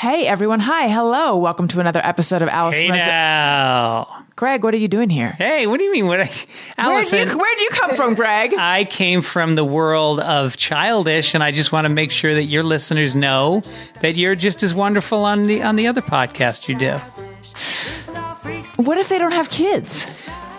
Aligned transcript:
Hey 0.00 0.26
everyone! 0.26 0.60
Hi, 0.60 0.88
hello. 0.88 1.36
Welcome 1.36 1.68
to 1.68 1.80
another 1.80 2.00
episode 2.02 2.40
of 2.40 2.48
Alice. 2.48 2.78
Hey 2.78 2.88
now. 2.88 4.24
Greg, 4.34 4.64
what 4.64 4.72
are 4.72 4.78
you 4.78 4.88
doing 4.88 5.10
here? 5.10 5.32
Hey, 5.32 5.66
what 5.66 5.76
do 5.76 5.84
you 5.84 5.92
mean? 5.92 6.06
What? 6.06 6.20
I, 6.20 6.24
Where'd 6.24 6.40
Allison, 6.78 7.28
you, 7.28 7.46
you 7.58 7.68
come 7.70 7.94
from, 7.94 8.14
Greg? 8.14 8.54
I 8.58 8.86
came 8.86 9.20
from 9.20 9.56
the 9.56 9.64
world 9.64 10.18
of 10.20 10.56
childish, 10.56 11.34
and 11.34 11.44
I 11.44 11.50
just 11.50 11.70
want 11.70 11.84
to 11.84 11.90
make 11.90 12.12
sure 12.12 12.32
that 12.32 12.44
your 12.44 12.62
listeners 12.62 13.14
know 13.14 13.62
that 14.00 14.14
you're 14.14 14.34
just 14.34 14.62
as 14.62 14.72
wonderful 14.72 15.22
on 15.22 15.44
the 15.44 15.62
on 15.62 15.76
the 15.76 15.86
other 15.86 16.00
podcast 16.00 16.66
you 16.66 16.78
do. 16.78 16.96
What 18.82 18.96
if 18.96 19.10
they 19.10 19.18
don't 19.18 19.32
have 19.32 19.50
kids? 19.50 20.06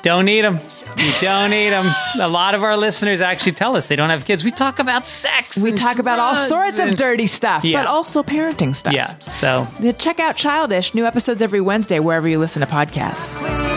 Don't 0.04 0.26
need 0.26 0.46
them. 0.46 0.60
You 0.98 1.12
don't 1.22 1.52
eat 1.54 1.70
them. 1.72 1.94
A 2.20 2.28
lot 2.28 2.54
of 2.56 2.64
our 2.64 2.78
listeners 2.78 3.22
actually 3.22 3.54
tell 3.54 3.76
us 3.76 3.88
they 3.88 3.96
don't 3.96 4.10
have 4.10 4.26
kids. 4.26 4.44
We 4.44 4.52
talk 4.52 4.80
about 4.80 5.06
sex. 5.08 5.58
We 5.58 5.70
and 5.70 5.78
talk 5.78 6.00
about 6.00 6.20
all 6.20 6.36
sorts 6.36 6.80
of 6.80 6.96
dirty 6.96 7.28
stuff, 7.28 7.64
Yeah. 7.64 7.82
but 7.82 7.88
also 7.88 8.22
parenting 8.24 8.76
stuff. 8.76 8.94
Yeah. 8.94 9.18
So 9.20 9.68
Check 9.98 10.20
out 10.20 10.36
Childish, 10.36 10.94
new 10.94 11.06
episodes 11.06 11.42
every 11.42 11.62
Wednesday 11.62 12.00
wherever 12.00 12.28
you 12.28 12.38
listen 12.40 12.60
to 12.62 12.68
podcasts. 12.68 13.71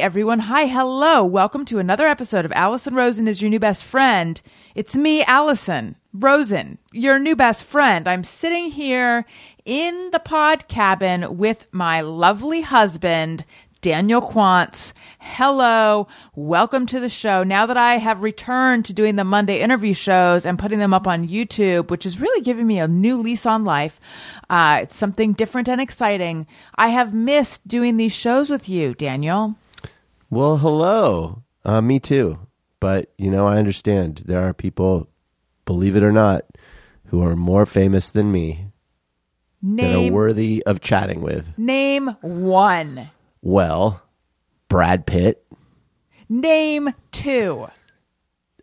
Everyone, 0.00 0.38
hi, 0.38 0.66
hello. 0.66 1.24
Welcome 1.24 1.64
to 1.64 1.80
another 1.80 2.06
episode 2.06 2.44
of 2.44 2.52
Allison 2.52 2.94
Rosen 2.94 3.26
is 3.26 3.42
your 3.42 3.50
new 3.50 3.58
best 3.58 3.84
friend. 3.84 4.40
It's 4.76 4.96
me, 4.96 5.24
Allison 5.24 5.96
Rosen, 6.12 6.78
your 6.92 7.18
new 7.18 7.34
best 7.34 7.64
friend. 7.64 8.06
I'm 8.06 8.22
sitting 8.22 8.70
here 8.70 9.24
in 9.64 10.10
the 10.12 10.20
pod 10.20 10.68
cabin 10.68 11.36
with 11.36 11.66
my 11.72 12.00
lovely 12.00 12.60
husband, 12.60 13.44
Daniel 13.80 14.22
Quantz. 14.22 14.92
Hello, 15.18 16.06
welcome 16.36 16.86
to 16.86 17.00
the 17.00 17.08
show. 17.08 17.42
Now 17.42 17.66
that 17.66 17.76
I 17.76 17.98
have 17.98 18.22
returned 18.22 18.84
to 18.84 18.92
doing 18.92 19.16
the 19.16 19.24
Monday 19.24 19.60
interview 19.60 19.94
shows 19.94 20.46
and 20.46 20.60
putting 20.60 20.78
them 20.78 20.94
up 20.94 21.08
on 21.08 21.26
YouTube, 21.26 21.90
which 21.90 22.06
is 22.06 22.20
really 22.20 22.42
giving 22.42 22.68
me 22.68 22.78
a 22.78 22.86
new 22.86 23.20
lease 23.20 23.46
on 23.46 23.64
life, 23.64 23.98
uh, 24.48 24.78
it's 24.82 24.96
something 24.96 25.32
different 25.32 25.68
and 25.68 25.80
exciting. 25.80 26.46
I 26.76 26.88
have 26.88 27.12
missed 27.12 27.66
doing 27.66 27.96
these 27.96 28.12
shows 28.14 28.48
with 28.48 28.68
you, 28.68 28.94
Daniel. 28.94 29.56
Well, 30.30 30.58
hello. 30.58 31.42
Uh, 31.64 31.80
me 31.80 31.98
too. 32.00 32.38
But, 32.80 33.12
you 33.18 33.30
know, 33.30 33.46
I 33.46 33.58
understand. 33.58 34.22
There 34.26 34.40
are 34.46 34.54
people, 34.54 35.08
believe 35.64 35.96
it 35.96 36.02
or 36.02 36.12
not, 36.12 36.44
who 37.06 37.22
are 37.22 37.34
more 37.36 37.66
famous 37.66 38.10
than 38.10 38.30
me 38.30 38.66
that 39.62 39.92
are 39.92 40.12
worthy 40.12 40.62
of 40.66 40.80
chatting 40.80 41.20
with. 41.20 41.56
name 41.58 42.08
one. 42.20 43.10
Well, 43.42 44.02
Brad 44.68 45.06
Pitt, 45.06 45.44
Name 46.28 46.92
two. 47.10 47.68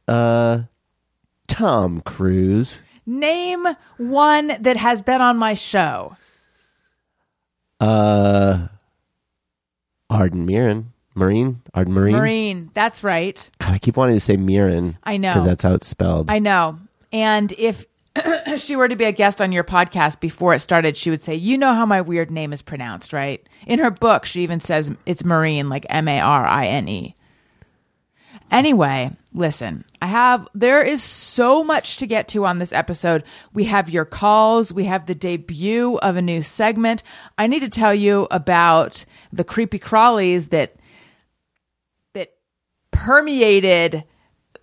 uh, 0.08 0.60
Tom 1.48 2.02
Cruise, 2.02 2.82
Name 3.08 3.66
one 3.98 4.52
that 4.62 4.78
has 4.78 5.02
been 5.02 5.22
on 5.22 5.38
my 5.38 5.54
show. 5.56 6.16
uh, 7.82 8.68
Arden 10.10 10.48
Myrin, 10.48 10.86
Marine, 11.16 11.62
Arden 11.74 11.94
Marine. 11.94 12.16
Marine. 12.16 12.72
That's 12.74 13.04
right. 13.04 13.50
God, 13.60 13.74
I 13.74 13.80
keep 13.80 13.98
wanting 13.98 14.18
to 14.18 14.20
say 14.20 14.36
Mirren. 14.36 14.98
I 15.04 15.18
know. 15.18 15.34
Because 15.34 15.46
that's 15.46 15.64
how 15.64 15.74
it's 15.74 15.88
spelled. 15.88 16.30
I 16.30 16.40
know. 16.40 16.78
And 17.12 17.54
if 17.54 17.86
she 18.58 18.76
were 18.76 18.88
to 18.88 18.96
be 18.96 19.06
a 19.06 19.12
guest 19.12 19.42
on 19.42 19.52
your 19.52 19.64
podcast 19.64 20.20
before 20.20 20.54
it 20.54 20.60
started, 20.60 20.98
she 20.98 21.10
would 21.10 21.24
say, 21.24 21.36
You 21.36 21.58
know 21.58 21.74
how 21.74 21.86
my 21.86 22.02
weird 22.02 22.32
name 22.32 22.54
is 22.54 22.62
pronounced, 22.62 23.14
right? 23.14 23.48
In 23.66 23.80
her 23.80 23.92
book, 23.92 24.26
she 24.26 24.44
even 24.44 24.60
says 24.60 24.92
it's 25.06 25.24
Marine, 25.24 25.70
like 25.70 25.86
M 25.90 26.08
A 26.08 26.20
R 26.20 26.46
I 26.46 26.68
N 26.68 26.88
E. 26.90 27.16
Anyway, 28.52 29.12
listen, 29.34 29.84
I 30.02 30.06
have, 30.06 30.48
there 30.54 30.84
is 30.84 31.02
so 31.02 31.64
much 31.64 31.98
to 31.98 32.08
get 32.08 32.28
to 32.30 32.46
on 32.46 32.60
this 32.60 32.72
episode. 32.72 33.24
We 33.54 33.64
have 33.66 33.90
your 33.90 34.06
calls, 34.06 34.72
we 34.72 34.86
have 34.86 35.08
the 35.08 35.16
debut 35.16 35.98
of 35.98 36.16
a 36.16 36.22
new 36.22 36.44
segment. 36.44 37.02
I 37.38 37.48
need 37.48 37.62
to 37.62 37.70
tell 37.70 37.94
you 37.94 38.28
about 38.30 39.04
the 39.34 39.44
creepy 39.44 39.80
crawlies 39.80 40.50
that 40.50 40.76
permeated 42.92 44.04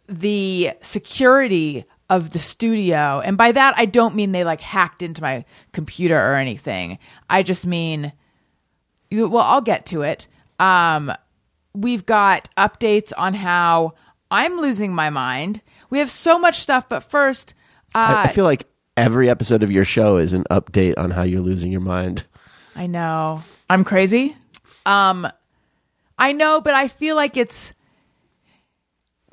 the 0.09 0.73
security 0.81 1.85
of 2.11 2.31
the 2.31 2.39
studio. 2.39 3.21
And 3.25 3.39
by 3.39 3.53
that, 3.53 3.75
I 3.77 3.87
don't 3.87 4.15
mean 4.15 4.33
they 4.33 4.45
like 4.45 4.61
hacked 4.61 5.03
into 5.03 5.23
my 5.23 5.45
computer 5.73 6.17
or 6.19 6.35
anything. 6.35 6.99
I 7.31 7.43
just 7.43 7.65
mean, 7.67 8.13
you- 9.11 9.29
well, 9.29 9.45
I'll 9.45 9.61
get 9.63 9.87
to 9.87 10.03
it. 10.03 10.29
Um, 10.59 11.13
we've 11.75 12.05
got 12.05 12.49
updates 12.57 13.13
on 13.17 13.35
how 13.35 13.95
I'm 14.31 14.59
losing 14.59 14.95
my 14.95 15.09
mind. 15.11 15.63
We 15.91 15.99
have 16.01 16.11
so 16.11 16.39
much 16.39 16.61
stuff, 16.61 16.89
but 16.89 17.01
first, 17.01 17.55
I, 17.95 18.13
uh, 18.13 18.17
I 18.25 18.29
feel 18.29 18.45
like 18.45 18.67
every 18.97 19.29
episode 19.31 19.63
of 19.63 19.71
your 19.71 19.85
show 19.85 20.17
is 20.17 20.33
an 20.35 20.45
update 20.51 20.95
on 20.99 21.11
how 21.13 21.23
you're 21.23 21.41
losing 21.41 21.73
your 21.73 21.81
mind. 21.81 22.25
I 22.77 22.87
know 22.87 23.43
I'm 23.71 23.85
crazy. 23.85 24.37
Um, 24.87 25.27
I 26.19 26.33
know, 26.33 26.61
but 26.61 26.75
I 26.75 26.89
feel 26.89 27.17
like 27.17 27.37
it's 27.37 27.73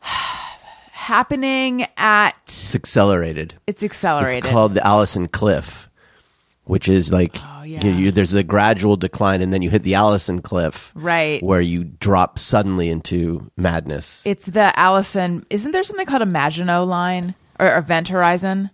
happening 0.92 1.88
at 1.98 2.32
It's 2.46 2.76
accelerated. 2.76 3.56
it's 3.68 3.84
accelerated. 3.84 4.44
It's 4.44 4.52
called 4.52 4.74
the 4.76 4.86
Allison 4.86 5.28
Cliff, 5.28 5.90
which 6.66 6.88
is 6.90 7.12
like 7.12 7.38
Oh, 7.42 7.64
yeah. 7.64 7.84
you, 7.86 7.92
you- 7.94 8.12
there's 8.12 8.34
a 8.34 8.44
gradual 8.44 8.96
decline, 8.98 9.42
and 9.42 9.54
then 9.54 9.62
you 9.62 9.70
hit 9.70 9.84
the 9.84 9.96
Allison 9.96 10.42
Cliff, 10.42 10.92
Right. 10.96 11.42
where 11.44 11.62
you 11.62 11.84
drop 11.84 12.38
suddenly 12.40 12.90
into 12.90 13.52
madness. 13.58 14.22
It's 14.26 14.46
the 14.48 14.78
Allison. 14.80 15.44
Isn't 15.50 15.72
there 15.72 15.84
something 15.84 16.06
called 16.06 16.22
a 16.22 16.26
Maginot 16.28 16.88
line 16.88 17.36
or 17.59 17.76
Event 17.78 18.09
Horizon? 18.09 18.70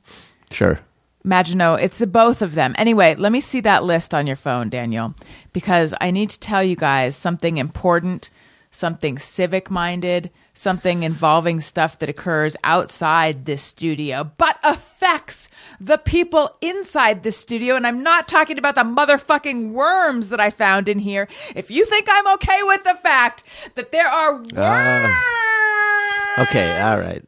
sure. 0.52 0.80
Maginot. 1.24 1.80
It's 1.81 1.97
the 1.97 2.06
both 2.06 2.44
of 2.44 2.53
them. 2.53 2.75
Anyway, 2.78 3.16
let 3.16 3.31
me 3.31 3.41
see 3.41 3.59
that 3.62 3.84
list 3.84 4.14
on 4.14 4.28
your 4.28 4.35
phone, 4.35 4.69
Daniel, 4.69 5.16
because 5.53 5.91
I 6.00 6.12
need 6.12 6.30
to 6.30 6.40
tell 6.40 6.64
you 6.64 6.75
guys 6.75 7.16
something 7.16 7.58
important, 7.58 8.30
something 8.69 9.18
civic 9.18 9.72
minded, 9.72 10.30
something 10.57 11.03
involving 11.03 11.59
stuff 11.61 11.99
that 11.99 12.09
occurs 12.09 12.55
outside 12.63 13.45
this 13.45 13.61
studio, 13.61 14.23
but 14.38 14.57
affects 14.63 15.49
the 15.79 15.97
people 15.97 16.49
inside 16.61 17.21
this 17.23 17.38
studio. 17.38 17.75
And 17.75 17.85
I'm 17.85 18.01
not 18.01 18.27
talking 18.27 18.57
about 18.57 18.73
the 18.75 18.81
motherfucking 18.81 19.71
worms 19.73 20.29
that 20.29 20.39
I 20.39 20.49
found 20.49 20.89
in 20.89 20.97
here. 20.99 21.27
If 21.55 21.69
you 21.69 21.85
think 21.85 22.07
I'm 22.09 22.27
okay 22.35 22.63
with 22.63 22.83
the 22.83 22.95
fact 22.95 23.43
that 23.75 23.91
there 23.91 24.07
are 24.07 24.35
worms. 24.38 24.53
Ah. 24.57 26.41
Okay, 26.43 26.81
all 26.81 26.97
right. 26.97 27.23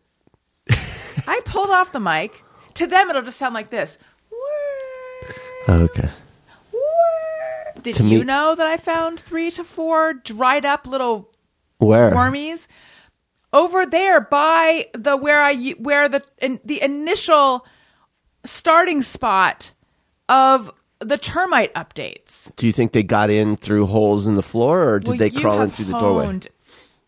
I 1.27 1.41
pulled 1.45 1.69
off 1.69 1.91
the 1.91 1.99
mic. 1.99 2.44
To 2.75 2.88
them, 2.88 3.09
it'll 3.09 3.21
just 3.23 3.38
sound 3.38 3.53
like 3.53 3.69
this. 3.69 3.97
Okay. 5.69 6.07
Did 7.81 7.95
To 7.95 8.03
you 8.03 8.19
me- 8.19 8.25
know 8.25 8.55
that 8.55 8.67
I 8.67 8.77
found 8.77 9.19
three 9.19 9.51
to 9.51 9.63
four 9.63 10.13
dried 10.13 10.65
up 10.65 10.88
little 10.88 11.29
Where? 11.77 12.11
wormies 12.11 12.67
over 13.53 13.85
there 13.85 14.22
by 14.22 14.85
the 14.94 15.18
where 15.18 15.41
I 15.41 15.72
where 15.80 16.09
the 16.09 16.24
in, 16.40 16.59
the 16.63 16.81
initial 16.81 17.66
starting 18.46 19.02
spot 19.02 19.74
of 20.30 20.72
the 21.00 21.18
termite 21.18 21.74
updates? 21.74 22.53
Do 22.56 22.68
you 22.68 22.74
think 22.74 22.91
they 22.91 23.03
got 23.03 23.30
in 23.30 23.56
through 23.56 23.86
holes 23.88 24.27
in 24.27 24.36
the 24.36 24.44
floor, 24.44 24.89
or 24.89 25.00
did 25.00 25.10
Well, 25.10 25.18
they 25.18 25.30
crawl 25.30 25.62
in 25.62 25.69
through 25.69 25.86
the 25.86 25.98
doorway? 25.98 26.39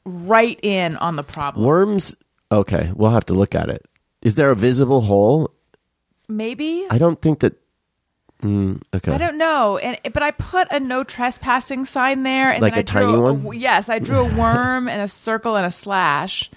Right 0.06 0.60
in 0.62 0.98
on 0.98 1.16
the 1.16 1.24
problem. 1.24 1.66
Worms. 1.66 2.16
Okay, 2.52 2.92
we'll 2.96 3.12
have 3.12 3.26
to 3.28 3.34
look 3.34 3.54
at 3.54 3.70
it. 3.70 3.86
Is 4.22 4.36
there 4.36 4.52
a 4.52 4.56
visible 4.56 5.02
hole? 5.02 5.54
Maybe 6.28 6.86
I 6.90 6.98
don't 6.98 7.22
think 7.22 7.40
that. 7.40 7.56
Mm, 8.44 8.82
okay. 8.94 9.12
I 9.12 9.18
don't 9.18 9.38
know, 9.38 9.78
and 9.78 9.98
but 10.14 10.24
I 10.24 10.32
put 10.32 10.70
a 10.72 10.80
no 10.80 11.04
trespassing 11.04 11.84
sign 11.86 12.24
there, 12.24 12.52
and 12.52 12.62
Like 12.62 12.74
then 12.74 12.78
I 12.78 12.82
a 12.82 12.84
tiny 12.84 13.12
drew 13.14 13.34
one? 13.34 13.60
yes, 13.60 13.90
I 13.90 14.00
drew 14.00 14.20
a 14.20 14.36
worm 14.38 14.88
and 14.88 15.02
a 15.02 15.08
circle 15.10 15.56
and 15.58 15.66
a 15.66 15.72
slash. 15.72 16.50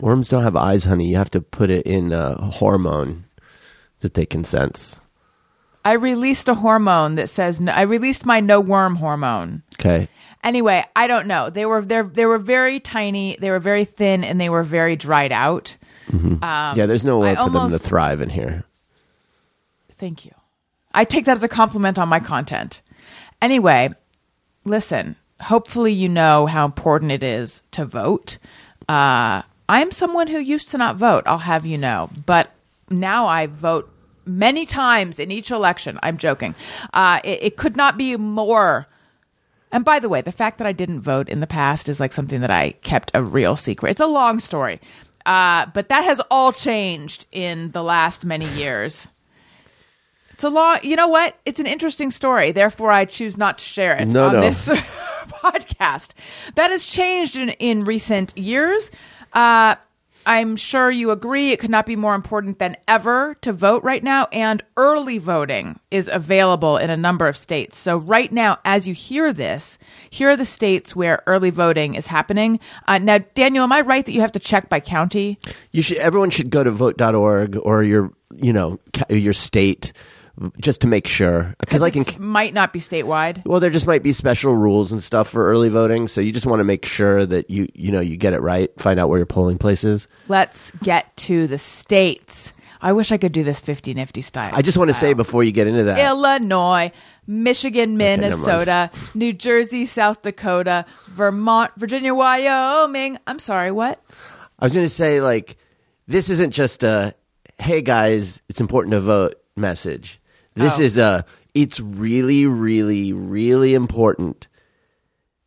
Worms 0.00 0.28
don't 0.28 0.42
have 0.42 0.56
eyes, 0.56 0.84
honey. 0.86 1.08
You 1.08 1.16
have 1.18 1.30
to 1.30 1.40
put 1.40 1.70
it 1.70 1.86
in 1.86 2.12
a 2.12 2.34
hormone 2.50 3.26
that 4.00 4.14
they 4.14 4.26
can 4.26 4.42
sense. 4.44 5.00
I 5.84 5.92
released 5.92 6.48
a 6.48 6.54
hormone 6.54 7.14
that 7.14 7.28
says 7.28 7.60
no, 7.60 7.70
I 7.72 7.82
released 7.82 8.26
my 8.26 8.40
no 8.40 8.58
worm 8.60 8.96
hormone. 8.96 9.62
Okay. 9.78 10.08
Anyway, 10.42 10.84
I 10.96 11.06
don't 11.06 11.26
know. 11.26 11.48
They 11.50 11.64
were 11.64 11.80
they 11.82 12.02
they 12.02 12.26
were 12.26 12.38
very 12.38 12.80
tiny, 12.80 13.36
they 13.40 13.50
were 13.50 13.60
very 13.60 13.84
thin, 13.84 14.24
and 14.24 14.40
they 14.40 14.48
were 14.48 14.62
very 14.64 14.96
dried 14.96 15.32
out. 15.32 15.76
yeah, 16.12 16.86
there's 16.86 17.04
no 17.04 17.18
way 17.20 17.32
I 17.36 17.44
for 17.44 17.50
them 17.50 17.70
to 17.70 17.78
thrive 17.78 18.20
in 18.20 18.30
here. 18.30 18.64
Thank 19.92 20.24
you. 20.24 20.32
I 20.92 21.04
take 21.04 21.24
that 21.26 21.36
as 21.36 21.42
a 21.42 21.48
compliment 21.48 21.98
on 21.98 22.08
my 22.08 22.20
content. 22.20 22.80
Anyway, 23.40 23.90
listen, 24.64 25.16
hopefully 25.40 25.92
you 25.92 26.08
know 26.08 26.46
how 26.46 26.64
important 26.64 27.12
it 27.12 27.22
is 27.22 27.62
to 27.72 27.84
vote. 27.84 28.38
Uh, 28.88 29.42
I'm 29.68 29.92
someone 29.92 30.26
who 30.26 30.38
used 30.38 30.70
to 30.70 30.78
not 30.78 30.96
vote, 30.96 31.24
I'll 31.26 31.38
have 31.38 31.64
you 31.64 31.78
know, 31.78 32.10
but 32.26 32.50
now 32.90 33.26
I 33.26 33.46
vote 33.46 33.90
many 34.26 34.66
times 34.66 35.18
in 35.18 35.30
each 35.30 35.50
election. 35.50 35.98
I'm 36.02 36.18
joking. 36.18 36.54
Uh, 36.92 37.20
it, 37.24 37.42
it 37.42 37.56
could 37.56 37.76
not 37.76 37.96
be 37.96 38.16
more. 38.16 38.86
And 39.72 39.84
by 39.84 40.00
the 40.00 40.08
way, 40.08 40.20
the 40.20 40.32
fact 40.32 40.58
that 40.58 40.66
I 40.66 40.72
didn't 40.72 41.00
vote 41.00 41.28
in 41.28 41.40
the 41.40 41.46
past 41.46 41.88
is 41.88 42.00
like 42.00 42.12
something 42.12 42.40
that 42.40 42.50
I 42.50 42.72
kept 42.82 43.12
a 43.14 43.22
real 43.22 43.56
secret. 43.56 43.90
It's 43.90 44.00
a 44.00 44.06
long 44.06 44.40
story. 44.40 44.80
Uh, 45.24 45.66
but 45.72 45.88
that 45.88 46.02
has 46.04 46.20
all 46.30 46.52
changed 46.52 47.26
in 47.30 47.70
the 47.70 47.82
last 47.82 48.24
many 48.24 48.48
years. 48.48 49.06
It's 50.40 50.44
a 50.46 50.48
long, 50.48 50.78
you 50.82 50.96
know 50.96 51.08
what? 51.08 51.36
It's 51.44 51.60
an 51.60 51.66
interesting 51.66 52.10
story. 52.10 52.50
Therefore, 52.50 52.90
I 52.90 53.04
choose 53.04 53.36
not 53.36 53.58
to 53.58 53.64
share 53.66 53.94
it 53.98 54.08
No, 54.08 54.28
on 54.28 54.32
no. 54.36 54.40
this 54.40 54.68
podcast. 55.28 56.12
That 56.54 56.70
has 56.70 56.86
changed 56.86 57.36
in, 57.36 57.50
in 57.50 57.84
recent 57.84 58.38
years. 58.38 58.90
Uh, 59.34 59.74
I'm 60.24 60.56
sure 60.56 60.90
you 60.90 61.10
agree 61.10 61.50
it 61.50 61.58
could 61.58 61.68
not 61.68 61.84
be 61.84 61.94
more 61.94 62.14
important 62.14 62.58
than 62.58 62.78
ever 62.88 63.36
to 63.42 63.52
vote 63.52 63.82
right 63.84 64.02
now, 64.02 64.28
and 64.32 64.62
early 64.78 65.18
voting 65.18 65.78
is 65.90 66.08
available 66.10 66.78
in 66.78 66.88
a 66.88 66.96
number 66.96 67.28
of 67.28 67.36
states. 67.36 67.76
So, 67.76 67.98
right 67.98 68.32
now, 68.32 68.60
as 68.64 68.88
you 68.88 68.94
hear 68.94 69.34
this, 69.34 69.76
here 70.08 70.30
are 70.30 70.36
the 70.38 70.46
states 70.46 70.96
where 70.96 71.22
early 71.26 71.50
voting 71.50 71.96
is 71.96 72.06
happening. 72.06 72.60
Uh, 72.88 72.96
now, 72.96 73.18
Daniel, 73.34 73.64
am 73.64 73.72
I 73.72 73.82
right 73.82 74.06
that 74.06 74.12
you 74.12 74.22
have 74.22 74.32
to 74.32 74.38
check 74.40 74.70
by 74.70 74.80
county? 74.80 75.38
You 75.72 75.82
should. 75.82 75.98
Everyone 75.98 76.30
should 76.30 76.48
go 76.48 76.64
to 76.64 76.70
vote.org 76.70 77.58
or 77.62 77.82
your, 77.82 78.10
you 78.34 78.54
know, 78.54 78.80
your 79.10 79.34
state, 79.34 79.92
just 80.60 80.80
to 80.82 80.86
make 80.86 81.06
sure. 81.06 81.54
Because 81.58 81.80
like 81.80 81.96
in, 81.96 82.04
might 82.18 82.54
not 82.54 82.72
be 82.72 82.78
statewide. 82.78 83.44
well, 83.44 83.60
there 83.60 83.70
just 83.70 83.86
might 83.86 84.02
be 84.02 84.12
special 84.12 84.54
rules 84.54 84.92
and 84.92 85.02
stuff 85.02 85.28
for 85.28 85.46
early 85.46 85.68
voting. 85.68 86.08
So 86.08 86.20
you 86.20 86.32
just 86.32 86.46
want 86.46 86.60
to 86.60 86.64
make 86.64 86.84
sure 86.84 87.26
that 87.26 87.50
you, 87.50 87.68
you 87.74 87.92
know, 87.92 88.00
you 88.00 88.16
get 88.16 88.32
it 88.32 88.40
right. 88.40 88.70
Find 88.80 88.98
out 88.98 89.08
where 89.08 89.18
your 89.18 89.26
polling 89.26 89.58
place 89.58 89.84
is. 89.84 90.06
Let's 90.28 90.70
get 90.82 91.16
to 91.18 91.46
the 91.46 91.58
states. 91.58 92.54
I 92.82 92.92
wish 92.92 93.12
I 93.12 93.18
could 93.18 93.32
do 93.32 93.44
this 93.44 93.60
50 93.60 93.92
nifty 93.94 94.22
style. 94.22 94.50
I 94.54 94.62
just 94.62 94.78
want 94.78 94.88
to 94.88 94.94
say 94.94 95.12
before 95.12 95.44
you 95.44 95.52
get 95.52 95.66
into 95.66 95.84
that, 95.84 95.98
Illinois, 95.98 96.92
Michigan, 97.26 97.98
Minnesota, 97.98 98.90
New 99.14 99.32
Jersey, 99.34 99.84
South 99.84 100.22
Dakota, 100.22 100.86
Vermont, 101.08 101.72
Virginia, 101.76 102.14
Wyoming. 102.14 103.18
I'm 103.26 103.38
sorry, 103.38 103.70
what? 103.70 104.02
I 104.58 104.64
was 104.64 104.72
going 104.72 104.86
to 104.86 104.92
say 104.92 105.20
like 105.20 105.56
this 106.06 106.30
isn't 106.30 106.52
just 106.52 106.82
a 106.82 107.14
hey 107.58 107.82
guys, 107.82 108.40
it's 108.48 108.60
important 108.60 108.92
to 108.92 109.00
vote 109.00 109.34
message. 109.56 110.19
This 110.60 110.78
Oh. 110.78 110.82
is 110.82 110.98
a 110.98 111.24
it's 111.54 111.80
really 111.80 112.46
really 112.46 113.12
really 113.12 113.74
important 113.74 114.46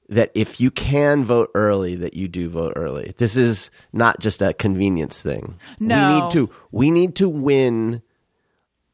that 0.09 0.31
if 0.35 0.59
you 0.59 0.69
can 0.69 1.23
vote 1.23 1.49
early 1.55 1.95
that 1.95 2.13
you 2.13 2.27
do 2.27 2.49
vote 2.49 2.73
early. 2.75 3.13
This 3.17 3.37
is 3.37 3.71
not 3.93 4.19
just 4.19 4.41
a 4.41 4.53
convenience 4.53 5.23
thing. 5.23 5.55
No, 5.79 5.95
We 5.95 6.21
need 6.21 6.31
to 6.31 6.49
we 6.71 6.91
need 6.91 7.15
to 7.15 7.29
win 7.29 8.01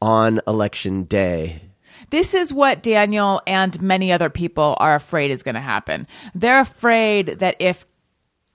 on 0.00 0.40
election 0.46 1.04
day. 1.04 1.62
This 2.10 2.32
is 2.34 2.52
what 2.52 2.82
Daniel 2.82 3.42
and 3.46 3.80
many 3.82 4.10
other 4.10 4.30
people 4.30 4.76
are 4.80 4.94
afraid 4.94 5.30
is 5.30 5.42
going 5.42 5.54
to 5.56 5.60
happen. 5.60 6.06
They're 6.34 6.60
afraid 6.60 7.38
that 7.40 7.56
if 7.58 7.86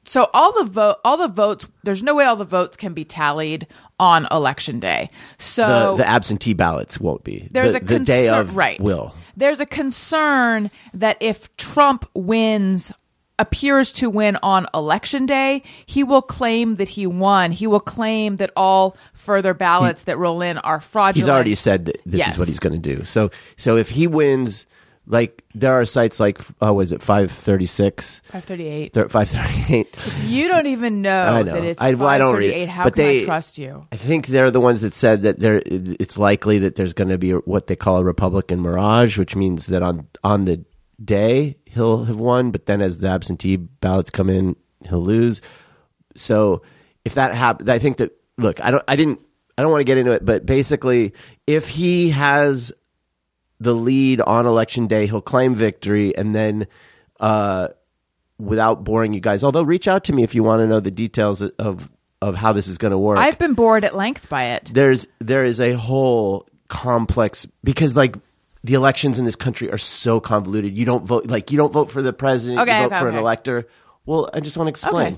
so 0.05 0.29
all 0.33 0.53
the 0.53 0.69
vote 0.69 0.97
all 1.03 1.17
the 1.17 1.27
votes 1.27 1.67
there's 1.83 2.03
no 2.03 2.15
way 2.15 2.25
all 2.25 2.35
the 2.35 2.45
votes 2.45 2.77
can 2.77 2.93
be 2.93 3.03
tallied 3.05 3.67
on 3.99 4.27
election 4.31 4.79
day. 4.79 5.09
So 5.37 5.95
the 5.97 6.07
absentee 6.07 6.53
ballots 6.53 6.99
won't 6.99 7.23
be. 7.23 7.47
there's 7.51 7.73
the, 7.73 7.77
a 7.77 7.81
the 7.81 7.85
concern, 7.85 8.03
day 8.03 8.29
of 8.29 8.55
right. 8.55 8.79
will. 8.79 9.15
There's 9.37 9.59
a 9.59 9.65
concern 9.65 10.71
that 10.93 11.17
if 11.19 11.55
Trump 11.57 12.09
wins, 12.13 12.91
appears 13.37 13.91
to 13.91 14.09
win 14.09 14.37
on 14.41 14.65
election 14.73 15.25
day, 15.25 15.61
he 15.85 16.03
will 16.03 16.21
claim 16.21 16.75
that 16.75 16.89
he 16.89 17.05
won. 17.05 17.51
He 17.51 17.67
will 17.67 17.79
claim 17.81 18.37
that 18.37 18.51
all 18.55 18.95
further 19.13 19.53
ballots 19.53 20.03
that 20.03 20.17
roll 20.17 20.41
in 20.41 20.57
are 20.59 20.79
fraudulent. 20.79 21.17
He's 21.17 21.29
already 21.29 21.55
said 21.55 21.85
that 21.85 21.97
this 22.05 22.19
Yes. 22.19 22.33
is 22.33 22.37
what 22.39 22.47
he's 22.47 22.59
going 22.59 22.79
to 22.81 22.95
do. 22.95 23.03
So 23.03 23.31
so 23.57 23.75
if 23.77 23.89
he 23.89 24.07
wins, 24.07 24.65
like 25.07 25.43
there 25.53 25.73
are 25.73 25.85
sites 25.85 26.19
like 26.19 26.39
oh 26.61 26.73
was 26.73 26.91
it 26.91 27.01
five 27.01 27.31
thirty 27.31 27.65
six, 27.65 28.21
538. 28.31 29.11
five 29.11 29.29
thirty 29.29 29.75
eight. 29.75 29.95
You 30.25 30.47
don't 30.47 30.65
even 30.67 31.01
know, 31.03 31.21
I 31.23 31.43
know. 31.43 31.53
that 31.53 31.63
it's 31.63 31.81
I- 31.81 31.93
well, 31.93 32.07
I 32.09 32.17
don't 32.17 32.35
read 32.35 32.49
it. 32.49 32.67
538. 32.67 32.69
How 32.69 32.83
But 32.85 32.95
can 32.95 33.03
they- 33.03 33.21
I 33.21 33.25
trust 33.25 33.57
you? 33.57 33.87
I 33.91 33.97
think 33.97 34.27
they're 34.27 34.51
the 34.51 34.59
ones 34.61 34.81
that 34.81 34.93
said 34.93 35.21
that 35.23 35.39
there 35.39 35.61
it's 35.65 36.17
likely 36.17 36.59
that 36.59 36.75
there's 36.75 36.93
going 36.93 37.09
to 37.09 37.17
be 37.17 37.31
what 37.31 37.67
they 37.67 37.75
call 37.75 37.97
a 37.99 38.03
Republican 38.03 38.61
mirage, 38.61 39.17
which 39.17 39.35
means 39.35 39.67
that 39.67 39.81
on 39.83 40.07
on 40.23 40.45
the 40.45 40.63
day 41.03 41.57
he'll 41.65 42.05
have 42.05 42.15
won, 42.15 42.51
but 42.51 42.65
then 42.67 42.81
as 42.81 42.99
the 42.99 43.09
absentee 43.09 43.57
ballots 43.57 44.09
come 44.09 44.29
in, 44.29 44.55
he'll 44.89 45.01
lose. 45.03 45.41
So 46.15 46.61
if 47.03 47.15
that 47.15 47.33
happens, 47.33 47.69
I 47.69 47.79
think 47.79 47.97
that 47.97 48.11
look, 48.37 48.63
I 48.63 48.71
don't, 48.71 48.83
I 48.87 48.95
didn't, 48.95 49.21
I 49.57 49.61
don't 49.61 49.71
want 49.71 49.81
to 49.81 49.85
get 49.85 49.97
into 49.97 50.11
it, 50.11 50.23
but 50.25 50.45
basically, 50.45 51.13
if 51.47 51.67
he 51.67 52.09
has 52.11 52.71
the 53.59 53.73
lead 53.73 54.21
on 54.21 54.45
election 54.45 54.87
day, 54.87 55.07
he'll 55.07 55.21
claim 55.21 55.55
victory, 55.55 56.15
and 56.15 56.33
then. 56.35 56.67
uh 57.19 57.69
Without 58.37 58.83
boring 58.83 59.13
you 59.13 59.21
guys, 59.21 59.45
although 59.45 59.63
reach 59.63 59.87
out 59.87 60.03
to 60.03 60.13
me 60.13 60.21
if 60.21 60.35
you 60.35 60.43
want 60.43 60.59
to 60.59 60.67
know 60.67 60.81
the 60.81 60.91
details 60.91 61.41
of 61.41 61.87
of 62.21 62.35
how 62.35 62.51
this 62.51 62.67
is 62.67 62.77
going 62.77 62.91
to 62.91 62.97
work 62.97 63.17
I've 63.17 63.39
been 63.39 63.53
bored 63.53 63.85
at 63.85 63.95
length 63.95 64.27
by 64.27 64.43
it. 64.47 64.71
there's 64.73 65.07
there 65.19 65.45
is 65.45 65.61
a 65.61 65.71
whole 65.71 66.45
complex 66.67 67.47
because 67.63 67.95
like 67.95 68.17
the 68.65 68.73
elections 68.73 69.19
in 69.19 69.23
this 69.25 69.37
country 69.37 69.71
are 69.71 69.77
so 69.77 70.19
convoluted. 70.19 70.77
You 70.77 70.85
don't 70.85 71.05
vote 71.05 71.27
like 71.27 71.51
you 71.51 71.57
don't 71.57 71.71
vote 71.71 71.91
for 71.91 72.01
the 72.01 72.11
president. 72.11 72.59
Okay, 72.59 72.75
you 72.75 72.89
vote 72.89 72.95
okay, 72.95 72.99
for 72.99 73.07
an 73.07 73.15
okay. 73.15 73.21
elector. 73.21 73.67
Well, 74.05 74.29
I 74.33 74.41
just 74.41 74.57
want 74.57 74.67
to 74.67 74.71
explain. 74.71 75.17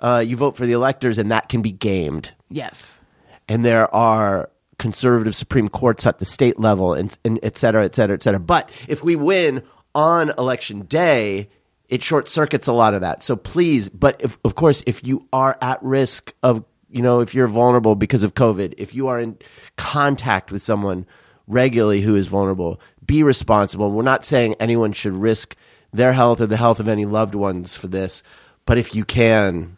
Uh, 0.00 0.24
you 0.26 0.36
vote 0.36 0.56
for 0.56 0.64
the 0.64 0.72
electors, 0.72 1.18
and 1.18 1.30
that 1.32 1.50
can 1.50 1.60
be 1.60 1.72
gamed. 1.72 2.32
Yes. 2.48 2.98
And 3.46 3.62
there 3.62 3.94
are 3.94 4.48
conservative 4.82 5.34
Supreme 5.34 5.68
Courts 5.68 6.06
at 6.06 6.18
the 6.18 6.24
state 6.26 6.58
level, 6.58 6.92
and, 6.92 7.16
and 7.24 7.38
et 7.42 7.56
cetera, 7.56 7.84
et 7.84 7.94
cetera, 7.94 8.16
et 8.16 8.22
cetera. 8.22 8.40
But 8.40 8.68
if 8.88 9.04
we 9.04 9.14
win 9.16 9.62
on 9.94 10.30
election 10.36 10.82
day, 10.82 11.48
it 11.88 12.02
short 12.02 12.28
circuits 12.28 12.66
a 12.66 12.72
lot 12.72 12.94
of 12.94 13.00
that. 13.00 13.22
So 13.22 13.36
please, 13.36 13.88
but 13.88 14.20
if, 14.20 14.38
of 14.44 14.54
course, 14.54 14.82
if 14.86 15.06
you 15.06 15.26
are 15.32 15.56
at 15.60 15.82
risk 15.82 16.34
of, 16.42 16.64
you 16.90 17.02
know, 17.02 17.20
if 17.20 17.34
you're 17.34 17.48
vulnerable 17.48 17.94
because 17.94 18.24
of 18.24 18.34
COVID, 18.34 18.74
if 18.76 18.94
you 18.94 19.08
are 19.08 19.20
in 19.20 19.38
contact 19.76 20.50
with 20.52 20.62
someone 20.62 21.06
regularly 21.46 22.00
who 22.00 22.16
is 22.16 22.26
vulnerable, 22.26 22.80
be 23.04 23.22
responsible. 23.22 23.90
We're 23.92 24.02
not 24.02 24.24
saying 24.24 24.56
anyone 24.58 24.92
should 24.92 25.14
risk 25.14 25.56
their 25.92 26.12
health 26.12 26.40
or 26.40 26.46
the 26.46 26.56
health 26.56 26.80
of 26.80 26.88
any 26.88 27.04
loved 27.04 27.34
ones 27.34 27.76
for 27.76 27.88
this, 27.88 28.22
but 28.64 28.78
if 28.78 28.94
you 28.94 29.04
can, 29.04 29.76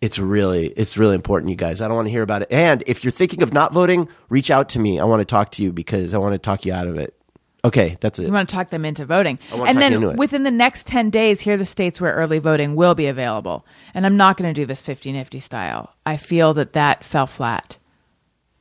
it's 0.00 0.18
really 0.18 0.66
it's 0.68 0.96
really 0.96 1.14
important 1.14 1.50
you 1.50 1.56
guys 1.56 1.80
i 1.80 1.86
don't 1.88 1.96
want 1.96 2.06
to 2.06 2.10
hear 2.10 2.22
about 2.22 2.42
it 2.42 2.48
and 2.50 2.82
if 2.86 3.02
you're 3.02 3.10
thinking 3.10 3.42
of 3.42 3.52
not 3.52 3.72
voting 3.72 4.08
reach 4.28 4.50
out 4.50 4.68
to 4.68 4.78
me 4.78 5.00
i 5.00 5.04
want 5.04 5.20
to 5.20 5.24
talk 5.24 5.50
to 5.50 5.62
you 5.62 5.72
because 5.72 6.14
i 6.14 6.18
want 6.18 6.32
to 6.32 6.38
talk 6.38 6.64
you 6.64 6.72
out 6.72 6.86
of 6.86 6.96
it 6.96 7.14
okay 7.64 7.96
that's 8.00 8.18
it 8.18 8.26
You 8.26 8.32
want 8.32 8.48
to 8.48 8.54
talk 8.54 8.70
them 8.70 8.84
into 8.84 9.04
voting. 9.04 9.38
And 9.52 9.78
then 9.78 9.90
you 9.92 9.98
into 9.98 10.10
it. 10.10 10.16
within 10.16 10.44
the 10.44 10.50
next 10.52 10.86
10 10.86 11.10
days, 11.10 11.40
here 11.40 11.54
are 11.54 11.56
the 11.56 11.64
states 11.64 12.00
where 12.00 12.12
early 12.14 12.38
voting 12.38 12.76
will 12.76 12.94
be 12.94 13.06
available. 13.06 13.66
And 13.94 14.06
I'm 14.06 14.16
not 14.16 14.36
going 14.36 14.48
to 14.48 14.58
do 14.58 14.64
this 14.64 14.80
50 14.80 15.10
nifty 15.10 15.40
style. 15.40 15.92
I 16.06 16.16
feel 16.16 16.54
that 16.54 16.74
that 16.74 17.04
fell 17.04 17.26
flat 17.26 17.78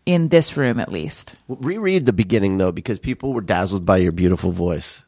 in 0.08 0.30
this 0.30 0.58
room, 0.58 0.80
at 0.80 0.92
least. 0.92 1.36
reread 1.48 2.08
the 2.08 2.14
beginning 2.14 2.58
though 2.58 2.72
because 2.72 2.98
people 2.98 3.34
were 3.34 3.42
dazzled 3.42 3.86
by 3.86 3.98
your 3.98 4.12
beautiful 4.12 4.52
voice 4.52 5.04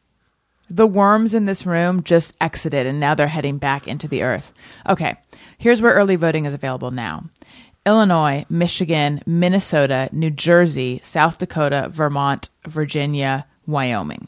The 0.70 0.88
worms 0.88 1.34
in 1.34 1.46
this 1.46 1.66
room 1.66 2.04
just 2.04 2.34
exited 2.40 2.86
and 2.86 3.00
now 3.00 3.16
they're 3.16 3.28
heading 3.28 3.58
back 3.58 3.88
into 3.88 4.08
the 4.08 4.22
earth. 4.22 4.54
Okay, 4.88 5.16
here's 5.58 5.82
where 5.82 5.94
early 5.94 6.16
voting 6.16 6.46
is 6.46 6.54
available 6.54 6.92
now 6.92 7.24
Illinois, 7.86 8.46
Michigan, 8.50 9.22
Minnesota, 9.26 10.10
New 10.12 10.30
Jersey, 10.30 11.00
South 11.04 11.38
Dakota, 11.38 11.90
Vermont, 11.92 12.50
Virginia, 12.68 13.48
Wyoming. 13.66 14.28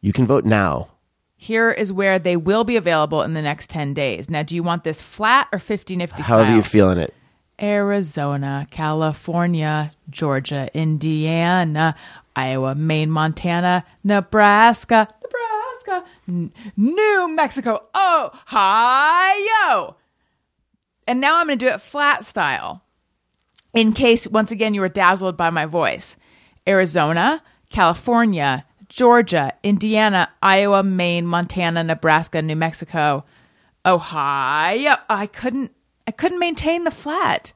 you 0.00 0.12
can 0.12 0.26
vote 0.26 0.44
now 0.44 0.88
Here 1.36 1.70
is 1.70 1.92
where 1.92 2.18
they 2.18 2.36
will 2.36 2.64
be 2.64 2.76
available 2.76 3.22
in 3.22 3.34
the 3.34 3.42
next 3.42 3.70
10 3.70 3.94
days. 3.94 4.28
Now, 4.28 4.42
do 4.42 4.54
you 4.54 4.62
want 4.62 4.84
this 4.84 5.00
flat 5.00 5.48
or 5.52 5.58
50 5.58 5.96
nifty 5.96 6.22
How 6.22 6.38
are 6.40 6.54
you 6.54 6.62
feeling 6.62 6.98
it 6.98 7.14
Arizona, 7.60 8.66
California, 8.70 9.92
Georgia, 10.10 10.68
Indiana, 10.74 11.94
Iowa, 12.36 12.74
Maine, 12.74 13.10
Montana, 13.10 13.84
Nebraska, 14.04 15.08
New 16.28 17.34
Mexico, 17.34 17.86
Ohio. 17.96 19.96
And 21.06 21.20
now 21.20 21.38
I'm 21.38 21.46
going 21.46 21.58
to 21.58 21.64
do 21.64 21.72
it 21.72 21.80
flat 21.80 22.24
style. 22.24 22.82
In 23.72 23.92
case, 23.92 24.26
once 24.26 24.50
again, 24.50 24.74
you 24.74 24.80
were 24.80 24.88
dazzled 24.88 25.36
by 25.36 25.50
my 25.50 25.66
voice 25.66 26.16
Arizona, 26.66 27.42
California, 27.70 28.66
Georgia, 28.88 29.52
Indiana, 29.62 30.30
Iowa, 30.42 30.82
Maine, 30.82 31.26
Montana, 31.26 31.82
Nebraska, 31.82 32.42
New 32.42 32.56
Mexico, 32.56 33.24
Ohio. 33.84 34.96
I 35.08 35.26
couldn't 35.26 35.72
I 36.06 36.10
couldn't 36.10 36.38
maintain 36.38 36.84
the 36.84 36.90
flat. 36.90 37.52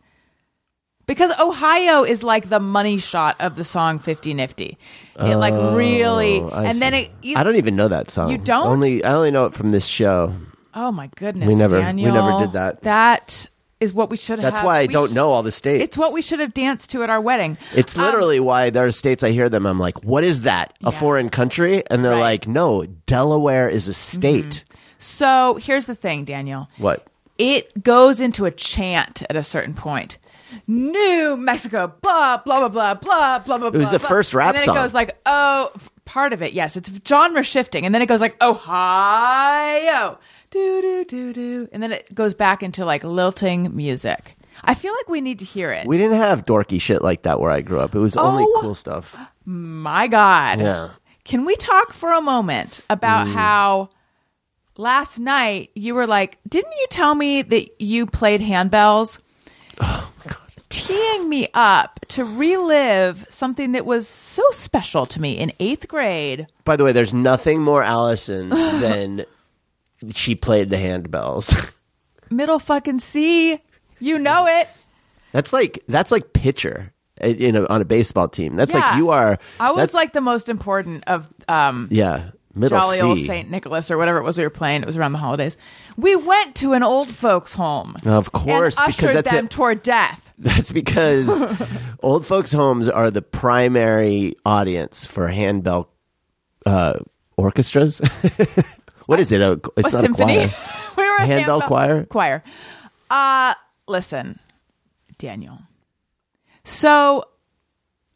Because 1.13 1.39
Ohio 1.41 2.03
is 2.05 2.23
like 2.23 2.49
the 2.49 2.61
money 2.61 2.99
shot 2.99 3.37
of 3.41 3.57
the 3.57 3.65
song 3.65 3.99
50 3.99 4.35
Nifty. 4.35 4.79
It 5.21 5.37
like 5.37 5.55
really, 5.75 6.41
Oh, 6.41 6.49
I 6.51 6.65
and 6.65 6.81
then 6.81 6.93
see. 6.93 7.33
it. 7.33 7.37
I 7.37 7.45
don't 7.45 7.57
even 7.57 7.77
know 7.77 7.89
that 7.89 8.11
song. 8.11 8.31
You 8.31 8.39
don't? 8.39 8.67
Only 8.67 9.05
I 9.05 9.13
only 9.15 9.31
know 9.31 9.45
it 9.47 9.55
from 9.55 9.71
this 9.71 9.87
show. 9.87 10.35
Oh 10.75 10.91
my 10.91 11.11
goodness, 11.17 11.49
We 11.49 11.55
never- 11.55 11.77
we 11.77 11.83
Daniel. 11.83 12.15
never 12.15 12.39
did 12.45 12.53
that. 12.55 12.83
That 12.83 13.47
is 13.79 13.93
what 13.93 14.09
we 14.11 14.17
should 14.17 14.39
have. 14.39 14.53
That's 14.55 14.65
why 14.65 14.79
I 14.79 14.83
we 14.83 14.89
don't 14.89 15.11
sh- 15.11 15.15
know 15.15 15.31
all 15.33 15.43
the 15.43 15.53
states. 15.53 15.83
It's 15.85 15.99
what 15.99 16.13
we 16.13 16.23
should 16.23 16.41
have 16.41 16.55
danced 16.55 16.91
to 16.91 17.03
at 17.03 17.11
our 17.11 17.21
wedding. 17.21 17.59
It's 17.75 17.97
Um, 17.99 18.05
literally 18.05 18.41
why 18.41 18.71
there 18.71 18.87
are 18.87 18.93
states 18.93 19.23
I 19.23 19.33
hear 19.33 19.49
them. 19.49 19.67
I'm 19.67 19.79
like, 19.81 20.03
what 20.05 20.25
is 20.25 20.43
that? 20.43 20.73
A 20.83 20.91
Yeah. 20.93 20.99
foreign 20.99 21.29
country? 21.29 21.83
And 21.91 22.05
they're 22.05 22.13
Right. 22.13 22.21
like, 22.21 22.49
no, 22.49 22.85
Delaware 23.07 23.69
is 23.69 23.89
a 23.89 23.95
state. 23.95 24.65
so 24.99 25.59
here's 25.61 25.87
the 25.87 25.95
thing, 25.95 26.25
Daniel. 26.25 26.69
What? 26.79 27.07
it 27.39 27.83
goes 27.83 28.21
into 28.21 28.45
a 28.45 28.51
chant 28.51 29.23
at 29.29 29.35
a 29.37 29.43
certain 29.43 29.75
point. 29.75 30.17
New 30.67 31.37
Mexico, 31.37 31.93
blah 32.03 32.39
blah 32.39 32.69
blah 32.69 32.95
blah 32.95 32.95
blah 32.95 33.39
blah 33.39 33.59
blah. 33.59 33.69
It 33.69 33.77
was 33.77 33.91
the 33.91 33.99
first 33.99 34.35
rap 34.35 34.55
song. 34.57 34.57
and 34.57 34.59
then 34.59 34.65
song. 34.67 34.77
It 34.77 34.81
goes 34.81 34.95
like, 34.95 35.19
oh, 35.27 35.71
f- 35.75 35.91
part 36.05 36.33
of 36.33 36.43
it, 36.43 36.53
yes, 36.53 36.77
it's 36.77 36.91
genre 37.07 37.43
shifting, 37.43 37.85
and 37.87 37.95
then 37.95 38.03
it 38.03 38.07
goes 38.07 38.21
like 38.21 38.37
Ohio, 38.43 40.19
do 40.51 40.81
do 40.83 41.05
do 41.05 41.33
do, 41.33 41.69
and 41.73 41.83
then 41.83 41.93
it 41.93 42.15
goes 42.15 42.35
back 42.35 42.63
into 42.63 42.85
like 42.85 43.05
lilting 43.05 43.75
music. 43.75 44.37
I 44.65 44.75
feel 44.75 44.93
like 44.93 45.09
we 45.09 45.21
need 45.21 45.39
to 45.41 45.45
hear 45.45 45.73
it. 45.73 45.87
We 45.87 45.97
didn't 45.99 46.19
have 46.19 46.45
dorky 46.45 46.81
shit 46.81 47.03
like 47.03 47.23
that 47.23 47.41
where 47.41 47.51
I 47.51 47.63
grew 47.63 47.81
up. 47.81 47.95
It 47.95 47.99
was 48.01 48.17
only 48.17 48.45
Oh. 48.47 48.59
cool 48.61 48.75
stuff. 48.75 49.17
My 49.47 50.07
God. 50.09 50.61
Yeah. 50.61 50.91
Can 51.25 51.45
we 51.45 51.57
talk 51.57 51.93
for 51.93 52.13
a 52.13 52.21
moment 52.21 52.81
about 52.91 53.27
Mm. 53.29 53.33
how 53.33 53.89
last 54.77 55.19
night 55.19 55.71
you 55.75 55.95
were 55.95 56.07
like, 56.07 56.39
didn't 56.49 56.73
you 56.73 56.87
tell 56.91 57.15
me 57.15 57.43
that 57.43 57.81
you 57.81 58.07
played 58.07 58.41
handbells? 58.41 59.19
Teeing 60.73 61.29
me 61.29 61.49
up 61.55 62.01
to 62.09 62.25
relive 62.25 63.27
something 63.29 63.73
that 63.73 63.85
was 63.85 64.09
so 64.09 64.43
special 64.53 65.05
to 65.07 65.21
me 65.21 65.33
in 65.33 65.53
eighth 65.61 65.87
grade. 65.89 66.47
By 66.65 66.77
the 66.77 66.85
way, 66.85 66.93
there's 66.93 67.13
nothing 67.13 67.61
more 67.63 67.83
Allison 67.83 68.49
than 68.81 69.25
she 70.15 70.35
played 70.35 70.71
the 70.71 70.77
handbells. 70.77 71.75
Middle 72.31 72.59
fucking 72.59 73.01
C. 73.01 73.61
You 74.01 74.19
know 74.19 74.47
it. 74.47 74.69
that's 75.33 75.53
like 75.53 75.79
that's 75.89 76.11
like 76.11 76.33
pitcher 76.33 76.93
in 77.21 77.55
a, 77.55 77.67
on 77.67 77.83
a 77.83 77.85
baseball 77.85 78.29
team. 78.29 78.57
That's 78.57 78.73
Yeah. 78.75 78.81
like 78.81 78.97
you 78.97 79.11
are. 79.11 79.39
I 79.61 79.71
was 79.73 79.93
like 79.95 80.13
the 80.15 80.21
most 80.23 80.49
important 80.49 81.05
of 81.07 81.29
um, 81.49 81.89
yeah, 81.91 82.31
middle 82.55 82.81
Jolly 82.81 82.97
C. 82.97 83.03
old 83.05 83.19
St. 83.19 83.51
Nicholas 83.51 83.91
or 83.91 83.99
whatever 83.99 84.19
it 84.19 84.23
was 84.25 84.39
we 84.39 84.45
were 84.45 84.51
playing. 84.51 84.81
It 84.83 84.87
was 84.87 84.97
around 84.97 85.13
the 85.13 85.19
holidays. 85.19 85.57
We 85.97 86.17
went 86.17 86.57
to 86.57 86.73
an 86.73 86.83
old 86.83 87.11
folks' 87.11 87.53
home. 87.55 87.95
Of 88.07 88.33
course, 88.33 88.77
and 88.79 88.87
because 88.89 89.11
ushered 89.11 89.17
that's 89.25 89.31
them 89.31 89.45
it. 89.45 89.51
toward 89.51 89.83
death. 89.83 90.32
That's 90.45 90.73
because 90.73 91.29
old 92.03 92.27
folks' 92.27 92.51
homes 92.51 92.89
are 92.89 93.13
the 93.13 93.23
primary 93.23 94.35
audience 94.45 95.07
for 95.07 95.29
handbell 95.29 95.89
uh, 96.67 96.99
orchestras. 97.37 97.99
what 99.07 99.21
is 99.21 99.31
it? 99.31 99.41
A, 99.41 99.53
it's 99.77 99.91
a 99.91 99.93
not 99.93 100.01
symphony. 100.01 100.39
a 100.39 100.49
choir. 100.49 100.55
we 100.97 101.05
were 101.05 101.17
a 101.17 101.27
Handbell 101.27 101.61
choir? 101.63 102.05
Choir. 102.07 102.43
Uh 103.09 103.55
listen, 103.87 104.41
Daniel. 105.19 105.61
So 106.65 107.23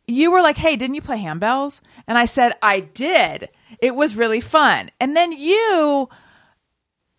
you 0.09 0.33
were 0.33 0.43
like, 0.43 0.57
"Hey, 0.57 0.75
didn't 0.75 0.97
you 0.97 1.03
play 1.03 1.19
handbells?" 1.19 1.81
And 2.09 2.19
I 2.19 2.25
said, 2.25 2.55
"I 2.61 2.81
did. 2.81 3.51
It 3.81 3.95
was 3.95 4.17
really 4.17 4.41
fun." 4.41 4.91
And 4.99 5.17
then 5.17 5.31
you 5.31 6.09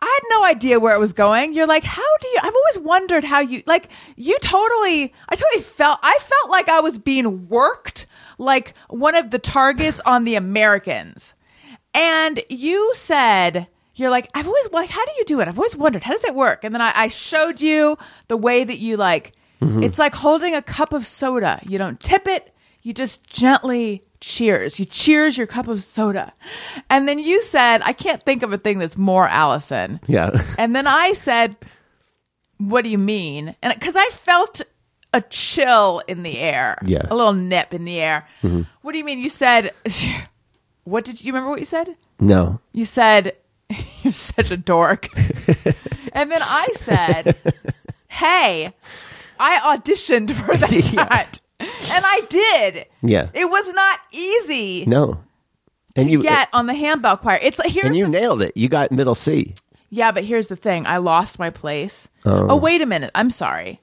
I 0.00 0.06
had 0.06 0.38
no 0.38 0.44
idea 0.44 0.78
where 0.78 0.94
it 0.94 1.00
was 1.00 1.12
going. 1.12 1.54
You're 1.54 1.66
like, 1.66 1.84
how 1.84 2.16
do 2.20 2.28
you? 2.28 2.38
I've 2.42 2.54
always 2.54 2.86
wondered 2.86 3.24
how 3.24 3.40
you 3.40 3.62
like. 3.66 3.88
You 4.16 4.38
totally, 4.40 5.12
I 5.28 5.34
totally 5.34 5.62
felt. 5.62 5.98
I 6.02 6.18
felt 6.20 6.50
like 6.50 6.68
I 6.68 6.80
was 6.80 6.98
being 6.98 7.48
worked, 7.48 8.06
like 8.38 8.74
one 8.88 9.14
of 9.14 9.30
the 9.30 9.38
targets 9.38 10.00
on 10.06 10.24
the 10.24 10.36
Americans. 10.36 11.34
And 11.94 12.40
you 12.48 12.92
said, 12.94 13.66
you're 13.96 14.10
like, 14.10 14.28
I've 14.34 14.46
always 14.46 14.70
like, 14.70 14.90
how 14.90 15.04
do 15.04 15.12
you 15.18 15.24
do 15.24 15.40
it? 15.40 15.48
I've 15.48 15.58
always 15.58 15.76
wondered 15.76 16.04
how 16.04 16.12
does 16.12 16.24
it 16.24 16.34
work. 16.34 16.62
And 16.62 16.72
then 16.72 16.80
I, 16.80 16.92
I 16.94 17.08
showed 17.08 17.60
you 17.60 17.98
the 18.28 18.36
way 18.36 18.62
that 18.62 18.78
you 18.78 18.96
like. 18.96 19.32
Mm-hmm. 19.60 19.82
It's 19.82 19.98
like 19.98 20.14
holding 20.14 20.54
a 20.54 20.62
cup 20.62 20.92
of 20.92 21.06
soda. 21.06 21.60
You 21.66 21.78
don't 21.78 21.98
tip 21.98 22.28
it. 22.28 22.54
You 22.82 22.92
just 22.94 23.26
gently 23.28 24.02
cheers. 24.20 24.78
You 24.78 24.84
cheers 24.86 25.36
your 25.36 25.46
cup 25.46 25.68
of 25.68 25.82
soda. 25.84 26.32
And 26.88 27.06
then 27.08 27.18
you 27.18 27.42
said, 27.42 27.82
I 27.84 27.92
can't 27.92 28.22
think 28.22 28.42
of 28.42 28.52
a 28.52 28.58
thing 28.58 28.78
that's 28.78 28.96
more 28.96 29.28
Allison. 29.28 30.00
Yeah. 30.06 30.30
And 30.58 30.74
then 30.74 30.86
I 30.86 31.12
said, 31.12 31.56
What 32.58 32.84
do 32.84 32.90
you 32.90 32.98
mean? 32.98 33.54
And 33.62 33.74
because 33.74 33.96
I 33.96 34.08
felt 34.10 34.62
a 35.12 35.20
chill 35.22 36.02
in 36.08 36.22
the 36.22 36.38
air, 36.38 36.78
Yeah. 36.84 37.02
a 37.10 37.14
little 37.16 37.32
nip 37.32 37.72
in 37.74 37.84
the 37.84 38.00
air. 38.00 38.26
Mm-hmm. 38.42 38.62
What 38.82 38.92
do 38.92 38.98
you 38.98 39.04
mean? 39.04 39.18
You 39.20 39.30
said, 39.30 39.72
What 40.84 41.04
did 41.04 41.22
you 41.22 41.32
remember 41.32 41.50
what 41.50 41.58
you 41.58 41.64
said? 41.66 41.96
No. 42.20 42.60
You 42.72 42.84
said, 42.84 43.36
You're 44.02 44.12
such 44.12 44.50
a 44.50 44.56
dork. 44.56 45.08
and 46.12 46.30
then 46.30 46.40
I 46.42 46.68
said, 46.74 47.36
Hey, 48.08 48.72
I 49.38 49.76
auditioned 49.76 50.30
for 50.32 50.56
that. 50.56 51.40
And 51.60 52.04
I 52.06 52.22
did. 52.28 52.86
Yeah. 53.02 53.30
It 53.34 53.50
was 53.50 53.72
not 53.72 54.00
easy 54.12 54.84
No. 54.86 55.20
And 55.96 56.10
you 56.10 56.22
get 56.22 56.48
eh, 56.48 56.50
on 56.52 56.66
the 56.66 56.74
handbell 56.74 57.16
choir. 57.16 57.38
It's 57.42 57.58
like 57.58 57.70
here's 57.70 57.86
and 57.86 57.96
you 57.96 58.04
the 58.04 58.10
nailed 58.10 58.42
it. 58.42 58.56
You 58.56 58.68
got 58.68 58.92
middle 58.92 59.16
C. 59.16 59.54
Yeah, 59.90 60.12
but 60.12 60.24
here's 60.24 60.48
the 60.48 60.56
thing. 60.56 60.86
I 60.86 60.98
lost 60.98 61.38
my 61.38 61.50
place. 61.50 62.08
Oh. 62.24 62.48
oh, 62.50 62.56
wait 62.56 62.82
a 62.82 62.86
minute. 62.86 63.10
I'm 63.14 63.30
sorry. 63.30 63.80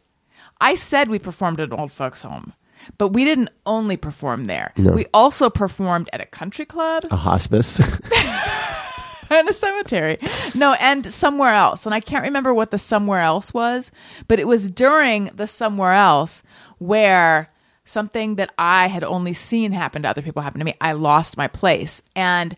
I 0.62 0.76
said 0.76 1.10
we 1.10 1.20
performed 1.20 1.60
at 1.60 1.72
an 1.72 1.80
old 1.80 1.92
folks 1.92 2.22
home, 2.22 2.54
but 2.98 3.10
we 3.10 3.26
didn't 3.26 3.50
only 3.66 3.98
perform 3.98 4.46
there. 4.46 4.72
We 4.78 5.06
also 5.14 5.50
performed 5.50 6.10
at 6.14 6.22
a 6.22 6.26
country 6.26 6.66
club 6.66 7.04
A 7.12 7.18
hospice. 7.18 7.80
and 9.30 9.50
a 9.50 9.54
cemetery. 9.54 10.18
No, 10.54 10.74
and 10.74 11.12
somewhere 11.12 11.54
else. 11.54 11.86
And 11.86 11.94
I 11.94 12.00
can't 12.00 12.24
remember 12.24 12.54
what 12.54 12.72
the 12.72 12.78
somewhere 12.78 13.22
else 13.22 13.54
was, 13.54 13.92
but 14.28 14.40
it 14.40 14.48
was 14.48 14.70
during 14.72 15.32
the 15.36 15.48
somewhere 15.48 15.94
else 15.94 16.44
where 16.78 17.48
something 17.86 18.36
that 18.36 18.54
I 18.58 18.88
had 18.88 19.04
only 19.04 19.34
seen 19.34 19.72
happen 19.72 20.02
to 20.04 20.10
other 20.10 20.22
people 20.22 20.42
happen 20.42 20.60
to 20.60 20.66
me. 20.66 20.74
I 20.82 20.94
lost 20.94 21.38
my 21.38 21.48
place. 21.48 22.02
And 22.16 22.54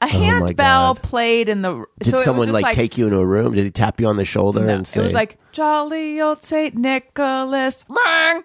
a 0.00 0.04
oh 0.06 0.08
handbell 0.08 0.94
God. 0.94 1.02
played 1.02 1.48
in 1.48 1.62
the 1.62 1.84
Did 2.00 2.10
so 2.10 2.10
it 2.10 2.14
was 2.14 2.24
someone 2.24 2.46
just 2.48 2.60
like, 2.62 2.74
take 2.74 2.96
you 2.98 3.06
into 3.06 3.18
a 3.18 3.26
room? 3.26 3.54
Did 3.54 3.64
he 3.64 3.70
tap 3.70 4.00
you 4.00 4.06
on 4.08 4.16
the 4.16 4.24
shoulder 4.24 4.60
No, 4.64 4.74
and 4.74 4.86
say, 4.86 5.00
it 5.00 5.04
was 5.04 5.12
like 5.12 5.38
jolly 5.52 6.20
old 6.20 6.42
Saint 6.42 6.74
Nicholas. 6.74 7.84
Bang! 7.88 8.42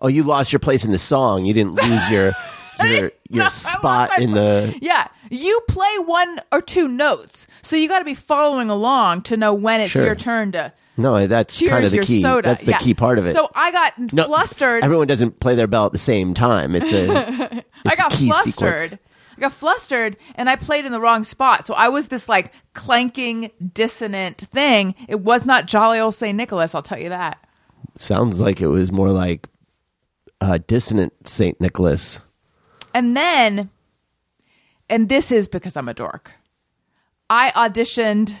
"Oh, 0.00 0.08
you 0.08 0.22
lost 0.24 0.52
your 0.52 0.58
place 0.60 0.84
in 0.84 0.90
the 0.90 0.98
song. 0.98 1.44
You 1.44 1.54
didn't 1.54 1.74
lose 1.76 2.10
your 2.10 2.32
your 2.82 3.12
your 3.30 3.44
No, 3.44 3.48
spot 3.48 4.18
in 4.20 4.32
the." 4.32 4.76
Yeah, 4.82 5.06
you 5.30 5.60
play 5.68 5.98
one 6.04 6.40
or 6.50 6.60
two 6.60 6.88
notes, 6.88 7.46
so 7.62 7.76
you 7.76 7.86
got 7.88 8.00
to 8.00 8.04
be 8.04 8.14
following 8.14 8.68
along 8.70 9.22
to 9.22 9.36
know 9.36 9.54
when 9.54 9.80
it's 9.80 9.92
Sure. 9.92 10.04
your 10.04 10.16
turn 10.16 10.50
to 10.52 10.72
No, 10.98 11.26
that's 11.26 11.56
cheers 11.58 11.70
kind 11.70 11.84
of 11.84 11.90
the 11.92 11.96
your 11.98 12.04
key. 12.04 12.20
soda. 12.20 12.48
That's 12.48 12.64
the 12.64 12.72
Yeah. 12.72 12.78
key 12.78 12.92
part 12.92 13.18
of 13.18 13.26
it. 13.26 13.32
So 13.32 13.48
I 13.54 13.70
got 13.70 14.12
No, 14.12 14.24
flustered. 14.24 14.82
Everyone 14.84 15.06
doesn't 15.06 15.40
play 15.40 15.54
their 15.54 15.66
bell 15.68 15.86
at 15.86 15.92
the 15.92 15.98
same 15.98 16.34
time. 16.34 16.74
It's 16.74 16.92
a. 16.92 17.08
I 17.14 17.62
it's 17.86 17.94
a 17.94 17.96
got 17.96 18.10
key 18.12 18.26
flustered. 18.26 18.80
sequence. 18.82 19.02
I 19.36 19.40
got 19.40 19.52
flustered, 19.52 20.16
and 20.34 20.50
I 20.50 20.56
played 20.56 20.84
in 20.84 20.90
the 20.90 21.00
wrong 21.00 21.22
spot. 21.22 21.66
So 21.66 21.74
I 21.74 21.88
was 21.88 22.08
this 22.08 22.28
like 22.28 22.52
clanking, 22.74 23.52
dissonant 23.72 24.38
thing. 24.52 24.96
It 25.06 25.20
was 25.20 25.46
not 25.46 25.66
jolly 25.66 26.00
old 26.00 26.14
Saint 26.14 26.36
Nicholas. 26.36 26.74
I'll 26.74 26.82
tell 26.82 26.98
you 26.98 27.10
that. 27.10 27.38
Sounds 27.96 28.40
like 28.40 28.60
it 28.60 28.66
was 28.66 28.90
more 28.90 29.10
like 29.10 29.46
uh, 30.40 30.58
dissonant 30.66 31.12
Saint 31.28 31.60
Nicholas. 31.60 32.20
And 32.92 33.16
then, 33.16 33.70
and 34.90 35.08
this 35.08 35.30
is 35.30 35.46
because 35.46 35.76
I'm 35.76 35.88
a 35.88 35.94
dork, 35.94 36.32
I 37.30 37.50
auditioned 37.50 38.36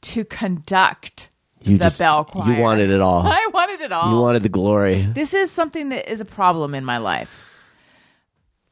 to 0.00 0.24
conduct 0.24 1.28
You 1.68 1.78
the 1.78 1.84
just 1.84 1.98
bell 1.98 2.24
choir. 2.24 2.52
you 2.54 2.60
wanted 2.60 2.90
it 2.90 3.00
all. 3.00 3.22
I 3.26 3.48
wanted 3.52 3.80
it 3.80 3.92
all. 3.92 4.10
You 4.12 4.20
wanted 4.20 4.42
the 4.42 4.48
glory. 4.48 5.02
this 5.02 5.34
is 5.34 5.50
something 5.50 5.90
that 5.90 6.10
is 6.10 6.20
a 6.20 6.24
problem 6.24 6.74
in 6.74 6.84
my 6.84 6.98
life. 6.98 7.44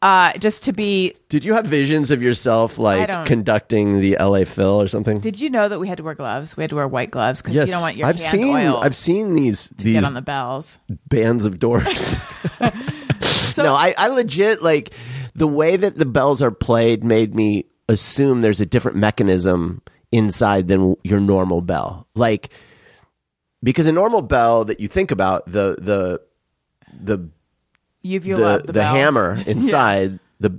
Uh, 0.03 0.33
just 0.35 0.65
to 0.65 0.73
be. 0.73 1.15
Did 1.31 1.45
you 1.45 1.55
have 1.55 1.67
visions 1.67 2.11
of 2.11 2.23
yourself 2.23 2.79
like 2.79 3.27
conducting 3.27 4.01
the 4.01 4.17
LA 4.21 4.45
Phil 4.45 4.81
or 4.83 4.89
something? 4.89 5.21
Did 5.21 5.41
you 5.41 5.49
know 5.49 5.69
that 5.69 5.81
we 5.81 5.89
had 5.89 5.97
to 5.97 6.05
wear 6.05 6.15
gloves? 6.15 6.57
We 6.57 6.63
had 6.63 6.71
to 6.71 6.77
wear 6.77 6.87
white 6.87 7.11
gloves 7.11 7.41
because 7.41 7.55
yes, 7.55 7.69
you 7.69 7.73
don't 7.73 7.81
want 7.83 7.97
your 7.97 8.07
I've 8.07 8.19
hand 8.19 8.31
seen 8.31 8.55
oiled 8.57 8.85
I've 8.85 8.95
seen 8.95 9.35
these 9.35 9.69
these 9.79 9.95
get 9.95 10.05
on 10.05 10.15
the 10.15 10.21
bells. 10.23 10.79
bands 11.09 11.45
of 11.47 11.59
dorks. 11.59 12.15
So 13.57 13.63
no, 13.63 13.75
I, 13.75 13.95
I 13.97 14.09
legit 14.09 14.63
like 14.63 14.93
the 15.35 15.47
way 15.49 15.79
that 15.79 15.97
the 15.97 16.05
bells 16.05 16.43
are 16.43 16.51
played 16.51 17.03
made 17.03 17.35
me 17.35 17.65
assume 17.89 18.43
there's 18.43 18.61
a 18.61 18.67
different 18.67 18.99
mechanism 18.99 19.81
inside 20.13 20.69
than 20.69 20.95
your 21.05 21.21
normal 21.21 21.63
bell. 21.63 22.07
Like 22.15 22.51
because 23.63 23.87
a 23.87 23.93
normal 23.93 24.23
bell 24.23 24.65
that 24.67 24.81
you 24.81 24.89
think 24.89 25.11
about 25.11 25.47
the 25.51 25.77
the 25.79 26.21
the 27.01 27.29
you've 28.03 28.25
the, 28.25 28.63
the, 28.65 28.73
the 28.73 28.85
hammer 28.85 29.43
inside 29.47 30.19
the 30.41 30.59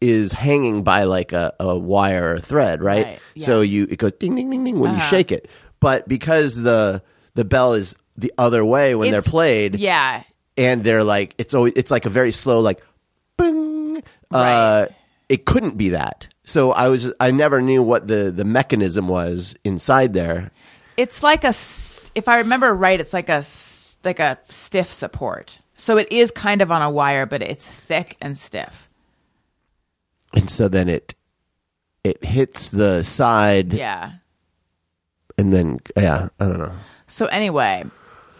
is 0.00 0.32
hanging 0.32 0.82
by 0.84 1.04
like 1.04 1.32
a, 1.32 1.52
a 1.58 1.76
wire 1.76 2.34
or 2.34 2.38
thread, 2.38 2.82
right? 2.82 3.04
Right, 3.06 3.18
yeah. 3.34 3.46
So 3.46 3.60
you 3.62 3.86
it 3.90 3.98
goes 3.98 4.12
ding 4.12 4.34
ding 4.36 4.48
ding 4.50 4.64
ding 4.64 4.78
when 4.78 4.90
you 4.92 4.96
Uh-huh. 4.98 5.08
shake 5.10 5.32
it. 5.32 5.48
But 5.80 6.08
because 6.08 6.56
the 6.56 7.02
the 7.34 7.44
bell 7.44 7.74
is 7.74 7.94
the 8.16 8.32
other 8.38 8.64
way 8.64 8.94
when 8.94 9.08
It's- 9.08 9.24
they're 9.24 9.30
played, 9.30 9.76
Yeah, 9.76 10.22
and 10.56 10.82
they're 10.84 11.04
like 11.04 11.34
it's 11.38 11.54
always 11.54 11.72
it's 11.76 11.90
like 11.90 12.06
a 12.06 12.10
very 12.10 12.32
slow 12.32 12.60
like 12.60 12.80
bing. 13.36 14.02
Uh, 14.32 14.36
Right. 14.86 14.88
it 15.28 15.44
couldn't 15.46 15.76
be 15.76 15.90
that. 15.90 16.28
So 16.44 16.72
I 16.72 16.88
was 16.88 17.12
I 17.20 17.30
never 17.30 17.60
knew 17.62 17.82
what 17.82 18.08
the 18.08 18.30
the 18.30 18.44
mechanism 18.44 19.08
was 19.08 19.54
inside 19.64 20.14
there. 20.14 20.50
It's 20.96 21.22
like 21.22 21.44
a, 21.44 21.52
if 22.18 22.28
I 22.28 22.38
remember 22.38 22.72
right, 22.74 23.00
it's 23.00 23.12
like 23.14 23.28
a 23.28 23.42
like 24.04 24.20
a 24.20 24.38
stiff 24.48 24.92
support. 24.92 25.60
So 25.76 25.96
it 25.96 26.10
is 26.12 26.30
kind 26.30 26.60
of 26.60 26.70
on 26.70 26.82
a 26.82 26.90
wire, 26.90 27.24
but 27.26 27.40
it's 27.42 27.66
thick 27.66 28.16
and 28.20 28.36
stiff. 28.36 28.88
And 30.34 30.50
so 30.50 30.68
then 30.68 30.88
it 30.88 31.14
it 32.04 32.22
hits 32.24 32.70
the 32.70 33.02
side 33.02 33.72
Yeah. 33.72 34.12
and 35.36 35.52
then 35.52 35.80
yeah, 35.96 36.28
I 36.38 36.44
don't 36.46 36.58
know. 36.58 36.72
So 37.06 37.26
anyway, 37.26 37.84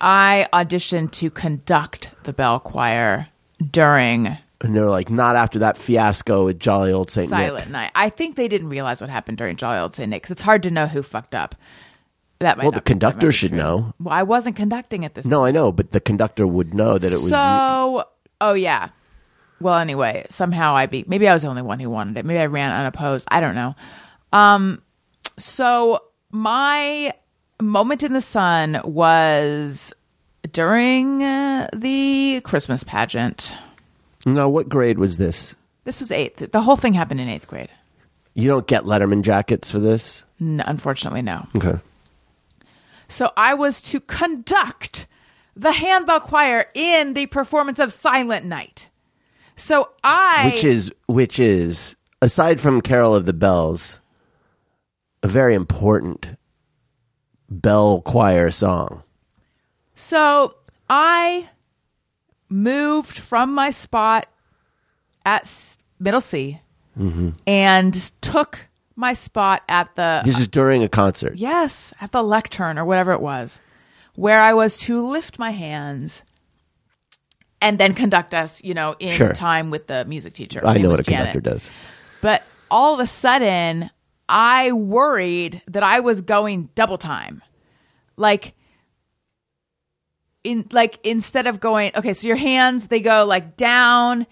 I 0.01 0.47
auditioned 0.53 1.13
to 1.13 1.31
conduct 1.31 2.11
the 2.25 2.33
bell 2.33 2.61
choir 2.61 3.29
during 3.71 4.37
And 4.61 4.75
they're 4.77 4.87
like 4.87 5.09
not 5.11 5.35
after 5.37 5.61
that 5.61 5.77
fiasco 5.79 6.45
with 6.47 6.59
jolly 6.61 6.93
old 6.93 7.11
Saint 7.11 7.31
Silent 7.31 7.67
Nick. 7.67 7.73
Night. 7.73 7.91
I 7.95 8.11
think 8.11 8.37
they 8.37 8.49
didn't 8.49 8.69
realize 8.69 9.01
what 9.01 9.11
happened 9.11 9.39
during 9.39 9.57
Jolly 9.57 9.79
Old 9.79 9.95
Saint 9.95 10.11
Nick 10.11 10.23
because 10.23 10.33
it's 10.33 10.43
hard 10.43 10.63
to 10.65 10.71
know 10.71 10.87
who 10.87 11.03
fucked 11.03 11.35
up. 11.35 11.55
That 12.41 12.57
might 12.57 12.65
Well, 12.65 12.73
the 12.73 12.81
conductor 12.81 13.33
should 13.33 13.51
true. 13.51 13.59
know. 13.59 13.95
Well, 14.01 14.15
I 14.15 14.23
wasn't 14.23 14.55
conducting 14.57 15.05
at 15.05 15.15
this. 15.15 15.27
No, 15.27 15.45
I 15.45 15.51
know, 15.51 15.73
but 15.73 15.91
the 15.91 16.01
conductor 16.01 16.47
would 16.47 16.73
know 16.75 16.97
that 16.99 17.09
it 17.13 17.17
was 17.17 17.29
So, 17.31 18.05
oh 18.41 18.53
yeah. 18.55 18.91
Well, 19.61 19.79
anyway, 19.79 20.25
somehow 20.31 20.77
I 20.77 20.87
be 20.87 21.05
maybe 21.09 21.27
I 21.27 21.33
was 21.33 21.43
the 21.43 21.49
only 21.49 21.63
one 21.63 21.81
who 21.81 21.91
wanted 21.91 22.17
it. 22.17 22.25
Maybe 22.25 22.39
I 22.39 22.47
ran 22.47 22.71
unopposed. 22.71 23.27
I 23.31 23.41
don't 23.41 23.57
know. 23.57 23.75
Um, 24.33 24.83
so 25.37 26.01
my 26.31 27.13
moment 27.61 28.05
in 28.05 28.13
the 28.13 28.21
sun 28.21 28.81
was 28.85 29.93
during 30.53 31.25
uh, 31.25 31.69
the 31.75 32.41
Christmas 32.45 32.85
pageant. 32.85 33.53
No, 34.27 34.49
what 34.49 34.69
grade 34.69 34.99
was 34.99 35.19
this? 35.19 35.57
This 35.85 36.01
was 36.01 36.13
eighth. 36.13 36.53
The 36.53 36.61
whole 36.61 36.77
thing 36.77 36.93
happened 36.93 37.21
in 37.21 37.29
eighth 37.29 37.49
grade. 37.49 37.71
You 38.35 38.47
don't 38.47 38.67
get 38.67 38.85
Letterman 38.85 39.23
jackets 39.23 39.71
for 39.71 39.81
this? 39.81 40.23
N- 40.41 40.63
unfortunately, 40.65 41.23
no. 41.23 41.49
Okay. 41.57 41.81
So 43.09 43.33
I 43.37 43.55
was 43.55 43.81
to 43.83 44.01
conduct 44.01 45.07
the 45.57 45.73
handbell 45.73 46.21
choir 46.21 46.67
in 46.75 47.15
the 47.15 47.27
performance 47.27 47.81
of 47.81 47.93
Silent 47.93 48.47
Night. 48.47 48.89
So 49.57 49.91
I 50.05 50.53
Which 50.53 50.65
is 50.65 50.93
which 51.07 51.39
is 51.41 51.97
aside 52.23 52.61
from 52.61 52.81
Carol 52.81 53.15
of 53.15 53.27
the 53.27 53.33
Bells, 53.33 54.01
a 55.23 55.29
very 55.29 55.55
important 55.55 56.37
bell 57.51 58.01
choir 58.03 58.51
song. 58.51 59.03
So 59.95 60.55
I 60.89 61.49
moved 62.49 63.19
from 63.19 63.53
my 63.53 63.71
spot 63.71 64.29
at 65.27 65.77
Middle 65.99 66.21
C 66.21 66.61
mm-hmm. 66.97 67.31
and 67.47 67.95
took 68.21 68.68
my 68.99 69.13
spot 69.15 69.63
at 69.69 69.95
the 69.97 70.21
This 70.25 70.39
is 70.41 70.49
during 70.49 70.83
a 70.83 70.89
concert. 70.89 71.37
yes 71.37 71.93
at 72.01 72.13
the 72.13 72.23
lectern 72.23 72.79
or 72.79 72.85
whatever 72.85 73.13
it 73.13 73.21
was, 73.21 73.61
where 74.15 74.41
I 74.41 74.53
was 74.53 74.77
to 74.79 75.07
lift 75.07 75.39
my 75.39 75.51
hands 75.53 76.23
and 77.63 77.79
then 77.79 77.95
conduct 77.95 78.35
us, 78.35 78.63
you 78.65 78.75
know, 78.75 78.95
in 78.99 79.13
Sure. 79.13 79.33
time 79.33 79.71
with 79.71 79.87
the 79.87 80.05
music 80.05 80.33
teacher. 80.35 80.61
Her 80.61 80.67
I 80.67 80.79
know 80.79 80.91
what 80.91 81.01
a 81.01 81.03
Janet. 81.05 81.33
conductor 81.33 81.41
does. 81.41 81.71
But 82.21 82.43
all 82.71 82.93
of 82.95 83.01
a 83.01 83.07
sudden, 83.07 83.91
I 84.29 84.73
worried 84.73 85.63
that 85.69 85.83
I 85.83 86.01
was 86.01 86.21
going 86.21 86.69
double 86.75 86.99
time. 86.99 87.43
Like 88.17 88.55
in 90.45 90.67
like 90.73 90.99
instead 91.05 91.47
of 91.47 91.61
going 91.61 91.93
okay, 91.97 92.13
so 92.13 92.27
your 92.29 92.37
hands 92.37 92.89
they 92.89 93.01
go 93.01 93.25
like 93.25 93.57
down. 93.57 94.27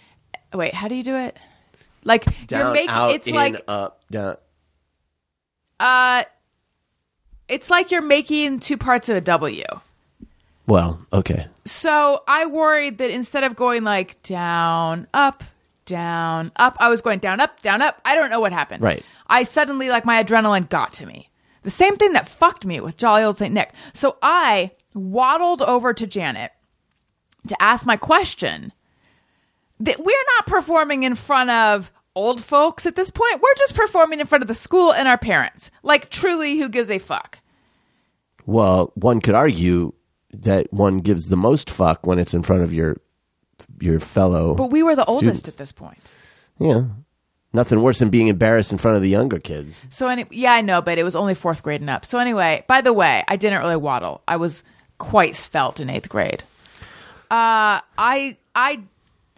Wait, 0.53 0.75
how 0.75 0.89
do 0.89 0.95
you 0.95 1.03
do 1.05 1.17
it? 1.17 1.37
Like 2.05 2.25
you're 2.27 2.47
Down, 2.47 2.73
making 2.73 2.89
out, 2.91 3.15
it's 3.15 3.27
in, 3.27 3.35
like 3.35 3.63
up, 3.67 4.01
down. 4.11 4.37
Uh 5.81 6.25
it's 7.49 7.71
like 7.71 7.91
you're 7.91 8.03
making 8.03 8.59
two 8.61 8.77
parts 8.77 9.09
of 9.09 9.17
a 9.17 9.21
W. 9.21 9.65
Well, 10.67 11.01
okay. 11.13 11.47
So 11.65 12.23
I 12.27 12.47
worried 12.47 12.99
that 12.99 13.11
instead 13.11 13.45
of 13.45 13.55
going 13.55 13.85
like 13.85 14.21
down, 14.23 15.07
up, 15.15 15.45
down, 15.85 16.51
up, 16.57 16.77
I 16.81 16.89
was 16.89 17.01
going 17.01 17.21
down, 17.21 17.41
up, 17.41 17.63
down, 17.63 17.83
up. 17.83 18.01
I 18.05 18.15
don't 18.15 18.31
know 18.31 18.41
what 18.41 18.53
happened. 18.53 18.83
Right. 18.83 19.05
I 19.29 19.45
suddenly, 19.45 19.89
like, 19.89 20.05
my 20.05 20.23
adrenaline 20.23 20.69
got 20.69 20.93
to 20.95 21.07
me. 21.07 21.31
The 21.63 21.71
same 21.71 21.97
thing 21.97 22.13
that 22.13 22.29
fucked 22.29 22.65
me 22.65 22.81
with 22.81 22.97
Jolly 22.97 23.23
Old 23.23 23.39
St. 23.39 23.53
Nick. 23.53 23.73
So 23.93 24.17
I 24.23 24.73
waddled 24.95 25.63
over 25.63 25.93
to 25.95 26.07
Janet 26.07 26.53
to 27.49 27.61
ask 27.63 27.87
my 27.87 27.97
question. 27.97 28.73
That 29.79 29.99
we're 29.99 30.25
not 30.37 30.47
performing 30.47 31.03
in 31.03 31.15
front 31.15 31.51
of 31.51 31.93
old 32.17 32.43
folks 32.43 32.87
at 32.87 32.97
this 32.97 33.11
point. 33.11 33.41
We're 33.41 33.55
just 33.59 33.77
performing 33.77 34.19
in 34.19 34.27
front 34.27 34.43
of 34.43 34.49
the 34.49 34.55
school 34.55 34.93
and 34.93 35.07
our 35.07 35.19
parents. 35.19 35.71
Like, 35.85 36.11
truly, 36.11 36.59
who 36.59 36.69
gives 36.69 36.91
a 36.91 36.99
fuck? 36.99 37.39
Well, 38.47 38.91
one 38.95 39.21
could 39.21 39.35
argue 39.35 39.93
that 40.33 40.73
one 40.73 40.99
gives 40.99 41.29
the 41.29 41.37
most 41.37 41.71
fuck 41.71 42.07
when 42.07 42.19
it's 42.19 42.35
in 42.35 42.43
front 42.43 42.63
of 42.63 42.73
your 42.73 42.97
your 43.81 44.01
fellow. 44.01 44.55
But 44.55 44.71
we 44.71 44.83
were 44.83 44.97
the 44.97 45.05
oldest 45.05 45.49
at 45.49 45.57
this 45.57 45.73
point. 45.73 46.13
Yeah. 46.59 46.85
Nothing 47.53 47.81
worse 47.81 48.01
than 48.01 48.11
being 48.11 48.29
embarrassed 48.29 48.73
in 48.73 48.79
front 48.79 48.97
of 48.97 49.03
the 49.03 49.09
younger 49.09 49.39
kids. 49.39 49.85
So 49.89 50.09
any, 50.09 50.27
yeah, 50.31 50.53
I 50.53 50.61
know, 50.61 50.83
but 50.83 50.99
it 50.99 51.05
was 51.05 51.17
only 51.17 51.35
fourth 51.35 51.63
grade 51.63 51.81
and 51.81 51.89
up. 51.89 52.05
So 52.05 52.19
anyway, 52.19 52.65
by 52.67 52.81
the 52.83 52.93
way, 52.93 53.25
I 53.29 53.37
didn't 53.37 53.61
really 53.61 53.77
waddle. 53.77 54.23
I 54.29 54.37
was 54.37 54.63
quite 54.99 55.35
svelte 55.35 55.81
in 55.81 55.89
eighth 55.89 56.09
grade. 56.09 56.43
Uh, 57.31 57.81
I 57.99 58.37
I 58.55 58.81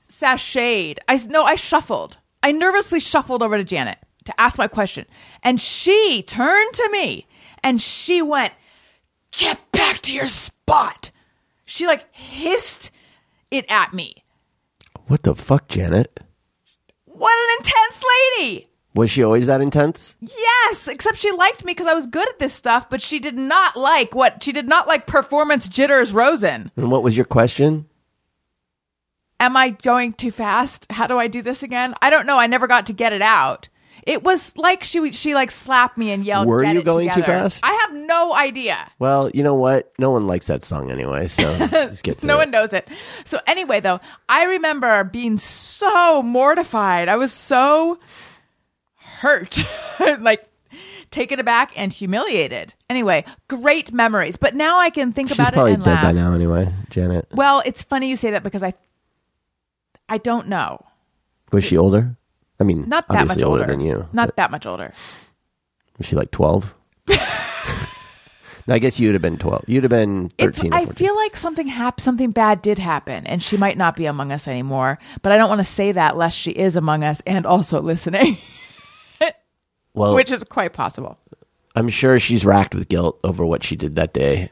sashayed. 0.09 0.99
I 1.09 1.17
no, 1.29 1.45
I 1.45 1.55
shuffled. 1.55 2.19
I 2.49 2.53
nervously 2.53 2.99
shuffled 2.99 3.43
over 3.43 3.59
to 3.59 3.63
Janet 3.65 3.99
to 4.25 4.41
ask 4.41 4.57
my 4.57 4.69
question, 4.69 5.05
and 5.43 5.61
she 5.61 6.23
turned 6.23 6.73
to 6.73 6.89
me 6.91 7.27
and 7.63 7.79
she 7.79 8.23
went, 8.23 8.55
"Get 9.33 9.71
back 9.71 10.01
to 10.01 10.15
your 10.15 10.29
spot." 10.29 11.11
She 11.67 11.87
like 11.87 12.07
hissed 12.15 12.91
it 13.51 13.67
at 13.69 13.93
me. 13.93 14.25
What 15.09 15.25
the 15.25 15.35
fuck, 15.35 15.69
Janet? 15.69 16.21
What 17.05 17.39
an 17.39 17.59
intense 17.59 18.03
lady! 18.41 18.67
Was 18.95 19.11
she 19.11 19.23
always 19.23 19.45
that 19.45 19.61
intense? 19.61 20.17
Yes, 20.23 20.89
except 20.89 21.19
she 21.19 21.31
liked 21.31 21.67
me 21.67 21.73
because 21.73 21.87
I 21.87 21.93
was 21.93 22.07
good 22.07 22.31
at 22.31 22.39
this 22.39 22.55
stuff, 22.55 22.89
but 22.89 23.03
she 23.03 23.19
did 23.19 23.37
not 23.37 23.77
like 23.77 24.15
what 24.15 24.43
she 24.43 24.53
did 24.53 24.67
not 24.67 24.87
like 24.87 25.07
performance 25.07 25.69
jitters 25.69 26.15
Rosen. 26.15 26.71
And 26.77 26.91
what 26.91 27.03
was 27.03 27.15
your 27.15 27.27
question? 27.27 27.91
Am 29.41 29.57
I 29.57 29.71
going 29.71 30.13
too 30.15 30.31
fast? 30.31 30.87
How 30.91 31.07
do 31.07 31.19
I 31.19 31.29
do 31.29 31.43
this 31.43 31.63
again? 31.63 31.95
I 32.03 32.11
don't 32.11 32.27
know. 32.27 32.39
I 32.39 32.47
never 32.47 32.67
got 32.67 32.87
to 32.87 32.93
get 32.93 33.13
it 33.13 33.23
out. 33.23 33.69
It 34.05 34.23
was 34.23 34.57
like 34.57 34.85
she 34.85 35.13
she 35.13 35.35
like 35.35 35.51
slapped 35.51 35.99
me 35.99 36.11
and 36.13 36.25
yelled. 36.25 36.49
Were 36.49 36.63
"Get 36.63 36.75
you 36.75 36.81
it 36.81 36.85
going 36.85 37.11
too 37.11 37.23
fast? 37.23 37.61
I 37.63 37.73
have 37.73 37.95
no 38.07 38.35
idea. 38.35 38.91
Well, 38.99 39.31
you 39.35 39.43
know 39.43 39.55
what? 39.55 39.93
No 39.99 40.11
one 40.11 40.27
likes 40.27 40.47
that 40.47 40.65
song 40.65 40.91
anyway, 40.91 41.29
so 41.29 41.43
get 41.69 42.07
no 42.07 42.13
through 42.15 42.37
one 42.37 42.51
knows 42.51 42.73
it. 42.73 42.89
So 43.25 43.39
anyway, 43.47 43.81
though, 43.81 44.01
I 44.29 44.45
remember 44.45 45.05
being 45.05 45.37
so 45.37 46.23
mortified. 46.23 47.09
I 47.09 47.17
was 47.17 47.33
so 47.33 47.99
hurt, 48.97 49.63
like 50.21 50.49
taken 51.11 51.39
aback 51.39 51.73
and 51.77 51.93
humiliated. 51.93 52.75
Anyway, 52.89 53.25
great 53.49 53.93
memories. 53.93 54.37
But 54.37 54.55
now 54.55 54.79
I 54.79 54.91
can 54.91 55.13
think 55.13 55.29
She's 55.29 55.39
about 55.39 55.53
it 55.53 55.55
probably 55.55 55.77
dead 55.77 55.87
laugh. 55.87 56.03
by 56.03 56.13
now 56.13 56.33
anyway, 56.33 56.73
Janet. 56.91 57.29
Well, 57.33 57.63
it's 57.67 57.83
funny 57.83 58.09
you 58.09 58.17
say 58.17 58.31
that 58.31 58.43
because 58.43 58.63
I, 58.63 58.75
I 60.09 60.19
don't 60.19 60.49
know. 60.49 60.85
Was 61.53 61.65
she 61.65 61.77
older? 61.77 62.17
I 62.61 62.65
mean, 62.65 62.89
Not 62.89 63.07
that 63.09 63.15
obviously 63.21 63.43
much 63.43 63.49
older. 63.49 63.65
than 63.67 63.81
you. 63.81 64.09
Not 64.13 64.35
that 64.37 64.51
much 64.51 64.67
older. 64.67 64.93
Was 65.99 66.07
she 66.07 66.17
like 66.17 66.31
12? 66.31 66.75
no, 67.09 68.75
I 68.75 68.79
guess 68.79 68.99
you'd 68.99 69.13
have 69.13 69.23
been 69.23 69.39
12. 69.39 69.65
You'd 69.67 69.85
have 69.85 69.91
been 69.91 70.29
13 70.39 70.49
It's, 70.49 70.63
or 70.65 70.75
I 70.75 70.85
feel 70.87 71.15
like 71.17 71.37
something 71.37 71.69
hap- 71.69 72.01
something 72.01 72.31
bad 72.33 72.63
did 72.63 72.79
happen, 72.79 73.27
and 73.27 73.43
she 73.43 73.57
might 73.57 73.79
not 73.79 73.97
be 73.97 74.07
among 74.07 74.33
us 74.33 74.49
anymore. 74.49 74.99
But 75.23 75.33
I 75.33 75.37
don't 75.39 75.49
want 75.49 75.61
to 75.61 75.65
say 75.65 75.93
that 75.93 76.17
lest 76.17 76.39
she 76.39 76.51
is 76.51 76.77
among 76.77 77.05
us 77.05 77.23
and 77.27 77.47
also 77.47 77.81
listening, 77.81 78.39
well, 79.95 80.15
which 80.15 80.33
is 80.33 80.43
quite 80.45 80.73
possible. 80.73 81.19
I'm 81.77 81.89
sure 81.89 82.19
she's 82.19 82.45
racked 82.45 82.75
with 82.75 82.89
guilt 82.89 83.21
over 83.23 83.47
what 83.47 83.63
she 83.63 83.77
did 83.77 83.95
that 83.97 84.13
day. 84.13 84.51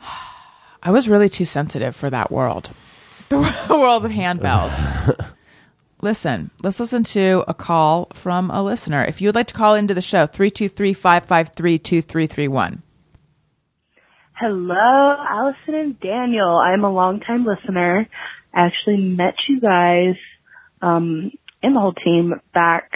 I 0.82 0.90
was 0.90 1.08
really 1.08 1.28
too 1.28 1.44
sensitive 1.46 1.96
for 1.96 2.10
that 2.10 2.30
world, 2.30 2.70
the 3.68 3.76
world 3.78 4.06
of 4.06 4.10
handbells. 4.10 4.72
listen, 6.00 6.50
let's 6.62 6.80
listen 6.80 7.04
to 7.04 7.44
a 7.46 7.52
call 7.52 8.08
from 8.14 8.50
a 8.50 8.62
listener. 8.62 9.04
If 9.04 9.20
you 9.20 9.28
would 9.28 9.34
like 9.34 9.48
to 9.48 9.54
call 9.54 9.74
into 9.74 9.92
the 9.92 10.00
show, 10.00 10.26
323 10.26 10.94
553 10.94 11.78
2331. 11.78 12.82
Hello, 14.32 15.16
Allison 15.28 15.74
and 15.74 16.00
Daniel. 16.00 16.56
I'm 16.56 16.84
a 16.84 16.90
longtime 16.90 17.44
listener. 17.44 18.08
I 18.54 18.66
actually 18.66 18.96
met 18.96 19.34
you 19.46 19.60
guys 19.60 20.14
um, 20.80 21.30
and 21.62 21.76
the 21.76 21.80
whole 21.80 21.92
team 21.92 22.40
back 22.54 22.92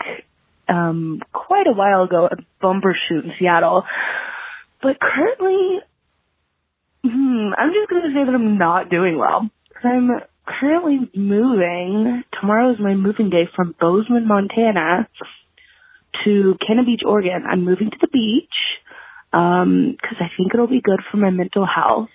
um, 0.66 1.20
quite 1.32 1.66
a 1.66 1.72
while 1.72 2.04
ago 2.04 2.26
at 2.30 2.38
Bumbershoot 2.62 3.24
in 3.24 3.34
Seattle. 3.38 3.84
But 4.80 4.98
currently, 4.98 5.80
hmm, 7.04 7.50
I'm 7.58 7.72
just 7.74 7.90
going 7.90 8.02
to 8.02 8.14
say 8.14 8.24
that 8.24 8.34
I'm 8.34 8.56
not 8.56 8.88
doing 8.88 9.18
well. 9.18 9.50
I'm 9.84 10.10
currently 10.46 11.10
moving. 11.14 12.24
Tomorrow 12.40 12.72
is 12.72 12.80
my 12.80 12.94
moving 12.94 13.30
day 13.30 13.48
from 13.54 13.74
Bozeman, 13.80 14.26
Montana 14.26 15.08
to 16.24 16.56
Cannon 16.66 16.84
Beach, 16.84 17.02
Oregon. 17.06 17.44
I'm 17.48 17.64
moving 17.64 17.90
to 17.90 17.96
the 18.00 18.08
beach 18.08 18.48
um, 19.32 19.96
'cause 20.02 20.16
I 20.20 20.30
think 20.36 20.52
it'll 20.52 20.66
be 20.66 20.80
good 20.80 21.00
for 21.10 21.16
my 21.16 21.30
mental 21.30 21.64
health. 21.66 22.10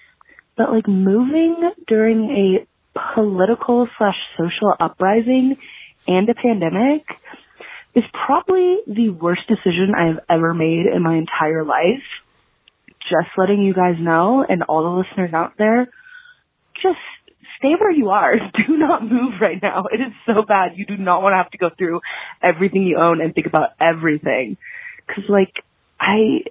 But 0.56 0.72
like 0.72 0.88
moving 0.88 1.72
during 1.88 2.30
a 2.30 2.68
political 3.14 3.88
slash 3.98 4.18
social 4.38 4.74
uprising 4.80 5.58
and 6.08 6.30
a 6.30 6.34
pandemic 6.34 7.20
is 7.94 8.04
probably 8.14 8.80
the 8.88 9.10
worst 9.10 9.48
decision 9.48 9.94
I've 9.96 10.20
ever 10.30 10.54
made 10.54 10.86
in 10.86 11.02
my 11.02 11.16
entire 11.16 11.64
life. 11.64 12.04
Just 13.10 13.30
letting 13.38 13.62
you 13.62 13.74
guys 13.74 13.96
know 14.00 14.44
and 14.48 14.64
all 14.64 14.84
the 14.84 14.90
listeners 14.90 15.34
out 15.34 15.54
there, 15.58 15.88
just 16.82 17.00
stay 17.58 17.74
where 17.80 17.92
you 17.92 18.10
are. 18.10 18.36
Do 18.68 18.78
not 18.78 19.04
move 19.04 19.34
right 19.42 19.60
now. 19.62 19.86
It 19.92 20.02
is 20.02 20.14
so 20.26 20.44
bad. 20.48 20.72
You 20.76 20.86
do 20.86 20.98
not 20.98 21.22
want 21.22 21.34
to 21.34 21.38
have 21.38 21.52
to 21.52 21.58
go 21.58 21.70
through 21.78 22.02
everything 22.42 22.84
you 22.84 22.98
own 22.98 23.22
and 23.22 23.34
think 23.34 23.48
about 23.48 23.70
everything. 23.80 24.58
Cause 25.08 25.24
like, 25.30 25.54
I, 26.00 26.44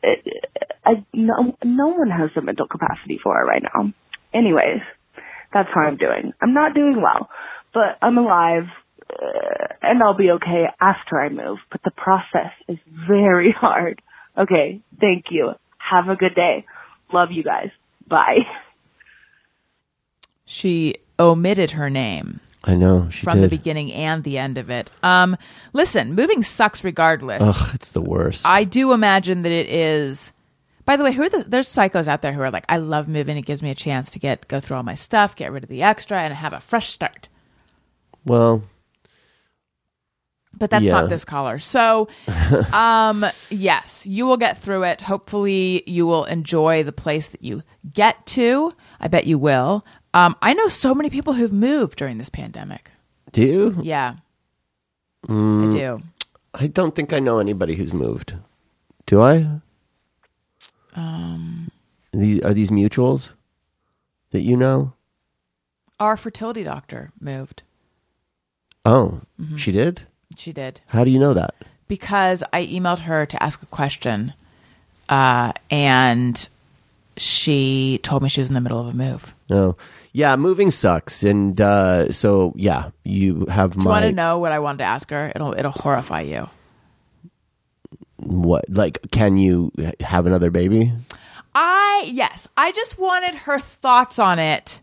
I, 0.85 1.05
no, 1.13 1.57
no 1.65 1.89
one 1.89 2.11
has 2.11 2.31
the 2.35 2.43
mental 2.43 2.67
capacity 2.67 3.19
for 3.23 3.41
it 3.41 3.45
right 3.45 3.63
now. 3.63 3.93
Anyways, 4.35 4.81
that's 5.53 5.69
how 5.75 5.83
I'm 5.83 5.97
doing. 5.97 6.33
I'm 6.43 6.55
not 6.55 6.75
doing 6.75 7.01
well, 7.01 7.29
but 7.73 7.99
I'm 8.03 8.19
alive, 8.19 8.65
uh, 9.11 9.67
and 9.83 10.03
I'll 10.03 10.17
be 10.17 10.31
okay 10.33 10.65
after 10.81 11.21
I 11.21 11.29
move. 11.29 11.59
But 11.71 11.83
the 11.85 11.93
process 11.93 12.53
is 12.69 12.79
very 13.09 13.55
hard. 13.57 14.03
Okay, 14.37 14.81
thank 15.01 15.27
you. 15.31 15.53
Have 15.79 16.09
a 16.09 16.17
good 16.17 16.35
day. 16.35 16.65
Love 17.13 17.29
you 17.31 17.45
guys. 17.45 17.69
Bye. 18.09 18.39
She 20.47 20.95
omitted 21.19 21.73
her 21.73 21.91
name 21.91 22.41
I 22.65 22.75
know 22.75 23.09
she 23.11 23.23
from 23.25 23.41
the 23.41 23.49
beginning 23.49 23.93
and 23.93 24.25
the 24.25 24.39
end 24.39 24.59
of 24.59 24.71
it. 24.71 24.91
Um, 25.03 25.37
listen, 25.73 26.15
moving 26.15 26.43
sucks 26.43 26.83
regardless. 26.83 27.43
Ugh, 27.45 27.75
it's 27.75 27.93
the 27.93 28.01
worst. 28.01 28.45
I 28.47 28.65
do 28.65 28.93
imagine 28.93 29.43
that 29.43 29.53
it 29.53 29.69
is. 29.69 30.33
By 30.85 30.97
the 30.97 31.05
way, 31.05 31.13
who 31.13 31.23
are 31.23 31.29
the, 31.29 31.45
there's 31.47 31.69
psychos 31.69 32.07
out 32.09 32.23
there 32.23 32.33
who 32.33 32.41
are 32.43 32.51
like, 32.51 32.65
I 32.69 32.77
love 32.79 33.09
moving. 33.09 33.37
It 33.37 33.45
gives 33.47 33.63
me 33.63 33.71
a 33.71 33.75
chance 33.75 34.09
to 34.11 34.19
get 34.19 34.47
go 34.49 34.61
through 34.61 34.77
all 34.79 34.83
my 34.83 34.95
stuff, 34.95 35.35
get 35.37 35.51
rid 35.53 35.63
of 35.65 35.69
the 35.69 35.83
extra, 35.83 36.21
and 36.21 36.33
have 36.35 36.53
a 36.53 36.61
fresh 36.61 36.91
start. 36.91 37.29
well, 38.25 38.63
But 40.59 40.71
that's 40.71 40.85
Yeah. 40.85 40.93
not 40.93 41.09
this 41.11 41.25
caller. 41.25 41.59
So, 41.59 42.09
um, 42.73 43.27
yes, 43.51 44.07
you 44.07 44.27
will 44.27 44.39
get 44.39 44.59
through 44.59 44.85
it. 44.85 45.03
Hopefully, 45.03 45.83
you 45.87 46.07
will 46.07 46.25
enjoy 46.25 46.83
the 46.83 46.93
place 46.93 47.29
that 47.29 47.43
you 47.43 47.63
get 47.93 48.25
to. 48.27 48.73
I 49.01 49.09
bet 49.09 49.27
you 49.27 49.39
will. 49.39 49.85
Um, 50.17 50.35
I 50.41 50.55
know 50.55 50.69
so 50.69 50.95
many 50.95 51.11
people 51.11 51.35
who've 51.35 51.53
moved 51.53 51.99
during 51.99 52.17
this 52.19 52.31
pandemic. 52.31 52.91
do 53.33 53.43
you? 53.43 53.77
Yeah, 53.83 54.17
Mm. 55.29 55.69
I 55.69 55.79
do. 55.79 56.01
I 56.55 56.67
don't 56.69 56.95
think 56.95 57.13
I 57.13 57.19
know 57.19 57.39
anybody 57.39 57.75
who's 57.75 57.93
moved. 57.93 58.35
Do 59.07 59.21
I? 59.21 59.61
Um, 60.95 61.71
these, 62.13 62.41
are 62.43 62.55
these 62.55 62.71
mutuals 62.71 63.31
that 64.31 64.41
you 64.43 64.57
know? 64.57 64.93
Our 66.01 66.17
fertility 66.17 66.63
doctor 66.65 67.11
moved. 67.21 67.63
Oh, 68.85 69.21
Mm-hmm. 69.41 69.57
she 69.57 69.73
did. 69.73 70.03
She 70.37 70.53
did. 70.53 70.81
How 70.89 71.05
do 71.05 71.11
you 71.11 71.19
know 71.19 71.35
that? 71.35 71.55
because 71.89 72.43
I 72.53 72.67
emailed 72.67 73.01
her 73.01 73.27
to 73.27 73.41
ask 73.43 73.63
a 73.63 73.67
question, 73.67 74.33
uh, 75.09 75.53
and 75.71 76.49
she 77.17 78.01
told 78.03 78.23
me 78.25 78.29
she 78.29 78.41
was 78.41 78.49
in 78.49 78.55
the 78.55 78.61
middle 78.61 78.81
of 78.81 78.89
a 78.89 78.97
move. 78.97 79.33
Oh, 79.53 79.77
yeah, 80.17 80.35
moving 80.37 80.71
sucks, 80.71 81.23
and 81.23 81.61
uh, 81.61 82.11
so 82.11 82.55
yeah, 82.57 82.89
you 83.05 83.45
have 83.51 83.73
Do 83.73 83.81
you 83.81 83.85
my 83.85 83.91
want 83.91 84.05
to 84.07 84.13
know 84.13 84.39
what 84.39 84.51
I 84.51 84.61
wanted 84.61 84.79
to 84.79 84.85
ask 84.85 85.11
her? 85.11 85.31
It'll 85.35 85.53
it'll 85.53 85.73
horrify 85.73 86.23
you. 86.23 86.49
what? 88.17 88.65
Like, 88.71 89.11
can 89.11 89.37
you 89.37 89.73
have 90.01 90.25
another 90.25 90.51
baby? 90.51 90.91
I 91.55 92.09
yes, 92.11 92.49
I 92.57 92.73
just 92.73 92.99
wanted 92.99 93.35
her 93.35 93.59
thoughts 93.59 94.19
on 94.19 94.39
it, 94.39 94.81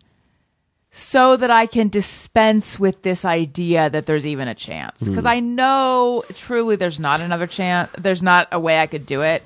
so 0.92 1.36
that 1.36 1.50
I 1.50 1.66
can 1.66 1.90
dispense 1.90 2.80
with 2.80 3.02
this 3.02 3.26
idea 3.26 3.90
that 3.90 4.06
there's 4.06 4.28
even 4.28 4.48
a 4.48 4.54
chance. 4.54 5.02
Because 5.02 5.26
I 5.26 5.40
know 5.40 6.24
truly 6.36 6.76
there's 6.76 7.00
not 7.00 7.22
another 7.22 7.48
chance. 7.48 7.90
There's 7.98 8.22
not 8.22 8.50
a 8.52 8.60
way 8.60 8.78
I 8.78 8.86
could 8.86 9.08
do 9.08 9.24
it. 9.24 9.42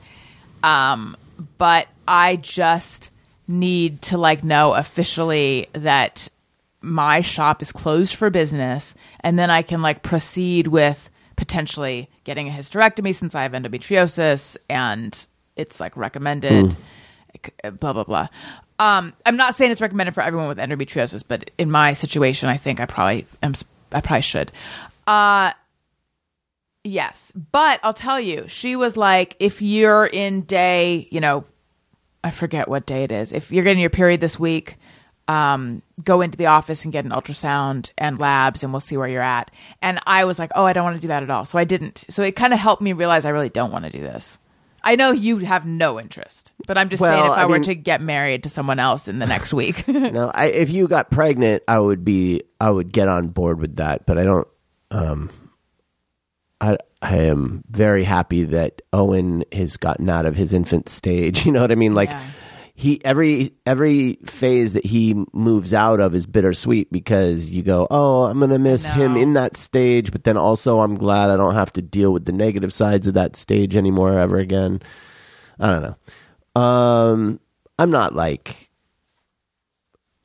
Um, 0.63 1.15
but 1.58 1.88
I 2.06 2.36
just 2.36 3.10
need 3.48 4.02
to 4.04 4.18
like 4.18 4.44
know 4.44 4.74
officially 4.74 5.68
that 5.74 6.28
my 6.82 7.22
shop 7.22 7.62
is 7.62 7.72
closed 7.72 8.16
for 8.16 8.30
business 8.30 8.94
and 9.22 9.38
then 9.38 9.50
I 9.50 9.62
can 9.62 9.82
like 9.82 10.04
proceed 10.04 10.68
with 10.68 11.10
potentially 11.36 12.10
getting 12.24 12.48
a 12.48 12.52
hysterectomy 12.52 13.14
since 13.16 13.36
I 13.36 13.44
have 13.44 13.54
endometriosis 13.54 14.58
and 14.70 15.28
it's 15.56 15.80
like 15.80 15.96
recommended 15.96 16.76
blah 17.80 17.94
blah 17.94 18.04
blah. 18.04 18.28
Um, 18.80 19.14
I'm 19.26 19.38
not 19.38 19.56
saying 19.56 19.72
it's 19.72 19.82
recommended 19.82 20.14
for 20.14 20.22
everyone 20.22 20.48
with 20.48 20.58
endometriosis, 20.58 21.24
but 21.28 21.50
in 21.58 21.72
my 21.72 21.94
situation, 21.94 22.50
I 22.50 22.58
think 22.58 22.80
I 22.80 22.86
probably 22.86 23.26
am. 23.42 23.54
I 23.92 24.02
probably 24.02 24.22
should. 24.22 24.52
Uh, 25.08 25.54
yes, 26.84 27.32
but 27.52 27.80
I'll 27.82 27.94
tell 27.94 28.20
you, 28.20 28.48
she 28.48 28.76
was 28.76 28.96
like, 28.96 29.36
if 29.40 29.62
you're 29.62 30.06
in 30.06 30.42
day, 30.42 31.08
you 31.10 31.22
know, 31.22 31.46
I 32.28 32.32
forget 32.32 32.68
what 32.68 32.86
day 32.86 33.04
it 33.04 33.12
is. 33.12 33.32
If 33.32 33.52
you're 33.52 33.63
getting 33.63 33.80
your 33.82 33.90
period 33.90 34.20
this 34.22 34.38
week, 34.40 34.76
um, 35.30 35.82
go 36.04 36.22
into 36.22 36.38
the 36.38 36.48
office 36.48 36.84
and 36.84 36.92
get 36.94 37.06
an 37.06 37.12
ultrasound 37.12 37.92
and 37.98 38.20
labs, 38.20 38.63
and 38.63 38.72
we'll 38.74 38.80
see 38.80 38.98
where 38.98 39.08
you're 39.08 39.22
at. 39.22 39.50
And 39.82 40.00
I 40.06 40.26
was 40.26 40.38
like, 40.40 40.52
oh, 40.56 40.63
I 40.63 40.74
don't 40.74 40.84
want 40.84 40.96
to 40.98 41.02
do 41.02 41.08
that 41.08 41.24
at 41.24 41.30
all. 41.30 41.46
So 41.46 41.58
I 41.58 41.63
didn't. 41.63 42.04
So 42.10 42.24
it 42.24 42.34
kind 42.36 42.54
of 42.54 42.60
helped 42.60 42.82
me 42.82 42.94
realize 42.94 43.26
I 43.26 43.30
really 43.30 43.50
don't 43.50 43.72
want 43.72 43.86
to 43.86 43.92
do 43.92 44.00
this. 44.00 44.38
I 44.84 44.96
know 44.96 45.12
you 45.12 45.38
have 45.40 45.66
no 45.66 46.00
interest, 46.00 46.54
but 46.66 46.78
I'm 46.78 46.88
just 46.88 47.02
saying 47.02 47.26
if 47.26 47.32
I, 47.32 47.42
I 47.42 47.46
were 47.46 47.56
mean- 47.56 47.63
to 47.63 47.76
get 47.76 48.00
married 48.02 48.44
to 48.44 48.50
someone 48.50 48.80
else 48.80 49.08
in 49.08 49.20
the 49.20 49.26
next 49.26 49.54
week, 49.54 49.86
No, 49.88 50.32
I, 50.34 50.46
if 50.48 50.70
you 50.70 50.88
got 50.88 51.10
pregnant, 51.12 51.63
I 51.68 51.80
would 51.80 52.06
be, 52.06 52.44
I 52.62 52.70
would 52.70 52.94
get 52.94 53.08
on 53.10 53.28
board 53.28 53.60
with 53.60 53.78
that. 53.78 54.06
But 54.06 54.18
I 54.18 54.24
don't. 54.24 54.48
Um, 54.92 55.30
I 56.62 56.78
I 57.02 57.17
am 57.17 57.63
very 57.70 58.04
happy 58.04 58.43
that 58.46 58.82
Owen 58.93 59.43
has 59.52 59.78
gotten 59.78 60.10
out 60.10 60.26
of 60.26 60.36
his 60.36 60.54
infant 60.54 60.89
stage. 60.89 61.46
You 61.46 61.52
know 61.52 61.62
what 61.62 61.72
I 61.72 61.76
mean? 61.76 61.93
Like 61.93 62.12
Yeah. 62.12 62.24
he 62.74 63.04
every 63.06 63.54
every 63.65 64.13
phase 64.26 64.74
that 64.74 64.86
he 64.86 65.24
moves 65.34 65.74
out 65.74 66.00
of 66.00 66.15
is 66.15 66.26
bittersweet 66.26 66.91
because 66.91 67.52
you 67.52 67.62
go, 67.63 67.88
oh, 67.91 68.24
I'm 68.24 68.39
gonna 68.39 68.58
miss 68.60 68.86
him 68.86 69.15
in 69.17 69.34
that 69.34 69.56
stage, 69.58 70.12
but 70.12 70.24
then 70.24 70.38
also 70.38 70.80
I'm 70.80 70.96
glad 70.96 71.30
I 71.30 71.38
don't 71.38 71.54
have 71.56 71.72
to 71.74 71.82
deal 71.82 72.12
with 72.12 72.26
the 72.26 72.32
negative 72.32 72.74
sides 72.74 73.08
of 73.08 73.13
that 73.13 73.36
stage 73.36 73.76
anymore 73.76 74.17
ever 74.17 74.38
again. 74.38 74.82
I 75.60 75.72
don't 75.72 75.82
know. 75.84 76.62
Um, 76.62 77.39
I'm 77.80 77.91
not 77.91 78.15
like 78.15 78.70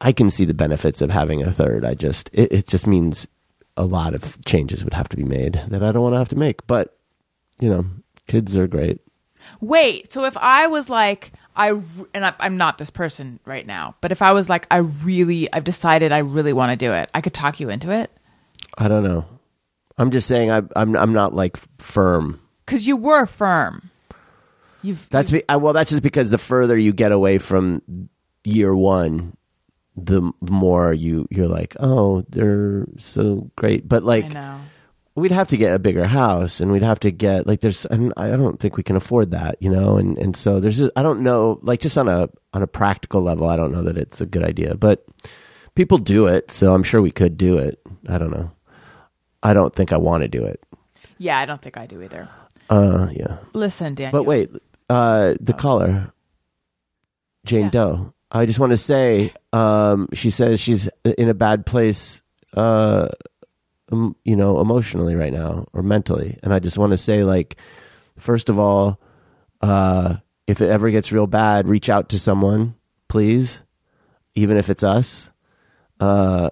I 0.00 0.12
can 0.12 0.30
see 0.30 0.44
the 0.44 0.54
benefits 0.54 1.00
of 1.00 1.10
having 1.10 1.42
a 1.42 1.52
third. 1.52 1.84
I 1.84 1.94
just 1.94 2.28
it, 2.32 2.52
it 2.52 2.66
just 2.66 2.86
means 2.86 3.28
a 3.76 3.84
lot 3.84 4.14
of 4.14 4.42
changes 4.44 4.84
would 4.84 4.94
have 4.94 5.08
to 5.10 5.16
be 5.16 5.24
made 5.24 5.60
that 5.68 5.82
I 5.82 5.92
don't 5.92 6.02
want 6.02 6.14
to 6.14 6.18
have 6.18 6.28
to 6.30 6.36
make. 6.36 6.66
But 6.66 6.96
you 7.60 7.68
know, 7.68 7.86
kids 8.26 8.56
are 8.56 8.66
great. 8.66 9.00
Wait, 9.60 10.12
so 10.12 10.24
if 10.24 10.36
I 10.36 10.68
was 10.68 10.88
like, 10.88 11.32
I, 11.56 11.80
and 12.14 12.24
I, 12.24 12.32
I'm 12.38 12.56
not 12.56 12.78
this 12.78 12.90
person 12.90 13.40
right 13.44 13.66
now, 13.66 13.96
but 14.00 14.12
if 14.12 14.22
I 14.22 14.32
was 14.32 14.48
like, 14.48 14.66
I 14.70 14.78
really, 14.78 15.52
I've 15.52 15.64
decided 15.64 16.12
I 16.12 16.18
really 16.18 16.52
want 16.52 16.70
to 16.70 16.76
do 16.76 16.92
it, 16.92 17.10
I 17.12 17.20
could 17.20 17.34
talk 17.34 17.58
you 17.58 17.68
into 17.68 17.90
it 17.90 18.10
I 18.78 18.88
don't 18.88 19.04
know. 19.04 19.24
I'm 19.98 20.10
just 20.10 20.26
saying 20.26 20.50
I, 20.50 20.62
I'm 20.74 20.96
I'm 20.96 21.12
not 21.12 21.34
like 21.34 21.58
firm. 21.78 22.40
because 22.64 22.86
you 22.86 22.96
were 22.96 23.26
firm. 23.26 23.90
You've 24.82 25.08
That's 25.10 25.30
be, 25.30 25.42
I, 25.48 25.56
well. 25.56 25.72
That's 25.72 25.90
just 25.90 26.02
because 26.02 26.30
the 26.30 26.38
further 26.38 26.76
you 26.76 26.92
get 26.92 27.12
away 27.12 27.38
from 27.38 27.82
year 28.42 28.74
one, 28.74 29.36
the 29.96 30.32
more 30.40 30.92
you 30.92 31.26
you're 31.30 31.48
like, 31.48 31.76
oh, 31.80 32.22
they're 32.28 32.86
so 32.98 33.50
great. 33.56 33.88
But 33.88 34.04
like, 34.04 34.24
I 34.24 34.28
know. 34.28 34.60
we'd 35.14 35.30
have 35.32 35.48
to 35.48 35.56
get 35.56 35.74
a 35.74 35.78
bigger 35.78 36.06
house 36.06 36.60
and 36.60 36.72
we'd 36.72 36.82
have 36.82 37.00
to 37.00 37.10
get 37.10 37.46
like 37.46 37.60
there's 37.60 37.84
and 37.86 38.12
I 38.16 38.30
don't 38.30 38.58
think 38.58 38.76
we 38.76 38.82
can 38.82 38.96
afford 38.96 39.30
that, 39.32 39.56
you 39.60 39.70
know, 39.70 39.98
and 39.98 40.16
and 40.18 40.34
so 40.36 40.60
there's 40.60 40.78
just, 40.78 40.92
I 40.96 41.02
don't 41.02 41.20
know 41.22 41.58
like 41.62 41.80
just 41.80 41.98
on 41.98 42.08
a 42.08 42.28
on 42.54 42.62
a 42.62 42.66
practical 42.66 43.20
level, 43.22 43.48
I 43.48 43.56
don't 43.56 43.72
know 43.72 43.82
that 43.82 43.98
it's 43.98 44.20
a 44.20 44.26
good 44.26 44.42
idea, 44.44 44.74
but 44.76 45.04
people 45.74 45.98
do 45.98 46.26
it, 46.26 46.50
so 46.50 46.74
I'm 46.74 46.82
sure 46.82 47.02
we 47.02 47.10
could 47.12 47.36
do 47.36 47.58
it. 47.58 47.78
I 48.08 48.18
don't 48.18 48.30
know. 48.30 48.50
I 49.42 49.52
don't 49.54 49.74
think 49.74 49.92
I 49.92 49.96
want 49.98 50.22
to 50.22 50.28
do 50.28 50.44
it. 50.44 50.62
Yeah, 51.18 51.38
I 51.38 51.44
don't 51.46 51.60
think 51.60 51.76
I 51.76 51.86
do 51.86 52.00
either. 52.02 52.28
Uh 52.70 53.08
yeah. 53.12 53.36
Listen, 53.52 53.94
Dan. 53.94 54.10
But 54.12 54.22
wait, 54.24 54.50
uh 54.88 55.34
the 55.40 55.52
caller 55.52 56.12
Jane 57.44 57.64
Yeah. 57.64 57.70
Doe. 57.70 58.14
I 58.30 58.46
just 58.46 58.58
want 58.58 58.70
to 58.70 58.78
say 58.78 59.34
um 59.52 60.08
she 60.14 60.30
says 60.30 60.60
she's 60.60 60.88
in 61.04 61.28
a 61.28 61.34
bad 61.34 61.66
place 61.66 62.22
uh 62.56 63.08
um, 63.90 64.16
you 64.24 64.36
know, 64.36 64.58
emotionally 64.60 65.14
right 65.14 65.32
now 65.32 65.66
or 65.74 65.82
mentally. 65.82 66.38
And 66.42 66.54
I 66.54 66.58
just 66.60 66.78
want 66.78 66.92
to 66.92 66.96
say, 66.96 67.24
like, 67.24 67.56
first 68.18 68.48
of 68.48 68.58
all, 68.58 68.98
uh, 69.60 70.16
if 70.46 70.60
it 70.62 70.70
ever 70.70 70.90
gets 70.90 71.12
real 71.12 71.26
bad, 71.26 71.68
reach 71.68 71.90
out 71.90 72.08
to 72.10 72.18
someone, 72.18 72.74
please. 73.08 73.60
even 74.34 74.56
if 74.56 74.70
it's 74.70 74.82
us, 74.82 75.30
uh, 76.00 76.50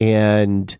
and 0.00 0.76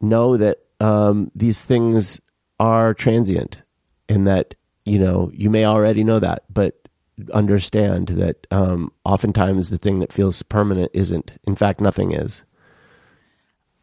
know 0.00 0.36
that 0.36 0.58
um, 0.80 1.30
these 1.34 1.64
things 1.64 2.20
are 2.58 2.94
transient, 2.94 3.62
and 4.08 4.26
that 4.26 4.54
you 4.84 4.98
know 4.98 5.30
you 5.34 5.50
may 5.50 5.64
already 5.64 6.02
know 6.04 6.18
that, 6.18 6.44
but 6.52 6.81
understand 7.30 8.08
that 8.08 8.46
um, 8.50 8.92
oftentimes 9.04 9.70
the 9.70 9.78
thing 9.78 10.00
that 10.00 10.12
feels 10.12 10.42
permanent 10.42 10.90
isn't. 10.94 11.32
In 11.44 11.54
fact, 11.56 11.80
nothing 11.80 12.12
is. 12.12 12.42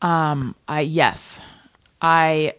Um. 0.02 0.56
I 0.68 0.82
yes, 0.82 1.40
I. 2.02 2.54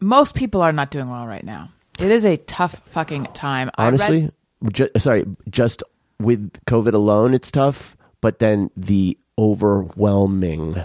Most 0.00 0.34
people 0.34 0.62
are 0.62 0.72
not 0.72 0.90
doing 0.90 1.08
well 1.10 1.26
right 1.26 1.44
now. 1.44 1.70
It 1.98 2.10
is 2.10 2.24
a 2.24 2.36
tough 2.36 2.80
fucking 2.86 3.26
time. 3.34 3.70
I 3.76 3.84
read- 3.84 3.88
honestly 3.88 4.30
ju- 4.72 4.88
sorry 4.96 5.24
just 5.50 5.82
with 6.20 6.52
covid 6.66 6.94
alone 6.94 7.34
it's 7.34 7.50
tough 7.50 7.96
but 8.20 8.38
then 8.38 8.70
the 8.76 9.18
overwhelming 9.38 10.76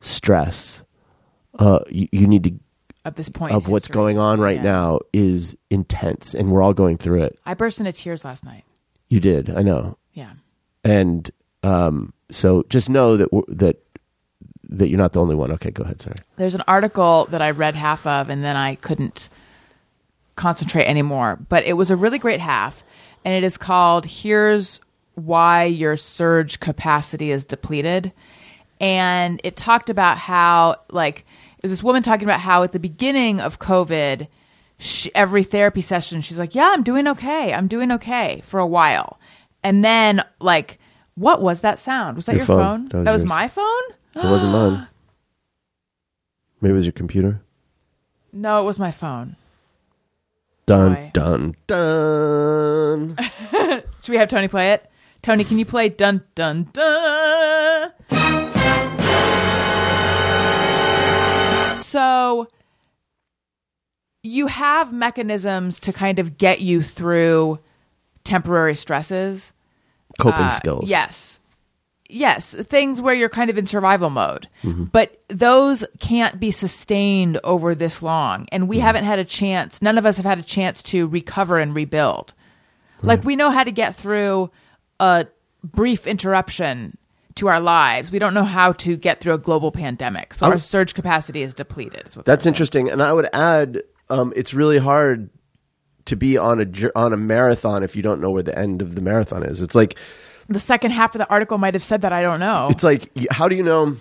stress 0.00 0.82
uh 1.58 1.80
you, 1.90 2.08
you 2.12 2.26
need 2.26 2.44
to 2.44 2.52
at 3.04 3.16
this 3.16 3.28
point 3.28 3.54
of 3.54 3.68
what's 3.68 3.86
history. 3.86 3.94
going 3.94 4.18
on 4.18 4.40
right 4.40 4.56
Yeah. 4.56 4.62
now 4.62 5.00
is 5.12 5.56
intense 5.70 6.34
and 6.34 6.50
we're 6.50 6.62
all 6.62 6.72
going 6.74 6.96
through 6.96 7.22
it 7.22 7.38
I 7.44 7.54
burst 7.54 7.78
into 7.80 7.92
tears 7.92 8.24
last 8.24 8.44
night. 8.44 8.64
you 9.08 9.20
did 9.20 9.50
i 9.54 9.62
know 9.62 9.96
Yeah. 10.14 10.32
and 10.82 11.30
um 11.62 12.12
so 12.30 12.64
just 12.68 12.88
know 12.90 13.16
that 13.16 13.32
we're- 13.32 13.44
that 13.48 13.80
that 14.70 14.88
you're 14.88 14.98
not 14.98 15.12
the 15.12 15.20
only 15.20 15.34
one 15.34 15.52
okay 15.52 15.70
go 15.70 15.82
ahead 15.84 16.00
sorry 16.00 16.16
There's 16.36 16.54
an 16.54 16.62
article 16.66 17.26
that 17.30 17.42
I 17.42 17.50
read 17.50 17.74
half 17.74 18.06
of 18.06 18.28
and 18.30 18.42
then 18.42 18.56
I 18.56 18.76
couldn't 18.76 19.28
concentrate 20.36 20.86
anymore. 20.86 21.38
But 21.48 21.64
it 21.64 21.74
was 21.74 21.90
a 21.90 21.96
really 21.96 22.18
great 22.18 22.40
half. 22.40 22.82
And 23.24 23.32
it 23.34 23.44
is 23.44 23.56
called 23.56 24.04
Here's 24.06 24.80
Why 25.14 25.64
Your 25.64 25.96
Surge 25.96 26.58
Capacity 26.60 27.30
is 27.30 27.44
Depleted. 27.44 28.12
And 28.80 29.40
it 29.44 29.54
talked 29.56 29.90
about 29.90 30.18
how, 30.18 30.76
like, 30.90 31.24
was 31.64 31.72
this 31.72 31.82
woman 31.82 32.02
talking 32.02 32.24
about 32.26 32.40
how 32.40 32.62
at 32.62 32.72
the 32.72 32.78
beginning 32.78 33.40
of 33.40 33.58
COVID, 33.58 34.28
she, 34.78 35.14
every 35.14 35.42
therapy 35.44 35.80
session, 35.80 36.20
she's 36.20 36.38
like, 36.38 36.54
Yeah, 36.54 36.70
I'm 36.72 36.82
doing 36.82 37.06
okay. 37.08 37.52
I'm 37.52 37.68
doing 37.68 37.90
okay 37.92 38.40
for 38.44 38.60
a 38.60 38.66
while. 38.66 39.18
And 39.62 39.84
then, 39.84 40.22
like, 40.40 40.78
what 41.14 41.40
was 41.42 41.60
that 41.62 41.78
sound? 41.78 42.16
Was 42.16 42.26
that 42.26 42.32
Your 42.32 42.40
your, 42.40 42.46
phone. 42.46 42.58
phone? 42.58 42.88
That 42.88 42.96
was 42.98 43.04
that 43.04 43.12
was 43.12 43.24
my 43.24 43.48
phone? 43.48 43.82
it 44.16 44.24
wasn't 44.24 44.52
mine 44.58 44.86
maybe 46.60 46.70
it 46.72 46.76
was 46.76 46.86
your 46.86 46.92
computer 46.92 47.40
No, 48.32 48.60
it 48.60 48.64
was 48.64 48.78
my 48.78 48.90
phone. 48.92 49.36
dun 50.66 50.94
Boy. 50.94 51.10
dun 51.12 51.54
dun 51.66 53.16
Should 54.02 54.12
we 54.12 54.16
have 54.18 54.28
Tony 54.28 54.48
play 54.48 54.72
it? 54.72 54.88
Tony, 55.22 55.44
can 55.44 55.58
you 55.58 55.64
play 55.64 55.88
dun 55.88 56.22
dun 56.34 56.64
dun? 56.72 57.23
So 61.94 62.48
you 64.24 64.48
have 64.48 64.92
mechanisms 64.92 65.78
to 65.78 65.92
kind 65.92 66.18
of 66.18 66.36
get 66.38 66.60
you 66.60 66.82
through 66.82 67.60
temporary 68.24 68.74
stresses. 68.74 69.52
coping 70.18 70.46
Uh, 70.46 70.50
skills 70.50 70.90
Yes. 70.90 71.38
Yes, 72.08 72.52
things 72.52 73.00
where 73.00 73.14
you're 73.14 73.28
kind 73.28 73.48
of 73.48 73.56
in 73.56 73.66
survival 73.66 74.10
mode. 74.10 74.48
Mm-hmm. 74.64 74.84
But 74.84 75.22
those 75.28 75.84
can't 76.00 76.40
be 76.40 76.50
sustained 76.50 77.38
over 77.44 77.76
this 77.76 78.02
long. 78.02 78.48
And 78.50 78.64
Mm-hmm. 78.64 78.70
we 78.70 78.78
haven't 78.80 79.04
had 79.04 79.20
a 79.20 79.24
chance, 79.24 79.80
none 79.80 79.96
of 79.96 80.04
us 80.04 80.16
have 80.16 80.26
had 80.26 80.40
a 80.40 80.42
chance 80.42 80.82
to 80.84 81.06
recover 81.06 81.58
and 81.58 81.76
rebuild. 81.76 82.34
Like 83.02 83.22
we 83.22 83.36
know 83.36 83.50
how 83.50 83.62
to 83.62 83.70
get 83.70 83.94
through 83.94 84.50
a 84.98 85.26
brief 85.62 86.08
interruption 86.08 86.96
to 87.36 87.48
our 87.48 87.60
lives. 87.60 88.10
We 88.10 88.18
don't 88.18 88.34
know 88.34 88.44
how 88.44 88.72
to 88.72 88.96
get 88.96 89.20
through 89.20 89.34
a 89.34 89.38
global 89.38 89.72
pandemic. 89.72 90.34
So 90.34 90.46
our 90.46 90.58
surge 90.58 90.94
capacity 90.94 91.42
is 91.42 91.54
depleted. 91.54 92.06
is 92.06 92.16
That's 92.24 92.46
interesting, 92.46 92.88
and 92.88 93.02
I 93.02 93.12
would 93.12 93.28
add, 93.32 93.82
um, 94.08 94.32
it's 94.36 94.54
really 94.54 94.78
hard 94.78 95.30
to 96.06 96.16
be 96.16 96.36
on 96.36 96.60
a 96.60 96.90
on 96.96 97.12
a 97.12 97.16
marathon 97.16 97.82
if 97.82 97.96
you 97.96 98.02
don't 98.02 98.20
know 98.20 98.30
where 98.30 98.42
the 98.42 98.56
end 98.58 98.82
of 98.82 98.94
the 98.94 99.00
marathon 99.00 99.42
is. 99.42 99.60
It's 99.60 99.74
like 99.74 99.98
The 100.48 100.60
second 100.60 100.90
half 100.90 101.14
of 101.14 101.18
the 101.18 101.28
article 101.28 101.58
might 101.58 101.74
have 101.74 101.84
said 101.84 102.02
that. 102.02 102.12
I 102.12 102.22
don't 102.22 102.40
know. 102.40 102.68
it's 102.70 102.84
like 102.84 103.10
how 103.30 103.48
do 103.48 103.56
you 103.56 103.62
know 103.62 103.96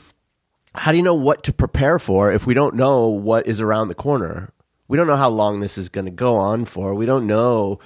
how 0.75 0.91
do 0.91 0.97
you 0.97 1.03
know 1.03 1.13
what 1.13 1.43
to 1.43 1.53
prepare 1.53 1.99
for 1.99 2.31
if 2.31 2.45
we 2.45 2.53
don't 2.53 2.75
know 2.75 3.07
what 3.07 3.47
is 3.47 3.61
around 3.61 3.87
the 3.87 3.95
corner? 3.95 4.51
We 4.87 4.97
don't 4.97 5.07
know 5.07 5.15
how 5.15 5.29
long 5.29 5.59
this 5.59 5.77
is 5.77 5.89
going 5.89 6.05
to 6.05 6.11
go 6.11 6.35
on 6.35 6.65
for. 6.65 6.93
We 6.93 7.05
don't 7.05 7.25
know 7.25 7.79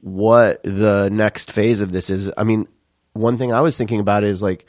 what 0.00 0.62
the 0.62 1.10
next 1.10 1.50
phase 1.50 1.80
of 1.80 1.92
this 1.92 2.08
is. 2.08 2.30
I 2.36 2.44
mean, 2.44 2.68
one 3.12 3.38
thing 3.38 3.52
I 3.52 3.60
was 3.60 3.76
thinking 3.76 4.00
about 4.00 4.24
is 4.24 4.42
like 4.42 4.66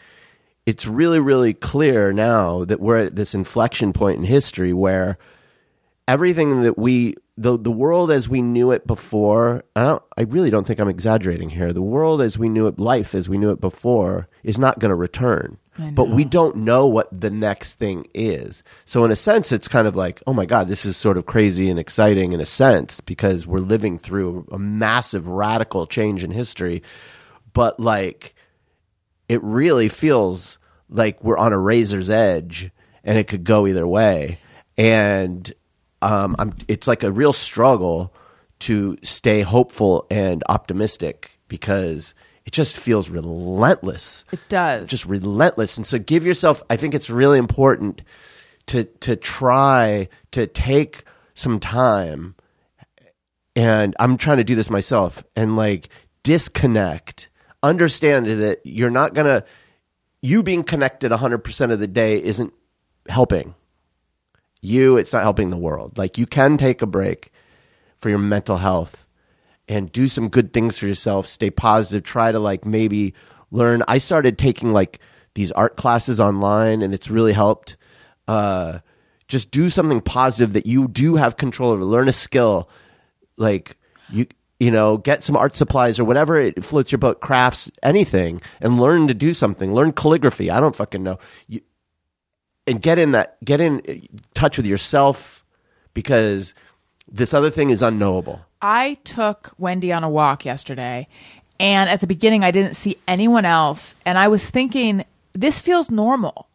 it's 0.65 0.85
really 0.85 1.19
really 1.19 1.53
clear 1.53 2.13
now 2.13 2.65
that 2.65 2.79
we're 2.79 3.05
at 3.05 3.15
this 3.15 3.33
inflection 3.33 3.93
point 3.93 4.19
in 4.19 4.23
history 4.25 4.73
where 4.73 5.17
everything 6.07 6.61
that 6.63 6.77
we 6.77 7.15
the 7.37 7.57
the 7.57 7.71
world 7.71 8.11
as 8.11 8.29
we 8.29 8.41
knew 8.41 8.71
it 8.71 8.85
before 8.85 9.63
I 9.75 9.83
don't 9.83 10.03
I 10.17 10.23
really 10.23 10.49
don't 10.49 10.67
think 10.67 10.79
I'm 10.79 10.89
exaggerating 10.89 11.49
here. 11.49 11.73
The 11.73 11.81
world 11.81 12.21
as 12.21 12.37
we 12.37 12.49
knew 12.49 12.67
it 12.67 12.79
life 12.79 13.15
as 13.15 13.29
we 13.29 13.37
knew 13.37 13.51
it 13.51 13.61
before 13.61 14.27
is 14.43 14.57
not 14.57 14.79
going 14.79 14.89
to 14.89 14.95
return 14.95 15.57
but 15.95 16.09
we 16.09 16.25
don't 16.25 16.57
know 16.57 16.85
what 16.85 17.07
the 17.17 17.31
next 17.31 17.75
thing 17.75 18.05
is. 18.13 18.61
So 18.85 19.03
in 19.05 19.11
a 19.11 19.15
sense 19.15 19.51
it's 19.51 19.67
kind 19.67 19.87
of 19.87 19.95
like 19.95 20.21
oh 20.27 20.33
my 20.33 20.45
god 20.45 20.67
this 20.67 20.85
is 20.85 20.97
sort 20.97 21.17
of 21.17 21.25
crazy 21.25 21.69
and 21.69 21.79
exciting 21.79 22.33
in 22.33 22.41
a 22.41 22.45
sense 22.45 23.01
because 23.01 23.47
we're 23.47 23.59
living 23.59 23.97
through 23.97 24.47
a 24.51 24.59
massive 24.59 25.27
radical 25.27 25.87
change 25.87 26.23
in 26.23 26.31
history 26.31 26.83
but 27.53 27.79
like 27.79 28.35
it 29.29 29.41
really 29.43 29.89
feels 29.89 30.59
like 30.89 31.23
we're 31.23 31.37
on 31.37 31.53
a 31.53 31.59
razor's 31.59 32.09
edge 32.09 32.71
and 33.03 33.17
it 33.17 33.27
could 33.27 33.43
go 33.43 33.67
either 33.67 33.87
way 33.87 34.39
and 34.77 35.53
um, 36.01 36.35
I'm, 36.39 36.55
it's 36.67 36.87
like 36.87 37.03
a 37.03 37.11
real 37.11 37.33
struggle 37.33 38.13
to 38.59 38.97
stay 39.03 39.41
hopeful 39.41 40.07
and 40.09 40.43
optimistic 40.49 41.39
because 41.47 42.13
it 42.45 42.53
just 42.53 42.77
feels 42.77 43.09
relentless 43.09 44.25
it 44.31 44.39
does. 44.49 44.89
just 44.89 45.05
relentless. 45.05 45.77
And 45.77 45.85
so 45.85 45.99
give 45.99 46.25
yourself 46.25 46.63
I 46.69 46.75
think 46.75 46.93
it's 46.93 47.09
really 47.09 47.37
important 47.37 48.01
to 48.67 48.83
to 48.83 49.15
try 49.15 50.09
to 50.31 50.47
take 50.47 51.03
some 51.33 51.59
time 51.59 52.35
and 53.55 53.95
I'm 53.99 54.17
trying 54.17 54.37
to 54.37 54.43
do 54.43 54.55
this 54.55 54.69
myself 54.69 55.23
and 55.35 55.55
like 55.55 55.89
disconnect. 56.23 57.29
Understand 57.63 58.25
that 58.27 58.61
you're 58.63 58.89
not 58.89 59.13
going 59.13 59.27
to 59.27 59.45
you 60.21 60.43
being 60.43 60.63
connected 60.63 61.11
100% 61.11 61.71
of 61.71 61.79
the 61.79 61.87
day 61.87 62.21
isn't 62.21 62.53
helping. 63.07 63.55
You, 64.61 64.97
it's 64.97 65.13
not 65.13 65.23
helping 65.23 65.49
the 65.49 65.57
world. 65.57 65.97
Like 65.97 66.17
you 66.17 66.27
can 66.27 66.57
take 66.57 66.81
a 66.81 66.85
break 66.85 67.31
for 67.97 68.09
your 68.09 68.19
mental 68.19 68.57
health 68.57 69.07
and 69.67 69.91
do 69.91 70.07
some 70.07 70.27
good 70.27 70.53
things 70.53 70.77
for 70.77 70.87
yourself 70.87 71.25
stay 71.25 71.49
positive 71.49 72.03
try 72.03 72.31
to 72.31 72.39
like 72.39 72.65
maybe 72.65 73.13
learn 73.51 73.81
i 73.87 73.97
started 73.97 74.37
taking 74.37 74.73
like 74.73 74.99
these 75.35 75.51
art 75.53 75.77
classes 75.77 76.19
online 76.19 76.81
and 76.81 76.93
it's 76.93 77.09
really 77.09 77.33
helped 77.33 77.77
uh 78.27 78.79
just 79.27 79.49
do 79.49 79.69
something 79.69 80.01
positive 80.01 80.53
that 80.53 80.65
you 80.65 80.87
do 80.87 81.15
have 81.15 81.37
control 81.37 81.71
over 81.71 81.85
learn 81.85 82.09
a 82.09 82.13
skill 82.13 82.69
like 83.37 83.77
you 84.09 84.25
you 84.61 84.69
know 84.69 84.97
get 84.97 85.23
some 85.23 85.35
art 85.35 85.55
supplies 85.55 85.99
or 85.99 86.05
whatever 86.05 86.37
it 86.37 86.63
floats 86.63 86.91
your 86.91 86.99
boat 86.99 87.19
crafts 87.19 87.71
anything 87.81 88.39
and 88.59 88.79
learn 88.79 89.07
to 89.07 89.13
do 89.15 89.33
something. 89.33 89.73
Learn 89.73 89.91
calligraphy. 89.91 90.51
I 90.51 90.59
don't 90.59 90.75
fucking 90.75 91.01
know. 91.01 91.17
You, 91.47 91.61
and 92.67 92.79
get 92.79 92.99
in 92.99 93.09
that 93.11 93.43
get 93.43 93.59
in 93.59 94.07
touch 94.35 94.57
with 94.57 94.67
yourself 94.67 95.43
because 95.95 96.53
this 97.11 97.33
other 97.33 97.49
thing 97.49 97.71
is 97.71 97.81
unknowable. 97.81 98.45
I 98.61 98.99
took 99.03 99.53
Wendy 99.57 99.91
on 99.91 100.03
a 100.03 100.09
walk 100.09 100.45
yesterday, 100.45 101.07
and 101.59 101.89
at 101.89 101.99
the 101.99 102.07
beginning, 102.07 102.43
I 102.43 102.51
didn't 102.51 102.75
see 102.75 102.97
anyone 103.07 103.45
else, 103.45 103.95
and 104.05 104.15
I 104.15 104.27
was 104.27 104.47
thinking, 104.47 105.03
this 105.33 105.59
feels 105.59 105.89
normal. 105.89 106.47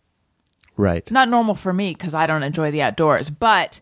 right. 0.76 1.10
Not 1.10 1.28
normal 1.28 1.56
for 1.56 1.72
me 1.72 1.92
because 1.92 2.14
I 2.14 2.28
don't 2.28 2.44
enjoy 2.44 2.70
the 2.70 2.82
outdoors, 2.82 3.30
but 3.30 3.80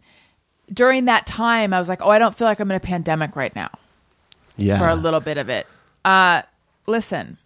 during 0.72 1.04
that 1.04 1.26
time, 1.26 1.74
I 1.74 1.78
was 1.78 1.90
like, 1.90 2.00
oh, 2.00 2.08
I 2.08 2.18
don't 2.18 2.34
feel 2.34 2.48
like 2.48 2.58
I'm 2.58 2.70
in 2.70 2.76
a 2.78 2.80
pandemic 2.80 3.36
right 3.36 3.54
now 3.54 3.70
yeah 4.56 4.78
for 4.78 4.88
a 4.88 4.94
little 4.94 5.20
bit 5.20 5.38
of 5.38 5.48
it. 5.48 5.66
Uh, 6.04 6.42
listen, 6.86 7.38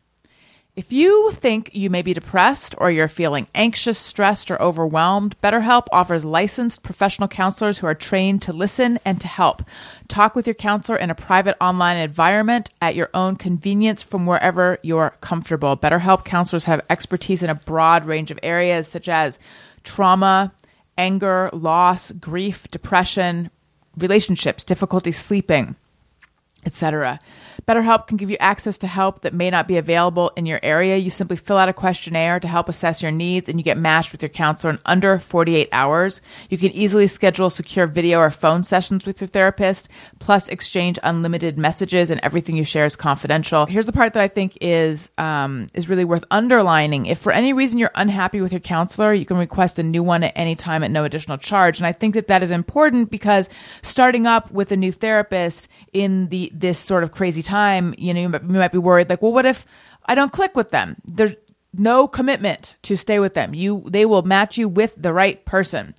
if 0.79 0.93
you 0.93 1.33
think 1.33 1.71
you 1.75 1.91
may 1.91 2.03
be 2.03 2.15
depressed 2.15 2.73
or 2.79 2.89
you're 2.89 3.09
feeling 3.09 3.49
anxious, 3.53 3.99
stressed, 3.99 4.49
or 4.49 4.63
overwhelmed, 4.63 5.35
BetterHelp 5.41 5.87
offers 5.91 6.25
licensed 6.25 6.85
professional 6.85 7.27
counselors 7.27 7.79
who 7.79 7.89
are 7.89 7.97
trained 7.97 8.43
to 8.43 8.53
listen 8.53 9.01
and 9.05 9.21
to 9.21 9.27
help. 9.27 9.65
Talk 10.07 10.37
with 10.37 10.47
your 10.47 10.55
counselor 10.55 10.97
in 10.97 11.11
a 11.11 11.17
private 11.17 11.57
online 11.61 11.97
environment 11.97 12.71
at 12.81 12.95
your 12.95 13.11
own 13.13 13.35
convenience 13.35 14.05
from 14.05 14.25
wherever 14.25 14.79
you're 14.85 15.17
comfortable. 15.21 15.77
BetterHelp 15.77 16.25
counselors 16.25 16.63
have 16.63 16.87
expertise 16.89 17.43
in 17.43 17.51
a 17.51 17.57
broad 17.57 18.05
range 18.05 18.31
of 18.31 18.39
areas 18.45 18.87
such 18.87 19.09
as 19.09 19.41
trauma, 19.83 20.53
anger, 20.97 21.51
loss, 21.53 22.13
grief, 22.13 22.71
depression, 22.71 23.51
relationships, 23.97 24.63
difficulty 24.63 25.11
sleeping. 25.11 25.75
Etc. 26.69 27.19
BetterHelp 27.67 28.07
can 28.07 28.17
give 28.17 28.31
you 28.31 28.37
access 28.41 28.79
to 28.79 28.87
help 28.87 29.21
that 29.21 29.35
may 29.35 29.51
not 29.51 29.69
be 29.69 29.77
available 29.77 30.33
in 30.37 30.47
your 30.47 30.61
area. 30.63 30.97
You 30.97 31.11
simply 31.11 31.37
fill 31.37 31.57
out 31.57 31.69
a 31.69 31.73
questionnaire 31.73 32.41
to 32.41 32.49
help 32.49 32.69
assess 32.69 33.03
your 33.03 33.11
needs 33.11 33.49
and 33.49 33.59
you 33.59 33.65
get 33.65 33.79
matched 33.79 34.13
with 34.13 34.23
your 34.23 34.29
counselor 34.29 34.73
in 34.73 34.79
under 34.87 35.19
48 35.19 35.69
hours. 35.73 36.21
You 36.51 36.59
can 36.59 36.71
easily 36.73 37.07
schedule 37.07 37.51
secure 37.51 37.87
video 37.87 38.21
or 38.21 38.31
phone 38.31 38.63
sessions 38.63 39.07
with 39.07 39.21
your 39.21 39.29
therapist, 39.29 39.89
plus 40.19 40.49
exchange 40.49 40.99
unlimited 41.03 41.59
messages 41.59 42.11
and 42.11 42.21
everything 42.23 42.57
you 42.57 42.65
share 42.65 42.87
is 42.87 42.97
confidential. 42.97 43.67
Here's 43.67 43.87
the 43.87 43.93
part 43.93 44.15
that 44.15 44.23
I 44.23 44.29
think 44.29 44.57
is 44.61 45.11
um, 45.19 45.67
is 45.75 45.89
really 45.89 46.05
worth 46.05 46.25
underlining. 46.31 47.07
If 47.07 47.19
for 47.19 47.33
any 47.33 47.53
reason 47.53 47.79
you're 47.79 47.91
unhappy 47.95 48.41
with 48.41 48.53
your 48.53 48.61
counselor, 48.61 49.13
you 49.13 49.27
can 49.27 49.37
request 49.37 49.79
a 49.79 49.83
new 49.83 50.03
one 50.03 50.23
at 50.23 50.33
any 50.37 50.55
time 50.55 50.83
at 50.83 50.91
no 50.91 51.05
additional 51.05 51.39
charge. 51.39 51.79
And 51.79 51.87
I 51.87 51.93
think 51.93 52.15
that 52.15 52.29
that 52.29 52.43
is 52.43 52.51
important 52.51 53.11
because 53.11 53.49
starting 53.83 54.27
up 54.27 54.51
with 54.51 54.73
a 54.73 54.77
new 54.77 54.93
therapist 54.93 55.69
in 55.93 56.29
the 56.29 56.51
this 56.55 56.79
sort 56.79 57.03
of 57.03 57.13
crazy 57.13 57.43
time, 57.49 57.95
you 57.99 58.15
know, 58.15 58.21
you 58.21 58.29
might, 58.29 58.73
be 58.73 58.79
worried 58.79 59.09
like, 59.09 59.23
well, 59.23 59.33
what 59.33 59.47
if 59.47 59.65
I 60.05 60.15
don't 60.15 60.33
click 60.33 60.55
with 60.55 60.71
them? 60.71 60.97
There's 61.05 61.35
no 61.73 62.09
commitment 62.09 62.77
to 62.83 62.97
stay 62.97 63.19
with 63.19 63.35
them. 63.35 63.55
You 63.55 63.85
they 63.87 64.05
will 64.05 64.23
match 64.23 64.59
you 64.59 64.69
with 64.69 64.95
the 64.97 65.13
right 65.13 65.45
person. 65.45 65.95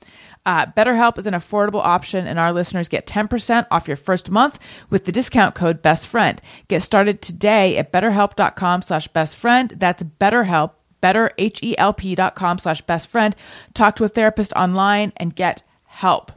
Uh, 0.46 0.66
BetterHelp 0.66 1.18
is 1.18 1.28
an 1.28 1.34
affordable 1.34 1.84
option, 1.84 2.26
and 2.26 2.40
our 2.40 2.52
listeners 2.52 2.88
get 2.88 3.06
10% 3.06 3.68
off 3.70 3.88
your 3.88 3.98
first 3.98 4.32
month 4.32 4.58
with 4.90 5.06
the 5.06 5.12
discount 5.12 5.54
code 5.54 5.84
BESTFRIEND. 5.84 6.40
Get 6.68 6.82
started 6.82 7.22
today 7.22 7.78
at 7.78 7.92
betterhelp.com 7.92 8.82
slash 8.82 9.08
bestfriend. 9.10 9.78
That's 9.78 10.02
BetterHelp, 10.02 10.72
better, 11.02 11.32
H-E-L-P 11.38 12.16
dot 12.16 12.36
com 12.36 12.58
slash 12.58 12.84
bestfriend. 12.86 13.34
Talk 13.74 13.96
to 13.98 14.06
a 14.06 14.08
therapist 14.08 14.54
online 14.54 15.14
and 15.18 15.36
get 15.36 15.62
help. 15.86 16.32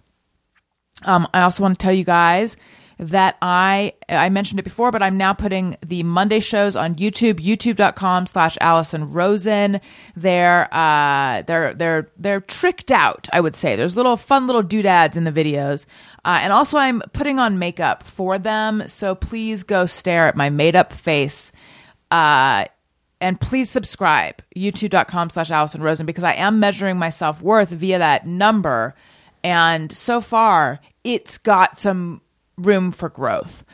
Um, 1.04 1.26
I 1.32 1.42
also 1.42 1.62
want 1.62 1.78
to 1.78 1.82
tell 1.82 1.94
you 1.94 2.04
guys 2.04 2.56
that 2.98 3.36
I 3.42 3.94
I 4.08 4.28
mentioned 4.28 4.60
it 4.60 4.64
before, 4.64 4.90
but 4.90 5.02
I'm 5.02 5.16
now 5.16 5.32
putting 5.32 5.76
the 5.84 6.02
Monday 6.02 6.40
shows 6.40 6.76
on 6.76 6.94
YouTube, 6.94 7.34
youtube.com 7.34 8.26
slash 8.26 8.56
Allison 8.60 9.12
Rosen. 9.12 9.80
They're 10.16 10.72
uh 10.72 11.42
they're 11.42 11.74
they're 11.74 12.10
they're 12.16 12.40
tricked 12.40 12.90
out, 12.90 13.28
I 13.32 13.40
would 13.40 13.54
say. 13.54 13.76
There's 13.76 13.96
little 13.96 14.16
fun 14.16 14.46
little 14.46 14.62
doodads 14.62 15.16
in 15.16 15.24
the 15.24 15.32
videos. 15.32 15.86
Uh, 16.24 16.38
and 16.42 16.52
also 16.52 16.78
I'm 16.78 17.00
putting 17.12 17.38
on 17.38 17.58
makeup 17.58 18.04
for 18.04 18.38
them, 18.38 18.84
so 18.86 19.14
please 19.14 19.64
go 19.64 19.86
stare 19.86 20.28
at 20.28 20.36
my 20.36 20.50
made 20.50 20.76
up 20.76 20.92
face. 20.92 21.52
Uh 22.10 22.66
and 23.20 23.40
please 23.40 23.70
subscribe 23.70 24.42
youtube.com 24.56 25.30
slash 25.30 25.50
allison 25.50 25.80
rosen 25.80 26.04
because 26.04 26.24
i 26.24 26.34
am 26.34 26.58
measuring 26.58 26.98
my 26.98 27.08
self-worth 27.08 27.68
via 27.68 27.98
that 27.98 28.26
number 28.26 28.96
and 29.44 29.92
so 29.92 30.20
far 30.20 30.80
it's 31.04 31.38
got 31.38 31.78
some 31.78 32.20
room 32.56 32.90
for 32.90 33.08
growth 33.08 33.64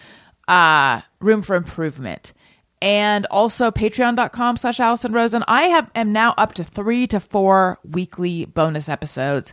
uh 0.46 1.00
room 1.20 1.42
for 1.42 1.56
improvement 1.56 2.32
and 2.80 3.26
also 3.26 3.70
patreon.com 3.70 4.56
slash 4.56 4.80
allison 4.80 5.12
rosen 5.12 5.44
i 5.48 5.64
have 5.64 5.90
am 5.94 6.12
now 6.12 6.34
up 6.38 6.54
to 6.54 6.64
three 6.64 7.06
to 7.06 7.20
four 7.20 7.78
weekly 7.84 8.44
bonus 8.44 8.88
episodes 8.88 9.52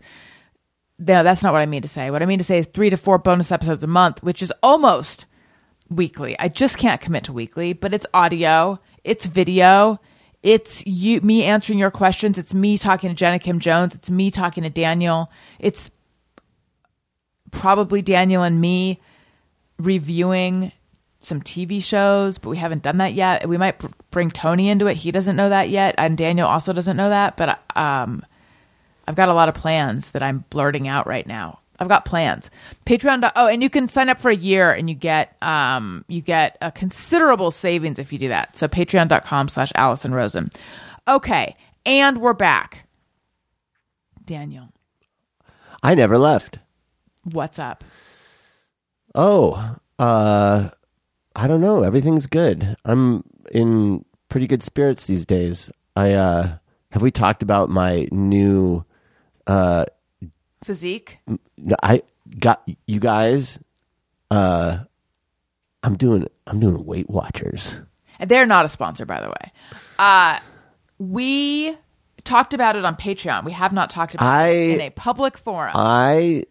no 1.00 1.24
that's 1.24 1.44
not 1.44 1.52
what 1.52 1.62
i 1.62 1.66
mean 1.66 1.82
to 1.82 1.88
say 1.88 2.12
what 2.12 2.22
i 2.22 2.26
mean 2.26 2.38
to 2.38 2.46
say 2.46 2.60
is 2.60 2.68
three 2.74 2.90
to 2.90 2.98
four 2.98 3.18
bonus 3.18 3.52
episodes 3.52 3.84
a 3.84 3.88
month 3.88 4.22
which 4.24 4.42
is 4.42 4.54
almost 4.62 5.26
weekly. 5.90 6.38
I 6.40 6.48
just 6.48 6.78
can't 6.78 7.02
commit 7.02 7.26
to 7.26 7.34
weekly, 7.34 7.74
but 7.74 7.94
it's 7.94 8.06
audio, 8.14 8.80
it's 9.04 9.26
video, 9.26 10.00
it's 10.44 10.86
you 10.86 11.22
me 11.22 11.44
answering 11.44 11.80
your 11.80 11.92
questions, 11.92 12.38
it's 12.38 12.54
me 12.54 12.78
talking 12.78 13.10
to 13.10 13.16
Jenna 13.16 13.40
Kim 13.40 13.60
Jones, 13.60 13.96
it's 13.96 14.10
me 14.10 14.32
talking 14.32 14.64
to 14.64 14.70
Daniel. 14.70 15.32
It's 15.60 15.90
probably 17.52 18.02
Daniel 18.02 18.44
and 18.44 18.60
me 18.60 19.00
reviewing 19.78 20.72
some 21.20 21.42
TV 21.42 21.84
shows, 21.84 22.38
but 22.38 22.50
we 22.50 22.58
haven't 22.58 22.84
done 22.84 22.98
that 22.98 23.14
yet. 23.14 23.48
We 23.50 23.58
might 23.58 23.80
br- 23.80 23.88
bring 24.12 24.30
Tony 24.32 24.70
into 24.70 24.88
it. 24.88 24.98
He 24.98 25.12
doesn't 25.12 25.36
know 25.36 25.50
that 25.50 25.70
yet, 25.70 25.96
and 25.98 26.18
Daniel 26.18 26.48
also 26.48 26.72
doesn't 26.72 26.98
know 26.98 27.10
that, 27.10 27.36
but 27.38 27.60
um 27.76 28.24
I've 29.08 29.16
got 29.16 29.30
a 29.30 29.34
lot 29.34 29.50
of 29.50 29.56
plans 29.56 30.12
that 30.12 30.24
I'm 30.24 30.46
blurting 30.50 30.88
out 30.88 31.06
right 31.06 31.28
now. 31.28 31.60
I've 31.80 31.90
got 31.90 32.06
plans. 32.06 32.50
Patreon. 32.86 33.30
Oh, 33.36 33.48
and 33.48 33.62
you 33.62 33.70
can 33.70 33.88
sign 33.88 34.10
up 34.10 34.18
for 34.18 34.32
a 34.32 34.36
year 34.36 34.72
and 34.72 34.90
you 34.90 34.96
get 34.96 35.36
um 35.44 36.06
you 36.08 36.22
get 36.22 36.58
a 36.62 36.72
considerable 36.72 37.52
savings 37.52 38.00
if 38.00 38.14
you 38.14 38.20
do 38.20 38.30
that. 38.30 38.56
So 38.56 38.68
patreon.com 38.68 39.50
slash 39.50 39.72
Allison 39.76 40.14
Rosen. 40.14 40.50
Okay. 41.08 41.56
And 41.86 42.20
we're 42.20 42.34
back. 42.34 42.88
Daniel, 44.26 44.70
I 45.84 45.94
never 45.94 46.18
left. 46.18 46.58
what's 47.24 47.60
up? 47.60 47.84
Oh, 49.16 49.76
uh, 49.98 50.70
I 51.36 51.48
don't 51.48 51.62
know. 51.62 51.84
Everything's 51.84 52.28
good. 52.28 52.76
I'm 52.86 53.24
in 53.52 54.04
pretty 54.30 54.46
good 54.48 54.62
spirits 54.62 55.08
these 55.08 55.26
days. 55.26 55.70
I 55.96 56.12
uh, 56.14 56.58
have 56.92 57.02
we 57.02 57.12
talked 57.12 57.42
about 57.42 57.70
my 57.70 58.08
new. 58.12 58.84
Uh, 59.48 59.86
Physique? 60.64 61.20
I 61.82 62.02
got 62.40 62.68
you 62.88 63.00
guys. 63.00 63.60
Uh, 64.30 64.80
I'm 65.84 65.96
doing. 65.96 66.28
I'm 66.48 66.60
doing 66.60 66.84
Weight 66.86 67.10
Watchers. 67.10 67.80
And 68.20 68.30
They're 68.30 68.46
not 68.46 68.66
a 68.66 68.70
sponsor, 68.70 69.06
by 69.06 69.22
the 69.22 69.28
way. 69.30 69.52
Uh 70.00 70.40
we 70.98 71.76
talked 72.24 72.54
about 72.54 72.76
it 72.78 72.86
on 72.86 72.96
Patreon. 72.96 73.44
We 73.44 73.52
have 73.52 73.74
not 73.74 73.90
talked 73.90 74.14
about 74.16 74.26
I- 74.26 74.48
it 74.48 74.74
in 74.76 74.82
a 74.82 74.90
public 74.90 75.38
forum. 75.38 75.74
I. 75.76 76.46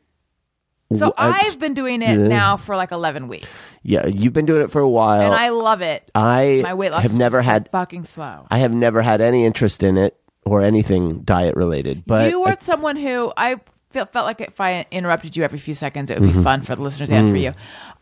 so 0.92 1.12
I- 1.16 1.42
I've 1.47 1.59
been 1.59 1.75
doing 1.75 2.03
it 2.03 2.18
Yeah. 2.18 2.29
now 2.29 2.57
for 2.57 2.77
like 2.77 2.92
11 2.92 3.29
weeks. 3.29 3.73
Yeah, 3.83 4.07
you've 4.07 4.33
been 4.33 4.47
doing 4.47 4.62
it 4.62 4.70
for 4.70 4.81
a 4.81 4.88
while. 4.88 5.20
And 5.23 5.35
I 5.35 5.49
love 5.49 5.81
it. 5.81 6.11
I 6.14 6.61
My 6.62 6.75
weight 6.75 6.90
loss 6.90 7.03
have 7.05 7.18
never 7.18 7.42
had. 7.42 7.68
fucking 7.73 8.05
slow. 8.05 8.47
I 8.51 8.59
have 8.59 8.75
never 8.75 9.03
had 9.03 9.20
any 9.20 9.44
interest 9.44 9.83
in 9.83 9.97
it 9.97 10.16
or 10.44 10.61
anything 10.62 11.20
diet 11.23 11.57
related. 11.57 12.05
But 12.07 12.31
you 12.31 12.40
were 12.42 12.49
I- 12.51 12.57
someone 12.61 12.97
who 12.97 13.33
I 13.37 13.57
felt, 13.90 14.12
felt 14.12 14.27
like 14.27 14.40
if 14.40 14.61
I 14.61 14.87
interrupted 14.90 15.37
you 15.37 15.44
every 15.44 15.59
few 15.61 15.73
seconds, 15.73 16.11
it 16.11 16.18
would 16.20 16.31
Mm-hmm. 16.31 16.38
be 16.40 16.44
fun 16.44 16.61
for 16.62 16.75
the 16.75 16.83
listeners 16.83 17.11
and 17.12 17.29
Mm. 17.29 17.31
for 17.31 17.37
you. 17.37 17.53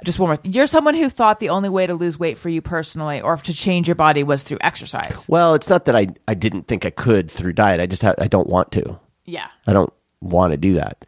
Just 0.04 0.18
one 0.18 0.28
more. 0.30 0.36
Thing. 0.36 0.52
You're 0.52 0.66
someone 0.66 0.94
who 0.94 1.08
thought 1.10 1.38
the 1.38 1.50
only 1.50 1.68
way 1.68 1.86
to 1.86 1.94
lose 1.94 2.18
weight 2.18 2.38
for 2.38 2.48
you 2.48 2.62
personally, 2.62 3.20
or 3.20 3.36
to 3.36 3.52
change 3.54 3.88
your 3.88 3.94
body, 3.94 4.22
was 4.24 4.42
through 4.42 4.58
exercise. 4.62 5.26
well, 5.28 5.54
it's 5.54 5.68
not 5.68 5.84
that 5.84 5.94
I 5.94 6.08
I 6.26 6.34
didn't 6.34 6.66
think 6.66 6.84
I 6.86 6.90
could 6.90 7.30
through 7.30 7.52
diet. 7.52 7.78
I 7.80 7.86
just 7.86 8.02
ha- 8.02 8.14
I 8.18 8.26
don't 8.26 8.48
want 8.48 8.72
to. 8.72 8.98
Yeah. 9.26 9.46
I 9.66 9.72
don't 9.74 9.92
want 10.22 10.52
to 10.52 10.56
do 10.56 10.72
that. 10.74 11.04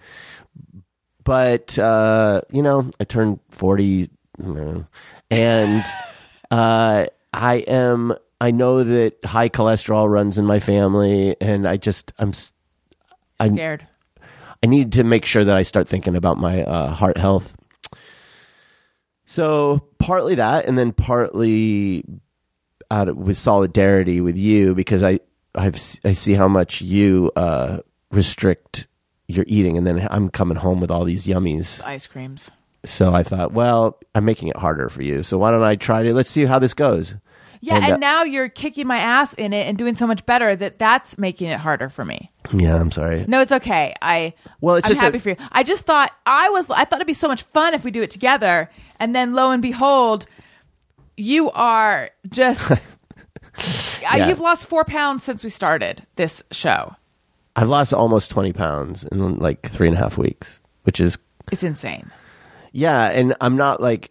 But 1.25 1.79
uh, 1.79 2.43
you 2.51 2.63
know, 2.63 2.91
I 3.01 3.05
turned 3.05 3.41
forty, 3.51 4.11
you 4.39 4.55
know, 4.55 4.87
and 5.31 5.85
uh, 6.51 7.07
I 7.33 7.55
am. 7.57 8.15
I 8.41 8.51
know 8.51 8.85
that 8.85 9.25
high 9.25 9.49
cholesterol 9.49 10.11
runs 10.11 10.37
in 10.39 10.45
my 10.45 10.61
family, 10.61 11.37
and 11.41 11.67
I 11.67 11.77
just 11.79 12.13
I'm. 12.19 12.31
s- 12.31 12.53
I 13.41 13.49
Scared. 13.49 13.87
I 14.63 14.67
need 14.67 14.93
to 14.93 15.05
make 15.05 15.25
sure 15.25 15.45
that 15.45 15.57
I 15.57 15.63
start 15.63 15.89
thinking 15.89 16.15
about 16.17 16.39
my 16.39 16.63
uh, 16.63 16.89
heart 16.91 17.17
health. 17.17 17.55
So 19.27 19.83
partly 19.99 20.37
that, 20.37 20.67
and 20.67 20.79
then 20.79 20.93
partly 20.93 22.05
out 22.91 23.09
of, 23.09 23.17
with 23.17 23.37
solidarity 23.37 24.21
with 24.21 24.37
you 24.37 24.75
because 24.75 25.03
I 25.03 25.21
I've 25.55 25.77
I 26.05 26.13
see 26.13 26.35
how 26.35 26.49
much 26.49 26.83
you 26.83 27.31
uh, 27.37 27.79
restrict 28.11 28.87
your 29.29 29.45
eating, 29.49 29.77
and 29.79 29.87
then 29.87 30.07
I'm 30.11 30.29
coming 30.29 30.57
home 30.57 30.81
with 30.81 30.91
all 30.91 31.05
these 31.05 31.27
yummies. 31.27 31.85
Ice 31.87 32.07
creams. 32.07 32.51
So 32.85 33.15
I 33.15 33.23
thought, 33.23 33.53
well, 33.53 33.99
I'm 34.15 34.25
making 34.27 34.49
it 34.49 34.57
harder 34.57 34.89
for 34.91 35.03
you. 35.03 35.23
So 35.23 35.39
why 35.39 35.51
don't 35.51 35.63
I 35.63 35.77
try 35.77 36.03
to? 36.03 36.13
Let's 36.13 36.31
see 36.31 36.45
how 36.45 36.59
this 36.59 36.75
goes. 36.75 37.15
Yeah, 37.63 37.77
And, 37.77 37.85
and, 37.85 37.93
uh, 37.95 37.97
now 37.97 38.25
you're 38.25 38.51
kicking 38.51 38.87
my 38.87 38.99
ass 38.99 39.33
in 39.33 39.55
it 39.55 39.67
and 39.67 39.79
doing 39.79 39.95
so 39.95 40.07
much 40.07 40.27
better 40.27 40.55
that 40.55 40.79
that's 40.79 41.17
making 41.17 41.49
it 41.49 41.59
harder 41.59 41.89
for 41.89 42.05
me. 42.05 42.31
Yeah, 42.53 42.77
I'm 42.79 42.91
sorry. 42.91 43.25
No, 43.27 43.41
it's 43.41 43.53
okay. 43.53 43.95
I 44.03 44.35
Well, 44.61 44.77
it's 44.77 44.87
I'm 44.87 44.91
just 44.91 45.01
happy 45.01 45.17
a- 45.17 45.21
for 45.21 45.31
you. 45.31 45.37
I 45.51 45.63
just 45.63 45.85
thought 45.87 46.13
I 46.27 46.51
was. 46.51 46.69
I 46.69 46.85
thought 46.85 46.99
it'd 46.99 47.07
be 47.07 47.15
so 47.15 47.29
much 47.29 47.43
fun 47.45 47.73
if 47.73 47.83
we 47.83 47.91
do 47.91 48.03
it 48.03 48.11
together, 48.11 48.69
and 49.01 49.15
then 49.17 49.33
lo 49.33 49.51
and 49.51 49.63
behold, 49.63 50.27
you 51.17 51.51
are 51.53 52.11
just. 52.29 52.71
Yeah. 54.03 54.27
You've 54.29 54.41
lost 54.41 54.67
four 54.67 54.85
pounds 54.85 55.23
since 55.23 55.45
we 55.45 55.49
started 55.49 56.03
this 56.17 56.43
show. 56.51 56.97
I've 57.57 57.69
lost 57.69 57.93
almost 57.93 58.31
20 58.31 58.53
pounds 58.53 59.05
in 59.05 59.37
like 59.37 59.69
three 59.69 59.89
and 59.89 59.97
a 59.97 60.01
half 60.01 60.19
weeks, 60.19 60.61
which 60.83 61.01
is 61.01 61.19
It's 61.53 61.63
insane. 61.63 62.11
Yeah, 62.73 63.11
and 63.11 63.35
I'm 63.41 63.57
not 63.57 63.81
like 63.81 64.11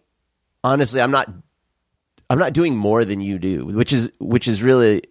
honestly, 0.62 1.00
I'm 1.00 1.10
not 1.10 1.30
I'm 2.30 2.38
not 2.38 2.54
doing 2.54 2.76
more 2.76 3.04
than 3.04 3.20
you 3.20 3.38
do, 3.38 3.66
which 3.66 3.92
is 3.92 4.10
which 4.18 4.48
is 4.48 4.62
really 4.62 5.02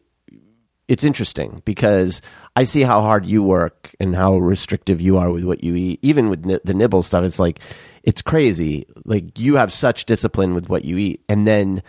it's 0.87 1.03
interesting 1.03 1.61
because 1.63 2.21
I 2.55 2.65
see 2.65 2.81
how 2.81 3.01
hard 3.01 3.25
you 3.25 3.41
work 3.41 3.91
and 3.99 4.15
how 4.15 4.37
restrictive 4.37 4.99
you 4.99 5.17
are 5.17 5.31
with 5.31 5.43
what 5.43 5.63
you 5.63 5.75
eat. 5.75 5.99
Even 6.01 6.29
with 6.29 6.45
ni- 6.45 6.59
the 6.63 6.73
nibble 6.73 7.03
stuff, 7.03 7.23
it's 7.23 7.39
like 7.39 7.59
it's 8.03 8.21
crazy. 8.21 8.85
Like 9.05 9.39
you 9.39 9.55
have 9.55 9.71
such 9.71 10.05
discipline 10.05 10.53
with 10.53 10.69
what 10.69 10.83
you 10.83 10.97
eat, 10.97 11.23
and 11.29 11.47
then 11.47 11.83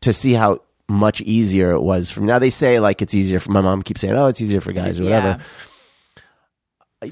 to 0.00 0.12
see 0.12 0.32
how 0.32 0.62
much 0.88 1.20
easier 1.22 1.72
it 1.72 1.80
was 1.80 2.10
from 2.10 2.26
now 2.26 2.38
they 2.38 2.50
say 2.50 2.78
like 2.78 3.02
it's 3.02 3.14
easier 3.14 3.40
for 3.40 3.50
my 3.50 3.60
mom 3.60 3.82
keeps 3.82 4.00
saying 4.00 4.14
oh 4.14 4.26
it's 4.26 4.40
easier 4.40 4.60
for 4.60 4.72
guys 4.72 5.00
or 5.00 5.04
whatever 5.04 5.42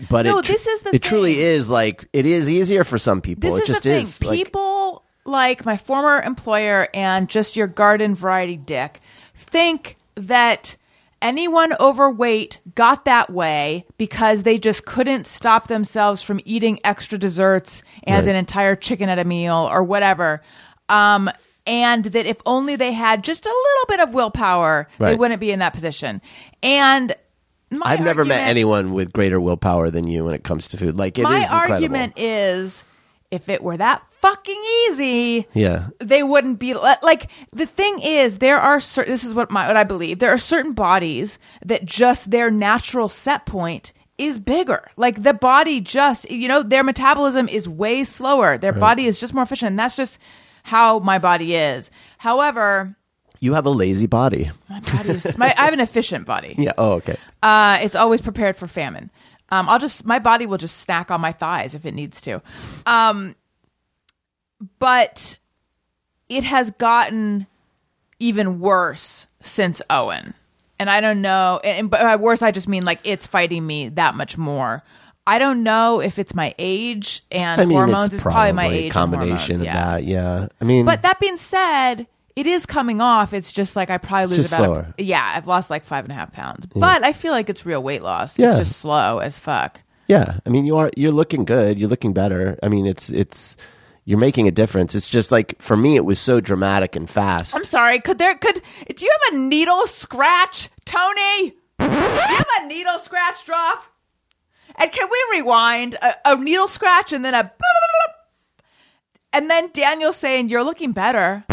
but 0.08 0.26
No, 0.26 0.38
it, 0.38 0.46
this 0.46 0.66
is 0.66 0.82
the 0.82 0.94
it 0.94 1.02
truly 1.02 1.40
is 1.40 1.68
like 1.68 2.06
it 2.12 2.24
is 2.26 2.48
easier 2.48 2.84
for 2.84 2.98
some 2.98 3.20
people 3.20 3.50
This 3.50 3.58
it 3.58 3.62
is 3.62 3.68
just 3.68 3.82
the 3.82 3.90
thing. 3.90 4.02
is 4.02 4.22
like- 4.22 4.38
People 4.38 5.04
like 5.26 5.64
my 5.66 5.76
former 5.76 6.20
employer 6.22 6.88
and 6.94 7.28
just 7.28 7.56
your 7.56 7.66
garden 7.66 8.14
variety 8.14 8.56
dick 8.56 9.00
think 9.34 9.96
that 10.14 10.76
anyone 11.22 11.72
overweight 11.80 12.60
got 12.74 13.04
that 13.06 13.30
way 13.30 13.84
because 13.96 14.42
they 14.42 14.58
just 14.58 14.84
couldn't 14.86 15.26
stop 15.26 15.68
themselves 15.68 16.22
from 16.22 16.40
eating 16.44 16.78
extra 16.84 17.18
desserts 17.18 17.82
and 18.04 18.26
Right. 18.26 18.30
an 18.30 18.36
entire 18.36 18.76
chicken 18.76 19.08
at 19.08 19.18
a 19.18 19.24
meal 19.24 19.68
or 19.72 19.82
whatever. 19.82 20.42
Um, 20.90 21.30
and 21.66 22.04
that 22.04 22.26
if 22.26 22.36
only 22.46 22.76
they 22.76 22.92
had 22.92 23.24
just 23.24 23.46
a 23.46 23.48
little 23.48 23.86
bit 23.88 24.00
of 24.00 24.14
willpower, 24.14 24.88
they 24.98 25.16
wouldn't 25.16 25.40
be 25.40 25.50
in 25.50 25.60
that 25.60 25.72
position. 25.72 26.20
And 26.62 27.14
my 27.70 27.86
I've 27.86 28.00
never 28.00 28.24
met 28.24 28.46
anyone 28.46 28.92
with 28.92 29.12
greater 29.12 29.40
willpower 29.40 29.90
than 29.90 30.06
you 30.06 30.24
when 30.24 30.34
it 30.34 30.44
comes 30.44 30.68
to 30.68 30.76
food. 30.76 30.96
Like 30.96 31.18
it 31.18 31.22
is 31.22 31.24
my 31.24 31.46
argument 31.46 32.14
is 32.18 32.84
if 33.30 33.48
it 33.48 33.62
were 33.62 33.76
that 33.76 34.02
fucking 34.20 34.62
easy 34.86 35.46
yeah. 35.52 35.88
they 35.98 36.22
wouldn't 36.22 36.58
be 36.58 36.72
like 36.72 37.28
the 37.52 37.66
thing 37.66 38.00
is 38.00 38.38
there 38.38 38.58
are 38.58 38.80
certain 38.80 39.12
this 39.12 39.24
is 39.24 39.34
what 39.34 39.50
my 39.50 39.66
what 39.66 39.76
i 39.76 39.84
believe. 39.84 40.18
There 40.18 40.30
are 40.30 40.38
certain 40.38 40.72
bodies 40.72 41.38
that 41.64 41.84
just 41.84 42.30
their 42.30 42.50
natural 42.50 43.08
set 43.08 43.44
point 43.46 43.92
is 44.16 44.38
bigger. 44.38 44.88
Like 44.96 45.22
the 45.22 45.34
body 45.34 45.80
just 45.80 46.30
you 46.30 46.48
know 46.48 46.62
their 46.62 46.84
metabolism 46.84 47.48
is 47.48 47.68
way 47.68 48.04
slower. 48.04 48.56
Their 48.58 48.72
body 48.72 49.06
is 49.06 49.18
just 49.18 49.34
more 49.34 49.42
efficient. 49.42 49.70
And 49.70 49.78
that's 49.78 49.96
just 49.96 50.18
how 50.64 50.98
my 50.98 51.18
body 51.18 51.54
is 51.54 51.90
however 52.18 52.96
You 53.40 53.54
have 53.54 53.66
a 53.66 53.70
lazy 53.70 54.06
body. 54.06 54.50
my 54.68 54.80
body 54.80 55.10
is 55.10 55.38
my, 55.38 55.54
i 55.56 55.64
have 55.66 55.72
an 55.74 55.80
efficient 55.80 56.26
body 56.26 56.54
Yeah. 56.58 56.72
Oh, 56.78 56.92
okay. 56.94 57.16
uh, 57.42 57.78
it's 57.82 57.94
always 57.94 58.20
prepared 58.20 58.56
for 58.56 58.66
famine. 58.66 59.10
Um, 59.50 59.68
I'll 59.68 59.78
just 59.78 60.04
my 60.06 60.18
body 60.18 60.46
will 60.46 60.56
just 60.58 60.78
snack 60.78 61.10
on 61.10 61.20
my 61.20 61.30
thighs 61.32 61.74
if 61.74 61.84
it 61.86 61.94
needs 61.94 62.20
to. 62.22 62.40
Um, 62.86 63.36
but 64.78 65.36
it 66.28 66.44
has 66.44 66.70
gotten 66.72 67.46
even 68.18 68.58
worse 68.60 69.26
since 69.40 69.82
Owen, 69.90 70.32
and 70.78 70.88
I 70.88 71.00
don't 71.00 71.20
know. 71.20 71.60
And, 71.62 71.78
and 71.78 71.90
by 71.90 72.16
worse, 72.16 72.40
I 72.42 72.50
just 72.50 72.68
mean 72.68 72.84
like 72.84 73.00
it's 73.04 73.26
fighting 73.26 73.66
me 73.66 73.90
that 73.90 74.14
much 74.14 74.38
more. 74.38 74.82
I 75.26 75.38
don't 75.38 75.62
know 75.62 76.00
if 76.00 76.18
it's 76.18 76.34
my 76.34 76.54
age 76.58 77.24
and 77.32 77.60
I 77.60 77.64
mean, 77.64 77.76
hormones. 77.76 78.06
it's 78.06 78.14
It's 78.14 78.22
probably 78.22 78.52
my 78.52 78.66
age. 78.66 78.92
combination 78.92 79.56
hormones, 79.56 79.60
of 79.60 79.64
yeah. 79.64 79.74
that. 79.74 80.04
Yeah. 80.04 80.48
I 80.60 80.64
mean, 80.64 80.84
But 80.84 81.02
that 81.02 81.18
being 81.18 81.38
said, 81.38 82.06
it 82.36 82.46
is 82.46 82.66
coming 82.66 83.00
off. 83.00 83.32
It's 83.32 83.52
just 83.52 83.74
like 83.76 83.90
I 83.90 83.98
probably 83.98 84.36
lose 84.36 84.52
about 84.52 84.64
slower. 84.64 84.94
A, 84.98 85.02
yeah, 85.02 85.32
I've 85.36 85.46
lost 85.46 85.70
like 85.70 85.84
five 85.84 86.04
and 86.04 86.12
a 86.12 86.14
half 86.14 86.32
pounds. 86.32 86.66
But 86.66 87.04
I 87.04 87.12
feel 87.12 87.32
like 87.32 87.48
it's 87.48 87.64
real 87.64 87.82
weight 87.82 88.02
loss. 88.02 88.38
Yeah. 88.38 88.48
It's 88.50 88.58
just 88.58 88.76
slow 88.78 89.18
as 89.18 89.38
fuck. 89.38 89.80
Yeah, 90.08 90.40
I 90.44 90.50
mean, 90.50 90.66
you 90.66 90.76
are 90.76 90.90
you're 90.96 91.12
looking 91.12 91.46
good. 91.46 91.78
You're 91.78 91.88
looking 91.88 92.12
better. 92.12 92.58
I 92.62 92.68
mean, 92.68 92.84
it's 92.86 93.08
it's 93.08 93.56
you're 94.04 94.18
making 94.18 94.46
a 94.48 94.50
difference. 94.50 94.94
It's 94.94 95.08
just 95.08 95.32
like 95.32 95.54
for 95.62 95.76
me, 95.78 95.96
it 95.96 96.04
was 96.04 96.18
so 96.20 96.40
dramatic 96.42 96.94
and 96.96 97.08
fast. 97.08 97.54
I'm 97.56 97.64
sorry. 97.64 98.00
Could 98.00 98.18
there 98.18 98.34
could 98.34 98.60
do 98.94 99.06
you 99.06 99.16
have 99.24 99.34
a 99.34 99.38
needle 99.38 99.86
scratch, 99.86 100.68
Tony? 100.84 101.54
Do 101.78 101.86
you 101.86 101.90
have 101.90 102.46
a 102.60 102.66
needle 102.66 102.98
scratch 102.98 103.46
drop? 103.46 103.82
And 104.76 104.90
can 104.90 105.08
we 105.10 105.38
rewind 105.38 105.94
a, 105.94 106.14
a 106.24 106.36
needle 106.36 106.68
scratch 106.68 107.12
and 107.12 107.24
then 107.24 107.34
a 107.34 107.52
and 109.32 109.50
then 109.50 109.70
Daniel 109.72 110.12
saying 110.12 110.48
you're 110.48 110.64
looking 110.64 110.92
better. 110.92 111.44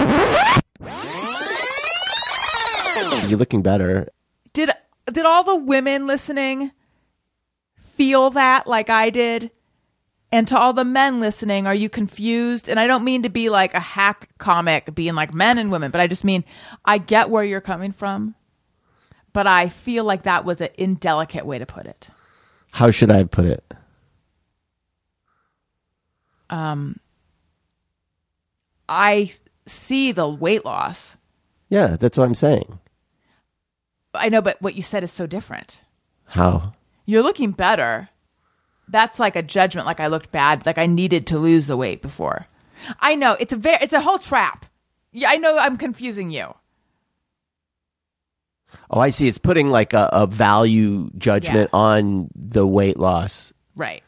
You're 3.28 3.40
looking 3.40 3.62
better. 3.62 4.10
Did 4.54 4.72
did 5.12 5.26
all 5.26 5.44
the 5.44 5.56
women 5.56 6.08
listening 6.08 6.72
feel 7.76 8.30
that 8.32 8.68
like 8.68 8.90
I 8.90 9.10
did? 9.10 9.52
And 10.34 10.48
to 10.48 10.58
all 10.58 10.72
the 10.72 10.86
men 10.86 11.20
listening, 11.20 11.68
are 11.68 11.76
you 11.76 11.90
confused? 11.90 12.70
And 12.70 12.80
I 12.80 12.88
don't 12.88 13.04
mean 13.04 13.24
to 13.24 13.30
be 13.30 13.50
like 13.50 13.74
a 13.74 13.82
hack 13.82 14.30
comic 14.38 14.96
being 14.96 15.14
like 15.14 15.34
men 15.34 15.58
and 15.58 15.70
women, 15.72 15.92
but 15.92 16.00
I 16.00 16.08
just 16.08 16.24
mean 16.24 16.46
I 16.86 17.00
get 17.00 17.30
where 17.30 17.44
you're 17.44 17.60
coming 17.60 17.92
from. 17.92 18.36
But 19.34 19.48
I 19.48 19.70
feel 19.70 20.04
like 20.04 20.24
that 20.24 20.46
was 20.46 20.62
an 20.62 20.70
indelicate 20.78 21.46
way 21.46 21.60
to 21.60 21.66
put 21.66 21.86
it. 21.86 22.10
How 22.72 22.92
should 22.92 23.12
I 23.12 23.24
put 23.26 23.46
it? 23.46 23.74
Um, 26.50 26.98
I 28.90 29.32
see 29.66 30.12
the 30.12 30.28
weight 30.28 30.66
loss. 30.66 31.18
Yeah, 31.70 31.96
that's 31.96 32.18
what 32.18 32.26
I'm 32.26 32.36
saying. 32.36 32.80
I 34.14 34.30
know, 34.30 34.42
but 34.42 34.62
what 34.62 34.76
you 34.76 34.82
said 34.82 35.04
is 35.04 35.12
so 35.12 35.26
different. 35.26 35.80
How? 36.26 36.74
You're 37.06 37.24
looking 37.24 37.52
better. 37.52 38.10
That's 38.88 39.20
like 39.20 39.38
a 39.38 39.42
judgment 39.42 39.88
like 39.88 40.02
I 40.02 40.08
looked 40.08 40.32
bad, 40.32 40.66
like 40.66 40.78
I 40.78 40.86
needed 40.86 41.26
to 41.28 41.38
lose 41.40 41.68
the 41.68 41.78
weight 41.78 42.02
before. 42.02 42.48
I 43.00 43.16
know, 43.16 43.38
it's 43.40 43.54
a 43.54 43.58
very 43.58 43.78
it's 43.82 43.94
a 43.94 44.02
whole 44.02 44.18
trap. 44.18 44.66
Yeah, 45.14 45.30
I 45.30 45.38
know 45.38 45.58
I'm 45.58 45.78
confusing 45.78 46.30
you. 46.32 46.54
Oh, 48.90 49.00
I 49.00 49.10
see. 49.10 49.28
It's 49.28 49.38
putting 49.38 49.70
like 49.70 49.94
a, 49.94 50.10
a 50.12 50.28
value 50.28 51.10
judgment 51.18 51.70
Yeah. 51.74 51.80
on 51.80 52.30
the 52.36 52.66
weight 52.68 52.98
loss. 53.00 53.54
Right. 53.76 54.04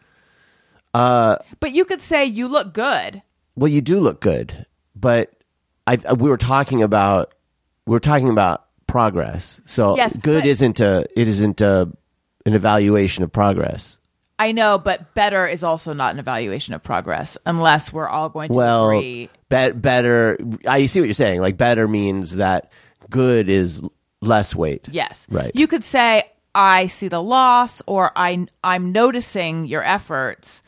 Uh, 0.93 1.37
But 1.59 1.71
you 1.71 1.85
could 1.85 2.01
say 2.01 2.25
you 2.25 2.47
look 2.47 2.73
good. 2.73 3.21
well, 3.55 3.67
you 3.67 3.81
do 3.81 3.99
look 3.99 4.19
good, 4.19 4.65
but 4.95 5.31
I 5.87 5.97
we 6.15 6.29
were 6.29 6.37
talking 6.37 6.83
about 6.83 7.33
we 7.85 7.91
were 7.91 7.99
talking 7.99 8.29
about 8.29 8.65
progress. 8.87 9.59
So 9.65 9.95
Yes, 9.97 10.15
good 10.17 10.41
but- 10.43 10.49
isn't 10.49 10.79
a 10.79 11.05
it 11.15 11.27
isn't 11.27 11.61
a 11.61 11.89
an 12.45 12.53
evaluation 12.53 13.23
of 13.23 13.31
progress. 13.31 13.99
I 14.39 14.51
know, 14.51 14.77
but 14.77 15.13
better 15.13 15.47
is 15.47 15.63
also 15.63 15.93
not 15.93 16.13
an 16.13 16.19
evaluation 16.19 16.73
of 16.73 16.83
progress 16.83 17.37
unless 17.45 17.93
we're 17.93 18.07
all 18.09 18.29
going 18.29 18.49
to 18.49 18.53
well 18.55 18.89
agree. 18.89 19.29
be- 19.49 19.71
better 19.71 20.37
i 20.67 20.87
see 20.87 20.99
what 20.99 21.05
you're 21.05 21.13
saying 21.13 21.39
like 21.39 21.55
better 21.57 21.87
means 21.87 22.37
that 22.37 22.71
good 23.11 23.47
is 23.49 23.81
less 24.27 24.55
weight 24.55 24.87
Yes. 24.91 25.27
Right. 25.29 25.51
You 25.53 25.67
could 25.67 25.83
say 25.83 26.23
I 26.55 26.87
see 26.87 27.07
the 27.07 27.21
loss 27.21 27.81
or 27.87 28.11
I 28.15 28.45
I'm 28.63 28.91
noticing 28.91 29.65
your 29.65 29.83
efforts 29.83 30.61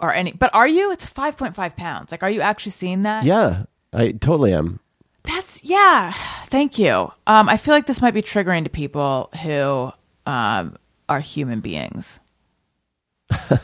or 0.00 0.12
any 0.14 0.32
but 0.32 0.54
are 0.54 0.68
you? 0.68 0.92
It's 0.92 1.04
5.5 1.04 1.76
pounds. 1.76 2.10
Like 2.12 2.22
are 2.22 2.30
you 2.30 2.40
actually 2.40 2.72
seeing 2.72 3.02
that? 3.04 3.24
yeah 3.24 3.64
i 3.92 4.12
totally 4.12 4.52
am 4.52 4.80
That's 5.24 5.62
yeah. 5.64 6.12
Thank 6.50 6.78
you. 6.78 7.12
Um, 7.26 7.48
I 7.48 7.56
feel 7.58 7.74
like 7.74 7.86
this 7.86 8.00
might 8.00 8.14
be 8.14 8.22
triggering 8.22 8.64
to 8.64 8.70
people 8.70 9.28
who 9.42 9.92
um, 10.24 10.76
are 11.08 11.20
human 11.20 11.60
beings. 11.60 12.20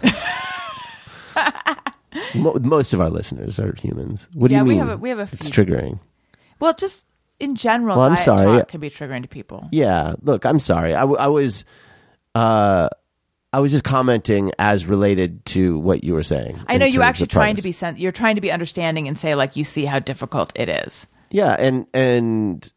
Most 2.35 2.93
of 2.93 3.01
our 3.01 3.11
listeners 3.11 3.59
are 3.59 3.75
humans 3.79 4.29
what 4.35 4.49
do 4.49 4.55
Yeah, 4.55 4.61
you 4.61 4.65
we 4.65 4.71
mean 4.71 4.79
have 4.79 4.91
a- 4.91 4.97
we 4.97 5.09
have 5.09 5.19
a 5.19 5.23
it's 5.33 5.51
triggering 5.51 5.99
Well, 6.61 6.75
just 6.75 7.05
in 7.41 7.57
general, 7.57 7.97
Well, 7.97 8.07
I'm 8.07 8.15
diet 8.15 8.25
sorry. 8.25 8.59
talk 8.59 8.69
can 8.69 8.81
be 8.81 8.91
triggering 8.91 9.23
to 9.23 9.29
people. 9.29 9.69
yeah 9.73 10.15
look 10.23 10.45
i'm 10.47 10.59
sorry 10.59 10.95
i, 10.95 11.01
w- 11.01 11.19
I 11.19 11.27
was 11.27 11.65
uh 12.35 12.89
i 13.53 13.59
was 13.61 13.71
just 13.73 13.85
commenting 13.85 14.53
as 14.59 14.87
related 14.87 15.45
to 15.47 15.79
what 15.79 16.05
you 16.05 16.15
were 16.15 16.23
saying 16.23 16.61
I 16.69 16.79
know 16.79 16.87
you're 16.87 17.03
actually 17.03 17.27
trying 17.29 17.57
to 17.57 17.63
be 17.63 17.73
sen- 17.73 17.97
you're 17.97 18.13
trying 18.13 18.35
to 18.37 18.41
be 18.41 18.51
understanding 18.53 19.09
and 19.09 19.19
say 19.19 19.35
like 19.35 19.57
you 19.57 19.65
see 19.65 19.85
how 19.85 19.99
difficult 19.99 20.53
it 20.57 20.69
is. 20.69 21.07
Yeah, 21.31 21.55
and 21.59 21.87
and 21.93 22.73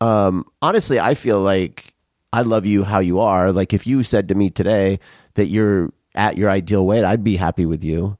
um 0.00 0.44
honestly, 0.62 0.98
I 0.98 1.14
feel 1.14 1.40
like 1.40 1.94
I 2.32 2.42
love 2.42 2.64
you 2.64 2.84
how 2.84 3.00
you 3.00 3.20
are. 3.20 3.52
Like 3.52 3.72
if 3.74 3.86
you 3.86 4.02
said 4.02 4.28
to 4.28 4.34
me 4.34 4.48
today 4.50 4.98
that 5.34 5.46
you're 5.48 5.92
at 6.14 6.36
your 6.38 6.48
ideal 6.50 6.86
weight, 6.86 7.04
I'd 7.04 7.22
be 7.24 7.36
happy 7.36 7.66
with 7.66 7.84
you. 7.84 8.16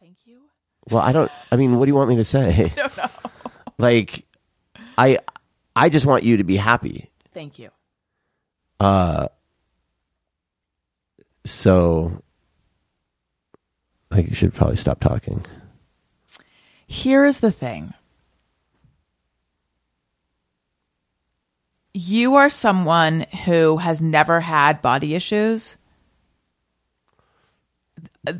Thank 0.00 0.16
you. 0.26 0.40
Well, 0.90 1.02
I 1.02 1.12
don't 1.12 1.30
I 1.52 1.56
mean, 1.56 1.76
what 1.78 1.86
do 1.86 1.90
you 1.90 1.94
want 1.94 2.08
me 2.10 2.16
to 2.16 2.24
say? 2.24 2.72
Like 3.78 4.26
I 4.96 5.18
I 5.76 5.88
just 5.88 6.06
want 6.06 6.24
you 6.24 6.38
to 6.38 6.44
be 6.44 6.56
happy. 6.56 7.10
Thank 7.32 7.58
you. 7.58 7.70
Uh 8.80 9.28
so 11.44 12.22
I 14.10 14.24
should 14.32 14.54
probably 14.54 14.76
stop 14.76 15.00
talking. 15.00 15.44
Here's 16.86 17.40
the 17.40 17.52
thing. 17.52 17.94
You 21.94 22.36
are 22.36 22.48
someone 22.48 23.26
who 23.44 23.78
has 23.78 24.00
never 24.00 24.40
had 24.40 24.80
body 24.82 25.14
issues 25.14 25.76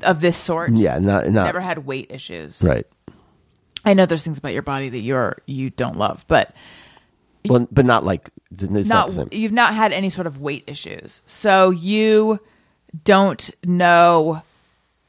of 0.02 0.20
this 0.20 0.36
sort. 0.36 0.72
Yeah, 0.76 0.98
not 0.98 1.28
not 1.28 1.44
Never 1.44 1.60
had 1.60 1.86
weight 1.86 2.06
issues. 2.10 2.62
right. 2.62 2.86
I 3.84 3.94
know 3.94 4.06
there's 4.06 4.22
things 4.22 4.38
about 4.38 4.52
your 4.52 4.62
body 4.62 4.88
that 4.88 4.98
you're 4.98 5.38
you 5.46 5.70
don't 5.70 5.96
love, 5.96 6.24
but 6.28 6.54
Well, 7.46 7.66
but 7.70 7.84
not 7.84 8.04
like 8.04 8.30
it's 8.50 8.88
not, 8.88 9.12
not 9.14 9.32
you've 9.32 9.52
not 9.52 9.74
had 9.74 9.92
any 9.92 10.08
sort 10.08 10.26
of 10.26 10.40
weight 10.40 10.64
issues. 10.66 11.22
So 11.26 11.70
you 11.70 12.40
don't 13.04 13.50
know 13.64 14.42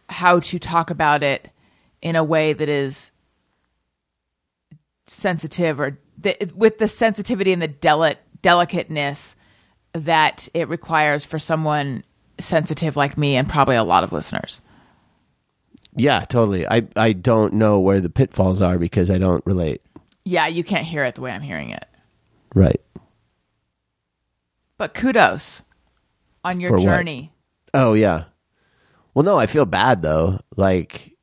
how 0.10 0.40
to 0.40 0.60
talk 0.60 0.90
about 0.90 1.24
it 1.24 1.50
in 2.02 2.16
a 2.16 2.24
way 2.24 2.54
that 2.54 2.70
is 2.70 3.12
sensitive 5.06 5.80
or 5.80 5.98
th- 6.22 6.52
with 6.56 6.78
the 6.78 6.88
sensitivity 6.88 7.52
and 7.54 7.62
the 7.62 7.68
deli- 7.68 8.18
delicateness 8.42 9.36
that 9.94 10.48
it 10.54 10.68
requires 10.70 11.26
for 11.26 11.40
someone 11.40 12.04
sensitive 12.40 12.96
like 12.96 13.18
me 13.18 13.36
and 13.36 13.50
probably 13.50 13.76
a 13.76 13.84
lot 13.84 14.04
of 14.04 14.12
listeners. 14.12 14.62
Yeah, 15.96 16.22
totally. 16.22 16.68
I 16.68 16.88
I 16.96 17.14
don't 17.14 17.54
know 17.54 17.80
where 17.80 18.00
the 18.00 18.10
pitfalls 18.10 18.62
are 18.62 18.78
because 18.78 19.10
I 19.10 19.18
don't 19.18 19.46
relate. 19.46 19.82
Yeah, 20.26 20.48
you 20.48 20.64
can't 20.64 20.86
hear 20.86 21.04
it 21.06 21.16
the 21.16 21.22
way 21.22 21.32
I'm 21.32 21.42
hearing 21.42 21.72
it. 21.72 21.86
Right. 22.54 22.82
But 24.78 24.94
kudos 24.94 25.64
on 26.44 26.60
your 26.60 26.70
For 26.72 26.76
what? 26.78 26.84
journey. 26.84 27.32
Oh 27.74 27.94
yeah. 27.94 28.26
Well, 29.14 29.24
no, 29.24 29.38
I 29.38 29.48
feel 29.48 29.66
bad 29.66 30.02
though. 30.02 30.40
Like 30.56 31.16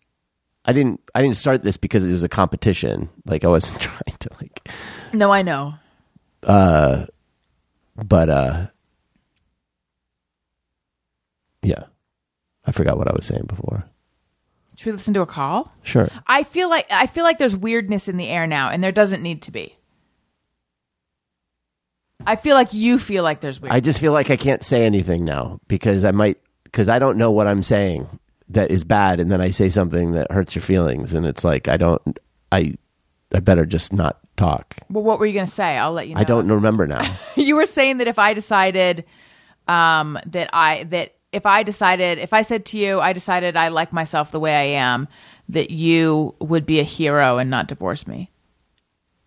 I 0.64 0.72
didn't 0.72 1.00
I 1.14 1.22
didn't 1.22 1.36
start 1.36 1.62
this 1.62 1.76
because 1.76 2.04
it 2.04 2.12
was 2.12 2.22
a 2.22 2.28
competition. 2.28 3.08
Like 3.24 3.44
I 3.44 3.48
wasn't 3.48 3.80
trying 3.80 4.16
to 4.20 4.30
like 4.40 4.68
No, 5.12 5.30
I 5.32 5.42
know. 5.42 5.74
Uh 6.42 7.06
but 7.96 8.28
uh 8.28 8.66
yeah. 11.62 11.84
I 12.64 12.72
forgot 12.72 12.98
what 12.98 13.08
I 13.08 13.12
was 13.14 13.26
saying 13.26 13.44
before. 13.46 13.84
Should 14.76 14.86
we 14.86 14.92
listen 14.92 15.14
to 15.14 15.22
a 15.22 15.26
call? 15.26 15.72
Sure. 15.82 16.08
I 16.26 16.42
feel 16.42 16.68
like 16.68 16.86
I 16.90 17.06
feel 17.06 17.24
like 17.24 17.38
there's 17.38 17.56
weirdness 17.56 18.08
in 18.08 18.18
the 18.18 18.28
air 18.28 18.46
now, 18.46 18.68
and 18.68 18.84
there 18.84 18.92
doesn't 18.92 19.22
need 19.22 19.42
to 19.42 19.50
be. 19.50 19.76
I 22.26 22.36
feel 22.36 22.54
like 22.54 22.72
you 22.74 22.98
feel 22.98 23.22
like 23.22 23.40
there's 23.40 23.60
weird. 23.60 23.72
I 23.72 23.80
just 23.80 24.00
feel 24.00 24.12
like 24.12 24.30
I 24.30 24.36
can't 24.36 24.62
say 24.62 24.84
anything 24.84 25.24
now 25.24 25.60
because 25.66 26.04
I 26.04 26.10
might 26.10 26.38
because 26.64 26.88
I 26.88 26.98
don't 26.98 27.16
know 27.16 27.30
what 27.30 27.46
I'm 27.46 27.62
saying 27.62 28.18
that 28.50 28.70
is 28.70 28.84
bad, 28.84 29.18
and 29.18 29.30
then 29.32 29.40
I 29.40 29.50
say 29.50 29.70
something 29.70 30.12
that 30.12 30.30
hurts 30.30 30.54
your 30.54 30.62
feelings, 30.62 31.14
and 31.14 31.24
it's 31.24 31.42
like 31.42 31.68
I 31.68 31.78
don't 31.78 32.18
I 32.52 32.74
I 33.34 33.40
better 33.40 33.64
just 33.64 33.94
not 33.94 34.18
talk. 34.36 34.76
well, 34.90 35.02
what 35.02 35.18
were 35.18 35.26
you 35.26 35.32
going 35.32 35.46
to 35.46 35.52
say? 35.52 35.78
I'll 35.78 35.92
let 35.92 36.06
you 36.08 36.14
know. 36.14 36.20
I 36.20 36.24
don't 36.24 36.48
remember 36.48 36.86
now. 36.86 37.02
you 37.34 37.56
were 37.56 37.66
saying 37.66 37.98
that 37.98 38.08
if 38.08 38.18
I 38.18 38.34
decided 38.34 39.04
um, 39.68 40.18
that 40.26 40.50
I 40.52 40.84
that 40.84 41.15
if 41.32 41.46
I 41.46 41.62
decided 41.62 42.18
if 42.18 42.32
I 42.32 42.42
said 42.42 42.64
to 42.66 42.78
you 42.78 43.00
I 43.00 43.12
decided 43.12 43.56
I 43.56 43.68
like 43.68 43.92
myself 43.92 44.30
the 44.30 44.40
way 44.40 44.54
I 44.54 44.80
am, 44.80 45.08
that 45.48 45.70
you 45.70 46.34
would 46.40 46.66
be 46.66 46.80
a 46.80 46.84
hero 46.84 47.38
and 47.38 47.50
not 47.50 47.68
divorce 47.68 48.06
me. 48.06 48.30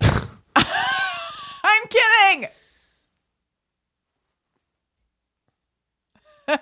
I'm 0.00 1.86
kidding. 1.88 2.48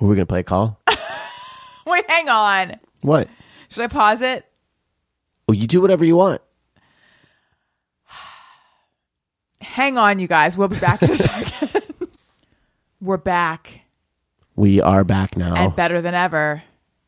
Were 0.00 0.08
we 0.08 0.16
gonna 0.16 0.26
play 0.26 0.40
a 0.40 0.44
call? 0.44 0.80
Wait, 1.86 2.04
hang 2.08 2.28
on. 2.28 2.80
What? 3.02 3.28
Should 3.68 3.84
I 3.84 3.88
pause 3.88 4.22
it? 4.22 4.44
Oh, 5.48 5.52
you 5.52 5.66
do 5.66 5.80
whatever 5.80 6.04
you 6.04 6.16
want. 6.16 6.40
Hang 9.74 9.98
on, 9.98 10.20
you 10.20 10.28
guys. 10.28 10.56
We'll 10.56 10.68
be 10.68 10.78
back 10.78 11.02
in 11.02 11.10
a 11.10 11.16
second. 11.16 11.82
We're 13.00 13.16
back 13.16 13.80
We 14.54 14.80
are 14.80 15.02
back 15.02 15.36
now. 15.36 15.56
and 15.56 15.74
better 15.74 16.00
than 16.00 16.14
ever. 16.14 16.62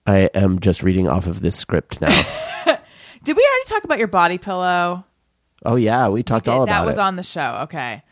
I 0.04 0.30
am 0.34 0.58
just 0.58 0.82
reading 0.82 1.08
off 1.08 1.28
of 1.28 1.42
this 1.42 1.56
script 1.56 2.00
now. 2.00 2.08
Did 3.24 3.36
we 3.36 3.42
already 3.48 3.68
talk 3.68 3.84
about 3.84 3.98
your 3.98 4.08
body 4.08 4.36
pillow? 4.38 5.04
oh 5.64 5.76
yeah, 5.76 6.08
we 6.08 6.24
talked 6.24 6.48
all 6.48 6.64
about 6.64 6.66
that 6.72 6.78
about 6.80 6.86
was 6.88 6.96
it. 6.96 7.00
on 7.02 7.14
the 7.14 7.22
show. 7.22 7.60
Okay. 7.62 8.02